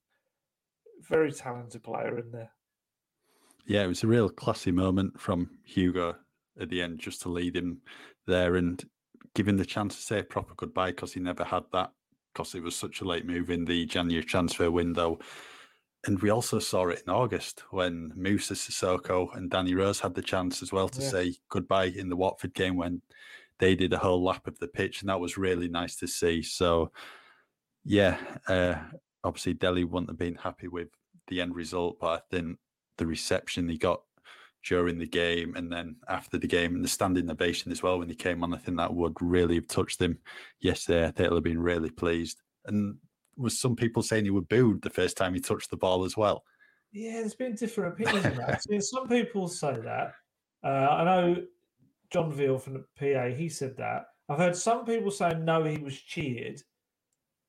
very 1.01 1.31
talented 1.31 1.83
player 1.83 2.19
in 2.19 2.31
there. 2.31 2.51
Yeah, 3.65 3.83
it 3.83 3.87
was 3.87 4.03
a 4.03 4.07
real 4.07 4.29
classy 4.29 4.71
moment 4.71 5.19
from 5.19 5.49
Hugo 5.63 6.15
at 6.59 6.69
the 6.69 6.81
end 6.81 6.99
just 6.99 7.21
to 7.23 7.29
lead 7.29 7.55
him 7.55 7.81
there 8.27 8.55
and 8.55 8.83
give 9.35 9.47
him 9.47 9.57
the 9.57 9.65
chance 9.65 9.95
to 9.95 10.01
say 10.01 10.19
a 10.19 10.23
proper 10.23 10.53
goodbye 10.55 10.91
because 10.91 11.13
he 11.13 11.19
never 11.19 11.43
had 11.43 11.63
that 11.73 11.91
because 12.33 12.55
it 12.55 12.63
was 12.63 12.75
such 12.75 13.01
a 13.01 13.05
late 13.05 13.25
move 13.25 13.49
in 13.49 13.65
the 13.65 13.85
January 13.85 14.23
transfer 14.23 14.71
window. 14.71 15.19
And 16.05 16.19
we 16.21 16.31
also 16.31 16.57
saw 16.59 16.87
it 16.87 17.03
in 17.05 17.13
August 17.13 17.63
when 17.69 18.11
Moussa 18.15 18.55
Sissoko 18.55 19.35
and 19.35 19.51
Danny 19.51 19.75
Rose 19.75 19.99
had 19.99 20.15
the 20.15 20.21
chance 20.21 20.63
as 20.63 20.71
well 20.71 20.89
to 20.89 21.01
yeah. 21.01 21.09
say 21.09 21.35
goodbye 21.49 21.91
in 21.95 22.09
the 22.09 22.15
Watford 22.15 22.53
game 22.53 22.75
when 22.75 23.01
they 23.59 23.75
did 23.75 23.93
a 23.93 23.99
whole 23.99 24.23
lap 24.23 24.47
of 24.47 24.57
the 24.57 24.67
pitch, 24.67 25.01
and 25.01 25.09
that 25.09 25.19
was 25.19 25.37
really 25.37 25.67
nice 25.67 25.95
to 25.97 26.07
see. 26.07 26.41
So, 26.41 26.91
yeah, 27.85 28.17
uh, 28.47 28.75
obviously 29.23 29.53
Dele 29.53 29.83
wouldn't 29.83 30.09
have 30.09 30.17
been 30.17 30.35
happy 30.35 30.67
with 30.67 30.87
the 31.27 31.41
end 31.41 31.55
result, 31.55 31.99
but 31.99 32.07
I 32.07 32.19
think 32.31 32.57
the 32.97 33.05
reception 33.05 33.69
he 33.69 33.77
got 33.77 34.01
during 34.63 34.99
the 34.99 35.07
game 35.07 35.55
and 35.55 35.71
then 35.71 35.95
after 36.07 36.37
the 36.37 36.47
game 36.47 36.75
and 36.75 36.83
the 36.83 36.89
standing 36.89 37.29
ovation 37.29 37.71
as 37.71 37.81
well 37.81 37.99
when 37.99 38.09
he 38.09 38.15
came 38.15 38.43
on, 38.43 38.53
I 38.53 38.57
think 38.57 38.77
that 38.77 38.93
would 38.93 39.15
really 39.19 39.55
have 39.55 39.67
touched 39.67 40.01
him 40.01 40.19
yesterday. 40.59 41.03
I 41.03 41.11
think 41.11 41.27
he'll 41.27 41.35
have 41.35 41.43
been 41.43 41.61
really 41.61 41.89
pleased. 41.89 42.41
And 42.65 42.97
was 43.37 43.59
some 43.59 43.75
people 43.75 44.03
saying 44.03 44.25
he 44.25 44.31
would 44.31 44.49
booed 44.49 44.81
the 44.81 44.89
first 44.89 45.17
time 45.17 45.33
he 45.33 45.39
touched 45.39 45.69
the 45.71 45.77
ball 45.77 46.05
as 46.05 46.15
well? 46.15 46.43
Yeah, 46.91 47.21
there's 47.21 47.35
been 47.35 47.55
different 47.55 47.93
opinions 47.99 48.25
on 48.25 48.35
that. 48.35 48.83
some 48.83 49.07
people 49.07 49.47
say 49.47 49.77
that. 49.83 50.13
Uh, 50.63 50.67
I 50.67 51.03
know 51.03 51.43
John 52.11 52.31
Veal 52.31 52.59
from 52.59 52.73
the 52.73 52.85
PA, 52.97 53.35
he 53.35 53.49
said 53.49 53.77
that. 53.77 54.05
I've 54.29 54.37
heard 54.37 54.55
some 54.55 54.85
people 54.85 55.11
say 55.11 55.33
no, 55.39 55.63
he 55.63 55.77
was 55.77 55.99
cheered. 55.99 56.61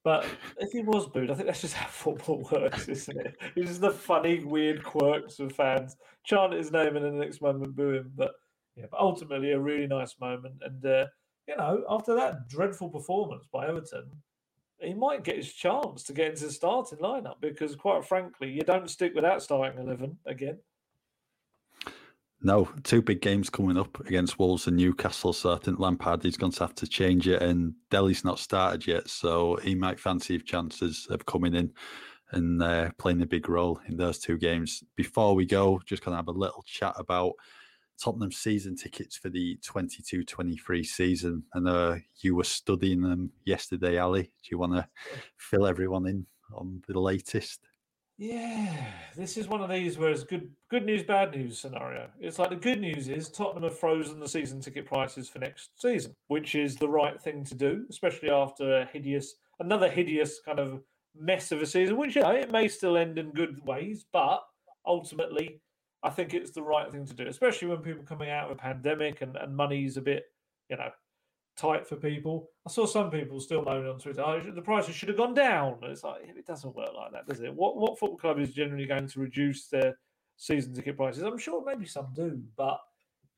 But 0.05 0.26
if 0.59 0.72
he 0.72 0.82
was 0.82 1.09
booed, 1.09 1.30
I 1.30 1.34
think 1.34 1.46
that's 1.46 1.61
just 1.61 1.74
how 1.74 1.86
football 1.90 2.48
works, 2.50 2.88
isn't 2.88 3.20
it? 3.20 3.36
It's 3.55 3.68
just 3.68 3.80
the 3.80 3.90
funny, 3.90 4.44
weird 4.44 4.82
quirks 4.82 5.38
of 5.38 5.53
fans 5.53 5.96
chant 6.24 6.53
his 6.53 6.72
name 6.72 6.96
and 6.96 7.05
the 7.05 7.11
next 7.11 7.40
moment 7.40 7.76
boo 7.76 7.94
him. 7.94 8.12
But 8.14 8.32
yeah, 8.76 8.86
but 8.90 9.00
ultimately 9.00 9.53
a 9.53 9.61
really 9.61 9.86
nice 9.86 10.16
moment. 10.20 10.55
And 10.62 10.84
uh, 10.84 11.07
you 11.46 11.57
know, 11.57 11.84
after 11.88 12.14
that 12.14 12.48
dreadful 12.48 12.88
performance 12.88 13.46
by 13.53 13.68
Everton, 13.68 14.11
he 14.80 14.94
might 14.94 15.24
get 15.24 15.36
his 15.36 15.53
chance 15.53 16.03
to 16.05 16.12
get 16.12 16.30
into 16.30 16.46
the 16.46 16.53
starting 16.53 16.98
lineup 16.98 17.40
because, 17.40 17.76
quite 17.76 18.05
frankly, 18.05 18.50
you 18.50 18.62
don't 18.62 18.90
stick 18.90 19.14
with 19.14 19.24
that 19.24 19.42
starting 19.42 19.80
eleven 19.80 20.18
again. 20.26 20.59
No, 22.45 22.68
two 22.82 23.03
big 23.03 23.20
games 23.20 23.49
coming 23.49 23.78
up 23.78 24.01
against 24.01 24.36
Wolves 24.36 24.66
and 24.66 24.76
Newcastle. 24.76 25.32
So 25.32 25.53
I 25.53 25.59
think 25.59 25.78
Lampard 25.78 26.24
is 26.24 26.36
going 26.36 26.51
to 26.53 26.61
have 26.61 26.74
to 26.76 26.88
change 26.88 27.28
it, 27.28 27.40
and 27.40 27.74
Dele's 27.88 28.24
not 28.24 28.40
started 28.40 28.84
yet, 28.84 29.09
so 29.09 29.57
he 29.57 29.76
might 29.76 30.01
fancy 30.01 30.40
chances 30.40 31.07
of 31.09 31.24
coming 31.24 31.55
in 31.55 31.72
and 32.32 32.61
uh, 32.61 32.90
playing 32.99 33.22
a 33.22 33.26
big 33.26 33.49
role 33.49 33.80
in 33.86 33.97
those 33.97 34.18
two 34.18 34.38
games. 34.38 34.82
Before 34.97 35.36
we 35.36 35.47
go, 35.47 35.80
just 35.86 36.05
going 36.05 36.14
to 36.14 36.16
have 36.16 36.28
a 36.28 36.32
little 36.32 36.64
chat 36.66 36.95
about 36.97 37.34
Tottenham 38.03 38.32
season 38.32 38.74
tickets 38.74 39.16
for 39.16 39.28
the 39.28 39.59
22-23 39.59 40.84
season. 40.84 41.45
I 41.55 41.61
know 41.61 42.01
you 42.22 42.34
were 42.34 42.45
studying 42.45 43.03
them 43.03 43.30
yesterday, 43.45 43.99
Ali. 43.99 44.22
Do 44.22 44.49
you 44.51 44.59
want 44.59 44.72
to 44.72 44.88
fill 45.36 45.66
everyone 45.66 46.09
in 46.09 46.26
on 46.53 46.82
the 46.88 46.99
latest? 46.99 47.61
Yeah, 48.23 48.87
this 49.16 49.37
is 49.37 49.49
one 49.49 49.62
of 49.62 49.68
these 49.68 49.99
where 49.99 50.11
it's 50.11 50.23
good 50.23 50.49
good 50.70 50.87
news, 50.87 51.03
bad 51.03 51.33
news 51.33 51.59
scenario. 51.59 52.09
It's 52.20 52.39
like 52.39 52.51
the 52.51 52.55
good 52.55 52.81
news 52.81 53.09
is 53.09 53.29
Tottenham 53.29 53.64
have 53.64 53.77
frozen 53.77 54.20
the 54.20 54.29
season 54.29 54.61
ticket 54.61 54.87
prices 54.87 55.29
for 55.29 55.41
next 55.41 55.70
season, 55.83 56.14
which 56.29 56.55
is 56.55 56.77
the 56.77 56.89
right 56.89 57.20
thing 57.20 57.45
to 57.47 57.57
do, 57.57 57.85
especially 57.91 58.31
after 58.31 58.77
a 58.77 58.87
hideous 58.87 59.35
another 59.59 59.91
hideous 59.91 60.39
kind 60.39 60.61
of 60.61 60.85
mess 61.18 61.51
of 61.51 61.62
a 61.62 61.66
season, 61.66 61.97
which 61.97 62.14
you 62.14 62.23
know 62.23 62.31
it 62.31 62.53
may 62.53 62.68
still 62.68 62.97
end 62.97 63.18
in 63.18 63.33
good 63.33 63.61
ways, 63.66 64.05
but 64.12 64.41
ultimately 64.87 65.61
I 66.05 66.11
think 66.11 66.33
it's 66.33 66.53
the 66.53 66.62
right 66.62 66.93
thing 66.93 67.05
to 67.07 67.14
do, 67.14 67.27
especially 67.27 67.66
when 67.66 67.79
people 67.79 68.03
are 68.03 68.07
coming 68.07 68.31
out 68.31 68.45
of 68.45 68.53
a 68.53 68.61
pandemic 68.61 69.23
and, 69.23 69.35
and 69.35 69.57
money's 69.57 69.97
a 69.97 70.01
bit, 70.01 70.27
you 70.70 70.77
know, 70.77 70.91
tight 71.57 71.86
for 71.86 71.96
people. 71.96 72.48
I 72.66 72.70
saw 72.70 72.86
some 72.86 73.11
people 73.11 73.40
still 73.40 73.62
moaning 73.62 73.90
on 73.90 73.98
Twitter, 73.98 74.22
oh, 74.22 74.40
the 74.40 74.62
prices 74.62 74.94
should 74.94 75.09
have 75.09 75.18
gone 75.18 75.34
down. 75.34 75.78
It's 75.82 76.05
like 76.05 76.22
it 76.22 76.46
doesn't 76.46 76.74
work 76.74 76.90
like 76.96 77.12
that, 77.12 77.26
does 77.26 77.40
it? 77.40 77.55
What 77.55 77.76
what 77.76 77.98
football 77.98 78.18
club 78.18 78.38
is 78.38 78.53
generally 78.55 78.86
going 78.86 79.09
to 79.09 79.20
reduce 79.20 79.68
their 79.68 79.98
season 80.36 80.74
ticket 80.74 80.96
prices? 80.96 81.22
I'm 81.22 81.38
sure 81.38 81.64
maybe 81.64 81.86
some 81.86 82.09
do, 82.14 82.42
but 82.57 82.80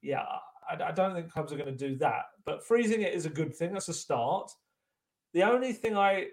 yeah, 0.03 0.25
I, 0.69 0.83
I 0.83 0.93
don't 0.93 1.15
think 1.15 1.33
clubs 1.33 1.53
are 1.53 1.57
going 1.57 1.77
to 1.77 1.89
do 1.89 1.97
that. 1.97 2.25
But 2.45 2.67
freezing 2.67 3.03
it 3.03 3.15
is 3.15 3.27
a 3.27 3.31
good 3.31 3.55
thing. 3.55 3.73
That's 3.73 3.89
a 3.89 3.95
start. 3.95 4.51
The 5.33 5.43
only 5.43 5.73
thing 5.73 5.97
I 5.97 6.29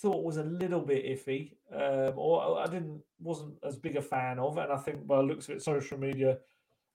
thought 0.00 0.24
was 0.24 0.36
a 0.36 0.44
little 0.44 0.80
bit 0.80 1.04
iffy, 1.06 1.52
um, 1.74 2.14
or 2.16 2.60
I 2.60 2.66
didn't 2.66 3.02
wasn't 3.18 3.54
as 3.64 3.76
big 3.76 3.96
a 3.96 4.02
fan 4.02 4.38
of, 4.38 4.58
and 4.58 4.72
I 4.72 4.76
think 4.76 5.06
by 5.06 5.20
looks 5.20 5.48
of 5.48 5.56
it, 5.56 5.62
social 5.62 5.98
media, 5.98 6.38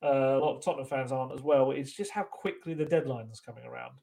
uh, 0.05 0.37
a 0.37 0.39
lot 0.39 0.57
of 0.57 0.63
Tottenham 0.63 0.85
fans 0.85 1.11
aren't 1.11 1.33
as 1.33 1.41
well. 1.41 1.71
It's 1.71 1.91
just 1.91 2.11
how 2.11 2.23
quickly 2.23 2.73
the 2.73 2.85
deadline 2.85 3.27
is 3.31 3.39
coming 3.39 3.65
around. 3.65 3.93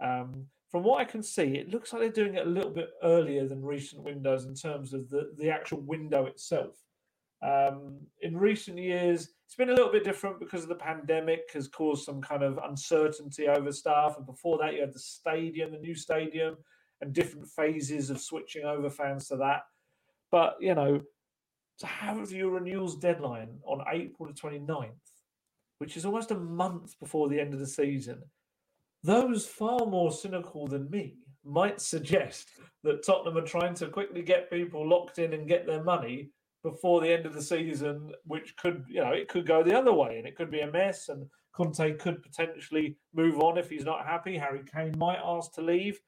Um, 0.00 0.46
from 0.70 0.82
what 0.82 1.00
I 1.00 1.04
can 1.04 1.22
see, 1.22 1.56
it 1.56 1.70
looks 1.70 1.92
like 1.92 2.02
they're 2.02 2.24
doing 2.24 2.34
it 2.34 2.46
a 2.46 2.50
little 2.50 2.70
bit 2.70 2.90
earlier 3.02 3.46
than 3.46 3.62
recent 3.62 4.02
windows 4.02 4.44
in 4.46 4.54
terms 4.54 4.92
of 4.92 5.08
the, 5.08 5.32
the 5.38 5.48
actual 5.48 5.80
window 5.80 6.26
itself. 6.26 6.74
Um, 7.42 7.98
in 8.22 8.36
recent 8.36 8.78
years, 8.78 9.28
it's 9.46 9.54
been 9.54 9.68
a 9.68 9.74
little 9.74 9.92
bit 9.92 10.02
different 10.02 10.40
because 10.40 10.62
of 10.62 10.68
the 10.68 10.74
pandemic 10.74 11.42
has 11.52 11.68
caused 11.68 12.04
some 12.04 12.20
kind 12.20 12.42
of 12.42 12.58
uncertainty 12.64 13.46
over 13.46 13.70
staff. 13.70 14.16
And 14.16 14.26
before 14.26 14.58
that, 14.58 14.74
you 14.74 14.80
had 14.80 14.94
the 14.94 14.98
stadium, 14.98 15.70
the 15.70 15.78
new 15.78 15.94
stadium, 15.94 16.56
and 17.00 17.12
different 17.12 17.46
phases 17.46 18.10
of 18.10 18.20
switching 18.20 18.64
over 18.64 18.88
fans 18.90 19.28
to 19.28 19.36
that. 19.36 19.62
But, 20.30 20.56
you 20.58 20.74
know, 20.74 21.02
to 21.78 21.86
have 21.86 22.32
your 22.32 22.50
renewals 22.50 22.96
deadline 22.96 23.58
on 23.64 23.84
April 23.92 24.28
the 24.28 24.34
29th, 24.34 24.90
which 25.84 25.98
is 25.98 26.06
almost 26.06 26.30
a 26.30 26.34
month 26.34 26.98
before 26.98 27.28
the 27.28 27.38
end 27.38 27.52
of 27.52 27.60
the 27.60 27.66
season, 27.66 28.22
those 29.02 29.44
far 29.44 29.84
more 29.84 30.10
cynical 30.10 30.66
than 30.66 30.88
me 30.88 31.18
might 31.44 31.78
suggest 31.78 32.48
that 32.84 33.04
Tottenham 33.04 33.36
are 33.36 33.46
trying 33.46 33.74
to 33.74 33.88
quickly 33.88 34.22
get 34.22 34.50
people 34.50 34.88
locked 34.88 35.18
in 35.18 35.34
and 35.34 35.46
get 35.46 35.66
their 35.66 35.84
money 35.84 36.30
before 36.62 37.02
the 37.02 37.12
end 37.12 37.26
of 37.26 37.34
the 37.34 37.42
season, 37.42 38.12
which 38.24 38.56
could, 38.56 38.82
you 38.88 39.02
know, 39.02 39.10
it 39.10 39.28
could 39.28 39.46
go 39.46 39.62
the 39.62 39.78
other 39.78 39.92
way 39.92 40.16
and 40.16 40.26
it 40.26 40.36
could 40.36 40.50
be 40.50 40.60
a 40.60 40.72
mess. 40.72 41.10
And 41.10 41.26
Conte 41.52 41.98
could 41.98 42.22
potentially 42.22 42.96
move 43.12 43.38
on 43.40 43.58
if 43.58 43.68
he's 43.68 43.84
not 43.84 44.06
happy. 44.06 44.38
Harry 44.38 44.62
Kane 44.74 44.96
might 44.96 45.20
ask 45.22 45.52
to 45.52 45.60
leave. 45.60 46.00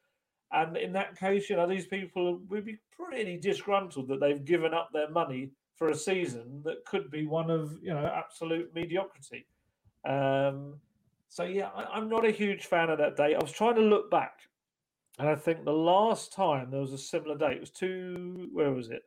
And 0.53 0.79
in 0.79 0.95
that 0.95 1.19
case, 1.19 1.51
you 1.51 1.57
know, 1.57 1.67
these 1.67 1.87
people 1.87 2.41
would 2.49 2.65
be 2.65 2.79
pretty 2.99 3.39
disgruntled 3.39 4.09
that 4.09 4.21
they've 4.21 4.43
given 4.43 4.73
up 4.73 4.89
their 4.95 5.11
money 5.11 5.51
for 5.77 5.91
a 5.91 5.95
season 5.95 6.63
that 6.65 6.87
could 6.87 7.11
be 7.11 7.27
one 7.27 7.51
of, 7.51 7.77
you 7.83 7.93
know, 7.93 8.07
absolute 8.07 8.75
mediocrity. 8.75 9.47
Um, 10.07 10.75
so, 11.29 11.45
yeah, 11.45 11.69
I, 11.75 11.99
am 11.99 12.09
not 12.09 12.25
a 12.25 12.31
huge 12.31 12.67
fan 12.67 12.91
of 12.91 12.99
that 12.99 13.17
date. 13.17 13.35
I 13.35 13.43
was 13.43 13.53
trying 13.53 13.75
to 13.75 13.83
look 13.83 14.11
back, 14.11 14.41
and 15.19 15.29
I 15.29 15.35
think 15.35 15.65
the 15.65 15.73
last 15.73 16.33
time 16.33 16.71
there 16.71 16.81
was 16.81 16.93
a 16.93 16.99
similar 16.99 17.37
date 17.37 17.61
was 17.61 17.71
two, 17.71 18.49
where 18.53 18.73
was 18.73 18.91
it? 18.91 19.03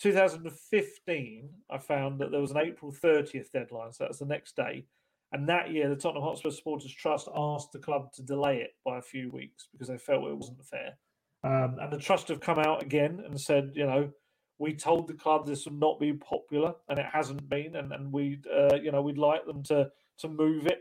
2015, 0.00 1.48
I 1.70 1.78
found 1.78 2.20
that 2.20 2.30
there 2.30 2.40
was 2.40 2.50
an 2.50 2.58
April 2.58 2.92
30th 2.92 3.52
deadline. 3.52 3.92
So 3.92 4.04
that's 4.04 4.18
the 4.18 4.26
next 4.26 4.56
day. 4.56 4.84
And 5.32 5.48
that 5.48 5.70
year, 5.70 5.88
the 5.88 5.96
Tottenham 5.96 6.24
Hotspur 6.24 6.50
Supporters 6.50 6.92
Trust 6.92 7.28
asked 7.34 7.72
the 7.72 7.78
club 7.78 8.12
to 8.14 8.22
delay 8.22 8.58
it 8.58 8.74
by 8.84 8.98
a 8.98 9.02
few 9.02 9.30
weeks 9.30 9.68
because 9.72 9.88
they 9.88 9.96
felt 9.96 10.26
it 10.26 10.36
wasn't 10.36 10.64
fair. 10.64 10.98
Um, 11.44 11.78
and 11.80 11.92
the 11.92 11.98
trust 11.98 12.28
have 12.28 12.40
come 12.40 12.58
out 12.58 12.82
again 12.82 13.22
and 13.24 13.40
said, 13.40 13.72
you 13.74 13.86
know, 13.86 14.10
we 14.58 14.74
told 14.74 15.08
the 15.08 15.14
club 15.14 15.46
this 15.46 15.64
would 15.64 15.78
not 15.78 15.98
be 15.98 16.12
popular, 16.12 16.74
and 16.88 16.98
it 16.98 17.06
hasn't 17.12 17.48
been, 17.48 17.74
and 17.74 17.92
and 17.92 18.12
we, 18.12 18.38
uh, 18.54 18.76
you 18.76 18.92
know, 18.92 19.02
we'd 19.02 19.18
like 19.18 19.44
them 19.44 19.62
to 19.64 19.90
to 20.22 20.28
move 20.28 20.66
it. 20.66 20.80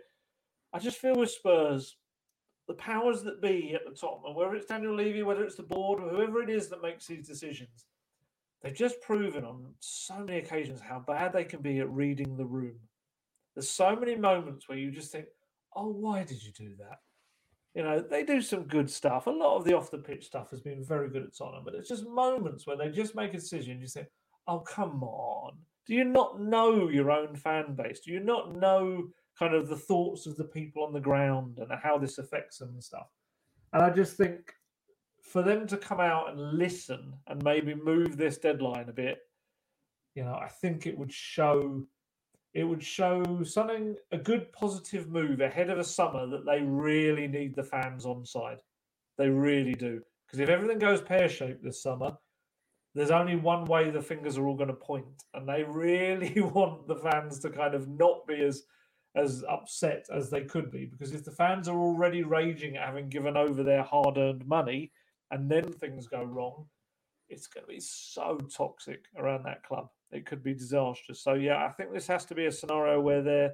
I 0.73 0.79
just 0.79 0.97
feel 0.97 1.15
with 1.15 1.31
Spurs, 1.31 1.97
the 2.67 2.73
powers 2.75 3.23
that 3.23 3.41
be 3.41 3.73
at 3.75 3.85
the 3.85 3.95
top, 3.95 4.23
and 4.25 4.35
whether 4.35 4.55
it's 4.55 4.65
Daniel 4.67 4.95
Levy, 4.95 5.23
whether 5.23 5.43
it's 5.43 5.55
the 5.55 5.63
board, 5.63 6.01
or 6.01 6.09
whoever 6.09 6.41
it 6.41 6.49
is 6.49 6.69
that 6.69 6.81
makes 6.81 7.05
these 7.05 7.27
decisions, 7.27 7.85
they've 8.61 8.73
just 8.73 9.01
proven 9.01 9.43
on 9.43 9.73
so 9.79 10.19
many 10.19 10.39
occasions 10.39 10.79
how 10.79 10.99
bad 10.99 11.33
they 11.33 11.43
can 11.43 11.61
be 11.61 11.79
at 11.79 11.91
reading 11.91 12.37
the 12.37 12.45
room. 12.45 12.79
There's 13.53 13.69
so 13.69 13.95
many 13.95 14.15
moments 14.15 14.69
where 14.69 14.77
you 14.77 14.91
just 14.91 15.11
think, 15.11 15.25
oh, 15.75 15.89
why 15.89 16.23
did 16.23 16.41
you 16.41 16.51
do 16.53 16.75
that? 16.79 16.99
You 17.75 17.83
know, 17.83 17.99
they 17.99 18.23
do 18.23 18.41
some 18.41 18.63
good 18.63 18.89
stuff. 18.89 19.27
A 19.27 19.29
lot 19.29 19.57
of 19.57 19.65
the 19.65 19.75
off 19.75 19.91
the 19.91 19.97
pitch 19.97 20.25
stuff 20.25 20.49
has 20.51 20.61
been 20.61 20.83
very 20.83 21.09
good 21.09 21.23
at 21.23 21.35
Tottenham, 21.35 21.63
but 21.63 21.75
it's 21.75 21.89
just 21.89 22.07
moments 22.07 22.67
where 22.67 22.77
they 22.77 22.89
just 22.89 23.15
make 23.15 23.33
a 23.33 23.37
decision. 23.37 23.81
You 23.81 23.87
think, 23.87 24.07
oh, 24.47 24.59
come 24.59 25.03
on. 25.03 25.53
Do 25.85 25.95
you 25.95 26.03
not 26.03 26.41
know 26.41 26.89
your 26.89 27.11
own 27.11 27.35
fan 27.35 27.75
base? 27.75 28.01
Do 28.01 28.11
you 28.11 28.19
not 28.19 28.55
know 28.55 29.09
kind 29.37 29.53
of 29.53 29.67
the 29.67 29.77
thoughts 29.77 30.25
of 30.25 30.37
the 30.37 30.43
people 30.43 30.83
on 30.83 30.93
the 30.93 30.99
ground 30.99 31.59
and 31.59 31.71
how 31.81 31.97
this 31.97 32.17
affects 32.17 32.57
them 32.57 32.69
and 32.69 32.83
stuff? 32.83 33.07
And 33.73 33.81
I 33.81 33.89
just 33.89 34.17
think 34.17 34.53
for 35.21 35.41
them 35.41 35.67
to 35.67 35.77
come 35.77 35.99
out 35.99 36.29
and 36.29 36.53
listen 36.57 37.13
and 37.27 37.43
maybe 37.43 37.73
move 37.73 38.17
this 38.17 38.37
deadline 38.37 38.89
a 38.89 38.93
bit, 38.93 39.19
you 40.15 40.23
know, 40.23 40.33
I 40.33 40.49
think 40.49 40.85
it 40.85 40.97
would 40.97 41.11
show 41.11 41.85
it 42.53 42.65
would 42.65 42.83
show 42.83 43.43
something 43.43 43.95
a 44.11 44.17
good 44.17 44.51
positive 44.51 45.07
move 45.07 45.39
ahead 45.39 45.69
of 45.69 45.79
a 45.79 45.83
summer 45.85 46.27
that 46.27 46.45
they 46.45 46.61
really 46.61 47.25
need 47.25 47.55
the 47.55 47.63
fans 47.63 48.05
on 48.05 48.25
side. 48.25 48.57
They 49.17 49.29
really 49.29 49.73
do. 49.73 50.01
Because 50.25 50.39
if 50.39 50.49
everything 50.49 50.79
goes 50.79 51.01
pear 51.01 51.29
shaped 51.29 51.63
this 51.63 51.81
summer, 51.81 52.17
there's 52.93 53.11
only 53.11 53.37
one 53.37 53.65
way 53.65 53.89
the 53.89 54.01
fingers 54.01 54.37
are 54.37 54.45
all 54.47 54.55
going 54.55 54.67
to 54.67 54.73
point, 54.73 55.23
and 55.33 55.47
they 55.47 55.63
really 55.63 56.41
want 56.41 56.87
the 56.87 56.97
fans 56.97 57.39
to 57.39 57.49
kind 57.49 57.73
of 57.73 57.87
not 57.87 58.27
be 58.27 58.41
as 58.41 58.63
as 59.15 59.43
upset 59.49 60.05
as 60.13 60.29
they 60.29 60.41
could 60.41 60.71
be. 60.71 60.85
Because 60.85 61.13
if 61.13 61.23
the 61.23 61.31
fans 61.31 61.67
are 61.67 61.79
already 61.79 62.23
raging 62.23 62.77
at 62.77 62.85
having 62.85 63.09
given 63.09 63.35
over 63.35 63.63
their 63.63 63.83
hard 63.83 64.17
earned 64.17 64.45
money, 64.47 64.91
and 65.31 65.49
then 65.49 65.63
things 65.63 66.07
go 66.07 66.23
wrong, 66.23 66.65
it's 67.29 67.47
going 67.47 67.65
to 67.65 67.71
be 67.71 67.79
so 67.79 68.37
toxic 68.53 69.05
around 69.17 69.43
that 69.45 69.63
club. 69.63 69.87
It 70.11 70.25
could 70.25 70.43
be 70.43 70.53
disastrous. 70.53 71.23
So 71.23 71.33
yeah, 71.33 71.65
I 71.65 71.69
think 71.69 71.93
this 71.93 72.07
has 72.07 72.25
to 72.25 72.35
be 72.35 72.45
a 72.45 72.51
scenario 72.51 72.99
where 72.99 73.21
they're, 73.21 73.53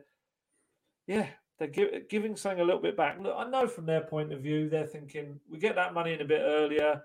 yeah, 1.06 1.28
they're 1.60 1.68
give, 1.68 2.10
giving 2.10 2.36
something 2.36 2.62
a 2.62 2.64
little 2.64 2.82
bit 2.82 2.98
back. 2.98 3.20
Look, 3.20 3.36
I 3.38 3.48
know 3.48 3.68
from 3.68 3.86
their 3.86 4.02
point 4.02 4.34
of 4.34 4.42
view, 4.42 4.70
they're 4.70 4.88
thinking 4.88 5.40
we 5.50 5.60
get 5.60 5.76
that 5.76 5.94
money 5.94 6.14
in 6.14 6.22
a 6.22 6.26
bit 6.26 6.42
earlier. 6.44 7.02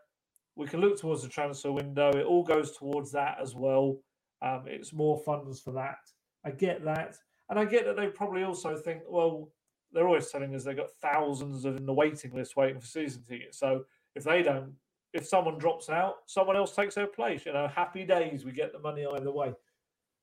We 0.56 0.66
can 0.66 0.80
look 0.80 0.98
towards 0.98 1.22
the 1.22 1.28
transfer 1.28 1.72
window. 1.72 2.10
It 2.10 2.24
all 2.24 2.44
goes 2.44 2.76
towards 2.76 3.12
that 3.12 3.38
as 3.40 3.54
well. 3.54 3.98
Um, 4.40 4.64
it's 4.66 4.92
more 4.92 5.18
funds 5.18 5.60
for 5.60 5.72
that. 5.72 5.98
I 6.44 6.50
get 6.50 6.84
that, 6.84 7.16
and 7.52 7.60
I 7.60 7.66
get 7.66 7.84
that 7.84 7.96
they 7.96 8.06
probably 8.06 8.44
also 8.44 8.78
think, 8.78 9.02
well, 9.06 9.50
they're 9.92 10.06
always 10.08 10.30
telling 10.30 10.54
us 10.54 10.64
they've 10.64 10.74
got 10.74 10.90
thousands 11.02 11.66
of 11.66 11.76
in 11.76 11.84
the 11.84 11.92
waiting 11.92 12.32
list 12.32 12.56
waiting 12.56 12.80
for 12.80 12.86
season 12.86 13.24
tickets. 13.28 13.58
So 13.58 13.84
if 14.14 14.24
they 14.24 14.42
don't 14.42 14.72
if 15.12 15.26
someone 15.26 15.58
drops 15.58 15.90
out, 15.90 16.14
someone 16.24 16.56
else 16.56 16.74
takes 16.74 16.94
their 16.94 17.06
place. 17.06 17.44
You 17.44 17.52
know, 17.52 17.68
happy 17.68 18.04
days. 18.06 18.46
We 18.46 18.52
get 18.52 18.72
the 18.72 18.78
money 18.78 19.04
either 19.04 19.30
way. 19.30 19.52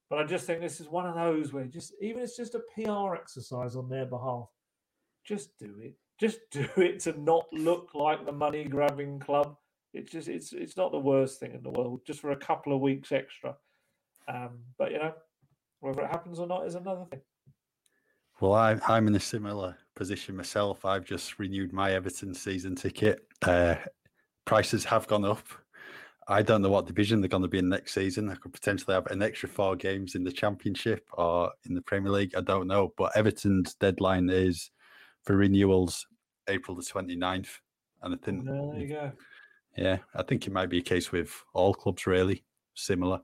But 0.09 0.17
I 0.17 0.23
just 0.23 0.47
think 0.47 0.59
this 0.59 0.81
is 0.81 0.89
one 0.89 1.05
of 1.05 1.13
those 1.13 1.53
where 1.53 1.65
just 1.65 1.93
even 2.01 2.23
it's 2.23 2.35
just 2.35 2.55
a 2.55 2.61
PR 2.73 3.13
exercise 3.13 3.75
on 3.75 3.89
their 3.89 4.07
behalf. 4.07 4.49
Just 5.23 5.55
do 5.59 5.75
it. 5.79 5.97
Just 6.19 6.39
do 6.51 6.67
it 6.77 6.99
to 7.01 7.21
not 7.21 7.45
look 7.53 7.91
like 7.93 8.25
the 8.25 8.31
money 8.31 8.63
grabbing 8.63 9.19
club. 9.19 9.55
It's 9.93 10.11
just 10.11 10.27
it's 10.27 10.51
it's 10.51 10.77
not 10.77 10.91
the 10.91 10.97
worst 10.97 11.39
thing 11.39 11.53
in 11.53 11.61
the 11.61 11.69
world. 11.69 12.01
Just 12.07 12.21
for 12.21 12.31
a 12.31 12.35
couple 12.35 12.73
of 12.73 12.81
weeks 12.81 13.11
extra. 13.11 13.55
Um, 14.27 14.61
but 14.79 14.91
you 14.91 14.97
know, 14.97 15.13
whether 15.79 16.01
it 16.01 16.09
happens 16.09 16.39
or 16.39 16.47
not 16.47 16.65
is 16.65 16.75
another 16.75 17.05
thing. 17.09 17.21
Well, 18.39 18.53
I, 18.53 18.79
I'm 18.87 19.07
in 19.07 19.15
a 19.15 19.19
similar 19.19 19.77
position 19.95 20.35
myself. 20.35 20.85
I've 20.85 21.05
just 21.05 21.39
renewed 21.39 21.73
my 21.73 21.91
Everton 21.91 22.33
season 22.33 22.75
ticket. 22.75 23.27
Uh, 23.41 23.75
prices 24.45 24.85
have 24.85 25.07
gone 25.07 25.25
up. 25.25 25.45
I 26.27 26.43
don't 26.43 26.61
know 26.61 26.69
what 26.69 26.85
division 26.85 27.21
they're 27.21 27.27
going 27.27 27.43
to 27.43 27.49
be 27.49 27.57
in 27.57 27.67
next 27.67 27.93
season. 27.93 28.29
I 28.29 28.35
could 28.35 28.53
potentially 28.53 28.93
have 28.93 29.07
an 29.07 29.23
extra 29.23 29.49
four 29.49 29.75
games 29.75 30.15
in 30.15 30.23
the 30.23 30.31
Championship 30.31 31.07
or 31.13 31.51
in 31.65 31.73
the 31.73 31.81
Premier 31.81 32.11
League. 32.11 32.35
I 32.35 32.41
don't 32.41 32.67
know. 32.67 32.93
But 32.97 33.17
Everton's 33.17 33.73
deadline 33.73 34.29
is 34.29 34.69
for 35.23 35.35
renewals 35.35 36.05
April 36.47 36.77
the 36.77 36.83
29th. 36.83 37.49
And 38.03 38.13
I 38.13 38.17
think. 38.23 38.45
There 38.45 38.79
you 38.79 38.87
go. 38.87 39.11
Yeah, 39.75 39.97
I 40.13 40.23
think 40.23 40.45
it 40.45 40.53
might 40.53 40.69
be 40.69 40.79
a 40.79 40.83
case 40.83 41.11
with 41.11 41.31
all 41.53 41.73
clubs, 41.73 42.05
really 42.05 42.43
similar. 42.75 43.21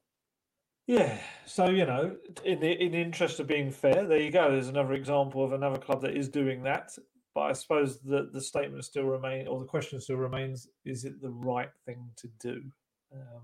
Yeah, 0.87 1.17
so 1.45 1.69
you 1.69 1.85
know, 1.85 2.15
in 2.43 2.59
the 2.59 2.71
in 2.83 2.91
the 2.91 3.01
interest 3.01 3.39
of 3.39 3.47
being 3.47 3.71
fair, 3.71 4.05
there 4.05 4.19
you 4.19 4.31
go. 4.31 4.51
There's 4.51 4.67
another 4.67 4.93
example 4.93 5.43
of 5.43 5.51
another 5.51 5.79
club 5.79 6.01
that 6.01 6.15
is 6.15 6.29
doing 6.29 6.61
that. 6.63 6.91
But 7.33 7.41
I 7.41 7.53
suppose 7.53 7.99
the 7.99 8.29
the 8.31 8.41
statement 8.41 8.85
still 8.85 9.05
remains, 9.05 9.47
or 9.47 9.59
the 9.59 9.65
question 9.65 9.99
still 9.99 10.17
remains: 10.17 10.67
Is 10.85 11.03
it 11.03 11.21
the 11.21 11.31
right 11.31 11.69
thing 11.85 12.09
to 12.17 12.27
do? 12.39 12.61
Um, 13.11 13.41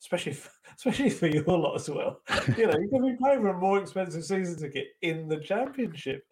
especially, 0.00 0.34
for, 0.34 0.50
especially 0.76 1.10
for 1.10 1.26
your 1.26 1.44
lot 1.44 1.74
as 1.74 1.90
well. 1.90 2.20
you 2.56 2.66
know, 2.66 2.78
you 2.78 2.88
can 2.88 3.02
be 3.02 3.16
paying 3.22 3.40
for 3.40 3.48
a 3.48 3.58
more 3.58 3.80
expensive 3.80 4.24
season 4.24 4.56
ticket 4.56 4.88
in 5.02 5.28
the 5.28 5.38
championship. 5.38 6.24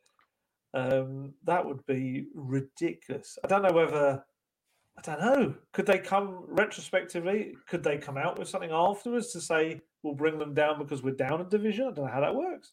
Um, 0.75 1.35
that 1.45 1.67
would 1.67 1.85
be 1.87 2.27
ridiculous. 2.35 3.37
I 3.45 3.49
don't 3.49 3.63
know 3.63 3.73
whether. 3.73 4.25
I 4.97 5.01
don't 5.03 5.21
know. 5.21 5.55
Could 5.73 5.87
they 5.87 5.99
come 5.99 6.45
retrospectively? 6.47 7.55
Could 7.67 7.83
they 7.83 7.99
come 7.99 8.17
out 8.17 8.39
with 8.39 8.49
something 8.49 8.71
afterwards 8.71 9.33
to 9.33 9.41
say 9.41 9.81
we'll 10.03 10.15
bring 10.15 10.39
them 10.39 10.55
down 10.55 10.79
because 10.79 11.03
we're 11.03 11.15
down 11.15 11.41
a 11.41 11.45
division? 11.45 11.85
I 11.87 11.93
don't 11.93 12.05
know 12.07 12.13
how 12.13 12.21
that 12.21 12.35
works. 12.35 12.73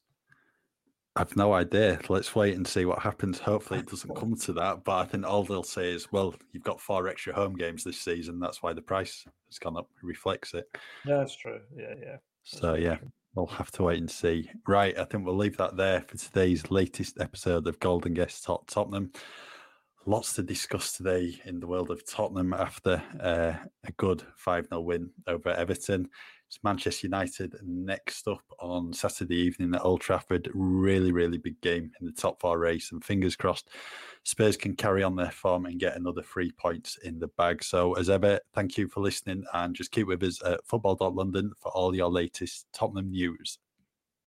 I've 1.15 1.35
no 1.35 1.53
idea. 1.53 1.99
Let's 2.07 2.35
wait 2.35 2.55
and 2.55 2.65
see 2.65 2.85
what 2.85 2.99
happens. 2.99 3.39
Hopefully, 3.39 3.79
it 3.79 3.87
doesn't 3.89 4.15
come 4.15 4.35
to 4.35 4.53
that. 4.53 4.83
But 4.83 4.99
I 4.99 5.05
think 5.05 5.25
all 5.25 5.43
they'll 5.43 5.63
say 5.63 5.91
is, 5.91 6.11
"Well, 6.11 6.35
you've 6.53 6.63
got 6.63 6.79
four 6.79 7.07
extra 7.07 7.33
home 7.33 7.55
games 7.55 7.83
this 7.83 7.99
season. 7.99 8.39
That's 8.39 8.63
why 8.63 8.73
the 8.73 8.81
price 8.81 9.25
has 9.49 9.59
gone 9.59 9.77
up. 9.77 9.89
It 10.01 10.05
reflects 10.05 10.53
it." 10.53 10.69
Yeah, 11.05 11.17
that's 11.17 11.35
true. 11.35 11.59
Yeah, 11.75 11.95
yeah. 12.01 12.17
So 12.43 12.75
yeah, 12.75 12.97
we'll 13.35 13.47
have 13.47 13.71
to 13.71 13.83
wait 13.83 13.99
and 13.99 14.09
see. 14.09 14.49
Right, 14.67 14.97
I 14.97 15.03
think 15.05 15.25
we'll 15.25 15.35
leave 15.35 15.57
that 15.57 15.77
there 15.77 16.01
for 16.01 16.17
today's 16.17 16.71
latest 16.71 17.19
episode 17.19 17.67
of 17.67 17.79
Gold 17.79 18.05
and 18.05 18.15
Guest 18.15 18.43
Talk 18.43 18.67
Tottenham. 18.67 19.11
Lots 20.05 20.33
to 20.33 20.43
discuss 20.43 20.93
today 20.93 21.39
in 21.45 21.59
the 21.59 21.67
world 21.67 21.91
of 21.91 22.05
Tottenham 22.05 22.53
after 22.53 23.03
uh, 23.19 23.53
a 23.85 23.91
good 23.97 24.23
5 24.37 24.67
0 24.69 24.81
win 24.81 25.09
over 25.27 25.49
Everton. 25.49 26.09
It's 26.49 26.63
Manchester 26.63 27.05
United 27.05 27.53
next 27.63 28.27
up 28.27 28.41
on 28.57 28.91
Saturday 28.91 29.35
evening 29.35 29.75
at 29.75 29.85
Old 29.85 30.01
Trafford. 30.01 30.49
Really, 30.55 31.11
really 31.11 31.37
big 31.37 31.61
game 31.61 31.91
in 31.99 32.07
the 32.07 32.11
top 32.11 32.41
four 32.41 32.57
race. 32.57 32.91
And 32.91 33.05
fingers 33.05 33.35
crossed, 33.35 33.69
Spurs 34.23 34.57
can 34.57 34.75
carry 34.75 35.03
on 35.03 35.15
their 35.15 35.29
form 35.29 35.67
and 35.67 35.79
get 35.79 35.95
another 35.95 36.23
three 36.23 36.51
points 36.51 36.97
in 37.03 37.19
the 37.19 37.27
bag. 37.27 37.63
So, 37.63 37.93
as 37.93 38.09
ever, 38.09 38.39
thank 38.55 38.79
you 38.79 38.87
for 38.87 38.99
listening 38.99 39.43
and 39.53 39.75
just 39.75 39.91
keep 39.91 40.07
with 40.07 40.23
us 40.23 40.43
at 40.43 40.65
football.london 40.65 41.51
for 41.59 41.71
all 41.73 41.95
your 41.95 42.09
latest 42.09 42.65
Tottenham 42.73 43.11
news. 43.11 43.59